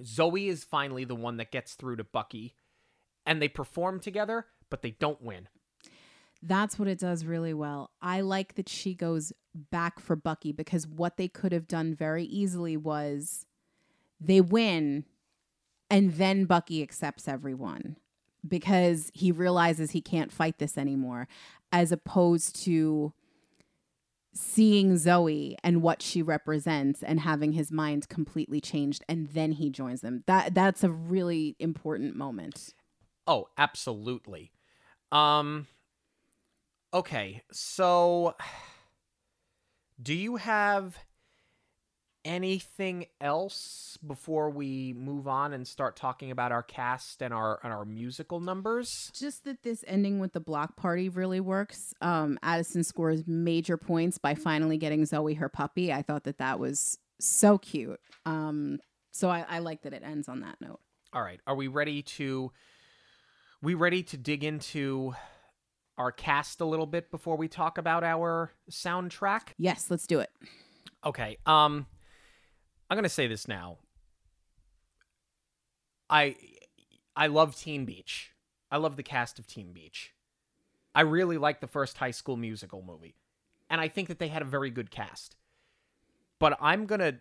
Zoe 0.04 0.50
is 0.50 0.64
finally 0.64 1.04
the 1.04 1.16
one 1.16 1.38
that 1.38 1.52
gets 1.52 1.74
through 1.74 1.96
to 1.96 2.04
Bucky 2.04 2.54
and 3.26 3.42
they 3.42 3.48
perform 3.48 4.00
together, 4.00 4.46
but 4.70 4.84
they 4.84 4.92
don't 4.92 5.22
win. 5.22 5.48
That's 6.44 6.78
what 6.78 6.88
it 6.88 7.00
does 7.00 7.26
really 7.26 7.56
well. 7.56 7.90
I 8.04 8.22
like 8.22 8.54
that 8.54 8.70
she 8.70 8.94
goes 8.94 9.34
back 9.72 10.00
for 10.00 10.16
Bucky 10.16 10.52
because 10.52 10.86
what 10.86 11.18
they 11.18 11.28
could 11.28 11.54
have 11.54 11.68
done 11.68 11.96
very 11.96 12.26
easily 12.26 12.78
was 12.78 13.48
they 14.20 14.42
win 14.42 15.06
and 15.90 16.14
then 16.14 16.46
Bucky 16.46 16.82
accepts 16.82 17.28
everyone 17.28 17.98
because 18.48 19.12
he 19.14 19.32
realizes 19.32 19.92
he 19.92 20.02
can't 20.02 20.32
fight 20.32 20.60
this 20.60 20.78
anymore 20.78 21.28
as 21.72 21.92
opposed 21.92 22.56
to 22.64 23.14
seeing 24.34 24.98
Zoe 24.98 25.58
and 25.64 25.82
what 25.82 26.02
she 26.02 26.22
represents 26.22 27.02
and 27.02 27.22
having 27.22 27.54
his 27.54 27.72
mind 27.72 28.10
completely 28.10 28.60
changed 28.60 29.04
and 29.08 29.28
then 29.30 29.54
he 29.54 29.70
joins 29.70 30.02
them. 30.02 30.24
That 30.28 30.54
that's 30.54 30.84
a 30.84 30.90
really 30.90 31.56
important 31.60 32.16
moment. 32.16 32.74
Oh, 33.26 33.48
absolutely. 33.58 34.52
Um 35.12 35.68
okay, 36.94 37.44
so 37.52 38.36
do 40.02 40.14
you 40.14 40.36
have 40.36 41.05
anything 42.26 43.06
else 43.22 43.98
before 44.06 44.50
we 44.50 44.94
move 44.94 45.28
on 45.28 45.54
and 45.54 45.66
start 45.66 45.96
talking 45.96 46.32
about 46.32 46.52
our 46.52 46.64
cast 46.64 47.22
and 47.22 47.34
our 47.34 47.60
and 47.64 47.72
our 47.72 47.86
musical 47.86 48.40
numbers? 48.42 49.12
Just 49.14 49.46
that 49.46 49.64
this 49.64 49.86
ending 49.88 50.20
with 50.20 50.34
the 50.34 50.40
block 50.42 50.76
party 50.76 51.08
really 51.08 51.40
works. 51.40 51.94
Um, 52.02 52.38
Addison 52.44 52.84
scores 52.84 53.24
major 53.28 53.78
points 53.78 54.18
by 54.18 54.34
finally 54.34 54.78
getting 54.78 55.06
Zoe 55.06 55.36
her 55.36 55.48
puppy. 55.48 55.94
I 55.94 56.02
thought 56.02 56.24
that 56.26 56.40
that 56.40 56.60
was 56.60 56.98
so 57.22 57.58
cute. 57.58 58.00
Um, 58.26 58.80
so 59.12 59.30
I, 59.30 59.46
I 59.48 59.60
like 59.60 59.84
that 59.84 59.94
it 59.94 60.04
ends 60.04 60.28
on 60.28 60.42
that 60.42 60.58
note. 60.60 60.80
All 61.14 61.22
right, 61.22 61.40
are 61.48 61.56
we 61.56 61.68
ready 61.68 62.02
to 62.02 62.52
we 63.62 63.74
ready 63.74 64.04
to 64.04 64.18
dig 64.18 64.44
into 64.44 65.14
our 65.98 66.12
cast 66.12 66.60
a 66.60 66.66
little 66.66 66.86
bit 66.86 67.10
before 67.10 67.38
we 67.38 67.48
talk 67.48 67.78
about 67.78 68.04
our 68.04 68.52
soundtrack? 68.70 69.54
Yes, 69.58 69.90
let's 69.90 70.08
do 70.08 70.20
it. 70.20 70.30
Okay. 71.06 71.38
Um 71.46 71.86
I'm 72.90 72.96
to 73.04 73.10
say 73.10 73.28
this 73.28 73.48
now. 73.48 73.78
I 76.10 76.36
I 77.16 77.28
love 77.28 77.56
Teen 77.56 77.86
Beach. 77.86 78.32
I 78.72 78.78
love 78.78 78.96
the 78.96 79.04
cast 79.04 79.40
of 79.40 79.48
Teen 79.48 79.74
Beach. 79.74 80.14
I 80.94 81.02
really 81.02 81.38
like 81.38 81.62
the 81.62 81.68
first 81.68 81.98
High 81.98 82.12
School 82.12 82.38
Musical 82.38 82.82
movie. 82.82 83.16
And 83.70 83.82
I 83.82 83.88
think 83.88 84.08
that 84.08 84.20
they 84.20 84.28
had 84.28 84.42
a 84.42 84.46
very 84.46 84.70
good 84.70 84.92
cast. 84.92 85.36
But 86.40 86.58
I'm 86.62 86.86
to 87.00 87.16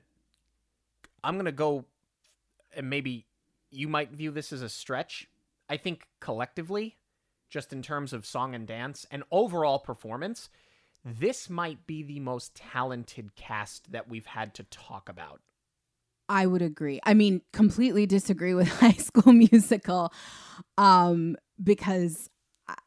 I'm 1.22 1.36
to 1.46 1.52
go 1.52 1.86
and 2.76 2.90
maybe 2.90 3.26
you 3.70 3.88
might 3.88 4.12
view 4.12 4.30
this 4.30 4.52
as 4.52 4.62
a 4.62 4.68
stretch. 4.68 5.28
I 5.68 5.76
think 5.76 6.06
collectively, 6.20 6.96
just 7.48 7.72
in 7.72 7.82
terms 7.82 8.12
of 8.12 8.26
song 8.26 8.54
and 8.54 8.66
dance 8.66 9.06
and 9.10 9.22
overall 9.30 9.78
performance, 9.78 10.50
this 11.04 11.48
might 11.48 11.86
be 11.86 12.02
the 12.02 12.20
most 12.20 12.54
talented 12.54 13.34
cast 13.34 13.92
that 13.92 14.08
we've 14.08 14.26
had 14.26 14.54
to 14.54 14.64
talk 14.64 15.08
about. 15.08 15.40
I 16.28 16.46
would 16.46 16.62
agree. 16.62 17.00
I 17.04 17.14
mean, 17.14 17.42
completely 17.52 18.06
disagree 18.06 18.54
with 18.54 18.68
High 18.80 18.92
School 18.92 19.32
Musical, 19.32 20.12
um, 20.78 21.36
because 21.62 22.30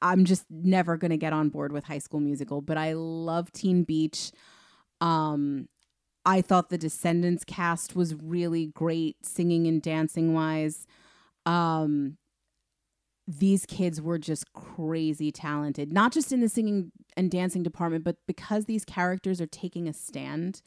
I'm 0.01 0.25
just 0.25 0.45
never 0.49 0.97
going 0.97 1.11
to 1.11 1.17
get 1.17 1.33
on 1.33 1.49
board 1.49 1.71
with 1.71 1.83
High 1.83 1.99
School 1.99 2.19
Musical. 2.19 2.61
But 2.61 2.77
I 2.77 2.93
love 2.93 3.51
Teen 3.51 3.83
Beach. 3.83 4.31
Um, 5.01 5.67
I 6.25 6.41
thought 6.41 6.69
the 6.69 6.77
Descendants 6.77 7.43
cast 7.45 7.95
was 7.95 8.15
really 8.15 8.67
great, 8.67 9.25
singing 9.25 9.67
and 9.67 9.81
dancing 9.81 10.33
wise. 10.33 10.87
Um, 11.45 12.17
these 13.27 13.65
kids 13.65 14.01
were 14.01 14.17
just 14.17 14.51
crazy 14.53 15.31
talented, 15.31 15.91
not 15.91 16.11
just 16.11 16.31
in 16.31 16.41
the 16.41 16.49
singing 16.49 16.91
and 17.15 17.29
dancing 17.29 17.61
department, 17.61 18.03
but 18.03 18.17
because 18.25 18.65
these 18.65 18.85
characters 18.85 19.39
are 19.41 19.47
taking 19.47 19.87
a 19.87 19.93
stand 19.93 20.61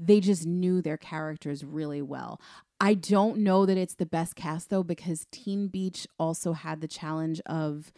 they 0.00 0.20
just 0.20 0.46
knew 0.46 0.80
their 0.80 0.96
characters 0.96 1.64
really 1.64 2.02
well. 2.02 2.40
I 2.80 2.94
don't 2.94 3.38
know 3.38 3.66
that 3.66 3.76
it's 3.76 3.94
the 3.94 4.06
best 4.06 4.34
cast 4.34 4.70
though, 4.70 4.82
because 4.82 5.26
Teen 5.30 5.68
Beach 5.68 6.06
also 6.18 6.52
had 6.52 6.80
the 6.80 6.88
challenge 6.88 7.40
of 7.46 7.92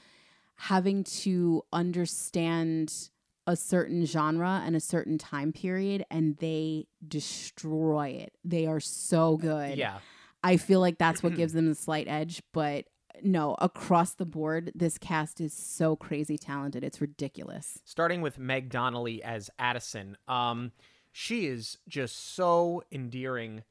having 0.57 1.05
to 1.05 1.63
understand 1.73 3.11
a 3.47 3.57
certain 3.57 4.05
genre 4.05 4.63
and 4.65 4.77
a 4.77 4.81
certain 4.81 5.19
time 5.19 5.53
period, 5.53 6.05
and 6.11 6.37
they 6.39 6.87
destroy 7.07 8.09
it. 8.09 8.33
They 8.45 8.67
are 8.67 8.81
so 8.81 9.37
good. 9.37 9.79
Yeah. 9.79 9.99
I 10.45 10.57
feel 10.57 10.81
like 10.81 10.99
that's 10.99 11.23
what 11.23 11.35
gives 11.37 11.53
them 11.53 11.69
the 11.69 11.75
slight 11.75 12.09
edge, 12.09 12.43
but 12.53 12.87
no, 13.23 13.57
across 13.61 14.15
the 14.15 14.25
board, 14.25 14.73
this 14.75 14.99
cast 14.99 15.41
is 15.41 15.53
so 15.53 15.95
crazy 15.97 16.39
talented. 16.39 16.83
It's 16.83 17.01
ridiculous. 17.01 17.79
Starting 17.85 18.21
with 18.21 18.39
Meg 18.39 18.69
Donnelly 18.69 19.23
as 19.23 19.51
Addison. 19.59 20.17
Um, 20.27 20.73
she 21.13 21.47
is 21.47 21.79
just 21.87 22.35
so 22.35 22.83
endearing. 22.91 23.63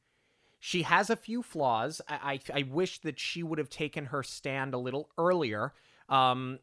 She 0.60 0.82
has 0.82 1.10
a 1.10 1.16
few 1.16 1.42
flaws. 1.42 2.00
I, 2.08 2.40
I, 2.54 2.60
I 2.60 2.62
wish 2.62 3.00
that 3.00 3.18
she 3.18 3.42
would 3.42 3.58
have 3.58 3.68
taken 3.68 4.06
her 4.06 4.22
stand 4.22 4.74
a 4.74 4.78
little 4.78 5.10
earlier. 5.18 5.74
Um, 6.08 6.60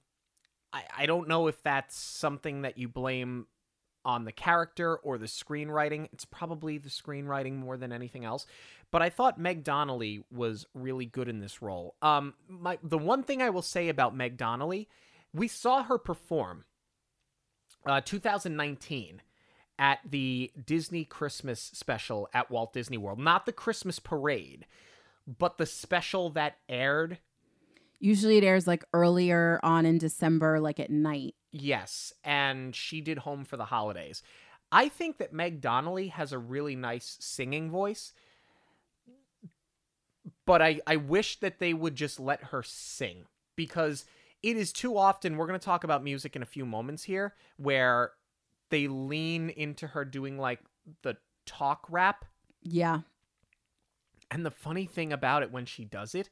I, 0.71 0.83
I 0.99 1.05
don't 1.05 1.27
know 1.27 1.47
if 1.47 1.61
that's 1.61 1.99
something 1.99 2.61
that 2.61 2.77
you 2.77 2.87
blame 2.87 3.47
on 4.05 4.23
the 4.23 4.31
character 4.31 4.95
or 4.95 5.17
the 5.17 5.25
screenwriting. 5.25 6.07
It's 6.13 6.23
probably 6.23 6.77
the 6.77 6.89
screenwriting 6.89 7.57
more 7.57 7.75
than 7.75 7.91
anything 7.91 8.23
else. 8.23 8.45
But 8.91 9.01
I 9.01 9.09
thought 9.09 9.37
Meg 9.37 9.65
Donnelly 9.65 10.23
was 10.31 10.65
really 10.73 11.05
good 11.05 11.27
in 11.27 11.41
this 11.41 11.61
role. 11.61 11.95
Um, 12.01 12.33
my 12.47 12.79
the 12.81 12.97
one 12.97 13.23
thing 13.23 13.41
I 13.41 13.49
will 13.49 13.61
say 13.61 13.89
about 13.89 14.15
Meg 14.15 14.37
Donnelly, 14.37 14.87
we 15.33 15.47
saw 15.47 15.83
her 15.83 15.97
perform 15.97 16.63
uh, 17.85 18.01
2019 18.01 19.21
at 19.79 19.99
the 20.07 20.51
Disney 20.63 21.05
Christmas 21.05 21.59
special 21.73 22.27
at 22.33 22.51
Walt 22.51 22.73
Disney 22.73 22.97
World, 22.97 23.17
not 23.17 23.45
the 23.47 23.51
Christmas 23.53 23.97
parade, 23.97 24.67
but 25.25 25.57
the 25.57 25.65
special 25.65 26.29
that 26.31 26.57
aired, 26.67 27.17
Usually 28.01 28.37
it 28.37 28.43
airs 28.45 28.65
like 28.65 28.85
earlier 28.93 29.59
on 29.61 29.85
in 29.85 29.97
December, 29.97 30.59
like 30.59 30.79
at 30.79 30.89
night. 30.89 31.35
yes, 31.51 32.13
and 32.23 32.73
she 32.75 33.01
did 33.01 33.19
Home 33.19 33.43
for 33.43 33.57
the 33.57 33.65
Holidays. 33.65 34.23
I 34.71 34.87
think 34.87 35.17
that 35.17 35.33
Meg 35.33 35.59
Donnelly 35.61 36.09
has 36.09 36.31
a 36.31 36.37
really 36.39 36.75
nice 36.75 37.17
singing 37.19 37.69
voice, 37.69 38.13
but 40.45 40.61
I, 40.61 40.79
I 40.87 40.95
wish 40.95 41.39
that 41.41 41.59
they 41.59 41.73
would 41.73 41.95
just 41.95 42.19
let 42.19 42.45
her 42.45 42.63
sing 42.63 43.25
because 43.55 44.05
it 44.43 44.55
is 44.55 44.71
too 44.71 44.97
often. 44.97 45.35
We're 45.35 45.47
going 45.47 45.59
to 45.59 45.65
talk 45.65 45.83
about 45.83 46.03
music 46.03 46.35
in 46.35 46.41
a 46.41 46.45
few 46.45 46.65
moments 46.65 47.03
here 47.03 47.33
where 47.57 48.11
they 48.69 48.87
lean 48.87 49.49
into 49.49 49.87
her 49.87 50.05
doing 50.05 50.37
like 50.37 50.59
the 51.03 51.17
talk 51.45 51.85
rap. 51.89 52.25
Yeah. 52.61 53.01
And 54.31 54.45
the 54.45 54.51
funny 54.51 54.85
thing 54.85 55.11
about 55.11 55.43
it 55.43 55.51
when 55.51 55.65
she 55.65 55.85
does 55.85 56.13
it, 56.13 56.29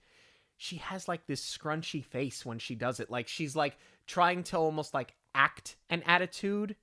she 0.56 0.78
has 0.78 1.08
like 1.08 1.26
this 1.28 1.58
scrunchy 1.58 2.04
face 2.04 2.46
when 2.46 2.60
she 2.60 2.76
does 2.76 3.00
it. 3.00 3.10
Like 3.10 3.28
she's 3.28 3.56
like 3.56 3.78
trying 4.06 4.44
to 4.44 4.58
almost 4.58 4.94
like 4.94 5.16
act 5.34 5.76
an 5.90 6.04
attitude 6.04 6.76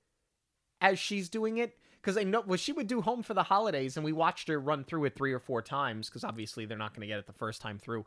as 0.81 0.99
she's 0.99 1.29
doing 1.29 1.57
it. 1.57 1.77
Because 2.01 2.17
I 2.17 2.23
know 2.23 2.43
well, 2.45 2.57
she 2.57 2.71
would 2.71 2.87
do 2.87 3.01
Home 3.01 3.23
for 3.23 3.33
the 3.33 3.41
Holidays, 3.41 3.97
and 3.97 4.05
we 4.05 4.11
watched 4.11 4.47
her 4.47 4.59
run 4.59 4.83
through 4.83 5.05
it 5.05 5.15
three 5.15 5.33
or 5.33 5.39
four 5.39 5.63
times. 5.63 6.07
Because 6.07 6.23
obviously 6.23 6.65
they're 6.65 6.77
not 6.77 6.93
going 6.93 7.01
to 7.01 7.07
get 7.07 7.17
it 7.17 7.25
the 7.25 7.33
first 7.33 7.61
time 7.61 7.79
through, 7.79 8.05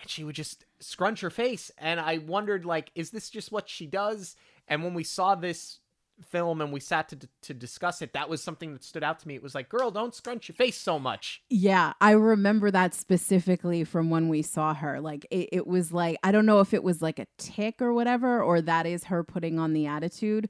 and 0.00 0.10
she 0.10 0.24
would 0.24 0.34
just 0.34 0.64
scrunch 0.80 1.20
her 1.20 1.30
face. 1.30 1.70
And 1.78 2.00
I 2.00 2.18
wondered, 2.18 2.64
like, 2.64 2.90
is 2.96 3.10
this 3.10 3.30
just 3.30 3.52
what 3.52 3.68
she 3.68 3.86
does? 3.86 4.34
And 4.66 4.82
when 4.82 4.92
we 4.92 5.04
saw 5.04 5.36
this 5.36 5.78
film 6.22 6.60
and 6.60 6.72
we 6.72 6.80
sat 6.80 7.08
to 7.08 7.18
to 7.42 7.54
discuss 7.54 8.02
it, 8.02 8.12
that 8.12 8.28
was 8.28 8.42
something 8.42 8.72
that 8.72 8.84
stood 8.84 9.04
out 9.04 9.18
to 9.20 9.28
me. 9.28 9.34
It 9.34 9.42
was 9.42 9.54
like, 9.54 9.68
girl, 9.68 9.90
don't 9.90 10.14
scrunch 10.14 10.48
your 10.48 10.54
face 10.54 10.78
so 10.78 10.98
much. 10.98 11.42
Yeah, 11.48 11.92
I 12.00 12.12
remember 12.12 12.70
that 12.70 12.94
specifically 12.94 13.84
from 13.84 14.10
when 14.10 14.28
we 14.28 14.42
saw 14.42 14.74
her. 14.74 15.00
Like 15.00 15.26
it, 15.30 15.48
it 15.52 15.66
was 15.66 15.92
like 15.92 16.18
I 16.22 16.32
don't 16.32 16.46
know 16.46 16.60
if 16.60 16.74
it 16.74 16.82
was 16.82 17.02
like 17.02 17.18
a 17.18 17.26
tick 17.38 17.80
or 17.80 17.92
whatever, 17.92 18.42
or 18.42 18.60
that 18.60 18.86
is 18.86 19.04
her 19.04 19.22
putting 19.24 19.58
on 19.58 19.72
the 19.72 19.86
attitude. 19.86 20.48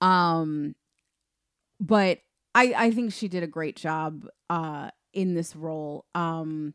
Um, 0.00 0.74
but 1.80 2.18
I 2.54 2.74
I 2.76 2.90
think 2.90 3.12
she 3.12 3.28
did 3.28 3.42
a 3.42 3.48
great 3.48 3.76
job 3.76 4.26
uh 4.50 4.90
in 5.12 5.34
this 5.34 5.56
role. 5.56 6.04
Um, 6.14 6.74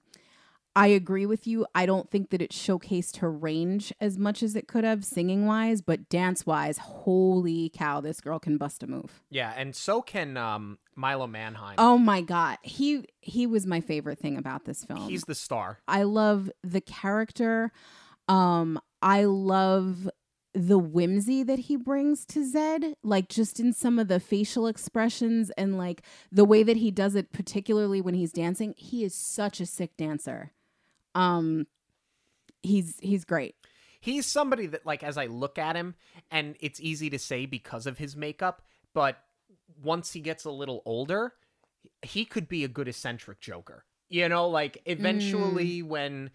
I 0.76 0.88
agree 0.88 1.26
with 1.26 1.46
you. 1.46 1.68
I 1.76 1.86
don't 1.86 2.10
think 2.10 2.32
that 2.32 2.42
it 2.42 2.52
showcased 2.52 3.18
her 3.18 3.32
range 3.32 3.94
as 4.02 4.18
much 4.18 4.42
as 4.42 4.56
it 4.56 4.68
could 4.68 4.84
have 4.84 5.06
singing 5.06 5.46
wise, 5.46 5.82
but 5.82 6.10
dance 6.10 6.46
wise, 6.46 6.80
holy 6.80 7.70
cow, 7.70 8.02
this 8.02 8.20
girl 8.20 8.40
can 8.40 8.58
bust 8.58 8.82
a 8.82 8.88
move. 8.88 9.22
Yeah, 9.30 9.54
and 9.56 9.76
so 9.76 10.02
can 10.02 10.36
um, 10.36 10.80
Milo 10.96 11.28
Manheim. 11.28 11.76
Oh 11.78 11.98
my 11.98 12.22
god, 12.22 12.58
he 12.64 13.06
he 13.22 13.46
was 13.46 13.68
my 13.68 13.82
favorite 13.82 14.20
thing 14.20 14.38
about 14.38 14.66
this 14.66 14.84
film. 14.84 15.10
He's 15.10 15.24
the 15.24 15.36
star. 15.36 15.80
I 15.88 16.04
love 16.04 16.50
the 16.64 16.82
character. 16.82 17.72
Um, 18.28 18.80
I 19.02 19.26
love 19.26 20.10
the 20.56 20.80
whimsy 20.80 21.44
that 21.44 21.60
he 21.60 21.76
brings 21.76 22.26
to 22.28 22.46
Zed, 22.48 22.96
like 23.04 23.28
just 23.28 23.60
in 23.60 23.74
some 23.74 24.00
of 24.00 24.08
the 24.08 24.20
facial 24.20 24.68
expressions 24.68 25.50
and 25.52 25.78
like 25.78 26.04
the 26.32 26.46
way 26.46 26.64
that 26.64 26.78
he 26.78 26.92
does 26.92 27.16
it, 27.16 27.32
particularly 27.32 28.02
when 28.02 28.14
he's 28.14 28.32
dancing. 28.32 28.74
He 28.78 29.04
is 29.04 29.14
such 29.14 29.60
a 29.60 29.66
sick 29.66 29.98
dancer. 29.98 30.52
Um, 31.16 31.68
he's 32.62 32.98
he's 33.00 33.26
great. 33.26 33.56
He's 34.00 34.26
somebody 34.26 34.68
that, 34.68 34.86
like, 34.86 35.02
as 35.02 35.18
I 35.18 35.28
look 35.28 35.58
at 35.58 35.78
him, 35.78 35.96
and 36.30 36.58
it's 36.60 36.82
easy 36.82 37.10
to 37.12 37.20
say 37.20 37.46
because 37.46 37.88
of 37.88 37.98
his 37.98 38.18
makeup, 38.18 38.62
but 38.94 39.18
once 39.82 40.12
he 40.12 40.20
gets 40.20 40.44
a 40.44 40.52
little 40.52 40.82
older, 40.86 41.34
he 42.02 42.26
could 42.26 42.50
be 42.50 42.64
a 42.64 42.68
good 42.68 42.88
eccentric 42.88 43.40
Joker. 43.40 43.86
You 44.10 44.30
know, 44.30 44.48
like 44.48 44.82
eventually 44.86 45.82
when 45.82 46.32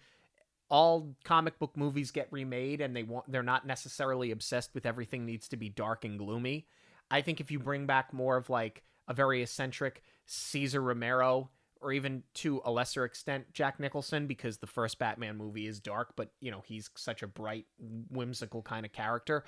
all 0.69 1.15
comic 1.23 1.57
book 1.59 1.75
movies 1.75 2.11
get 2.11 2.27
remade 2.31 2.81
and 2.81 2.95
they 2.95 3.03
want 3.03 3.31
they're 3.31 3.41
not 3.41 3.65
necessarily 3.65 4.31
obsessed 4.31 4.73
with 4.73 4.85
everything 4.85 5.25
needs 5.25 5.47
to 5.49 5.57
be 5.57 5.69
dark 5.69 6.05
and 6.05 6.19
gloomy. 6.19 6.67
I 7.09 7.21
think 7.21 7.39
if 7.39 7.51
you 7.51 7.59
bring 7.59 7.85
back 7.85 8.13
more 8.13 8.37
of 8.37 8.49
like 8.49 8.83
a 9.07 9.13
very 9.13 9.41
eccentric 9.41 10.03
Cesar 10.25 10.81
Romero 10.81 11.49
or 11.81 11.91
even 11.91 12.23
to 12.33 12.61
a 12.65 12.71
lesser 12.71 13.05
extent 13.05 13.51
Jack 13.53 13.79
Nicholson 13.79 14.27
because 14.27 14.57
the 14.57 14.67
first 14.67 14.99
Batman 14.99 15.37
movie 15.37 15.67
is 15.67 15.79
dark 15.79 16.13
but 16.15 16.31
you 16.39 16.51
know 16.51 16.63
he's 16.65 16.89
such 16.95 17.23
a 17.23 17.27
bright 17.27 17.65
whimsical 18.09 18.61
kind 18.61 18.85
of 18.85 18.91
character. 18.91 19.43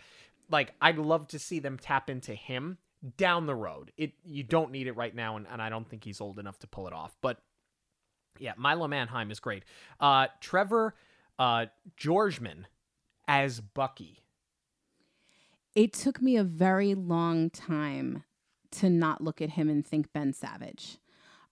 Like 0.49 0.73
I'd 0.81 0.97
love 0.97 1.27
to 1.29 1.39
see 1.39 1.59
them 1.59 1.77
tap 1.77 2.09
into 2.09 2.33
him 2.33 2.77
down 3.17 3.45
the 3.45 3.55
road. 3.55 3.91
It 3.97 4.13
you 4.23 4.43
don't 4.43 4.71
need 4.71 4.87
it 4.87 4.95
right 4.95 5.15
now 5.15 5.37
and, 5.37 5.47
and 5.51 5.61
I 5.61 5.69
don't 5.69 5.87
think 5.87 6.03
he's 6.03 6.21
old 6.21 6.39
enough 6.39 6.59
to 6.59 6.67
pull 6.67 6.87
it 6.87 6.93
off. 6.93 7.15
But 7.21 7.41
yeah, 8.39 8.53
Milo 8.57 8.87
Manheim 8.87 9.31
is 9.31 9.39
great. 9.39 9.63
Uh 9.99 10.27
Trevor 10.39 10.95
uh 11.39 11.67
Tordjman 11.99 12.65
as 13.27 13.61
Bucky. 13.61 14.19
It 15.73 15.93
took 15.93 16.21
me 16.21 16.35
a 16.35 16.43
very 16.43 16.95
long 16.95 17.49
time 17.49 18.23
to 18.71 18.89
not 18.89 19.21
look 19.21 19.41
at 19.41 19.51
him 19.51 19.69
and 19.69 19.85
think 19.85 20.11
Ben 20.13 20.33
Savage. 20.33 20.97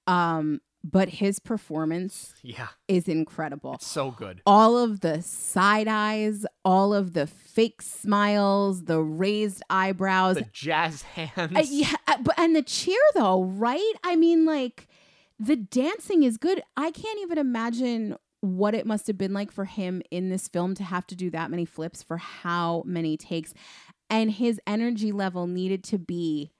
Um, 0.07 0.61
but 0.83 1.09
his 1.09 1.39
performance 1.39 2.33
Yeah, 2.41 2.69
is 2.87 3.07
incredible. 3.07 3.73
it's 3.75 3.87
so 3.87 4.11
good. 4.11 4.41
all 4.45 4.77
of 4.77 5.01
the 5.01 5.21
side 5.21 5.87
eyes, 5.87 6.45
all 6.63 6.93
of 6.93 7.13
the 7.13 7.27
fake 7.27 7.81
smiles, 7.81 8.85
the 8.85 8.99
raised 9.01 9.61
eyebrows. 9.69 10.35
The 10.37 10.47
jazz 10.53 11.01
hands. 11.01 11.55
Uh, 11.55 11.63
yeah, 11.69 11.93
uh, 12.07 12.17
but 12.21 12.37
and 12.39 12.55
the 12.55 12.61
cheer 12.61 12.99
though, 13.13 13.43
right? 13.43 13.93
I 14.03 14.15
mean, 14.15 14.45
like 14.45 14.87
the 15.39 15.55
dancing 15.55 16.23
is 16.23 16.37
good. 16.37 16.61
I 16.77 16.91
can't 16.91 17.19
even 17.21 17.37
imagine 17.37 18.15
what 18.41 18.73
it 18.73 18.85
must 18.85 19.07
have 19.07 19.17
been 19.17 19.33
like 19.33 19.51
for 19.51 19.65
him 19.65 20.01
in 20.11 20.29
this 20.29 20.47
film 20.47 20.73
to 20.75 20.83
have 20.83 21.05
to 21.07 21.15
do 21.15 21.29
that 21.31 21.51
many 21.51 21.65
flips 21.65 22.01
for 22.01 22.15
how 22.17 22.83
many 22.85 23.17
takes, 23.17 23.53
and 24.09 24.31
his 24.31 24.61
energy 24.65 25.11
level 25.11 25.45
needed 25.45 25.83
to 25.83 25.97
be 25.97 26.51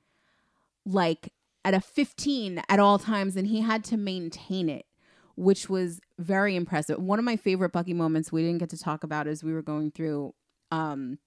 like 0.85 1.31
at 1.69 1.73
a 1.75 1.81
15 1.81 2.61
at 2.67 2.79
all 2.79 2.99
times, 2.99 3.35
and 3.35 3.47
he 3.47 3.61
had 3.61 3.83
to 3.85 3.97
maintain 3.97 4.67
it. 4.69 4.85
Which 5.35 5.69
was 5.69 6.01
very 6.17 6.57
impressive. 6.57 6.99
One 6.99 7.17
of 7.17 7.23
my 7.23 7.37
favorite 7.37 7.71
Bucky 7.71 7.93
moments 7.93 8.29
we 8.29 8.41
didn't 8.41 8.57
get 8.57 8.69
to 8.71 8.77
talk 8.77 9.05
about 9.05 9.25
as 9.25 9.41
we 9.41 9.53
were 9.53 9.61
going 9.61 9.89
through 9.91 10.33
um, 10.69 11.17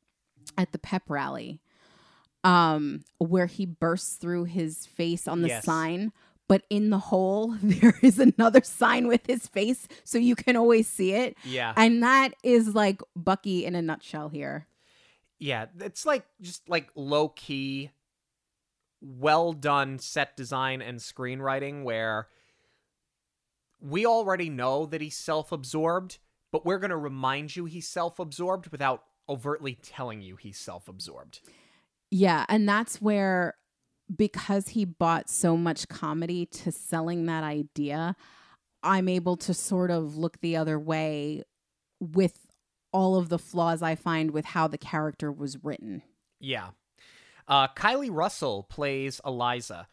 at 0.58 0.72
the 0.72 0.78
pep 0.78 1.04
rally 1.08 1.60
um 2.44 3.04
where 3.18 3.46
he 3.46 3.64
bursts 3.64 4.16
through 4.16 4.44
his 4.44 4.84
face 4.84 5.28
on 5.28 5.42
the 5.42 5.48
Yes. 5.48 5.64
sign 5.64 6.12
but 6.48 6.64
in 6.68 6.90
the 6.90 6.98
hole 6.98 7.54
there 7.62 7.94
is 8.02 8.18
another 8.18 8.60
sign 8.64 9.06
with 9.06 9.24
his 9.26 9.46
face 9.46 9.86
so 10.04 10.18
you 10.18 10.34
can 10.34 10.56
always 10.56 10.88
see 10.88 11.12
it 11.12 11.36
yeah. 11.44 11.72
and 11.76 12.02
that 12.02 12.34
is 12.42 12.74
like 12.74 13.00
bucky 13.14 13.64
in 13.64 13.74
a 13.76 13.80
nutshell 13.82 14.28
here 14.28 14.66
Yeah, 15.38 15.66
it's 15.80 16.04
like 16.04 16.24
just 16.40 16.68
like 16.68 16.90
low 16.96 17.28
key, 17.28 17.90
well 19.04 19.52
done 19.52 19.98
set 19.98 20.36
design 20.36 20.80
and 20.80 21.00
screenwriting 21.00 21.82
where 21.82 22.28
we 23.80 24.06
already 24.06 24.48
know 24.48 24.86
that 24.86 25.00
he's 25.00 25.16
self 25.16 25.50
absorbed, 25.50 26.18
but 26.52 26.64
we're 26.64 26.78
going 26.78 26.90
to 26.90 26.96
remind 26.96 27.56
you 27.56 27.64
he's 27.64 27.88
self 27.88 28.18
absorbed 28.18 28.68
without 28.68 29.02
overtly 29.28 29.74
telling 29.82 30.20
you 30.22 30.36
he's 30.36 30.58
self 30.58 30.88
absorbed. 30.88 31.40
yeah 32.10 32.44
and 32.48 32.68
that's 32.68 33.00
where 33.00 33.54
because 34.14 34.68
he 34.68 34.84
bought 34.84 35.30
so 35.30 35.56
much 35.56 35.88
comedy 35.88 36.44
to 36.44 36.70
selling 36.72 37.26
that 37.26 37.44
idea 37.44 38.14
i'm 38.82 39.08
able 39.08 39.36
to 39.36 39.54
sort 39.54 39.90
of 39.92 40.16
look 40.16 40.40
the 40.40 40.56
other 40.56 40.78
way 40.78 41.42
with 42.00 42.46
all 42.92 43.14
of 43.16 43.28
the 43.28 43.38
flaws 43.38 43.80
i 43.80 43.94
find 43.94 44.32
with 44.32 44.44
how 44.44 44.66
the 44.66 44.76
character 44.76 45.30
was 45.32 45.62
written 45.64 46.02
Yeah. 46.40 46.70
Uh, 47.48 47.68
Kylee 47.68 48.10
Russell 48.10 48.64
plays 48.64 49.20
Eliza. 49.24 49.88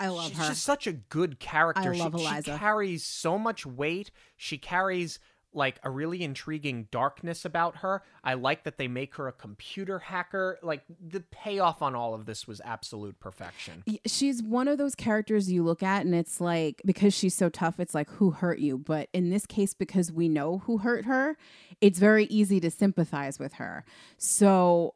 i 0.00 0.08
love 0.08 0.28
She's 0.28 0.38
her 0.38 0.48
just 0.48 0.62
such 0.62 0.86
a 0.86 0.92
good 0.92 1.38
character. 1.38 1.90
I 1.90 1.94
she, 1.94 2.00
love 2.00 2.14
she 2.16 2.24
Eliza. 2.24 2.58
carries 2.58 3.04
so 3.04 3.38
much 3.38 3.64
weight. 3.64 4.10
She 4.36 4.58
carries 4.58 5.18
like 5.54 5.78
a 5.82 5.90
really 5.90 6.22
intriguing 6.22 6.88
darkness 6.90 7.44
about 7.44 7.76
her. 7.76 8.02
I 8.24 8.34
like 8.34 8.64
that 8.64 8.78
they 8.78 8.88
make 8.88 9.16
her 9.16 9.28
a 9.28 9.32
computer 9.32 9.98
hacker. 9.98 10.58
Like 10.62 10.82
the 10.98 11.20
payoff 11.20 11.82
on 11.82 11.94
all 11.94 12.14
of 12.14 12.24
this 12.24 12.48
was 12.48 12.60
absolute 12.64 13.20
perfection. 13.20 13.84
She's 14.06 14.42
one 14.42 14.66
of 14.66 14.78
those 14.78 14.94
characters 14.94 15.52
you 15.52 15.62
look 15.62 15.82
at 15.82 16.06
and 16.06 16.14
it's 16.14 16.40
like 16.40 16.80
because 16.86 17.12
she's 17.12 17.34
so 17.34 17.48
tough 17.48 17.78
it's 17.78 17.94
like 17.94 18.08
who 18.10 18.30
hurt 18.30 18.60
you 18.60 18.78
but 18.78 19.08
in 19.12 19.30
this 19.30 19.44
case 19.46 19.74
because 19.74 20.10
we 20.10 20.28
know 20.28 20.58
who 20.64 20.78
hurt 20.78 21.04
her 21.04 21.36
it's 21.80 21.98
very 21.98 22.24
easy 22.26 22.58
to 22.60 22.70
sympathize 22.70 23.38
with 23.38 23.54
her 23.54 23.84
so 24.16 24.94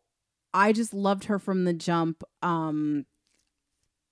i 0.57 0.73
just 0.73 0.93
loved 0.93 1.25
her 1.25 1.39
from 1.39 1.65
the 1.65 1.73
jump 1.73 2.25
um 2.43 3.05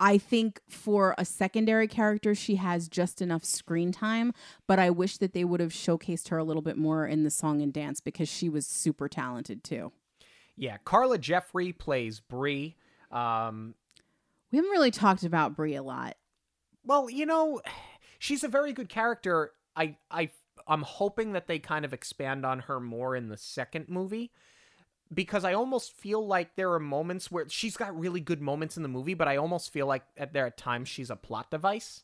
I 0.01 0.19
think 0.19 0.61
for 0.69 1.15
a 1.17 1.25
secondary 1.25 1.87
character, 1.87 2.35
she 2.35 2.57
has 2.57 2.89
just 2.89 3.23
enough 3.23 3.45
screen 3.45 3.93
time, 3.93 4.35
but 4.67 4.81
I 4.81 4.91
wish 4.91 5.19
that 5.19 5.33
they 5.33 5.45
would 5.45 5.61
have 5.61 5.71
showcased 5.71 6.29
her 6.29 6.37
a 6.37 6.45
little 6.45 6.63
bit 6.63 6.77
more 6.77 7.07
in 7.07 7.23
the 7.23 7.31
song 7.31 7.63
and 7.63 7.73
dance 7.73 8.01
because 8.01 8.29
she 8.29 8.49
was 8.49 8.67
super 8.67 9.09
talented 9.09 9.63
too. 9.63 9.93
Yeah, 10.57 10.79
Carla 10.85 11.17
Jeffery 11.17 11.73
plays 11.73 12.19
Bree. 12.19 12.75
Um, 13.13 13.77
We 14.51 14.57
haven't 14.59 14.73
really 14.73 14.91
talked 14.91 15.23
about 15.23 15.57
Bree 15.57 15.77
a 15.77 15.83
lot. 15.83 16.17
well, 16.85 17.09
you 17.09 17.25
know, 17.25 17.63
she's 18.19 18.43
a 18.43 18.49
very 18.49 18.73
good 18.73 18.89
character 18.89 19.53
I 19.77 19.97
I 20.11 20.31
I'm 20.67 20.83
hoping 20.83 21.33
that 21.33 21.47
they 21.47 21.61
kind 21.61 21.85
of 21.85 21.93
expand 21.93 22.45
on 22.45 22.61
her 22.61 22.81
more 22.81 23.15
in 23.17 23.29
the 23.29 23.37
second 23.37 23.89
movie 23.89 24.33
because 25.13 25.45
I 25.45 25.55
almost 25.55 25.93
feel 25.93 26.27
like 26.27 26.57
there 26.57 26.73
are 26.73 26.81
moments 26.81 27.31
where 27.31 27.49
she's 27.49 27.77
got 27.77 27.99
really 27.99 28.21
good 28.21 28.41
moments 28.41 28.77
in 28.77 28.83
the 28.83 28.89
movie, 28.89 29.15
but 29.15 29.29
I 29.29 29.37
almost 29.37 29.73
feel 29.73 29.87
like 29.87 30.05
at 30.17 30.33
there 30.33 30.47
at 30.47 30.57
times 30.57 30.89
she's 30.89 31.11
a 31.11 31.17
plot 31.17 31.51
device 31.51 32.03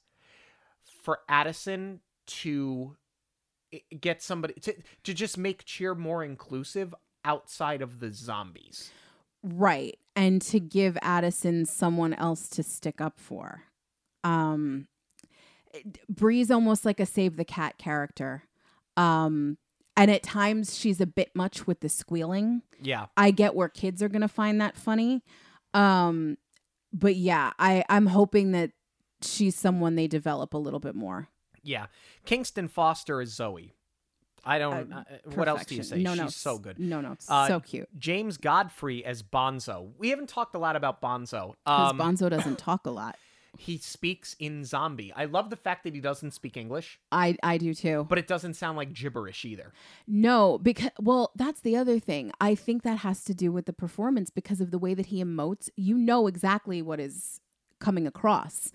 for 1.03 1.21
Addison 1.29 2.01
to 2.27 2.97
get 4.01 4.23
somebody 4.23 4.55
to 4.55 4.75
to 5.05 5.15
just 5.15 5.39
make 5.39 5.65
cheer 5.65 5.95
more 5.95 6.25
inclusive 6.25 6.95
outside 7.25 7.83
of 7.83 8.01
the 8.01 8.13
zombies. 8.13 8.91
Right. 9.43 9.99
And 10.17 10.43
to 10.43 10.61
give 10.61 10.99
Addison 11.01 11.65
someone 11.65 12.15
else 12.15 12.49
to 12.51 12.63
stick 12.63 13.01
up 13.01 13.19
for. 13.19 13.65
Um 14.25 14.89
Bree's 16.09 16.51
almost 16.51 16.85
like 16.85 17.01
a 17.01 17.07
save 17.07 17.37
the 17.37 17.45
cat 17.45 17.79
character. 17.79 18.45
Um 18.97 19.57
and 19.97 20.11
at 20.11 20.23
times 20.23 20.79
she's 20.79 21.01
a 21.01 21.07
bit 21.07 21.31
much 21.35 21.67
with 21.67 21.81
the 21.81 21.89
squealing. 21.89 22.63
Yeah. 22.83 23.07
I 23.17 23.31
get 23.31 23.55
where 23.55 23.69
kids 23.69 24.03
are 24.03 24.09
going 24.09 24.23
to 24.23 24.29
find 24.29 24.61
that 24.61 24.77
funny. 24.77 25.23
Um 25.75 26.37
but 26.93 27.15
yeah, 27.17 27.53
I 27.59 27.85
I'm 27.89 28.07
hoping 28.07 28.53
that 28.53 28.73
she's 29.23 29.55
someone 29.57 29.95
they 29.95 30.09
develop 30.09 30.55
a 30.55 30.59
little 30.59 30.81
bit 30.81 30.95
more. 30.95 31.29
Yeah. 31.63 31.87
Kingston 32.25 32.69
Foster 32.69 33.21
is 33.21 33.35
Zoe. 33.35 33.75
I 34.43 34.59
don't. 34.59 34.91
Uh, 34.93 35.05
Uh, 35.11 35.31
what 35.35 35.49
else 35.49 35.67
do 35.67 35.75
you 35.75 35.83
say? 35.83 35.99
No 35.99 36.13
She's 36.13 36.21
notes. 36.21 36.37
so 36.37 36.59
good. 36.59 36.79
No 36.79 37.03
notes. 37.03 37.27
Uh, 37.31 37.47
so 37.47 37.61
cute. 37.61 37.89
James 37.99 38.39
Godfrey 38.39 39.05
as 39.05 39.23
Bonzo. 39.23 39.91
We 39.99 40.09
haven't 40.09 40.31
talked 40.31 40.55
a 40.55 40.59
lot 40.59 40.77
about 40.77 41.03
Bonzo. 41.03 41.55
Because 41.65 41.91
Um, 41.91 41.99
Bonzo 41.99 42.31
doesn't 42.37 42.59
talk 42.59 42.87
a 42.87 42.91
lot. 42.91 43.19
He 43.59 43.79
speaks 43.79 44.37
in 44.39 44.65
zombie. 44.65 45.13
I 45.15 45.25
love 45.25 45.51
the 45.51 45.57
fact 45.57 45.85
that 45.85 45.95
he 45.95 46.01
doesn't 46.01 46.31
speak 46.33 46.57
English, 46.57 47.01
I 47.13 47.37
I 47.43 47.59
do 47.59 47.75
too. 47.75 48.07
but 48.09 48.19
it 48.19 48.27
doesn't 48.27 48.55
sound 48.55 48.77
like 48.77 48.93
gibberish 48.93 49.45
either. 49.45 49.73
No, 50.07 50.59
because 50.59 50.91
well, 51.01 51.33
that's 51.37 51.61
the 51.61 51.77
other 51.77 51.99
thing. 51.99 52.33
I 52.41 52.55
think 52.55 52.83
that 52.83 52.99
has 52.99 53.25
to 53.25 53.35
do 53.35 53.51
with 53.53 53.67
the 53.67 53.73
performance 53.73 54.31
because 54.31 54.61
of 54.61 54.71
the 54.71 54.79
way 54.79 54.95
that 54.95 55.07
he 55.07 55.23
emotes. 55.23 55.69
You 55.77 55.97
know 55.99 56.27
exactly 56.27 56.81
what 56.83 57.01
is 57.01 57.41
coming 57.81 58.07
across. 58.07 58.71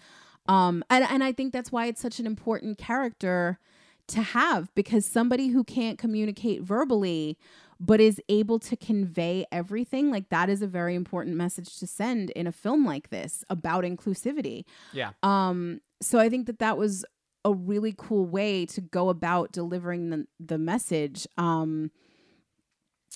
Um 0.48 0.84
and 0.90 1.04
and 1.06 1.24
I 1.24 1.32
think 1.32 1.54
that's 1.54 1.72
why 1.72 1.88
it's 1.88 2.02
such 2.02 2.20
an 2.20 2.26
important 2.28 2.78
character 2.78 3.60
to 4.08 4.22
have 4.22 4.74
because 4.76 5.04
somebody 5.06 5.48
who 5.48 5.64
can't 5.64 5.98
communicate 5.98 6.62
verbally 6.62 7.38
but 7.80 8.00
is 8.00 8.22
able 8.30 8.60
to 8.60 8.76
convey 8.76 9.46
everything 9.52 10.12
like 10.12 10.30
that 10.30 10.50
is 10.50 10.62
a 10.62 10.68
very 10.68 10.96
important 10.96 11.36
message 11.36 11.78
to 11.78 11.88
send 11.88 12.30
in 12.32 12.48
a 12.48 12.52
film 12.52 12.86
like 12.86 13.10
this 13.10 13.44
about 13.50 13.84
inclusivity. 13.84 14.64
Yeah. 14.94 15.12
Um, 15.24 15.82
so 16.02 16.20
I 16.20 16.30
think 16.30 16.48
that 16.48 16.60
that 16.60 16.78
was 16.78 17.06
a 17.44 17.54
really 17.54 17.94
cool 17.96 18.26
way 18.26 18.66
to 18.66 18.82
go 18.82 19.10
about 19.10 19.52
delivering 19.52 20.10
the 20.10 20.28
the 20.40 20.58
message, 20.58 21.28
um, 21.38 21.92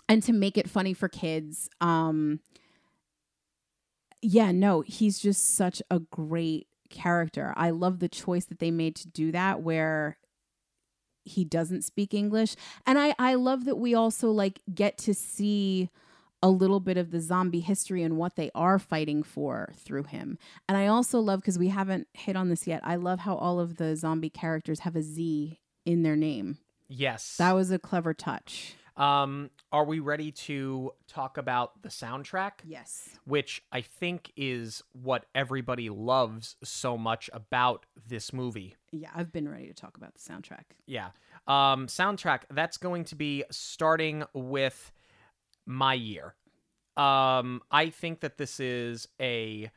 and 0.08 0.22
to 0.24 0.34
make 0.34 0.58
it 0.58 0.70
funny 0.70 0.94
for 0.94 1.10
kids. 1.10 1.70
Um, 1.82 2.40
yeah, 4.22 4.52
no, 4.52 4.82
he's 4.82 5.20
just 5.20 5.56
such 5.56 5.82
a 5.90 6.00
great 6.00 6.68
character. 6.90 7.54
I 7.56 7.70
love 7.72 8.00
the 8.00 8.10
choice 8.10 8.46
that 8.46 8.60
they 8.60 8.72
made 8.72 8.96
to 8.98 9.08
do 9.08 9.32
that, 9.32 9.62
where 9.62 10.18
he 11.30 11.46
doesn't 11.46 11.84
speak 11.84 12.14
English, 12.14 12.56
and 12.86 13.00
I 13.00 13.16
I 13.20 13.36
love 13.36 13.66
that 13.66 13.78
we 13.78 13.94
also 13.94 14.32
like 14.32 14.62
get 14.74 14.98
to 15.00 15.14
see 15.14 15.90
a 16.42 16.50
little 16.50 16.80
bit 16.80 16.98
of 16.98 17.12
the 17.12 17.20
zombie 17.20 17.60
history 17.60 18.02
and 18.02 18.18
what 18.18 18.36
they 18.36 18.50
are 18.56 18.80
fighting 18.80 19.24
for 19.24 19.74
through 19.76 20.04
him. 20.04 20.38
And 20.68 20.78
I 20.78 20.88
also 20.88 21.20
love 21.20 21.42
because 21.42 21.60
we 21.60 21.68
haven't 21.68 22.08
hit 22.14 22.36
on 22.36 22.50
this 22.50 22.66
yet. 22.66 22.82
I 22.84 22.96
love 22.96 23.20
how 23.20 23.36
all 23.36 23.60
of 23.60 23.76
the 23.76 23.96
zombie 23.96 24.30
characters 24.30 24.82
have 24.82 24.96
a 24.96 25.02
Z 25.02 25.60
in 25.86 26.04
their 26.04 26.16
name. 26.16 26.58
Yes. 26.88 27.36
That 27.38 27.54
was 27.54 27.72
a 27.72 27.80
clever 27.80 28.14
touch. 28.14 28.76
Um, 29.00 29.50
are 29.72 29.86
we 29.86 30.00
ready 30.00 30.32
to 30.32 30.92
talk 31.08 31.38
about 31.38 31.82
the 31.82 31.90
soundtrack? 31.90 32.52
Yes. 32.66 33.18
Which 33.24 33.64
I 33.72 33.82
think 33.82 34.32
is 34.36 34.84
what 34.92 35.26
everybody 35.34 35.90
loves 35.90 36.58
so 36.64 36.98
much 36.98 37.30
about 37.32 37.86
this 38.08 38.34
movie. 38.34 38.76
Yeah, 38.92 39.10
I've 39.16 39.32
been 39.32 39.48
ready 39.48 39.68
to 39.68 39.74
talk 39.74 39.96
about 39.96 40.16
the 40.16 40.20
soundtrack. 40.20 40.66
Yeah. 40.86 41.10
Um, 41.48 41.88
soundtrack, 41.88 42.42
that's 42.52 42.76
going 42.78 43.06
to 43.06 43.16
be 43.16 43.46
starting 43.50 44.26
with 44.34 44.92
my 45.66 45.94
year. 45.94 46.36
Um, 46.98 47.62
I 47.72 47.92
think 47.92 48.20
that 48.20 48.38
this 48.38 48.60
is 48.60 49.08
a 49.22 49.72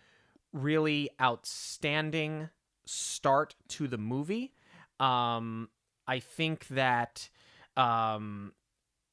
really 0.52 1.10
outstanding 1.20 2.48
start 2.84 3.54
to 3.68 3.86
the 3.86 3.98
movie. 3.98 4.52
Um, 4.98 5.68
I 6.08 6.18
think 6.18 6.66
that 6.68 7.28
um, 7.76 8.52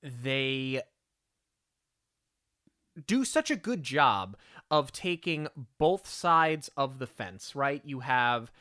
they 0.03 0.81
do 3.05 3.23
such 3.23 3.49
a 3.49 3.55
good 3.55 3.83
job 3.83 4.37
of 4.69 4.91
taking 4.91 5.47
both 5.77 6.07
sides 6.07 6.69
of 6.77 6.99
the 6.99 7.07
fence, 7.07 7.55
right? 7.55 7.81
You 7.83 8.01
have 8.01 8.51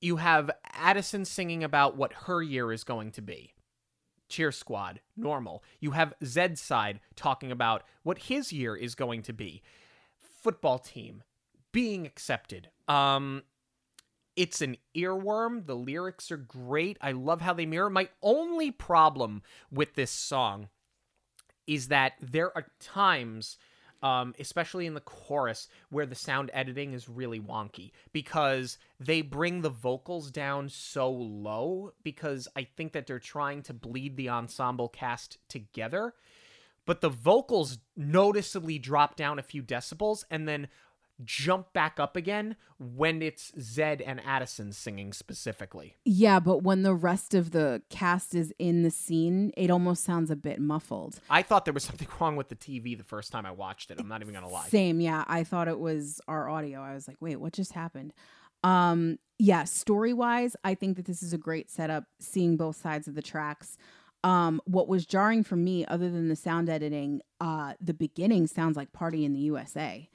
you 0.00 0.16
have 0.16 0.50
Addison 0.72 1.24
singing 1.24 1.62
about 1.62 1.96
what 1.96 2.12
her 2.24 2.42
year 2.42 2.72
is 2.72 2.84
going 2.84 3.10
to 3.12 3.22
be. 3.22 3.52
Cheer 4.30 4.52
Squad, 4.52 5.00
normal. 5.16 5.62
You 5.78 5.90
have 5.90 6.14
Zed's 6.24 6.60
side 6.60 7.00
talking 7.16 7.52
about 7.52 7.82
what 8.02 8.18
his 8.18 8.52
year 8.52 8.74
is 8.76 8.94
going 8.94 9.22
to 9.22 9.32
be. 9.32 9.62
Football 10.18 10.78
team, 10.78 11.22
being 11.72 12.06
accepted. 12.06 12.70
Um, 12.88 13.42
it's 14.40 14.62
an 14.62 14.78
earworm. 14.96 15.66
The 15.66 15.76
lyrics 15.76 16.32
are 16.32 16.38
great. 16.38 16.96
I 17.02 17.12
love 17.12 17.42
how 17.42 17.52
they 17.52 17.66
mirror. 17.66 17.90
My 17.90 18.08
only 18.22 18.70
problem 18.70 19.42
with 19.70 19.96
this 19.96 20.10
song 20.10 20.70
is 21.66 21.88
that 21.88 22.14
there 22.22 22.50
are 22.56 22.68
times, 22.80 23.58
um, 24.02 24.34
especially 24.38 24.86
in 24.86 24.94
the 24.94 25.02
chorus, 25.02 25.68
where 25.90 26.06
the 26.06 26.14
sound 26.14 26.50
editing 26.54 26.94
is 26.94 27.06
really 27.06 27.38
wonky 27.38 27.92
because 28.14 28.78
they 28.98 29.20
bring 29.20 29.60
the 29.60 29.68
vocals 29.68 30.30
down 30.30 30.70
so 30.70 31.10
low 31.10 31.92
because 32.02 32.48
I 32.56 32.64
think 32.64 32.92
that 32.92 33.06
they're 33.06 33.18
trying 33.18 33.60
to 33.64 33.74
bleed 33.74 34.16
the 34.16 34.30
ensemble 34.30 34.88
cast 34.88 35.36
together. 35.50 36.14
But 36.86 37.02
the 37.02 37.10
vocals 37.10 37.76
noticeably 37.94 38.78
drop 38.78 39.16
down 39.16 39.38
a 39.38 39.42
few 39.42 39.62
decibels 39.62 40.24
and 40.30 40.48
then 40.48 40.68
jump 41.24 41.72
back 41.72 41.98
up 41.98 42.16
again 42.16 42.56
when 42.78 43.22
it's 43.22 43.52
Zed 43.60 44.00
and 44.00 44.20
Addison 44.24 44.72
singing 44.72 45.12
specifically. 45.12 45.96
Yeah, 46.04 46.40
but 46.40 46.62
when 46.62 46.82
the 46.82 46.94
rest 46.94 47.34
of 47.34 47.50
the 47.50 47.82
cast 47.90 48.34
is 48.34 48.52
in 48.58 48.82
the 48.82 48.90
scene, 48.90 49.52
it 49.56 49.70
almost 49.70 50.04
sounds 50.04 50.30
a 50.30 50.36
bit 50.36 50.60
muffled. 50.60 51.20
I 51.28 51.42
thought 51.42 51.64
there 51.64 51.74
was 51.74 51.84
something 51.90 52.08
wrong 52.20 52.36
with 52.36 52.48
the 52.48 52.56
TV 52.56 52.96
the 52.96 53.04
first 53.04 53.32
time 53.32 53.46
I 53.46 53.52
watched 53.52 53.90
it. 53.90 54.00
I'm 54.00 54.08
not 54.08 54.22
even 54.22 54.34
going 54.34 54.46
to 54.46 54.50
lie. 54.50 54.68
Same, 54.68 55.00
yeah. 55.00 55.24
I 55.26 55.44
thought 55.44 55.68
it 55.68 55.78
was 55.78 56.20
our 56.28 56.48
audio. 56.48 56.80
I 56.80 56.94
was 56.94 57.06
like, 57.06 57.18
wait, 57.20 57.36
what 57.36 57.52
just 57.52 57.72
happened? 57.72 58.12
Um, 58.62 59.18
yeah, 59.38 59.64
story 59.64 60.12
wise, 60.12 60.54
I 60.64 60.74
think 60.74 60.96
that 60.96 61.06
this 61.06 61.22
is 61.22 61.32
a 61.32 61.38
great 61.38 61.70
setup, 61.70 62.04
seeing 62.18 62.56
both 62.56 62.76
sides 62.76 63.08
of 63.08 63.14
the 63.14 63.22
tracks. 63.22 63.78
Um, 64.22 64.60
what 64.66 64.86
was 64.86 65.06
jarring 65.06 65.44
for 65.44 65.56
me, 65.56 65.86
other 65.86 66.10
than 66.10 66.28
the 66.28 66.36
sound 66.36 66.68
editing, 66.68 67.22
uh, 67.40 67.74
the 67.80 67.94
beginning 67.94 68.46
sounds 68.46 68.76
like 68.76 68.92
Party 68.92 69.24
in 69.24 69.32
the 69.32 69.38
USA. 69.40 70.10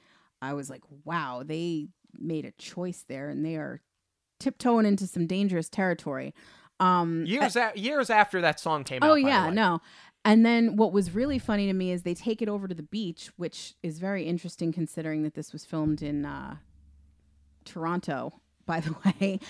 I 0.46 0.54
was 0.54 0.70
like, 0.70 0.82
wow, 1.04 1.42
they 1.44 1.88
made 2.18 2.44
a 2.44 2.52
choice 2.52 3.04
there 3.08 3.28
and 3.28 3.44
they 3.44 3.56
are 3.56 3.82
tiptoeing 4.40 4.86
into 4.86 5.06
some 5.06 5.26
dangerous 5.26 5.68
territory. 5.68 6.34
Um, 6.80 7.24
Years 7.26 7.56
a- 7.56 7.72
years 7.74 8.10
after 8.10 8.40
that 8.42 8.60
song 8.60 8.84
came 8.84 9.02
out. 9.02 9.10
Oh 9.10 9.14
yeah, 9.14 9.50
no. 9.50 9.80
And 10.24 10.44
then 10.44 10.76
what 10.76 10.92
was 10.92 11.14
really 11.14 11.38
funny 11.38 11.66
to 11.66 11.72
me 11.72 11.92
is 11.92 12.02
they 12.02 12.14
take 12.14 12.42
it 12.42 12.48
over 12.48 12.66
to 12.68 12.74
the 12.74 12.82
beach, 12.82 13.30
which 13.36 13.74
is 13.82 13.98
very 13.98 14.24
interesting 14.24 14.72
considering 14.72 15.22
that 15.22 15.34
this 15.34 15.52
was 15.52 15.64
filmed 15.64 16.02
in 16.02 16.24
uh, 16.26 16.56
Toronto, 17.64 18.40
by 18.66 18.80
the 18.80 18.94
way. 19.04 19.40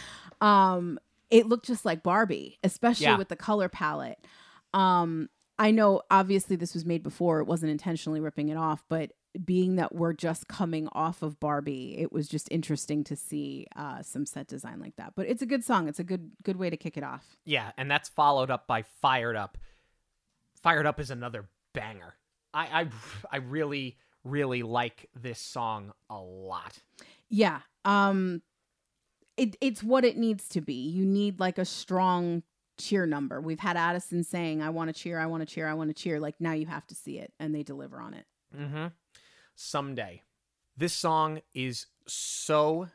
Um, 0.40 0.98
it 1.30 1.46
looked 1.46 1.66
just 1.66 1.84
like 1.84 2.02
Barbie, 2.02 2.58
especially 2.62 3.04
Yeah. 3.06 3.16
with 3.18 3.28
the 3.28 3.36
color 3.36 3.68
palette. 3.68 4.18
Um, 4.74 5.28
I 5.58 5.70
know 5.70 6.02
obviously 6.10 6.56
this 6.56 6.74
was 6.74 6.84
made 6.84 7.02
before, 7.02 7.40
it 7.40 7.46
wasn't 7.46 7.72
intentionally 7.72 8.20
ripping 8.20 8.50
it 8.50 8.56
off, 8.58 8.84
but 8.88 9.12
being 9.44 9.76
that 9.76 9.94
we're 9.94 10.12
just 10.12 10.48
coming 10.48 10.88
off 10.92 11.22
of 11.22 11.38
Barbie, 11.40 11.96
it 11.98 12.12
was 12.12 12.28
just 12.28 12.48
interesting 12.50 13.04
to 13.04 13.16
see 13.16 13.66
uh, 13.76 14.02
some 14.02 14.26
set 14.26 14.46
design 14.46 14.80
like 14.80 14.96
that. 14.96 15.14
But 15.14 15.26
it's 15.28 15.42
a 15.42 15.46
good 15.46 15.64
song. 15.64 15.88
It's 15.88 15.98
a 15.98 16.04
good 16.04 16.30
good 16.42 16.56
way 16.56 16.70
to 16.70 16.76
kick 16.76 16.96
it 16.96 17.04
off. 17.04 17.36
Yeah, 17.44 17.72
and 17.76 17.90
that's 17.90 18.08
followed 18.08 18.50
up 18.50 18.66
by 18.66 18.82
Fired 18.82 19.36
Up. 19.36 19.58
Fired 20.62 20.86
Up 20.86 21.00
is 21.00 21.10
another 21.10 21.48
banger. 21.74 22.14
I 22.52 22.82
I, 22.82 22.88
I 23.30 23.36
really 23.38 23.98
really 24.24 24.62
like 24.62 25.08
this 25.14 25.38
song 25.38 25.92
a 26.10 26.18
lot. 26.18 26.78
Yeah. 27.28 27.60
Um 27.84 28.42
it 29.36 29.56
it's 29.60 29.82
what 29.82 30.04
it 30.04 30.16
needs 30.16 30.48
to 30.50 30.60
be. 30.60 30.88
You 30.88 31.04
need 31.04 31.38
like 31.38 31.58
a 31.58 31.64
strong 31.64 32.42
cheer 32.78 33.06
number. 33.06 33.40
We've 33.40 33.60
had 33.60 33.76
Addison 33.76 34.22
saying, 34.22 34.62
I 34.62 34.70
want 34.70 34.94
to 34.94 35.00
cheer, 35.00 35.18
I 35.18 35.26
want 35.26 35.46
to 35.46 35.54
cheer, 35.54 35.66
I 35.68 35.74
want 35.74 35.94
to 35.94 36.02
cheer. 36.02 36.20
Like 36.20 36.40
now 36.40 36.52
you 36.52 36.66
have 36.66 36.86
to 36.88 36.94
see 36.94 37.18
it 37.18 37.32
and 37.38 37.54
they 37.54 37.62
deliver 37.62 38.00
on 38.00 38.14
it. 38.14 38.26
Mm-hmm. 38.56 38.86
Someday. 39.56 40.22
This 40.76 40.92
song 40.92 41.40
is 41.54 41.86
so 42.06 42.88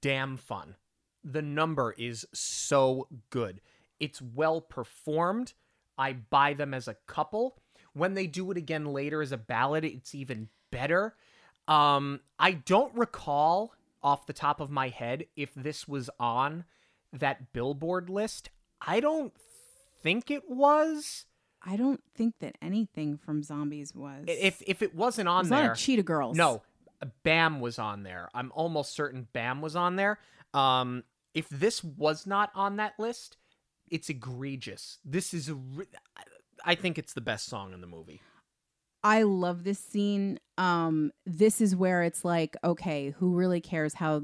damn 0.00 0.36
fun. 0.36 0.76
the 1.24 1.42
number 1.42 1.94
is 1.96 2.26
so 2.34 3.08
good. 3.30 3.60
It's 3.98 4.20
well 4.20 4.60
performed. 4.60 5.54
I 5.96 6.12
buy 6.12 6.52
them 6.54 6.74
as 6.74 6.86
a 6.86 6.96
couple. 7.06 7.56
When 7.94 8.14
they 8.14 8.26
do 8.26 8.50
it 8.50 8.58
again 8.58 8.86
later 8.86 9.22
as 9.22 9.32
a 9.32 9.38
ballad, 9.38 9.84
it's 9.84 10.14
even 10.14 10.48
better. 10.70 11.14
Um, 11.66 12.20
I 12.38 12.52
don't 12.52 12.94
recall 12.94 13.72
off 14.02 14.26
the 14.26 14.32
top 14.34 14.60
of 14.60 14.70
my 14.70 14.88
head 14.90 15.24
if 15.34 15.54
this 15.54 15.88
was 15.88 16.10
on 16.20 16.64
that 17.12 17.52
Billboard 17.54 18.10
list. 18.10 18.50
I 18.82 19.00
don't 19.00 19.32
think 20.02 20.30
it 20.30 20.50
was. 20.50 21.24
I 21.66 21.76
don't 21.76 22.02
think 22.14 22.34
that 22.40 22.56
anything 22.60 23.16
from 23.16 23.42
Zombies 23.42 23.94
was. 23.94 24.24
If 24.28 24.62
if 24.66 24.82
it 24.82 24.94
wasn't 24.94 25.28
on 25.28 25.40
It's 25.42 25.50
there, 25.50 25.68
not 25.68 25.78
a 25.78 25.80
Cheetah 25.80 26.02
Girls. 26.02 26.36
no, 26.36 26.62
Bam 27.22 27.60
was 27.60 27.78
on 27.78 28.02
there. 28.02 28.28
I'm 28.34 28.52
almost 28.54 28.92
certain 28.94 29.28
Bam 29.32 29.60
was 29.62 29.74
on 29.74 29.96
there. 29.96 30.18
Um, 30.52 31.04
if 31.32 31.48
this 31.48 31.82
was 31.82 32.26
not 32.26 32.50
on 32.54 32.76
that 32.76 32.94
list, 32.98 33.36
it's 33.90 34.08
egregious. 34.08 34.98
This 35.04 35.34
is, 35.34 35.48
a 35.48 35.54
re- 35.54 35.86
I 36.64 36.74
think 36.76 36.96
it's 36.98 37.12
the 37.12 37.20
best 37.20 37.46
song 37.46 37.72
in 37.72 37.80
the 37.80 37.86
movie. 37.86 38.20
I 39.04 39.22
love 39.22 39.64
this 39.64 39.78
scene. 39.78 40.40
Um, 40.56 41.12
this 41.26 41.60
is 41.60 41.76
where 41.76 42.02
it's 42.02 42.24
like, 42.24 42.56
okay, 42.64 43.10
who 43.10 43.34
really 43.34 43.60
cares 43.60 43.94
how 43.94 44.22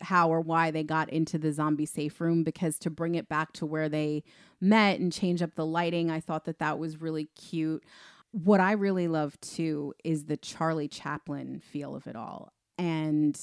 how 0.00 0.30
or 0.30 0.40
why 0.40 0.70
they 0.70 0.82
got 0.82 1.10
into 1.10 1.38
the 1.38 1.52
zombie 1.52 1.86
safe 1.86 2.18
room? 2.18 2.42
Because 2.42 2.78
to 2.78 2.90
bring 2.90 3.14
it 3.14 3.28
back 3.28 3.52
to 3.54 3.66
where 3.66 3.90
they 3.90 4.24
met 4.58 5.00
and 5.00 5.12
change 5.12 5.42
up 5.42 5.54
the 5.54 5.66
lighting, 5.66 6.10
I 6.10 6.20
thought 6.20 6.46
that 6.46 6.60
that 6.60 6.78
was 6.78 7.00
really 7.00 7.26
cute. 7.38 7.84
What 8.30 8.60
I 8.60 8.72
really 8.72 9.06
love 9.06 9.38
too 9.42 9.92
is 10.02 10.24
the 10.24 10.38
Charlie 10.38 10.88
Chaplin 10.88 11.60
feel 11.60 11.94
of 11.94 12.06
it 12.06 12.16
all, 12.16 12.52
and 12.78 13.38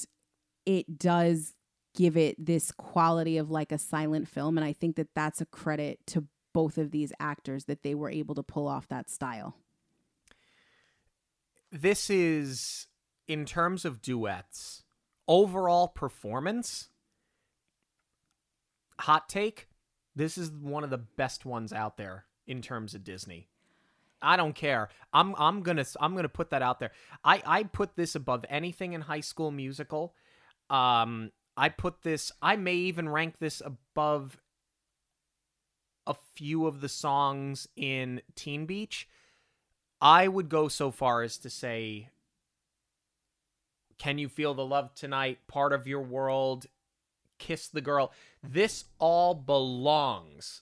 it 0.65 0.97
does 0.97 1.53
give 1.95 2.17
it 2.17 2.43
this 2.43 2.71
quality 2.71 3.37
of 3.37 3.51
like 3.51 3.71
a 3.71 3.77
silent 3.77 4.27
film, 4.27 4.57
and 4.57 4.65
I 4.65 4.73
think 4.73 4.95
that 4.95 5.13
that's 5.15 5.39
a 5.39 5.45
credit 5.45 5.99
to 6.07 6.25
both 6.51 6.79
of 6.79 6.89
these 6.89 7.13
actors 7.19 7.65
that 7.65 7.83
they 7.83 7.93
were 7.93 8.09
able 8.09 8.33
to 8.33 8.43
pull 8.43 8.67
off 8.67 8.87
that 8.87 9.07
style. 9.07 9.55
This 11.71 12.09
is, 12.09 12.87
in 13.27 13.45
terms 13.45 13.85
of 13.85 14.01
duets, 14.01 14.83
overall 15.27 15.87
performance, 15.87 16.89
hot 18.99 19.29
take, 19.29 19.67
this 20.15 20.37
is 20.37 20.51
one 20.51 20.83
of 20.83 20.89
the 20.89 20.97
best 20.97 21.45
ones 21.45 21.71
out 21.71 21.97
there 21.97 22.25
in 22.47 22.61
terms 22.61 22.95
of 22.95 23.03
Disney. 23.03 23.47
I 24.21 24.35
don't 24.35 24.53
care. 24.53 24.89
I'm 25.13 25.33
I'm 25.37 25.61
gonna 25.61 25.85
I'm 26.01 26.15
gonna 26.15 26.27
put 26.27 26.49
that 26.49 26.61
out 26.61 26.79
there. 26.79 26.91
I 27.23 27.41
I 27.45 27.63
put 27.63 27.95
this 27.95 28.15
above 28.15 28.43
anything 28.49 28.93
in 28.93 29.01
High 29.01 29.21
School 29.21 29.51
Musical. 29.51 30.13
Um, 30.69 31.31
I 31.55 31.69
put 31.69 32.01
this. 32.01 32.31
I 32.41 32.55
may 32.55 32.75
even 32.75 33.07
rank 33.07 33.35
this 33.39 33.61
above 33.63 34.37
a 36.05 36.15
few 36.35 36.65
of 36.67 36.81
the 36.81 36.89
songs 36.89 37.67
in 37.75 38.21
Teen 38.35 38.65
Beach. 38.65 39.07
I 40.01 40.27
would 40.27 40.49
go 40.49 40.67
so 40.67 40.91
far 40.91 41.21
as 41.23 41.37
to 41.39 41.49
say, 41.49 42.09
"Can 43.97 44.17
you 44.17 44.29
feel 44.29 44.53
the 44.53 44.65
love 44.65 44.93
tonight?" 44.95 45.39
Part 45.47 45.73
of 45.73 45.87
your 45.87 46.01
world. 46.01 46.67
Kiss 47.37 47.67
the 47.67 47.81
girl. 47.81 48.11
This 48.43 48.85
all 48.97 49.33
belongs. 49.33 50.61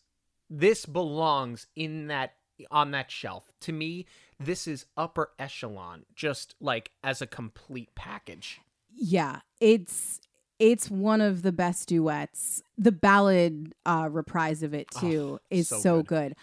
This 0.49 0.85
belongs 0.85 1.67
in 1.75 2.07
that 2.07 2.35
on 2.71 2.91
that 2.91 3.11
shelf. 3.11 3.51
To 3.61 3.71
me, 3.71 4.05
this 4.39 4.67
is 4.67 4.85
upper 4.95 5.31
echelon, 5.37 6.05
just 6.15 6.55
like 6.59 6.91
as 7.03 7.21
a 7.21 7.27
complete 7.27 7.93
package. 7.95 8.61
Yeah, 8.93 9.41
it's 9.59 10.19
it's 10.59 10.89
one 10.89 11.21
of 11.21 11.43
the 11.43 11.51
best 11.51 11.87
duets. 11.89 12.63
The 12.77 12.91
ballad 12.91 13.73
uh, 13.85 14.09
reprise 14.11 14.63
of 14.63 14.73
it 14.73 14.89
too 14.89 15.39
Oh, 15.39 15.39
is 15.51 15.67
so 15.69 15.79
so, 15.79 15.97
good. 15.97 16.07
good. 16.07 16.35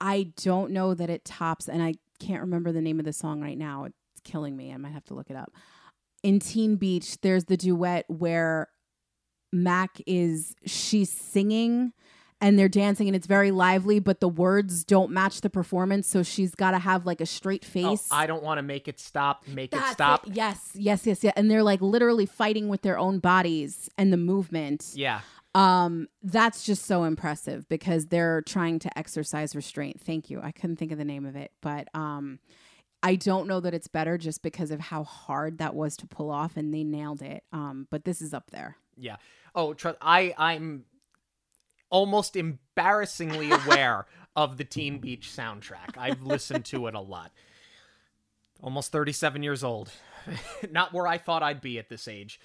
I 0.00 0.32
don't 0.42 0.72
know 0.72 0.92
that 0.94 1.08
it 1.08 1.24
tops, 1.24 1.68
and 1.68 1.82
I 1.82 1.94
can't 2.18 2.40
remember 2.42 2.72
the 2.72 2.80
name 2.80 2.98
of 2.98 3.04
the 3.04 3.12
song 3.12 3.40
right 3.40 3.58
now. 3.58 3.84
It's 3.84 3.96
killing 4.24 4.56
me. 4.56 4.72
I 4.72 4.76
might 4.76 4.92
have 4.92 5.04
to 5.06 5.14
look 5.14 5.30
it 5.30 5.36
up. 5.36 5.52
In 6.22 6.38
Teen 6.40 6.76
Beach, 6.76 7.20
there's 7.20 7.44
the 7.44 7.56
duet 7.56 8.04
where 8.08 8.68
Mack 9.52 10.00
is 10.06 10.54
she's 10.66 11.10
singing 11.10 11.92
and 12.40 12.58
they're 12.58 12.68
dancing 12.68 13.06
and 13.08 13.14
it's 13.14 13.26
very 13.26 13.50
lively, 13.50 14.00
but 14.00 14.20
the 14.20 14.28
words 14.28 14.84
don't 14.84 15.10
match 15.10 15.40
the 15.42 15.48
performance, 15.50 16.08
so 16.08 16.22
she's 16.22 16.54
got 16.54 16.72
to 16.72 16.78
have 16.78 17.06
like 17.06 17.20
a 17.20 17.26
straight 17.26 17.62
Oh, 17.66 17.70
face. 17.70 18.08
I 18.10 18.26
don't 18.26 18.42
want 18.42 18.58
to 18.58 18.62
make 18.62 18.88
it 18.88 18.98
stop. 18.98 19.46
Make 19.46 19.70
That's 19.70 19.90
it 19.90 19.94
stop. 19.94 20.26
Yes, 20.30 20.70
yes, 20.74 21.06
yes, 21.06 21.22
yeah. 21.22 21.32
And 21.36 21.50
they're 21.50 21.62
like 21.62 21.80
literally 21.80 22.26
fighting 22.26 22.68
with 22.68 22.82
their 22.82 22.98
own 22.98 23.18
bodies 23.18 23.88
and 23.96 24.12
the 24.12 24.16
movement. 24.16 24.90
Yeah. 24.94 25.20
Um, 25.54 26.08
that's 26.22 26.64
just 26.64 26.84
so 26.86 27.04
impressive 27.04 27.68
because 27.68 28.06
they're 28.06 28.42
trying 28.42 28.80
to 28.80 28.98
exercise 28.98 29.54
restraint. 29.54 30.00
Thank 30.00 30.28
you. 30.28 30.40
I 30.42 30.50
couldn't 30.50 30.76
think 30.76 30.90
of 30.90 30.98
the 30.98 31.04
name 31.04 31.24
of 31.24 31.36
it, 31.36 31.52
but 31.60 31.88
um, 31.94 32.40
I 33.02 33.14
don't 33.16 33.46
know 33.46 33.60
that 33.60 33.74
it's 33.74 33.86
better 33.86 34.18
just 34.18 34.42
because 34.42 34.70
of 34.70 34.80
how 34.80 35.04
hard 35.04 35.58
that 35.58 35.74
was 35.74 35.96
to 35.98 36.06
pull 36.06 36.30
off, 36.30 36.56
and 36.56 36.74
they 36.74 36.82
nailed 36.82 37.22
it. 37.22 37.44
Um, 37.52 37.86
but 37.90 38.04
this 38.04 38.20
is 38.20 38.34
up 38.34 38.50
there. 38.50 38.76
Yeah. 38.96 39.16
Oh, 39.54 39.74
tr- 39.74 39.90
I 40.00 40.34
I'm 40.36 40.84
almost 41.90 42.34
embarrassingly 42.34 43.50
aware 43.66 44.06
of 44.34 44.56
the 44.56 44.64
Teen 44.64 44.98
Beach 44.98 45.30
soundtrack. 45.34 45.96
I've 45.96 46.22
listened 46.22 46.64
to 46.66 46.86
it 46.88 46.94
a 46.94 47.00
lot. 47.00 47.30
Almost 48.62 48.90
37 48.90 49.42
years 49.42 49.62
old. 49.62 49.92
Not 50.70 50.92
where 50.92 51.06
I 51.06 51.18
thought 51.18 51.42
I'd 51.42 51.60
be 51.60 51.78
at 51.78 51.88
this 51.88 52.08
age. 52.08 52.40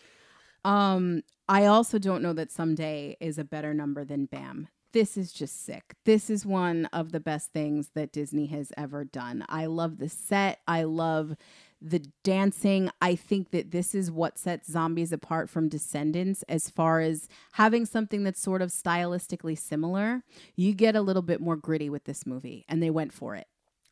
Um, 0.64 1.24
I 1.48 1.66
also 1.66 1.98
don't 1.98 2.22
know 2.22 2.34
that 2.34 2.52
someday 2.52 3.18
is 3.20 3.38
a 3.38 3.44
better 3.44 3.74
number 3.74 4.06
than 4.06 4.26
Bam. 4.26 4.68
This 4.92 5.18
is 5.18 5.32
just 5.32 5.66
sick. 5.66 5.94
This 6.06 6.30
is 6.30 6.46
one 6.46 6.86
of 6.88 7.12
the 7.12 7.20
best 7.20 7.52
things 7.54 7.92
that 7.94 8.12
Disney 8.12 8.48
has 8.48 8.72
ever 8.76 9.04
done. 9.04 9.46
I 9.48 9.68
love 9.68 10.00
the 10.00 10.10
set. 10.10 10.62
I 10.68 10.84
love 10.84 11.36
the 11.82 12.04
dancing. 12.24 12.90
I 13.02 13.16
think 13.16 13.52
that 13.52 13.72
this 13.72 13.94
is 13.94 14.12
what 14.12 14.38
sets 14.38 14.70
zombies 14.70 15.12
apart 15.12 15.50
from 15.50 15.70
Descendants 15.70 16.44
as 16.50 16.70
far 16.70 17.02
as 17.02 17.30
having 17.54 17.86
something 17.86 18.24
that's 18.24 18.42
sort 18.42 18.62
of 18.62 18.70
stylistically 18.70 19.58
similar. 19.58 20.24
You 20.56 20.74
get 20.74 20.96
a 20.96 21.02
little 21.02 21.22
bit 21.22 21.40
more 21.40 21.56
gritty 21.56 21.90
with 21.90 22.06
this 22.06 22.26
movie, 22.26 22.66
and 22.68 22.82
they 22.82 22.90
went 22.90 23.14
for 23.14 23.36
it. 23.36 23.48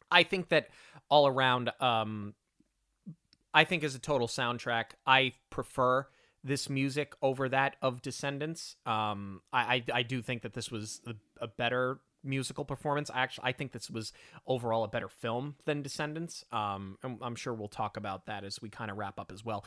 I 0.10 0.23
think 0.23 0.49
that 0.49 0.69
all 1.10 1.27
around, 1.27 1.72
um, 1.80 2.34
I 3.53 3.64
think 3.64 3.84
as 3.84 3.95
a 3.95 3.99
total 3.99 4.27
soundtrack, 4.27 4.85
I 5.06 5.34
prefer 5.49 6.07
this 6.48 6.69
music 6.69 7.14
over 7.22 7.49
that 7.49 7.76
of 7.82 8.02
Descendants. 8.02 8.78
Um, 8.86 9.41
I, 9.52 9.84
I 9.94 9.99
I 9.99 10.03
do 10.03 10.22
think 10.22 10.41
that 10.41 10.53
this 10.53 10.72
was 10.72 11.02
a, 11.06 11.14
a 11.41 11.48
better 11.48 11.99
musical 12.24 12.65
performance. 12.65 13.10
I 13.14 13.19
actually 13.19 13.45
I 13.45 13.52
think 13.52 13.72
this 13.72 13.90
was 13.90 14.14
overall 14.45 14.84
a 14.84 14.88
better 14.88 15.10
film 15.10 15.56
than 15.65 15.82
Descendants. 15.82 16.44
Um, 16.52 16.98
I'm, 17.22 17.36
sure 17.36 17.53
we'll 17.53 17.68
talk 17.68 17.98
about 17.98 18.26
that 18.26 18.44
as 18.44 18.61
we 18.61 18.69
kind 18.69 18.90
of 18.90 18.98
wrap 18.98 19.19
up 19.19 19.32
as 19.32 19.44
well. 19.44 19.65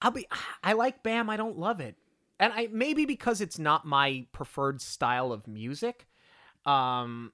I'll 0.00 0.10
be 0.10 0.26
I 0.62 0.74
like 0.74 1.02
Bam. 1.02 1.30
I 1.30 1.36
don't 1.36 1.58
love 1.58 1.80
it, 1.80 1.96
and 2.38 2.52
I 2.52 2.68
maybe 2.70 3.06
because 3.06 3.40
it's 3.40 3.58
not 3.58 3.86
my 3.86 4.26
preferred 4.32 4.80
style 4.80 5.32
of 5.32 5.46
music. 5.46 6.06
Um, 6.66 7.32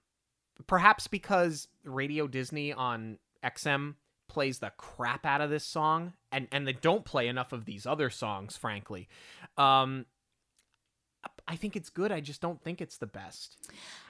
perhaps 0.67 1.07
because 1.07 1.69
Radio 1.85 2.27
Disney 2.27 2.73
on 2.73 3.19
XM 3.45 3.95
plays 4.29 4.59
the 4.59 4.71
crap 4.77 5.25
out 5.27 5.41
of 5.41 5.51
this 5.51 5.65
song 5.65 6.13
and 6.31 6.47
and 6.53 6.67
they 6.67 6.73
don't 6.75 7.05
play 7.05 7.29
enough 7.29 7.53
of 7.53 7.65
these 7.65 7.87
other 7.87 8.11
songs 8.11 8.57
frankly 8.57 9.09
um 9.57 10.05
I 11.49 11.57
think 11.57 11.77
it's 11.77 11.89
good. 11.89 12.13
I 12.13 12.21
just 12.21 12.41
don't 12.43 12.63
think 12.63 12.81
it's 12.83 12.99
the 12.99 13.07
best. 13.07 13.57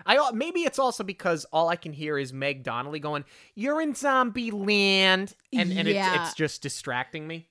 I 0.04 0.30
maybe 0.32 0.60
it's 0.64 0.78
also 0.78 1.04
because 1.04 1.44
all 1.52 1.68
I 1.68 1.76
can 1.76 1.92
hear 1.92 2.18
is 2.18 2.32
Meg 2.32 2.64
Donnelly 2.64 2.98
going, 2.98 3.24
"You're 3.54 3.80
in 3.80 3.94
zombie 3.94 4.50
land," 4.50 5.34
and 5.52 5.72
and 5.72 5.88
Yeah. 5.88 6.14
it's, 6.20 6.28
it's 6.30 6.36
just 6.36 6.62
distracting 6.62 7.26
me. 7.26 7.48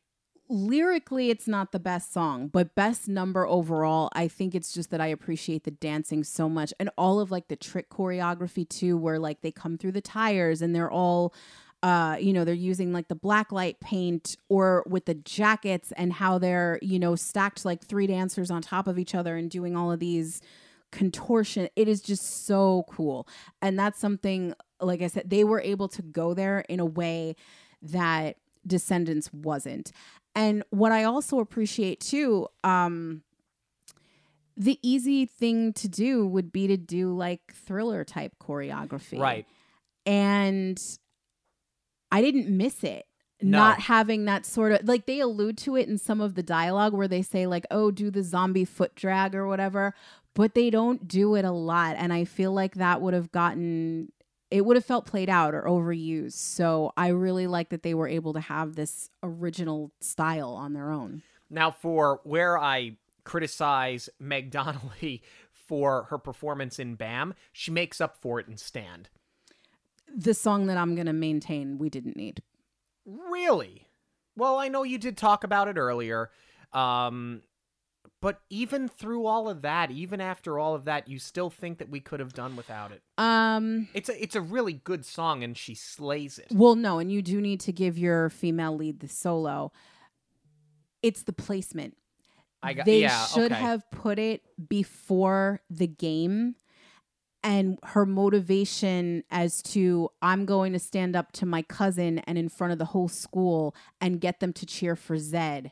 lyrically 0.49 1.29
it's 1.29 1.47
not 1.47 1.73
the 1.73 1.79
best 1.79 2.13
song 2.13 2.47
but 2.47 2.73
best 2.73 3.09
number 3.09 3.45
overall 3.45 4.09
i 4.13 4.29
think 4.29 4.55
it's 4.55 4.71
just 4.71 4.91
that 4.91 5.01
i 5.01 5.07
appreciate 5.07 5.65
the 5.65 5.71
dancing 5.71 6.23
so 6.23 6.47
much 6.47 6.73
and 6.79 6.89
all 6.97 7.19
of 7.19 7.31
like 7.31 7.49
the 7.49 7.55
trick 7.57 7.89
choreography 7.89 8.67
too 8.69 8.95
where 8.95 9.19
like 9.19 9.41
they 9.41 9.51
come 9.51 9.77
through 9.77 9.91
the 9.91 9.99
tires 9.99 10.61
and 10.61 10.73
they're 10.73 10.89
all 10.89 11.33
uh 11.83 12.17
you 12.19 12.33
know 12.33 12.43
they're 12.43 12.53
using 12.53 12.91
like 12.91 13.07
the 13.07 13.15
black 13.15 13.51
light 13.51 13.79
paint 13.79 14.35
or 14.49 14.83
with 14.87 15.05
the 15.05 15.13
jackets 15.13 15.91
and 15.97 16.13
how 16.13 16.37
they're 16.37 16.79
you 16.81 16.99
know 16.99 17.15
stacked 17.15 17.65
like 17.65 17.83
three 17.83 18.07
dancers 18.07 18.49
on 18.49 18.61
top 18.61 18.87
of 18.87 18.97
each 18.97 19.13
other 19.13 19.35
and 19.35 19.51
doing 19.51 19.75
all 19.75 19.91
of 19.91 19.99
these 19.99 20.41
contortion 20.91 21.67
it 21.75 21.87
is 21.87 22.01
just 22.01 22.45
so 22.45 22.85
cool 22.89 23.27
and 23.61 23.77
that's 23.77 23.99
something 23.99 24.53
like 24.79 25.01
i 25.01 25.07
said 25.07 25.29
they 25.29 25.43
were 25.43 25.61
able 25.61 25.87
to 25.87 26.01
go 26.01 26.33
there 26.33 26.61
in 26.69 26.79
a 26.79 26.85
way 26.85 27.35
that 27.81 28.37
descendants 28.65 29.31
wasn't 29.33 29.91
and 30.37 30.63
what 30.69 30.91
I 30.91 31.03
also 31.03 31.39
appreciate 31.39 31.99
too, 31.99 32.47
um, 32.63 33.23
the 34.55 34.77
easy 34.83 35.25
thing 35.25 35.73
to 35.73 35.87
do 35.87 36.27
would 36.27 36.51
be 36.51 36.67
to 36.67 36.77
do 36.77 37.11
like 37.11 37.41
thriller 37.51 38.03
type 38.03 38.33
choreography. 38.39 39.17
Right. 39.17 39.47
And 40.05 40.79
I 42.11 42.21
didn't 42.21 42.49
miss 42.55 42.83
it. 42.83 43.05
No. 43.39 43.59
not 43.59 43.81
having 43.81 44.25
that 44.25 44.47
sort 44.47 44.71
of 44.71 44.87
like 44.87 45.05
they 45.05 45.19
allude 45.19 45.59
to 45.59 45.75
it 45.75 45.87
in 45.87 45.99
some 45.99 46.21
of 46.21 46.33
the 46.33 46.41
dialogue 46.41 46.93
where 46.93 47.07
they 47.07 47.21
say 47.21 47.45
like 47.45 47.67
oh 47.69 47.91
do 47.91 48.09
the 48.09 48.23
zombie 48.23 48.65
foot 48.65 48.95
drag 48.95 49.35
or 49.35 49.45
whatever 49.45 49.93
but 50.33 50.55
they 50.55 50.71
don't 50.71 51.07
do 51.07 51.35
it 51.35 51.45
a 51.45 51.51
lot 51.51 51.95
and 51.99 52.11
i 52.11 52.25
feel 52.25 52.51
like 52.51 52.73
that 52.73 52.99
would 52.99 53.13
have 53.13 53.31
gotten 53.31 54.11
it 54.49 54.65
would 54.65 54.75
have 54.75 54.83
felt 54.85 55.05
played 55.05 55.29
out 55.29 55.53
or 55.53 55.61
overused 55.65 56.31
so 56.33 56.91
i 56.97 57.09
really 57.09 57.45
like 57.45 57.69
that 57.69 57.83
they 57.83 57.93
were 57.93 58.07
able 58.07 58.33
to 58.33 58.39
have 58.39 58.73
this 58.73 59.11
original 59.21 59.91
style 60.01 60.53
on 60.53 60.73
their 60.73 60.89
own 60.91 61.21
Now, 61.47 61.69
for 61.69 62.21
where 62.23 62.57
I 62.57 62.97
criticize 63.23 64.09
Meg 64.19 64.49
Donnelly 64.49 65.21
for 65.53 66.03
her 66.09 66.17
performance 66.17 66.79
in 66.79 66.95
Bam, 66.95 67.35
she 67.53 67.69
makes 67.71 68.01
up 68.01 68.17
for 68.17 68.39
it 68.39 68.47
in 68.47 68.57
Stand. 68.57 69.09
The 70.15 70.33
song 70.33 70.67
that 70.67 70.77
i'm 70.77 70.95
going 70.95 71.07
to 71.07 71.13
maintain 71.13 71.77
we 71.77 71.89
didn't 71.89 72.15
need 72.15 72.41
Really? 73.07 73.87
Well, 74.35 74.57
I 74.57 74.67
know 74.67 74.83
you 74.83 74.97
did 74.97 75.17
talk 75.17 75.43
about 75.43 75.67
it 75.69 75.77
earlier. 75.77 76.29
Um, 76.73 77.41
but 78.21 78.41
even 78.49 78.89
through 78.89 79.25
all 79.25 79.47
of 79.47 79.61
that, 79.61 79.91
even 79.91 80.19
after 80.19 80.59
all 80.59 80.75
of 80.75 80.85
that, 80.85 81.07
you 81.07 81.17
still 81.17 81.49
think 81.49 81.77
that 81.77 81.89
we 81.89 81.99
could 82.01 82.19
have 82.19 82.33
done 82.33 82.55
without 82.55 82.91
it. 82.91 83.01
um 83.17 83.87
It's 83.93 84.09
a 84.09 84.21
it's 84.21 84.35
a 84.35 84.41
really 84.41 84.73
good 84.73 85.05
song 85.05 85.43
and 85.43 85.55
she 85.57 85.73
slays 85.73 86.37
it. 86.37 86.47
Well, 86.51 86.75
no, 86.75 86.99
and 86.99 87.11
you 87.11 87.21
do 87.21 87.39
need 87.39 87.61
to 87.61 87.71
give 87.71 87.97
your 87.97 88.29
female 88.29 88.75
lead 88.75 88.99
the 88.99 89.07
solo. 89.07 89.71
It's 91.01 91.23
the 91.23 91.33
placement. 91.33 91.95
I 92.61 92.73
got 92.73 92.85
they 92.85 93.01
yeah, 93.01 93.25
should 93.27 93.51
okay. 93.51 93.61
have 93.61 93.89
put 93.91 94.19
it 94.19 94.41
before 94.67 95.61
the 95.69 95.87
game 95.87 96.55
and 97.43 97.79
her 97.83 98.05
motivation 98.05 99.23
as 99.29 99.61
to 99.61 100.09
I'm 100.21 100.45
going 100.45 100.73
to 100.73 100.79
stand 100.79 101.15
up 101.15 101.31
to 101.33 101.45
my 101.45 101.61
cousin 101.61 102.19
and 102.19 102.37
in 102.37 102.49
front 102.49 102.73
of 102.73 102.79
the 102.79 102.85
whole 102.85 103.07
school 103.07 103.75
and 104.01 104.21
get 104.21 104.39
them 104.39 104.53
to 104.53 104.65
cheer 104.65 104.95
for 104.95 105.17
Zed. 105.17 105.71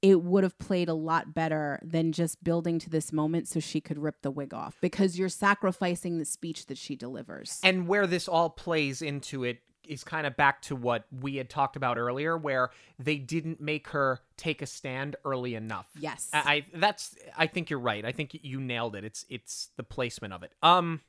It 0.00 0.22
would 0.22 0.42
have 0.42 0.58
played 0.58 0.88
a 0.88 0.94
lot 0.94 1.32
better 1.32 1.78
than 1.80 2.10
just 2.10 2.42
building 2.42 2.80
to 2.80 2.90
this 2.90 3.12
moment 3.12 3.46
so 3.46 3.60
she 3.60 3.80
could 3.80 3.98
rip 3.98 4.22
the 4.22 4.32
wig 4.32 4.52
off 4.52 4.76
because 4.80 5.16
you're 5.16 5.28
sacrificing 5.28 6.18
the 6.18 6.24
speech 6.24 6.66
that 6.66 6.76
she 6.76 6.96
delivers. 6.96 7.60
And 7.62 7.86
where 7.86 8.08
this 8.08 8.26
all 8.26 8.50
plays 8.50 9.00
into 9.00 9.44
it 9.44 9.60
is 9.88 10.04
kind 10.04 10.26
of 10.26 10.36
back 10.36 10.62
to 10.62 10.76
what 10.76 11.06
we 11.10 11.36
had 11.36 11.50
talked 11.50 11.76
about 11.76 11.98
earlier, 11.98 12.36
where 12.36 12.70
they 12.98 13.16
didn't 13.16 13.60
make 13.60 13.88
her 13.88 14.20
take 14.36 14.62
a 14.62 14.66
stand 14.66 15.16
early 15.24 15.54
enough. 15.54 15.88
yes. 15.98 16.28
I, 16.32 16.38
I 16.38 16.66
that's 16.74 17.16
I 17.36 17.46
think 17.46 17.70
you're 17.70 17.78
right. 17.78 18.04
I 18.04 18.12
think 18.12 18.38
you 18.42 18.60
nailed 18.60 18.96
it. 18.96 19.04
It's 19.04 19.24
it's 19.28 19.70
the 19.76 19.82
placement 19.82 20.32
of 20.32 20.42
it. 20.42 20.52
Um 20.62 21.00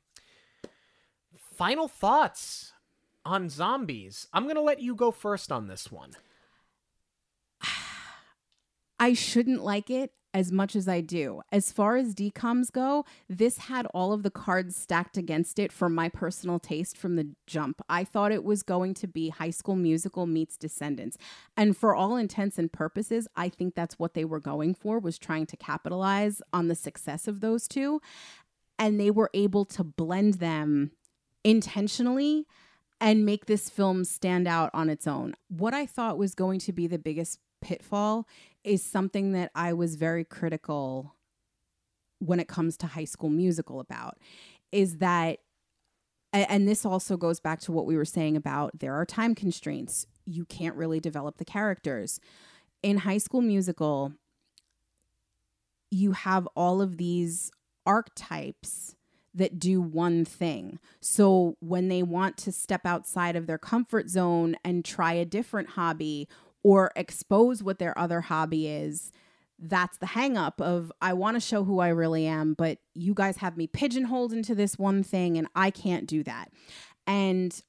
final 1.55 1.87
thoughts 1.87 2.73
on 3.25 3.49
zombies. 3.49 4.27
I'm 4.33 4.43
going 4.43 4.55
to 4.55 4.61
let 4.61 4.81
you 4.81 4.95
go 4.95 5.11
first 5.11 5.51
on 5.51 5.67
this 5.67 5.91
one. 5.91 6.11
I 8.99 9.13
shouldn't 9.13 9.63
like 9.63 9.89
it 9.89 10.11
as 10.33 10.51
much 10.51 10.75
as 10.75 10.87
I 10.87 11.01
do. 11.01 11.41
As 11.51 11.71
far 11.71 11.95
as 11.95 12.15
DCOMs 12.15 12.71
go, 12.71 13.05
this 13.29 13.57
had 13.59 13.85
all 13.87 14.13
of 14.13 14.23
the 14.23 14.31
cards 14.31 14.75
stacked 14.75 15.15
against 15.15 15.59
it 15.59 15.71
for 15.71 15.89
my 15.89 16.09
personal 16.09 16.59
taste 16.59 16.97
from 16.97 17.15
the 17.15 17.27
jump. 17.45 17.81
I 17.87 18.03
thought 18.03 18.31
it 18.31 18.43
was 18.43 18.63
going 18.63 18.95
to 18.95 19.07
be 19.07 19.29
High 19.29 19.51
School 19.51 19.75
Musical 19.75 20.25
meets 20.25 20.57
Descendants. 20.57 21.17
And 21.55 21.77
for 21.77 21.93
all 21.93 22.15
intents 22.15 22.57
and 22.57 22.71
purposes, 22.71 23.27
I 23.35 23.49
think 23.49 23.75
that's 23.75 23.99
what 23.99 24.15
they 24.15 24.25
were 24.25 24.39
going 24.39 24.73
for 24.73 24.99
was 24.99 25.17
trying 25.17 25.45
to 25.47 25.57
capitalize 25.57 26.41
on 26.51 26.67
the 26.67 26.75
success 26.75 27.27
of 27.27 27.41
those 27.41 27.67
two. 27.67 28.01
And 28.79 28.99
they 28.99 29.11
were 29.11 29.29
able 29.33 29.65
to 29.65 29.83
blend 29.83 30.35
them 30.35 30.91
intentionally 31.43 32.47
and 32.99 33.25
make 33.25 33.45
this 33.45 33.69
film 33.69 34.05
stand 34.05 34.47
out 34.47 34.71
on 34.73 34.89
its 34.89 35.05
own. 35.05 35.35
What 35.49 35.73
I 35.73 35.85
thought 35.85 36.17
was 36.17 36.33
going 36.33 36.59
to 36.61 36.71
be 36.71 36.87
the 36.87 36.97
biggest 36.97 37.37
pitfall 37.63 38.27
is 38.63 38.83
something 38.83 39.31
that 39.31 39.51
I 39.55 39.73
was 39.73 39.95
very 39.95 40.23
critical 40.23 41.15
when 42.19 42.39
it 42.39 42.47
comes 42.47 42.77
to 42.77 42.87
high 42.87 43.05
school 43.05 43.29
musical 43.29 43.79
about 43.79 44.17
is 44.71 44.97
that 44.97 45.39
and 46.31 46.67
this 46.67 46.83
also 46.83 47.15
goes 47.15 47.39
back 47.39 47.59
to 47.61 47.71
what 47.71 47.85
we 47.85 47.95
were 47.95 48.05
saying 48.05 48.35
about 48.35 48.79
there 48.79 48.95
are 48.95 49.05
time 49.05 49.35
constraints. 49.35 50.07
You 50.25 50.45
can't 50.45 50.75
really 50.75 50.99
develop 50.99 51.37
the 51.37 51.45
characters. 51.45 52.19
In 52.81 52.99
high 52.99 53.19
school 53.19 53.41
musical, 53.41 54.13
you 55.91 56.13
have 56.13 56.47
all 56.55 56.81
of 56.81 56.97
these 56.97 57.51
archetypes 57.85 58.95
that 59.35 59.59
do 59.59 59.79
one 59.79 60.25
thing. 60.25 60.79
So 61.01 61.55
when 61.59 61.87
they 61.87 62.01
want 62.01 62.37
to 62.37 62.51
step 62.51 62.85
outside 62.85 63.35
of 63.35 63.45
their 63.45 63.59
comfort 63.59 64.09
zone 64.09 64.55
and 64.63 64.83
try 64.83 65.13
a 65.13 65.25
different 65.25 65.69
hobby 65.69 66.27
or 66.63 66.91
expose 66.95 67.61
what 67.61 67.79
their 67.79 67.97
other 67.97 68.21
hobby 68.21 68.67
is, 68.67 69.11
that's 69.59 69.97
the 69.97 70.07
hang 70.07 70.37
up 70.37 70.59
of 70.59 70.91
I 71.01 71.13
want 71.13 71.35
to 71.35 71.39
show 71.39 71.63
who 71.63 71.79
I 71.79 71.89
really 71.89 72.25
am, 72.25 72.53
but 72.53 72.79
you 72.93 73.13
guys 73.13 73.37
have 73.37 73.55
me 73.55 73.67
pigeonholed 73.67 74.33
into 74.33 74.55
this 74.55 74.77
one 74.77 75.03
thing 75.03 75.37
and 75.37 75.47
I 75.55 75.69
can't 75.69 76.07
do 76.07 76.23
that. 76.23 76.51
And 77.07 77.61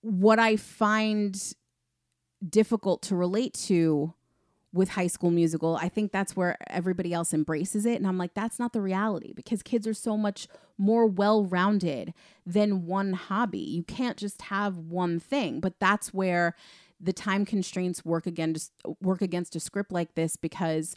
what 0.00 0.38
I 0.38 0.56
find 0.56 1.40
difficult 2.48 3.02
to 3.02 3.16
relate 3.16 3.54
to 3.54 4.14
with 4.72 4.90
high 4.90 5.06
school 5.06 5.30
musical 5.30 5.76
i 5.76 5.88
think 5.88 6.12
that's 6.12 6.36
where 6.36 6.56
everybody 6.68 7.12
else 7.12 7.32
embraces 7.32 7.86
it. 7.86 7.96
And 7.96 8.06
i'm 8.06 8.18
like 8.18 8.34
that's 8.34 8.58
not 8.58 8.72
the 8.72 8.80
reality 8.80 9.32
because 9.32 9.62
kids 9.62 9.86
are 9.86 9.94
so 9.94 10.16
much 10.16 10.46
more 10.78 11.06
well-rounded 11.06 12.14
than 12.46 12.86
one 12.86 13.12
hobby. 13.12 13.58
You 13.58 13.82
can't 13.82 14.16
just 14.16 14.42
have 14.42 14.78
one 14.78 15.18
thing. 15.18 15.60
But 15.60 15.80
that's 15.80 16.14
where 16.14 16.54
the 17.00 17.12
time 17.12 17.44
constraints 17.44 18.04
work 18.04 18.26
against 18.26 18.72
work 19.00 19.20
against 19.20 19.56
a 19.56 19.60
script 19.60 19.92
like 19.92 20.14
this 20.14 20.36
because 20.36 20.96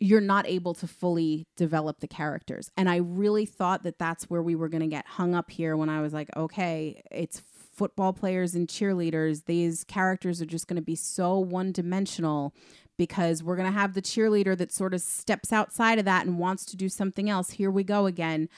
you're 0.00 0.20
not 0.20 0.46
able 0.46 0.74
to 0.74 0.86
fully 0.86 1.46
develop 1.56 2.00
the 2.00 2.08
characters. 2.08 2.70
And 2.76 2.88
i 2.88 2.96
really 2.96 3.46
thought 3.46 3.82
that 3.82 3.98
that's 3.98 4.24
where 4.24 4.42
we 4.42 4.54
were 4.54 4.68
going 4.68 4.80
to 4.80 4.86
get 4.86 5.06
hung 5.06 5.34
up 5.34 5.50
here 5.50 5.76
when 5.76 5.88
i 5.88 6.00
was 6.00 6.12
like 6.12 6.28
okay 6.36 7.02
it's 7.10 7.42
football 7.78 8.12
players 8.12 8.54
and 8.54 8.66
cheerleaders, 8.66 9.44
these 9.46 9.84
characters 9.84 10.42
are 10.42 10.46
just 10.46 10.66
going 10.66 10.76
to 10.76 10.82
be 10.82 10.96
so 10.96 11.38
one 11.38 11.70
dimensional 11.72 12.52
because 12.98 13.42
we're 13.42 13.56
going 13.56 13.72
to 13.72 13.78
have 13.78 13.94
the 13.94 14.02
cheerleader 14.02 14.58
that 14.58 14.72
sort 14.72 14.92
of 14.92 15.00
steps 15.00 15.52
outside 15.52 16.00
of 16.00 16.04
that 16.04 16.26
and 16.26 16.38
wants 16.38 16.64
to 16.66 16.76
do 16.76 16.88
something 16.88 17.30
else. 17.30 17.50
Here 17.50 17.70
we 17.70 17.84
go 17.84 18.06
again. 18.06 18.48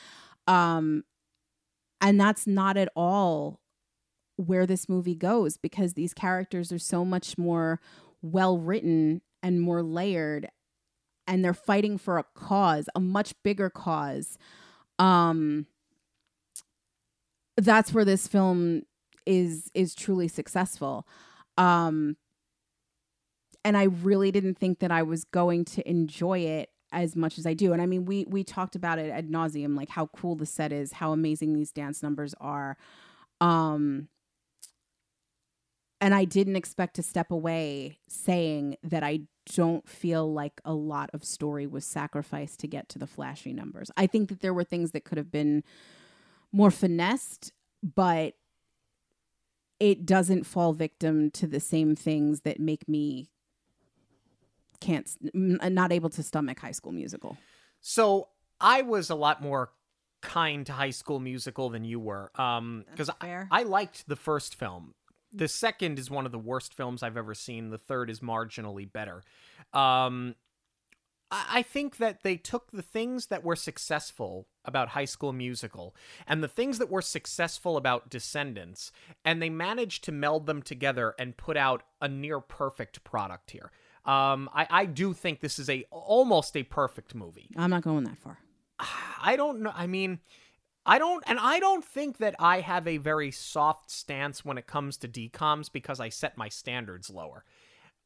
Um, 0.47 1.05
and 2.01 2.19
that's 2.19 2.47
not 2.47 2.79
at 2.79 2.89
all 2.97 3.61
where 4.37 4.67
this 4.67 4.89
movie 4.89 5.15
goes 5.15 5.59
because 5.59 5.93
these 5.93 6.15
characters 6.15 6.73
are 6.73 6.79
so 6.79 7.05
much 7.05 7.37
more 7.37 7.79
well 8.23 8.57
written 8.57 9.21
and 9.43 9.61
more 9.61 9.83
layered 9.83 10.49
and 11.27 11.45
they're 11.45 11.55
fighting 11.55 11.99
for 11.99 12.19
a 12.19 12.25
cause, 12.35 12.89
a 12.95 13.01
much 13.01 13.35
bigger 13.45 13.69
cause. 13.69 14.39
Um, 14.99 15.67
that's 17.57 17.93
where 17.93 18.05
this 18.05 18.27
film 18.27 18.83
is 19.31 19.71
is 19.75 19.95
truly 19.95 20.27
successful. 20.27 21.07
Um 21.57 22.17
and 23.65 23.77
i 23.77 23.85
really 23.85 24.31
didn't 24.31 24.57
think 24.59 24.79
that 24.81 24.91
i 24.91 25.03
was 25.03 25.25
going 25.25 25.65
to 25.65 25.89
enjoy 25.89 26.39
it 26.39 26.71
as 26.93 27.15
much 27.15 27.39
as 27.39 27.47
i 27.47 27.55
do. 27.55 27.73
And 27.73 27.81
i 27.81 27.87
mean 27.87 28.05
we 28.05 28.25
we 28.29 28.43
talked 28.43 28.75
about 28.75 28.99
it 28.99 29.11
ad 29.11 29.29
nauseum 29.31 29.77
like 29.77 29.91
how 29.91 30.07
cool 30.07 30.35
the 30.35 30.47
set 30.47 30.73
is 30.73 30.93
how 30.93 31.13
amazing 31.13 31.53
these 31.53 31.71
dance 31.71 32.03
numbers 32.03 32.35
are. 32.41 32.77
Um 33.41 34.09
and 36.01 36.15
i 36.15 36.25
didn't 36.25 36.57
expect 36.57 36.97
to 36.97 37.03
step 37.03 37.31
away 37.31 37.99
saying 38.09 38.77
that 38.83 39.05
i 39.05 39.21
don't 39.55 39.89
feel 39.89 40.33
like 40.33 40.61
a 40.65 40.73
lot 40.73 41.11
of 41.13 41.25
story 41.25 41.67
was 41.67 41.85
sacrificed 41.85 42.61
to 42.61 42.69
get 42.69 42.89
to 42.89 42.99
the 42.99 43.07
flashy 43.07 43.53
numbers. 43.53 43.91
I 43.97 44.07
think 44.07 44.29
that 44.29 44.41
there 44.41 44.55
were 44.55 44.65
things 44.65 44.93
that 44.93 45.05
could 45.05 45.19
have 45.19 45.31
been 45.31 45.65
more 46.53 46.71
finessed 46.71 47.53
but 47.83 48.35
it 49.81 50.07
doesn't 50.07 50.45
fall 50.45 50.73
victim 50.73 51.31
to 51.33 51.47
the 51.47 51.61
same 51.61 51.97
things 51.97 52.43
that 52.43 52.61
make 52.61 52.89
me 52.89 53.31
can't 54.81 55.17
not 55.35 55.93
able 55.93 56.09
to 56.09 56.23
stomach 56.23 56.59
high 56.61 56.71
school 56.71 56.93
musical 56.93 57.37
So 57.81 58.29
I 58.61 58.83
was 58.83 59.11
a 59.11 59.15
lot 59.15 59.43
more 59.43 59.71
kind 60.21 60.67
to 60.67 60.73
High 60.73 60.91
School 60.91 61.19
Musical 61.19 61.71
than 61.71 61.85
you 61.85 61.99
were, 61.99 62.31
um, 62.41 62.85
because 62.91 63.11
I. 63.21 63.47
I 63.51 63.63
liked 63.63 64.07
the 64.07 64.17
first 64.17 64.55
film. 64.55 64.95
The 65.33 65.49
second 65.49 65.99
is 65.99 66.11
one 66.11 66.27
of 66.27 66.33
the 66.33 66.39
worst 66.39 66.75
films 66.75 67.03
I've 67.03 67.17
ever 67.17 67.35
seen. 67.35 67.71
The 67.71 67.79
third 67.79 68.11
is 68.11 68.21
marginally 68.21 68.91
better. 68.91 69.23
Um, 69.73 70.35
I 71.33 71.63
think 71.63 71.99
that 71.99 72.23
they 72.23 72.37
took 72.37 72.73
the 72.73 72.83
things 72.83 73.27
that 73.27 73.45
were 73.45 73.57
successful 73.57 74.49
about 74.65 74.89
High 74.89 75.05
School 75.05 75.33
Musical 75.33 75.95
and 76.27 76.43
the 76.43 76.49
things 76.49 76.79
that 76.79 76.91
were 76.91 77.03
successful 77.03 77.77
about 77.77 78.11
Descendants, 78.11 78.91
and 79.25 79.41
they 79.41 79.51
managed 79.51 80.03
to 80.05 80.13
meld 80.13 80.47
them 80.47 80.61
together 80.61 81.15
and 81.19 81.37
put 81.37 81.57
out 81.57 81.85
a 82.01 82.09
near 82.09 82.41
perfect 82.41 83.05
product 83.05 83.53
here. 83.53 83.71
Um, 84.05 84.51
I, 84.53 84.67
I 84.71 84.85
do 84.87 85.13
think 85.13 85.41
this 85.41 85.59
is 85.59 85.71
a 85.71 85.85
almost 85.91 86.57
a 86.57 86.63
perfect 86.63 87.15
movie. 87.15 87.51
i'm 87.57 87.71
not 87.71 87.83
going 87.83 88.05
that 88.05 88.19
far 88.19 88.39
I 89.23 89.37
don't 89.37 89.61
know. 89.61 89.73
I 89.75 89.87
mean, 89.87 90.21
I 90.87 90.99
don't, 90.99 91.23
and 91.27 91.39
I 91.39 91.61
don't 91.61 91.85
think 91.85 92.19
that 92.19 92.35
I 92.39 92.61
have 92.61 92.87
a 92.87 92.97
very 92.97 93.31
soft 93.31 93.91
stance 93.91 94.45
when 94.45 94.59
it 94.59 94.67
comes 94.67 94.97
to 94.99 95.09
DCOMs 95.09 95.71
because 95.71 96.01
I 96.01 96.09
set 96.09 96.39
my 96.39 96.49
standards 96.49 97.11
lower. 97.11 97.45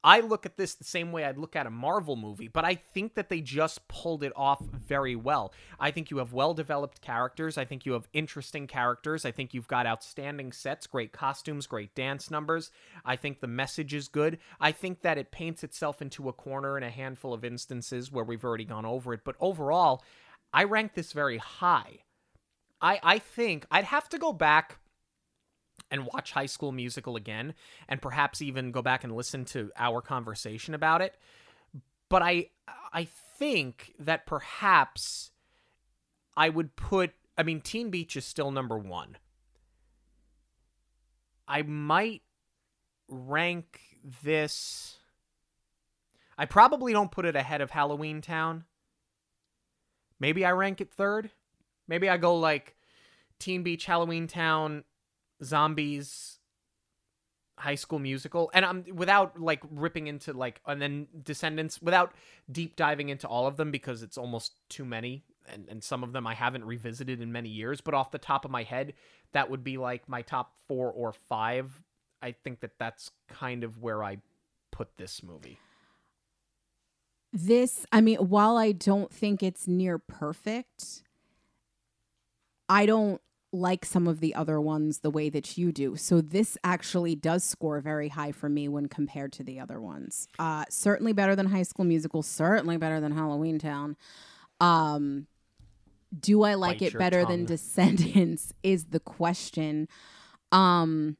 I 0.05 0.20
look 0.20 0.44
at 0.44 0.59
this 0.59 0.74
the 0.74 0.85
same 0.85 1.12
way 1.12 1.24
I'd 1.24 1.39
look 1.39 1.56
at 1.56 1.66
a 1.66 1.70
Marvel 1.70 2.14
movie, 2.14 2.47
but 2.47 2.64
I 2.64 2.74
think 2.74 3.14
that 3.14 3.31
they 3.31 3.40
just 3.40 3.89
pulled 3.89 4.22
it 4.22 4.35
off 4.36 4.60
very 4.60 5.16
well. 5.16 5.55
I 5.81 5.90
think 5.90 6.10
you 6.10 6.18
have 6.18 6.35
well 6.35 6.52
developed 6.52 7.01
characters. 7.01 7.56
I 7.56 7.64
think 7.64 7.86
you 7.86 7.93
have 7.93 8.06
interesting 8.12 8.66
characters. 8.66 9.24
I 9.24 9.31
think 9.31 9.55
you've 9.55 9.66
got 9.66 9.86
outstanding 9.86 10.52
sets, 10.52 10.86
great 10.86 11.12
costumes, 11.12 11.66
great 11.66 11.94
dance 11.94 12.31
numbers. 12.31 12.70
I 13.02 13.16
think 13.16 13.40
the 13.40 13.47
message 13.47 13.94
is 13.94 14.09
good. 14.09 14.39
I 14.60 14.72
think 14.72 15.01
that 15.01 15.16
it 15.16 15.31
paints 15.31 15.64
itself 15.64 16.02
into 16.02 16.28
a 16.28 16.35
corner 16.35 16.76
in 16.76 16.82
a 16.82 16.90
handful 16.90 17.32
of 17.32 17.43
instances 17.43 18.12
where 18.12 18.24
we've 18.24 18.44
already 18.44 18.66
gone 18.66 18.85
over 18.85 19.14
it, 19.14 19.20
but 19.24 19.36
overall, 19.40 20.05
I 20.52 20.64
rank 20.64 20.93
this 20.94 21.12
very 21.12 21.39
high. 21.39 22.01
I, 22.81 23.01
I 23.02 23.18
think 23.18 23.64
I'd 23.70 23.85
have 23.85 24.10
to 24.10 24.18
go 24.18 24.35
back 24.35 24.78
and 25.95 26.07
watch 26.12 26.33
High 26.33 26.47
School 26.47 26.73
Musical 26.73 27.15
again 27.15 27.55
and 27.89 28.03
perhaps 28.03 28.43
even 28.43 28.73
go 28.73 28.83
back 28.83 29.05
and 29.05 29.15
listen 29.15 29.45
to 29.47 29.71
our 29.79 30.03
conversation 30.03 30.75
about 30.75 31.01
it. 31.01 31.16
But 32.09 32.21
I 32.21 32.49
I 32.93 33.05
think 33.39 33.95
that 34.01 34.27
perhaps 34.27 35.31
I 36.37 36.49
would 36.49 36.75
put 36.75 37.12
I 37.39 37.45
mean 37.45 37.61
Teen 37.61 37.91
Beach 37.91 38.16
is 38.16 38.25
still 38.25 38.51
number 38.51 38.77
1. 38.77 39.16
I 41.47 41.62
might 41.62 42.23
rank 43.09 43.81
this 44.23 44.99
I 46.37 46.47
probably 46.47 46.93
don't 46.93 47.12
put 47.12 47.27
it 47.27 47.37
ahead 47.37 47.61
of 47.61 47.71
Halloweentown. 47.71 48.65
Maybe 50.19 50.45
I 50.45 50.51
rank 50.51 50.81
it 50.81 50.91
third. 50.91 51.31
Maybe 51.87 52.09
I 52.09 52.16
go 52.16 52.35
like 52.35 52.75
Teen 53.39 53.62
Beach, 53.62 53.87
Halloweentown, 53.87 54.83
zombies 55.45 56.39
high 57.57 57.77
school 57.77 58.01
musical 58.01 58.51
and 58.53 58.65
i'm 58.65 58.85
without 58.93 59.41
like 59.41 59.62
ripping 59.71 60.09
into 60.09 60.33
like 60.33 60.61
and 60.66 60.83
then 60.83 61.07
descendants 61.23 61.81
without 61.81 62.12
deep 62.51 62.75
diving 62.75 63.11
into 63.11 63.29
all 63.29 63.47
of 63.47 63.57
them 63.57 63.71
because 63.71 64.03
it's 64.03 64.19
almost 64.19 64.55
too 64.69 64.85
many 64.85 65.25
and, 65.47 65.69
and 65.69 65.85
some 65.85 66.03
of 66.03 66.12
them 66.12 66.27
i 66.27 66.35
haven't 66.35 66.65
revisited 66.65 67.21
in 67.21 67.31
many 67.31 67.49
years 67.49 67.81
but 67.81 67.95
off 67.95 68.11
the 68.11 68.19
top 68.19 68.45
of 68.45 68.51
my 68.51 68.65
head 68.65 68.93
that 69.35 69.51
would 69.51 69.62
be 69.62 69.77
like 69.77 70.09
my 70.09 70.23
top 70.23 70.55
four 70.66 70.91
or 70.91 71.12
five. 71.12 71.83
I 72.23 72.33
think 72.33 72.61
that 72.61 72.79
that's 72.79 73.11
kind 73.29 73.62
of 73.62 73.83
where 73.83 74.03
i 74.03 74.19
put 74.73 74.97
this 74.97 75.23
movie. 75.23 75.59
This 77.33 77.85
i 77.93 78.01
mean 78.01 78.16
while 78.19 78.57
i 78.57 78.71
don't 78.73 79.12
think 79.12 79.43
it's 79.43 79.66
near 79.66 79.99
perfect 79.99 81.03
i 82.69 82.87
don't 82.87 83.21
like 83.55 83.85
some 83.85 84.09
of 84.09 84.20
the 84.20 84.35
other 84.35 84.60
ones 84.60 84.98
the 84.98 85.10
way 85.10 85.31
that 85.31 85.56
you 85.56 85.70
do. 85.70 85.97
So 85.97 86.20
this 86.20 86.59
actually 86.64 87.14
does 87.14 87.44
score 87.44 87.81
very 87.81 88.09
high 88.09 88.32
for 88.32 88.48
me 88.48 88.68
when 88.68 88.86
compared 88.86 89.32
to 89.35 89.44
the 89.44 89.60
other 89.60 89.81
ones. 89.81 90.28
Uh, 90.39 90.64
certainly 90.68 91.12
better 91.12 91.36
than 91.36 91.47
High 91.47 91.62
School 91.62 91.85
Musical. 91.85 92.22
Certainly 92.22 92.78
better 92.78 93.01
than 93.01 93.14
Halloweentown. 93.14 93.94
Um, 94.60 95.28
do 96.18 96.43
I 96.43 96.55
like 96.55 96.81
Bite 96.81 96.94
it 96.94 96.98
better 96.98 97.22
tongue. 97.22 97.31
than 97.31 97.44
Descendants? 97.44 98.52
Is 98.62 98.86
the 98.86 99.01
question. 99.01 99.89
Um, 100.51 101.16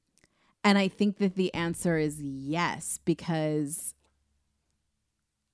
and 0.65 0.77
I 0.77 0.89
think 0.89 1.19
that 1.19 1.37
the 1.37 1.55
answer 1.55 1.99
is 1.99 2.21
yes 2.21 2.99
because 3.05 3.95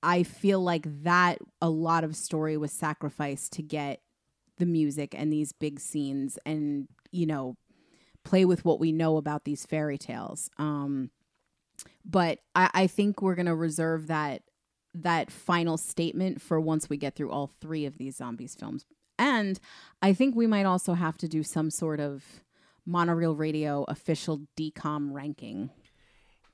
I 0.01 0.23
feel 0.23 0.59
like 0.61 0.85
that 1.03 1.39
a 1.61 1.69
lot 1.69 2.03
of 2.03 2.15
story 2.15 2.57
was 2.57 2.71
sacrificed 2.71 3.53
to 3.53 3.61
get 3.61 4.01
the 4.61 4.65
music 4.67 5.15
and 5.17 5.33
these 5.33 5.51
big 5.51 5.79
scenes 5.79 6.37
and 6.45 6.87
you 7.11 7.25
know 7.25 7.57
play 8.23 8.45
with 8.45 8.63
what 8.63 8.79
we 8.79 8.91
know 8.91 9.17
about 9.17 9.43
these 9.43 9.65
fairy 9.65 9.97
tales. 9.97 10.49
Um 10.57 11.09
but 12.05 12.39
i 12.55 12.69
i 12.73 12.87
think 12.87 13.21
we're 13.21 13.35
gonna 13.35 13.55
reserve 13.55 14.05
that 14.07 14.43
that 14.93 15.31
final 15.31 15.77
statement 15.77 16.41
for 16.41 16.59
once 16.59 16.89
we 16.89 16.97
get 16.97 17.15
through 17.15 17.31
all 17.31 17.49
three 17.59 17.85
of 17.85 17.97
these 17.97 18.17
zombies 18.17 18.55
films. 18.55 18.85
And 19.17 19.59
i 20.01 20.13
think 20.13 20.35
we 20.35 20.45
might 20.45 20.65
also 20.65 20.93
have 20.93 21.17
to 21.17 21.27
do 21.27 21.41
some 21.43 21.71
sort 21.71 21.99
of 21.99 22.23
Monoreel 22.87 23.37
Radio 23.37 23.83
official 23.87 24.41
DCOM 24.55 25.11
ranking. 25.11 25.71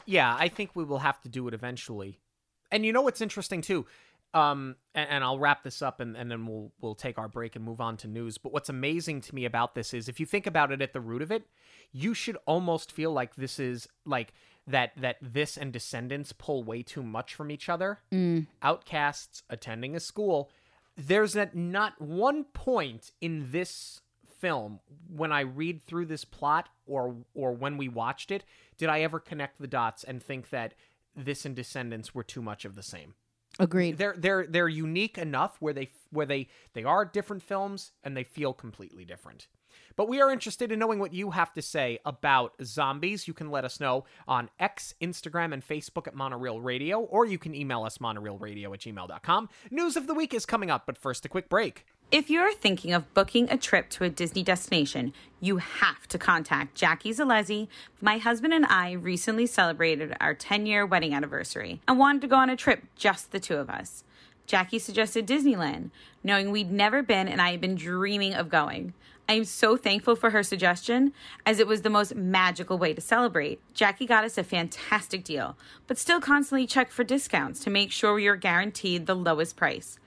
Yeah 0.06 0.34
i 0.40 0.48
think 0.48 0.72
we 0.76 0.86
will 0.86 1.00
have 1.00 1.20
to 1.24 1.30
do 1.30 1.46
it 1.50 1.54
eventually. 1.54 2.20
And 2.72 2.86
you 2.86 2.94
know 2.94 3.02
what's 3.02 3.22
interesting 3.22 3.62
too 3.62 3.86
um, 4.34 4.76
and, 4.94 5.10
and, 5.10 5.24
I'll 5.24 5.40
wrap 5.40 5.64
this 5.64 5.82
up 5.82 6.00
and, 6.00 6.16
and 6.16 6.30
then 6.30 6.46
we'll 6.46 6.72
we'll 6.82 6.96
take 6.96 7.18
our 7.18 7.28
break 7.28 7.56
and 7.56 7.64
move 7.64 7.80
on 7.80 7.98
to 7.98 8.08
news. 8.08 8.38
But 8.38 8.52
what's 8.52 8.70
amazing 8.70 9.22
to 9.22 9.36
me 9.36 9.46
about 9.46 9.74
this 9.74 9.94
is 9.94 10.10
if 10.10 10.20
you 10.20 10.26
think 10.26 10.46
about 10.46 10.72
it 10.72 10.82
at 10.82 10.94
the 10.94 11.00
root 11.00 11.22
of 11.22 11.32
it, 11.32 11.48
you 11.92 12.14
should 12.14 12.38
almost 12.46 12.92
feel 12.92 13.12
like 13.12 13.36
this 13.36 13.60
is 13.60 13.88
like 14.06 14.34
that 14.68 14.92
that 14.98 15.18
this 15.22 15.58
and 15.58 15.72
Descendants 15.72 16.34
pull 16.34 16.64
way 16.64 16.84
too 16.84 17.04
much 17.04 17.34
from 17.34 17.50
each 17.50 17.70
other. 17.70 18.00
Mm. 18.12 18.48
Outcasts 18.62 19.44
attending 19.50 19.96
a 19.96 20.00
school. 20.00 20.52
There's 20.98 21.34
that 21.34 21.56
not 21.56 22.00
one 22.02 22.44
point 22.44 23.12
in 23.22 23.52
this 23.52 24.02
film 24.40 24.80
when 25.10 25.32
I 25.32 25.42
read 25.42 25.84
through 25.84 26.06
this 26.06 26.26
plot 26.26 26.70
or 26.86 27.16
or 27.34 27.54
when 27.54 27.78
we 27.78 27.88
watched 27.88 28.30
it 28.30 28.44
did 28.78 28.90
I 28.90 29.02
ever 29.02 29.20
connect 29.20 29.60
the 29.60 29.68
dots 29.68 30.04
and 30.04 30.22
think 30.22 30.50
that 30.50 30.74
this 31.16 31.46
and 31.46 31.56
Descendants 31.56 32.14
were 32.14 32.24
too 32.24 32.42
much 32.42 32.64
of 32.64 32.76
the 32.76 32.84
same. 32.84 33.16
Agreed. 33.60 33.98
They're 33.98 34.16
they're 34.18 34.46
they're 34.48 34.68
unique 34.68 35.18
enough 35.18 35.58
where 35.60 35.74
they 35.74 35.90
where 36.12 36.26
they 36.26 36.48
they 36.74 36.84
are 36.84 37.06
different 37.06 37.44
films 37.44 37.92
and 38.04 38.16
they 38.16 38.24
feel 38.24 38.54
completely 38.54 39.06
different. 39.06 39.48
But 39.96 40.08
we 40.08 40.22
are 40.22 40.32
interested 40.32 40.72
in 40.72 40.78
knowing 40.78 41.00
what 41.00 41.12
you 41.12 41.32
have 41.32 41.54
to 41.54 41.62
say 41.62 41.98
about 42.06 42.54
zombies. 42.64 43.28
You 43.28 43.34
can 43.34 43.50
let 43.50 43.66
us 43.66 43.80
know 43.80 44.06
on 44.28 44.50
X, 44.60 44.94
Instagram, 45.02 45.54
and 45.54 45.68
Facebook 45.68 46.08
at 46.08 46.16
Monoreel 46.16 46.64
Radio, 46.64 47.00
or 47.00 47.26
you 47.26 47.40
can 47.40 47.56
email 47.56 47.84
us 47.84 47.98
monoreelradio 47.98 48.72
at 48.74 48.80
gmail.com. 48.82 49.50
News 49.72 49.98
of 49.98 50.06
the 50.06 50.14
week 50.14 50.36
is 50.36 50.46
coming 50.46 50.70
up, 50.70 50.86
but 50.86 51.00
first 51.00 51.26
a 51.26 51.30
quick 51.30 51.50
break. 51.50 51.84
If 52.10 52.30
you're 52.30 52.54
thinking 52.54 52.94
of 52.94 53.14
booking 53.14 53.50
a 53.50 53.58
trip 53.58 53.90
to 53.90 54.06
a 54.06 54.10
Disney 54.10 54.42
destination, 54.42 55.12
you 55.42 55.58
have 55.58 56.08
to 56.08 56.18
contact 56.18 56.74
Jackie 56.74 57.12
Zalezi. 57.12 57.68
My 58.00 58.18
husband 58.18 58.54
and 58.54 58.66
I 58.66 58.94
recently 58.94 59.46
celebrated 59.46 60.16
our 60.22 60.34
10 60.34 60.66
year 60.66 60.86
wedding 60.86 61.14
anniversary 61.14 61.82
and 61.86 62.00
wanted 62.00 62.22
to 62.22 62.30
go 62.30 62.38
on 62.38 62.50
a 62.50 62.56
trip, 62.56 62.84
just 62.96 63.34
the 63.34 63.42
two 63.42 63.58
of 63.58 63.70
us. 63.70 64.06
Jackie 64.46 64.80
suggested 64.80 65.28
Disneyland, 65.28 65.90
knowing 66.24 66.50
we'd 66.50 66.72
never 66.72 67.04
been 67.04 67.28
and 67.28 67.42
I 67.42 67.52
had 67.52 67.60
been 67.60 67.76
dreaming 67.76 68.34
of 68.34 68.48
going. 68.48 68.94
I 69.28 69.34
am 69.34 69.44
so 69.44 69.76
thankful 69.76 70.16
for 70.16 70.30
her 70.30 70.44
suggestion, 70.44 71.12
as 71.46 71.60
it 71.60 71.68
was 71.68 71.82
the 71.82 71.90
most 71.90 72.16
magical 72.16 72.78
way 72.78 72.94
to 72.94 73.02
celebrate. 73.02 73.60
Jackie 73.74 74.06
got 74.06 74.24
us 74.24 74.38
a 74.38 74.46
fantastic 74.46 75.26
deal, 75.26 75.58
but 75.88 75.98
still 75.98 76.22
constantly 76.22 76.68
checked 76.68 76.94
for 76.94 77.04
discounts 77.04 77.60
to 77.66 77.70
make 77.70 77.92
sure 77.92 78.14
we 78.14 78.30
were 78.30 78.38
guaranteed 78.38 79.08
the 79.08 79.16
lowest 79.16 79.58
price. 79.58 80.00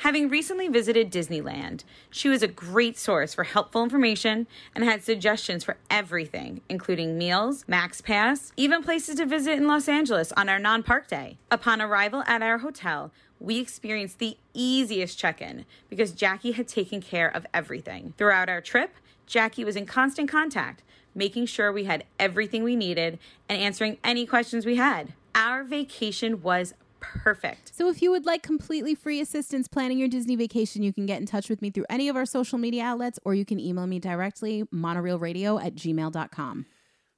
Having 0.00 0.28
recently 0.28 0.68
visited 0.68 1.10
Disneyland, 1.10 1.82
she 2.10 2.28
was 2.28 2.42
a 2.42 2.48
great 2.48 2.98
source 2.98 3.32
for 3.32 3.44
helpful 3.44 3.82
information 3.82 4.46
and 4.74 4.84
had 4.84 5.02
suggestions 5.02 5.64
for 5.64 5.78
everything, 5.90 6.60
including 6.68 7.16
meals, 7.16 7.64
Max 7.66 8.02
Pass, 8.02 8.52
even 8.58 8.82
places 8.82 9.16
to 9.16 9.24
visit 9.24 9.54
in 9.54 9.66
Los 9.66 9.88
Angeles 9.88 10.32
on 10.32 10.50
our 10.50 10.58
non 10.58 10.82
park 10.82 11.08
day. 11.08 11.38
Upon 11.50 11.80
arrival 11.80 12.22
at 12.26 12.42
our 12.42 12.58
hotel, 12.58 13.10
we 13.40 13.58
experienced 13.58 14.18
the 14.18 14.36
easiest 14.52 15.18
check 15.18 15.40
in 15.40 15.64
because 15.88 16.12
Jackie 16.12 16.52
had 16.52 16.68
taken 16.68 17.00
care 17.00 17.34
of 17.34 17.46
everything. 17.54 18.12
Throughout 18.18 18.50
our 18.50 18.60
trip, 18.60 18.94
Jackie 19.26 19.64
was 19.64 19.76
in 19.76 19.86
constant 19.86 20.30
contact, 20.30 20.82
making 21.14 21.46
sure 21.46 21.72
we 21.72 21.84
had 21.84 22.04
everything 22.20 22.62
we 22.62 22.76
needed 22.76 23.18
and 23.48 23.58
answering 23.58 23.96
any 24.04 24.26
questions 24.26 24.66
we 24.66 24.76
had. 24.76 25.14
Our 25.34 25.64
vacation 25.64 26.42
was 26.42 26.74
perfect. 27.14 27.72
So 27.74 27.88
if 27.88 28.02
you 28.02 28.10
would 28.10 28.26
like 28.26 28.42
completely 28.42 28.94
free 28.94 29.20
assistance 29.20 29.68
planning 29.68 29.98
your 29.98 30.08
Disney 30.08 30.36
vacation, 30.36 30.82
you 30.82 30.92
can 30.92 31.06
get 31.06 31.20
in 31.20 31.26
touch 31.26 31.48
with 31.48 31.62
me 31.62 31.70
through 31.70 31.86
any 31.90 32.08
of 32.08 32.16
our 32.16 32.26
social 32.26 32.58
media 32.58 32.84
outlets 32.84 33.18
or 33.24 33.34
you 33.34 33.44
can 33.44 33.60
email 33.60 33.86
me 33.86 33.98
directly, 33.98 34.64
monoreelradio 34.72 35.62
at 35.64 35.74
gmail.com. 35.74 36.66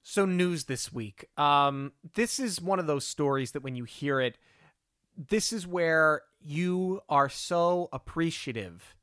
So 0.02 0.24
news 0.24 0.64
this 0.64 0.92
week. 0.92 1.26
Um, 1.36 1.92
this 2.14 2.38
is 2.38 2.60
one 2.60 2.78
of 2.78 2.86
those 2.86 3.06
stories 3.06 3.52
that 3.52 3.62
when 3.62 3.76
you 3.76 3.84
hear 3.84 4.20
it, 4.20 4.38
this 5.16 5.52
is 5.52 5.66
where 5.66 6.22
you 6.40 7.00
are 7.08 7.28
so 7.28 7.88
appreciative 7.92 8.96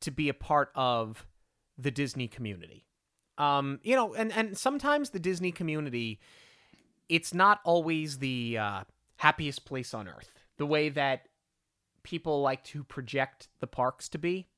to 0.00 0.10
be 0.10 0.28
a 0.28 0.34
part 0.34 0.70
of 0.74 1.26
the 1.78 1.90
Disney 1.90 2.28
community. 2.28 2.86
Um, 3.38 3.80
you 3.82 3.96
know, 3.96 4.12
and 4.12 4.32
and 4.32 4.58
sometimes 4.58 5.10
the 5.10 5.18
Disney 5.18 5.52
community, 5.52 6.20
it's 7.08 7.32
not 7.32 7.60
always 7.64 8.18
the 8.18 8.58
uh, 8.58 8.84
happiest 9.20 9.66
place 9.66 9.92
on 9.92 10.08
earth. 10.08 10.30
The 10.56 10.64
way 10.64 10.88
that 10.88 11.26
people 12.02 12.40
like 12.40 12.64
to 12.64 12.82
project 12.82 13.48
the 13.60 13.66
parks 13.66 14.08
to 14.08 14.18
be. 14.18 14.48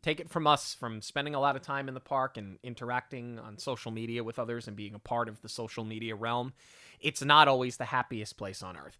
Take 0.00 0.20
it 0.20 0.30
from 0.30 0.46
us, 0.46 0.72
from 0.72 1.02
spending 1.02 1.34
a 1.34 1.40
lot 1.40 1.56
of 1.56 1.62
time 1.62 1.88
in 1.88 1.94
the 1.94 2.00
park 2.00 2.36
and 2.36 2.58
interacting 2.62 3.40
on 3.40 3.58
social 3.58 3.90
media 3.90 4.22
with 4.22 4.38
others 4.38 4.68
and 4.68 4.76
being 4.76 4.94
a 4.94 5.00
part 5.00 5.28
of 5.28 5.42
the 5.42 5.48
social 5.48 5.82
media 5.82 6.14
realm. 6.14 6.52
It's 7.00 7.24
not 7.24 7.48
always 7.48 7.78
the 7.78 7.84
happiest 7.84 8.36
place 8.36 8.62
on 8.62 8.76
earth. 8.76 8.96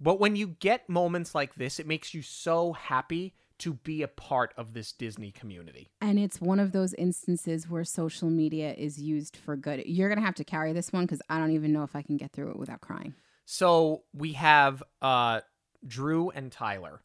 But 0.00 0.18
when 0.18 0.34
you 0.34 0.48
get 0.48 0.88
moments 0.88 1.36
like 1.36 1.54
this, 1.54 1.78
it 1.78 1.86
makes 1.86 2.14
you 2.14 2.22
so 2.22 2.72
happy 2.72 3.34
to 3.58 3.74
be 3.74 4.02
a 4.02 4.08
part 4.08 4.52
of 4.56 4.74
this 4.74 4.92
Disney 4.92 5.30
community. 5.30 5.88
And 6.00 6.18
it's 6.18 6.40
one 6.40 6.58
of 6.58 6.72
those 6.72 6.92
instances 6.94 7.68
where 7.68 7.84
social 7.84 8.30
media 8.30 8.74
is 8.74 9.00
used 9.00 9.36
for 9.36 9.56
good. 9.56 9.82
You're 9.86 10.08
going 10.08 10.18
to 10.18 10.24
have 10.24 10.34
to 10.36 10.44
carry 10.44 10.72
this 10.72 10.92
one 10.92 11.04
because 11.04 11.22
I 11.28 11.38
don't 11.38 11.52
even 11.52 11.72
know 11.72 11.84
if 11.84 11.94
I 11.94 12.02
can 12.02 12.16
get 12.16 12.32
through 12.32 12.50
it 12.50 12.58
without 12.58 12.80
crying. 12.80 13.14
So 13.46 14.02
we 14.12 14.32
have 14.32 14.82
uh, 15.02 15.40
Drew 15.86 16.30
and 16.30 16.50
Tyler. 16.50 17.00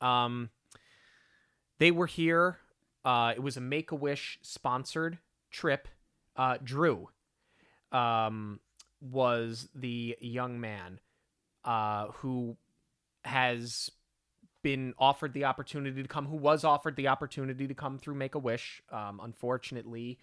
Um, 0.00 0.50
they 1.78 1.90
were 1.90 2.06
here. 2.06 2.58
Uh, 3.04 3.32
it 3.34 3.42
was 3.42 3.56
a 3.56 3.60
Make 3.60 3.90
a 3.90 3.96
Wish 3.96 4.38
sponsored 4.42 5.18
trip. 5.50 5.88
Uh, 6.36 6.58
Drew 6.62 7.08
um, 7.92 8.60
was 9.00 9.68
the 9.74 10.16
young 10.20 10.60
man 10.60 11.00
uh, 11.64 12.08
who 12.14 12.56
has 13.24 13.90
been 14.64 14.94
offered 14.98 15.34
the 15.34 15.44
opportunity 15.44 16.02
to 16.02 16.08
come, 16.08 16.26
who 16.26 16.36
was 16.36 16.64
offered 16.64 16.96
the 16.96 17.06
opportunity 17.06 17.68
to 17.68 17.74
come 17.74 17.98
through 17.98 18.14
Make 18.14 18.34
a 18.34 18.38
Wish. 18.40 18.82
Um, 18.90 19.20
unfortunately, 19.22 20.18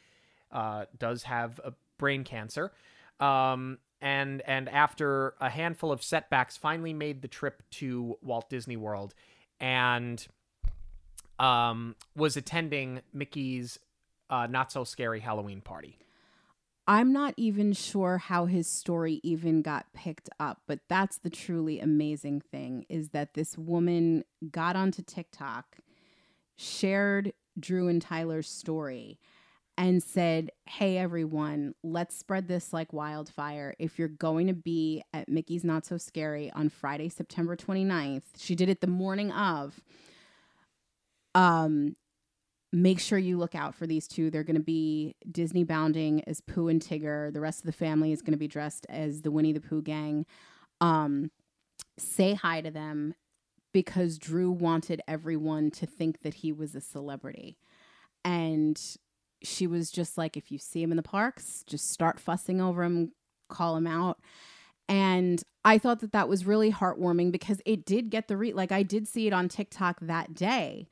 uh, 0.51 0.85
does 0.97 1.23
have 1.23 1.61
a 1.63 1.71
brain 1.97 2.25
cancer. 2.25 2.73
Um, 3.21 3.77
and 4.01 4.41
and 4.47 4.67
after 4.67 5.35
a 5.39 5.49
handful 5.49 5.91
of 5.91 6.03
setbacks, 6.03 6.57
finally 6.57 6.91
made 6.91 7.21
the 7.21 7.27
trip 7.27 7.61
to 7.71 8.17
Walt 8.21 8.49
Disney 8.49 8.75
World, 8.75 9.13
and 9.59 10.27
um, 11.37 11.95
was 12.15 12.35
attending 12.35 13.01
Mickey's 13.13 13.77
uh, 14.31 14.47
not 14.47 14.71
so 14.71 14.83
scary 14.83 15.19
Halloween 15.19 15.61
party. 15.61 15.99
I'm 16.87 17.13
not 17.13 17.33
even 17.37 17.73
sure 17.73 18.17
how 18.17 18.45
his 18.45 18.67
story 18.67 19.21
even 19.23 19.61
got 19.61 19.93
picked 19.93 20.29
up, 20.39 20.61
but 20.67 20.79
that's 20.89 21.19
the 21.19 21.29
truly 21.29 21.79
amazing 21.79 22.41
thing 22.41 22.85
is 22.89 23.09
that 23.09 23.33
this 23.33 23.57
woman 23.57 24.23
got 24.49 24.75
onto 24.75 25.03
TikTok, 25.03 25.77
shared 26.57 27.33
Drew 27.59 27.87
and 27.87 28.01
Tyler's 28.01 28.49
story, 28.49 29.19
and 29.77 30.01
said, 30.01 30.51
Hey, 30.67 30.97
everyone, 30.97 31.75
let's 31.83 32.15
spread 32.17 32.47
this 32.47 32.73
like 32.73 32.93
wildfire. 32.93 33.75
If 33.79 33.99
you're 33.99 34.07
going 34.07 34.47
to 34.47 34.53
be 34.53 35.03
at 35.13 35.29
Mickey's 35.29 35.63
Not 35.63 35.85
So 35.85 35.97
Scary 35.97 36.51
on 36.53 36.69
Friday, 36.69 37.09
September 37.09 37.55
29th, 37.55 38.23
she 38.37 38.55
did 38.55 38.69
it 38.69 38.81
the 38.81 38.87
morning 38.87 39.31
of. 39.31 39.79
Um, 41.33 41.95
make 42.71 42.99
sure 42.99 43.17
you 43.17 43.37
look 43.37 43.55
out 43.55 43.75
for 43.75 43.85
these 43.85 44.07
two. 44.07 44.29
They're 44.29 44.43
going 44.43 44.55
to 44.55 44.61
be 44.61 45.15
Disney 45.29 45.63
bounding 45.63 46.23
as 46.25 46.41
Pooh 46.41 46.69
and 46.69 46.81
Tigger. 46.81 47.33
The 47.33 47.41
rest 47.41 47.59
of 47.59 47.65
the 47.65 47.71
family 47.71 48.11
is 48.11 48.21
going 48.21 48.31
to 48.31 48.37
be 48.37 48.47
dressed 48.47 48.85
as 48.89 49.21
the 49.21 49.31
Winnie 49.31 49.51
the 49.51 49.59
Pooh 49.59 49.81
gang. 49.81 50.25
Um, 50.79 51.31
say 51.97 52.33
hi 52.33 52.61
to 52.61 52.71
them 52.71 53.13
because 53.73 54.17
Drew 54.17 54.51
wanted 54.51 55.01
everyone 55.07 55.71
to 55.71 55.85
think 55.85 56.21
that 56.21 56.35
he 56.35 56.51
was 56.51 56.75
a 56.75 56.81
celebrity. 56.81 57.57
And 58.23 58.79
she 59.43 59.67
was 59.67 59.91
just 59.91 60.17
like, 60.17 60.37
if 60.37 60.51
you 60.51 60.57
see 60.57 60.81
him 60.81 60.91
in 60.91 60.97
the 60.97 61.03
parks, 61.03 61.63
just 61.67 61.89
start 61.89 62.19
fussing 62.19 62.61
over 62.61 62.83
him, 62.83 63.11
call 63.49 63.75
him 63.75 63.87
out. 63.87 64.19
And 64.87 65.41
I 65.63 65.77
thought 65.77 65.99
that 66.01 66.11
that 66.11 66.27
was 66.27 66.45
really 66.45 66.71
heartwarming 66.71 67.31
because 67.31 67.61
it 67.65 67.85
did 67.85 68.09
get 68.09 68.27
the 68.27 68.37
read. 68.37 68.55
Like 68.55 68.71
I 68.71 68.83
did 68.83 69.07
see 69.07 69.27
it 69.27 69.33
on 69.33 69.47
TikTok 69.47 69.99
that 70.01 70.33
day. 70.33 70.89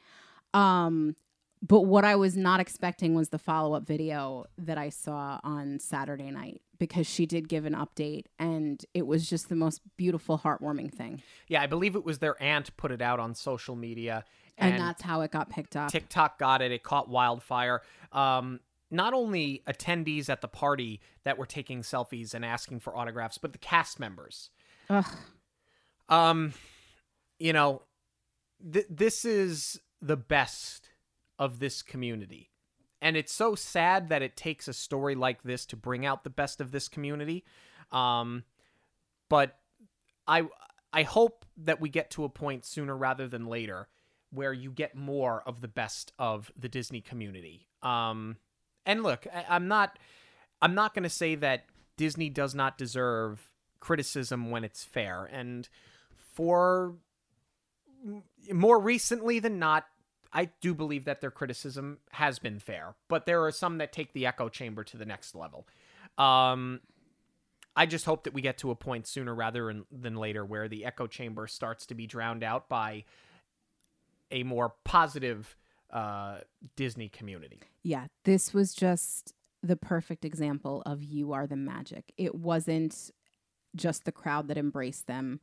Um, 0.54 1.16
but 1.61 1.81
what 1.81 2.06
I 2.06 2.15
was 2.15 2.38
not 2.38 2.60
expecting 2.60 3.15
was 3.15 3.30
the 3.30 3.38
follow 3.38 3.73
up 3.73 3.86
video 3.86 4.45
that 4.57 4.77
I 4.77 4.90
saw 4.90 5.40
on 5.44 5.80
Saturday 5.80 6.31
night 6.31 6.61
because 6.77 7.06
she 7.06 7.26
did 7.26 7.49
give 7.49 7.65
an 7.65 7.73
update 7.73 8.26
and 8.38 8.84
it 8.94 9.06
was 9.06 9.30
just 9.30 9.49
the 9.49 9.56
most 9.56 9.81
beautiful, 9.98 10.40
heartwarming 10.40 10.94
thing. 10.94 11.22
Yeah, 11.48 11.61
I 11.61 11.68
believe 11.68 11.95
it 11.95 12.06
was 12.06 12.19
their 12.19 12.41
aunt 12.41 12.76
put 12.77 12.91
it 12.91 13.02
out 13.02 13.19
on 13.19 13.36
social 13.36 13.76
media. 13.76 14.23
And, 14.57 14.76
and 14.76 14.81
that's 14.81 15.02
how 15.02 15.22
it 15.22 15.31
got 15.31 15.49
picked 15.49 15.76
up. 15.76 15.91
TikTok 15.91 16.40
got 16.40 16.61
it. 16.61 16.72
It 16.72 16.84
caught 16.84 17.10
wildfire. 17.10 17.81
Um, 18.14 18.61
not 18.90 19.14
only 19.14 19.61
attendees 19.68 20.30
at 20.30 20.41
the 20.41 20.48
party 20.48 21.02
that 21.23 21.38
were 21.38 21.45
taking 21.45 21.81
selfies 21.81 22.34
and 22.34 22.45
asking 22.45 22.80
for 22.80 22.95
autographs, 22.95 23.38
but 23.38 23.52
the 23.52 23.60
cast 23.60 23.99
members. 23.99 24.49
Ugh. 24.90 25.06
Um, 26.07 26.53
you 27.38 27.53
know, 27.53 27.84
th- 28.72 28.88
this 28.90 29.26
is 29.26 29.80
the 30.02 30.18
best 30.18 30.89
of 31.40 31.60
this 31.60 31.82
community. 31.82 32.52
And 33.02 33.16
it's 33.16 33.34
so 33.34 33.56
sad 33.56 34.10
that 34.10 34.22
it 34.22 34.36
takes 34.36 34.68
a 34.68 34.74
story 34.74 35.16
like 35.16 35.41
this 35.44 35.66
to 35.68 35.78
bring 35.78 36.06
out 36.06 36.24
the 36.24 36.30
best 36.30 36.60
of 36.60 36.72
this 36.72 36.90
community. 36.90 37.45
Um, 37.91 38.44
but 39.30 39.57
I 40.28 40.44
I 40.91 41.03
hope 41.03 41.45
that 41.57 41.80
we 41.80 41.90
get 41.90 42.10
to 42.11 42.26
a 42.26 42.30
point 42.30 42.66
sooner 42.66 42.95
rather 42.95 43.28
than 43.28 43.45
later 43.45 43.88
where 44.32 44.53
you 44.53 44.72
get 44.72 44.95
more 44.95 45.41
of 45.45 45.61
the 45.61 45.68
best 45.68 46.11
of 46.20 46.52
the 46.57 46.70
Disney 46.70 47.02
community. 47.02 47.68
Um, 47.82 48.38
and 48.86 49.02
look, 49.02 49.26
I, 49.34 49.45
I'm 49.49 49.68
not 49.68 49.98
I'm 50.61 50.76
not 50.76 50.94
going 50.94 51.03
to 51.03 51.10
say 51.10 51.36
that 51.36 51.66
Disney 51.95 52.30
does 52.30 52.53
not 52.53 52.78
deserve 52.78 53.49
criticism 53.80 54.52
when 54.52 54.64
it's 54.64 54.84
fair. 54.84 55.26
And 55.26 55.70
for 56.34 56.95
more 58.52 58.80
recently 58.80 59.40
than 59.40 59.60
not, 59.60 59.86
I 60.32 60.50
do 60.62 60.74
believe 60.74 61.06
that 61.06 61.22
their 61.22 61.32
criticism 61.32 62.00
has 62.12 62.40
been 62.40 62.60
fair, 62.60 62.96
but 63.08 63.26
there 63.26 63.44
are 63.46 63.52
some 63.52 63.80
that 63.80 63.92
take 63.92 64.14
the 64.14 64.26
echo 64.26 64.50
chamber 64.50 64.84
to 64.84 64.98
the 64.98 65.06
next 65.06 65.36
level. 65.36 65.68
Um, 66.18 66.82
I 67.76 67.86
just 67.86 68.06
hope 68.06 68.26
that 68.26 68.34
we 68.34 68.42
get 68.42 68.58
to 68.60 68.72
a 68.72 68.76
point 68.76 69.08
sooner 69.08 69.34
rather 69.34 69.74
than 69.92 70.16
later 70.16 70.46
where 70.46 70.68
the 70.68 70.86
echo 70.86 71.08
chamber 71.08 71.48
starts 71.48 71.86
to 71.88 71.96
be 71.96 72.06
drowned 72.08 72.44
out 72.44 72.70
by 72.70 73.06
a 74.32 74.44
more 74.44 74.74
positive 74.84 75.56
uh, 75.92 76.40
Disney 76.76 77.10
community. 77.10 77.62
Yeah, 77.84 78.08
this 78.26 78.54
was 78.54 78.74
just 78.74 79.34
the 79.64 79.76
perfect 79.76 80.26
example 80.26 80.84
of 80.86 81.04
you 81.04 81.34
are 81.34 81.48
the 81.48 81.56
magic. 81.56 82.12
It 82.18 82.36
wasn't 82.36 83.12
just 83.76 84.06
the 84.06 84.12
crowd 84.12 84.48
that 84.48 84.58
embraced 84.58 85.08
them. 85.08 85.40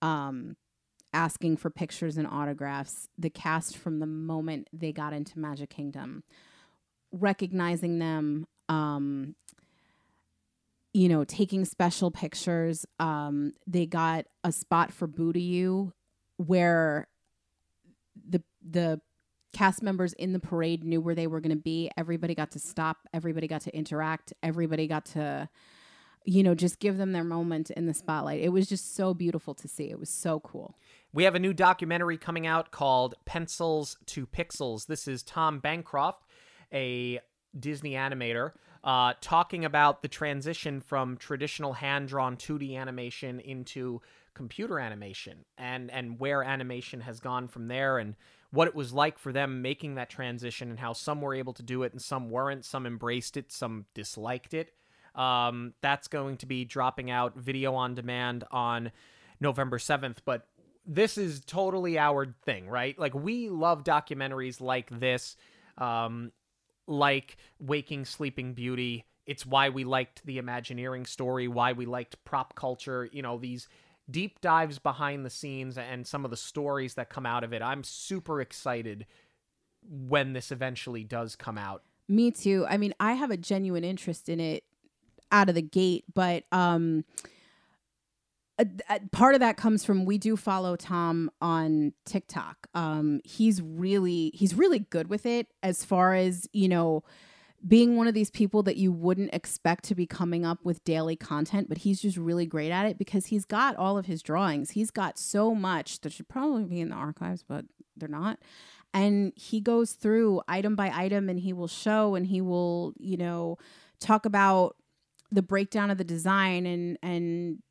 Um, 0.00 0.56
asking 1.12 1.56
for 1.56 1.70
pictures 1.70 2.16
and 2.16 2.26
autographs, 2.26 3.08
the 3.18 3.30
cast 3.30 3.76
from 3.76 3.98
the 3.98 4.06
moment 4.06 4.68
they 4.72 4.92
got 4.92 5.12
into 5.12 5.38
Magic 5.38 5.70
Kingdom, 5.70 6.22
recognizing 7.12 7.98
them, 7.98 8.46
um, 8.68 9.34
you 10.92 11.08
know, 11.08 11.24
taking 11.24 11.64
special 11.64 12.10
pictures. 12.10 12.86
Um, 12.98 13.52
they 13.66 13.86
got 13.86 14.26
a 14.44 14.52
spot 14.52 14.92
for 14.92 15.06
Boo-to-You 15.06 15.92
where 16.36 17.08
the 18.28 18.42
the 18.68 19.00
cast 19.52 19.82
members 19.82 20.14
in 20.14 20.32
the 20.32 20.38
parade 20.38 20.82
knew 20.82 21.00
where 21.00 21.14
they 21.14 21.26
were 21.26 21.40
going 21.40 21.54
to 21.54 21.62
be. 21.62 21.90
Everybody 21.96 22.34
got 22.34 22.52
to 22.52 22.58
stop. 22.58 22.96
Everybody 23.12 23.46
got 23.46 23.62
to 23.62 23.76
interact. 23.76 24.32
Everybody 24.42 24.86
got 24.86 25.04
to 25.06 25.48
you 26.24 26.42
know, 26.42 26.54
just 26.54 26.78
give 26.78 26.96
them 26.98 27.12
their 27.12 27.24
moment 27.24 27.70
in 27.70 27.86
the 27.86 27.94
spotlight. 27.94 28.40
It 28.40 28.50
was 28.50 28.68
just 28.68 28.94
so 28.94 29.14
beautiful 29.14 29.54
to 29.54 29.68
see. 29.68 29.90
It 29.90 29.98
was 29.98 30.10
so 30.10 30.40
cool. 30.40 30.76
We 31.14 31.24
have 31.24 31.34
a 31.34 31.38
new 31.38 31.52
documentary 31.52 32.16
coming 32.16 32.46
out 32.46 32.70
called 32.70 33.16
Pencils 33.26 33.98
to 34.06 34.26
Pixels. 34.26 34.86
This 34.86 35.06
is 35.06 35.22
Tom 35.22 35.58
Bancroft, 35.58 36.24
a 36.72 37.20
Disney 37.58 37.92
animator, 37.92 38.52
uh, 38.82 39.12
talking 39.20 39.66
about 39.66 40.00
the 40.00 40.08
transition 40.08 40.80
from 40.80 41.18
traditional 41.18 41.74
hand 41.74 42.08
drawn 42.08 42.38
2D 42.38 42.78
animation 42.78 43.40
into 43.40 44.00
computer 44.32 44.78
animation 44.78 45.44
and, 45.58 45.90
and 45.90 46.18
where 46.18 46.42
animation 46.42 47.02
has 47.02 47.20
gone 47.20 47.46
from 47.46 47.68
there 47.68 47.98
and 47.98 48.16
what 48.50 48.66
it 48.66 48.74
was 48.74 48.94
like 48.94 49.18
for 49.18 49.32
them 49.32 49.60
making 49.60 49.96
that 49.96 50.08
transition 50.08 50.70
and 50.70 50.80
how 50.80 50.94
some 50.94 51.20
were 51.20 51.34
able 51.34 51.52
to 51.52 51.62
do 51.62 51.82
it 51.82 51.92
and 51.92 52.00
some 52.00 52.30
weren't. 52.30 52.64
Some 52.64 52.86
embraced 52.86 53.36
it, 53.36 53.52
some 53.52 53.84
disliked 53.92 54.54
it. 54.54 54.72
Um, 55.14 55.74
that's 55.82 56.08
going 56.08 56.38
to 56.38 56.46
be 56.46 56.64
dropping 56.64 57.10
out 57.10 57.36
video 57.36 57.74
on 57.74 57.94
demand 57.94 58.44
on 58.50 58.92
November 59.42 59.76
7th. 59.76 60.18
But 60.24 60.46
this 60.84 61.16
is 61.18 61.40
totally 61.44 61.98
our 61.98 62.34
thing, 62.44 62.68
right? 62.68 62.98
Like, 62.98 63.14
we 63.14 63.48
love 63.48 63.84
documentaries 63.84 64.60
like 64.60 64.90
this, 64.98 65.36
um, 65.78 66.32
like 66.86 67.36
Waking 67.60 68.04
Sleeping 68.04 68.54
Beauty. 68.54 69.04
It's 69.26 69.46
why 69.46 69.68
we 69.68 69.84
liked 69.84 70.24
the 70.26 70.38
Imagineering 70.38 71.06
story, 71.06 71.46
why 71.48 71.72
we 71.72 71.86
liked 71.86 72.22
prop 72.24 72.54
culture, 72.54 73.08
you 73.12 73.22
know, 73.22 73.38
these 73.38 73.68
deep 74.10 74.40
dives 74.40 74.78
behind 74.78 75.24
the 75.24 75.30
scenes 75.30 75.78
and 75.78 76.06
some 76.06 76.24
of 76.24 76.30
the 76.30 76.36
stories 76.36 76.94
that 76.94 77.08
come 77.08 77.26
out 77.26 77.44
of 77.44 77.52
it. 77.52 77.62
I'm 77.62 77.84
super 77.84 78.40
excited 78.40 79.06
when 79.88 80.32
this 80.32 80.50
eventually 80.50 81.04
does 81.04 81.36
come 81.36 81.58
out. 81.58 81.82
Me 82.08 82.30
too. 82.30 82.66
I 82.68 82.76
mean, 82.76 82.94
I 83.00 83.12
have 83.14 83.30
a 83.30 83.36
genuine 83.36 83.84
interest 83.84 84.28
in 84.28 84.40
it 84.40 84.64
out 85.30 85.48
of 85.48 85.54
the 85.54 85.62
gate, 85.62 86.04
but 86.12 86.44
um 86.52 87.04
a, 88.58 88.66
a 88.90 89.00
part 89.12 89.34
of 89.34 89.40
that 89.40 89.56
comes 89.56 89.84
from 89.84 90.04
we 90.04 90.18
do 90.18 90.36
follow 90.36 90.76
Tom 90.76 91.30
on 91.40 91.92
TikTok. 92.04 92.68
Um 92.74 93.20
he's 93.24 93.62
really 93.62 94.30
he's 94.34 94.54
really 94.54 94.80
good 94.80 95.08
with 95.08 95.26
it 95.26 95.48
as 95.62 95.84
far 95.84 96.14
as, 96.14 96.48
you 96.52 96.68
know, 96.68 97.02
being 97.66 97.96
one 97.96 98.08
of 98.08 98.14
these 98.14 98.30
people 98.30 98.62
that 98.64 98.76
you 98.76 98.90
wouldn't 98.90 99.32
expect 99.32 99.84
to 99.84 99.94
be 99.94 100.06
coming 100.06 100.44
up 100.44 100.58
with 100.64 100.82
daily 100.84 101.14
content, 101.14 101.68
but 101.68 101.78
he's 101.78 102.00
just 102.00 102.16
really 102.16 102.46
great 102.46 102.72
at 102.72 102.86
it 102.86 102.98
because 102.98 103.26
he's 103.26 103.44
got 103.44 103.76
all 103.76 103.96
of 103.96 104.06
his 104.06 104.22
drawings. 104.22 104.72
He's 104.72 104.90
got 104.90 105.18
so 105.18 105.54
much 105.54 106.00
that 106.00 106.12
should 106.12 106.28
probably 106.28 106.64
be 106.64 106.80
in 106.80 106.88
the 106.88 106.96
archives, 106.96 107.44
but 107.46 107.64
they're 107.96 108.08
not. 108.08 108.38
And 108.92 109.32
he 109.36 109.60
goes 109.60 109.92
through 109.92 110.42
item 110.48 110.74
by 110.74 110.90
item 110.92 111.28
and 111.28 111.38
he 111.38 111.52
will 111.52 111.68
show 111.68 112.14
and 112.14 112.26
he 112.26 112.40
will, 112.40 112.94
you 112.98 113.16
know, 113.16 113.58
talk 114.00 114.26
about 114.26 114.76
the 115.30 115.42
breakdown 115.42 115.90
of 115.90 115.98
the 115.98 116.04
design 116.04 116.66
and 116.66 116.98
and 117.02 117.62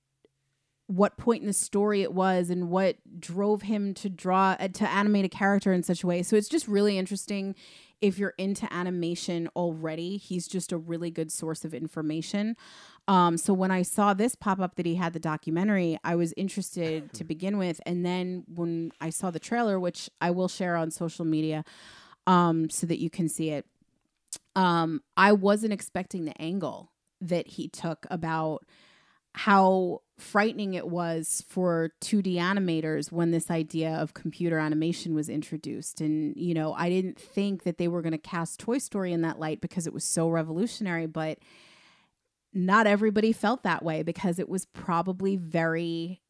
what 0.91 1.15
point 1.15 1.39
in 1.41 1.47
the 1.47 1.53
story 1.53 2.01
it 2.01 2.13
was 2.13 2.49
and 2.49 2.69
what 2.69 2.97
drove 3.17 3.61
him 3.61 3.93
to 3.93 4.09
draw 4.09 4.57
uh, 4.59 4.67
to 4.67 4.89
animate 4.89 5.23
a 5.23 5.29
character 5.29 5.71
in 5.71 5.83
such 5.83 6.03
a 6.03 6.07
way. 6.07 6.21
So 6.21 6.35
it's 6.35 6.49
just 6.49 6.67
really 6.67 6.97
interesting 6.97 7.55
if 8.01 8.19
you're 8.19 8.33
into 8.37 8.71
animation 8.73 9.47
already. 9.55 10.17
He's 10.17 10.49
just 10.49 10.73
a 10.73 10.77
really 10.77 11.09
good 11.09 11.31
source 11.31 11.63
of 11.63 11.73
information. 11.73 12.57
Um, 13.07 13.37
so 13.37 13.53
when 13.53 13.71
I 13.71 13.83
saw 13.83 14.13
this 14.13 14.35
pop 14.35 14.59
up 14.59 14.75
that 14.75 14.85
he 14.85 14.95
had 14.95 15.13
the 15.13 15.19
documentary, 15.19 15.97
I 16.03 16.15
was 16.15 16.33
interested 16.35 17.13
to 17.13 17.23
begin 17.23 17.57
with, 17.57 17.79
and 17.85 18.05
then 18.05 18.43
when 18.53 18.91
I 18.99 19.11
saw 19.11 19.31
the 19.31 19.39
trailer, 19.39 19.79
which 19.79 20.09
I 20.19 20.31
will 20.31 20.49
share 20.49 20.75
on 20.75 20.91
social 20.91 21.23
media, 21.23 21.63
um, 22.27 22.69
so 22.69 22.85
that 22.87 22.99
you 22.99 23.09
can 23.09 23.29
see 23.29 23.51
it, 23.51 23.65
um, 24.57 25.01
I 25.15 25.31
wasn't 25.31 25.71
expecting 25.71 26.25
the 26.25 26.39
angle 26.41 26.91
that 27.21 27.47
he 27.47 27.69
took 27.69 28.05
about 28.11 28.65
how 29.33 30.01
frightening 30.17 30.73
it 30.73 30.87
was 30.87 31.43
for 31.47 31.91
2D 32.01 32.35
animators 32.35 33.11
when 33.11 33.31
this 33.31 33.49
idea 33.49 33.95
of 33.95 34.13
computer 34.13 34.59
animation 34.59 35.15
was 35.15 35.29
introduced. 35.29 36.01
And, 36.01 36.35
you 36.35 36.53
know, 36.53 36.73
I 36.73 36.89
didn't 36.89 37.19
think 37.19 37.63
that 37.63 37.77
they 37.77 37.87
were 37.87 38.01
going 38.01 38.11
to 38.11 38.17
cast 38.17 38.59
Toy 38.59 38.77
Story 38.77 39.13
in 39.13 39.21
that 39.21 39.39
light 39.39 39.61
because 39.61 39.87
it 39.87 39.93
was 39.93 40.03
so 40.03 40.29
revolutionary, 40.29 41.07
but 41.07 41.39
not 42.53 42.87
everybody 42.87 43.31
felt 43.31 43.63
that 43.63 43.83
way 43.83 44.03
because 44.03 44.37
it 44.37 44.49
was 44.49 44.65
probably 44.65 45.37
very 45.37 46.21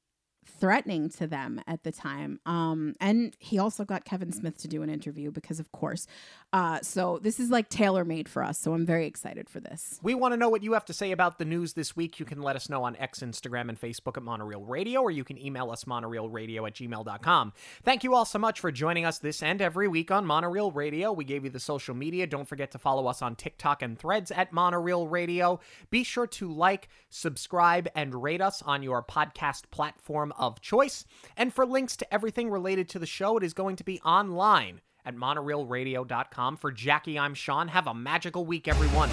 threatening 0.60 1.10
to 1.10 1.28
them 1.28 1.62
at 1.68 1.84
the 1.84 1.92
time. 1.92 2.40
Um, 2.46 2.96
and 3.00 3.36
he 3.40 3.58
also 3.58 3.86
got 3.86 4.06
Kevin 4.06 4.32
Smith 4.32 4.58
to 4.60 4.68
do 4.68 4.84
an 4.84 4.90
interview 4.90 5.32
because, 5.32 5.60
of 5.60 5.72
course. 5.72 6.08
Uh, 6.54 6.80
so 6.82 7.20
this 7.22 7.40
is 7.40 7.50
like 7.50 7.70
tailor 7.70 8.04
made 8.04 8.28
for 8.28 8.44
us. 8.44 8.60
So 8.60 8.74
I'm 8.74 8.86
very 8.86 9.06
excited 9.06 9.50
for 9.50 9.60
this. 9.60 10.00
We 10.04 10.14
want 10.14 10.34
to 10.34 10.38
know 10.38 10.50
what 10.50 10.64
you 10.64 10.74
have 10.74 10.86
to 10.86 10.94
say 10.94 11.12
about 11.12 11.40
the 11.40 11.46
news 11.46 11.74
this 11.74 11.96
week. 11.96 12.20
You 12.20 12.26
can 12.26 12.42
let 12.42 12.56
us 12.56 12.70
know 12.70 12.84
on 12.84 12.96
X, 12.98 13.20
Instagram, 13.20 13.70
and 13.70 13.80
Facebook 13.80 14.18
at 14.18 14.24
Monoreel 14.24 14.68
Radio, 14.68 15.02
or 15.02 15.12
you 15.12 15.24
can 15.24 15.38
email 15.38 15.72
us 15.72 15.86
monoreelradio 15.86 16.68
at 16.68 16.76
gmail.com. 16.76 17.54
Thank 17.84 18.04
you 18.04 18.14
all 18.14 18.26
so 18.26 18.40
much 18.40 18.60
for 18.60 18.72
joining 18.72 19.06
us 19.06 19.20
this 19.20 19.42
and 19.42 19.62
every 19.62 19.88
week 19.88 20.12
on 20.12 20.26
Monoreel 20.26 20.76
Radio. 20.76 21.12
We 21.14 21.24
gave 21.24 21.44
you 21.44 21.50
the 21.50 21.60
social 21.60 21.96
media. 21.96 22.28
Don't 22.28 22.48
forget 22.48 22.72
to 22.72 22.78
follow 22.78 23.08
us 23.08 23.22
on 23.22 23.36
TikTok 23.36 23.82
and 23.82 23.98
threads 23.98 24.32
at 24.32 24.52
Monoreel 24.52 25.10
Radio. 25.10 25.60
Be 25.90 26.04
sure 26.04 26.28
to 26.28 26.52
like, 26.52 26.90
subscribe, 27.10 27.88
and 27.96 28.22
rate 28.22 28.42
us 28.42 28.62
on 28.62 28.84
your 28.84 29.04
podcast 29.04 29.64
platform 29.72 30.34
of 30.42 30.60
choice. 30.60 31.06
And 31.38 31.54
for 31.54 31.66
links 31.66 31.96
to 31.98 32.14
everything 32.14 32.50
related 32.50 32.90
to 32.90 33.00
the 33.00 33.06
show, 33.06 33.38
it 33.38 33.44
is 33.44 33.54
going 33.54 33.78
to 33.78 33.84
be 33.84 34.02
online 34.02 34.82
at 35.06 35.16
monoreelradio.com. 35.16 36.58
For 36.58 36.72
Jackie, 36.72 37.18
I'm 37.18 37.34
Sean. 37.34 37.70
Have 37.70 37.88
a 37.88 37.94
magical 37.94 38.46
week, 38.46 38.68
everyone. 38.68 39.10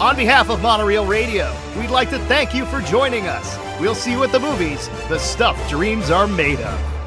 On 0.00 0.16
behalf 0.16 0.50
of 0.50 0.60
Monoreel 0.60 1.06
Radio, 1.06 1.54
we'd 1.78 1.90
like 1.90 2.10
to 2.10 2.18
thank 2.20 2.54
you 2.54 2.64
for 2.66 2.80
joining 2.80 3.28
us. 3.28 3.56
We'll 3.80 3.94
see 3.94 4.10
you 4.10 4.24
at 4.24 4.32
the 4.32 4.40
movies, 4.40 4.88
the 5.08 5.18
stuff 5.18 5.70
dreams 5.70 6.10
are 6.10 6.26
made 6.26 6.58
of. 6.60 7.01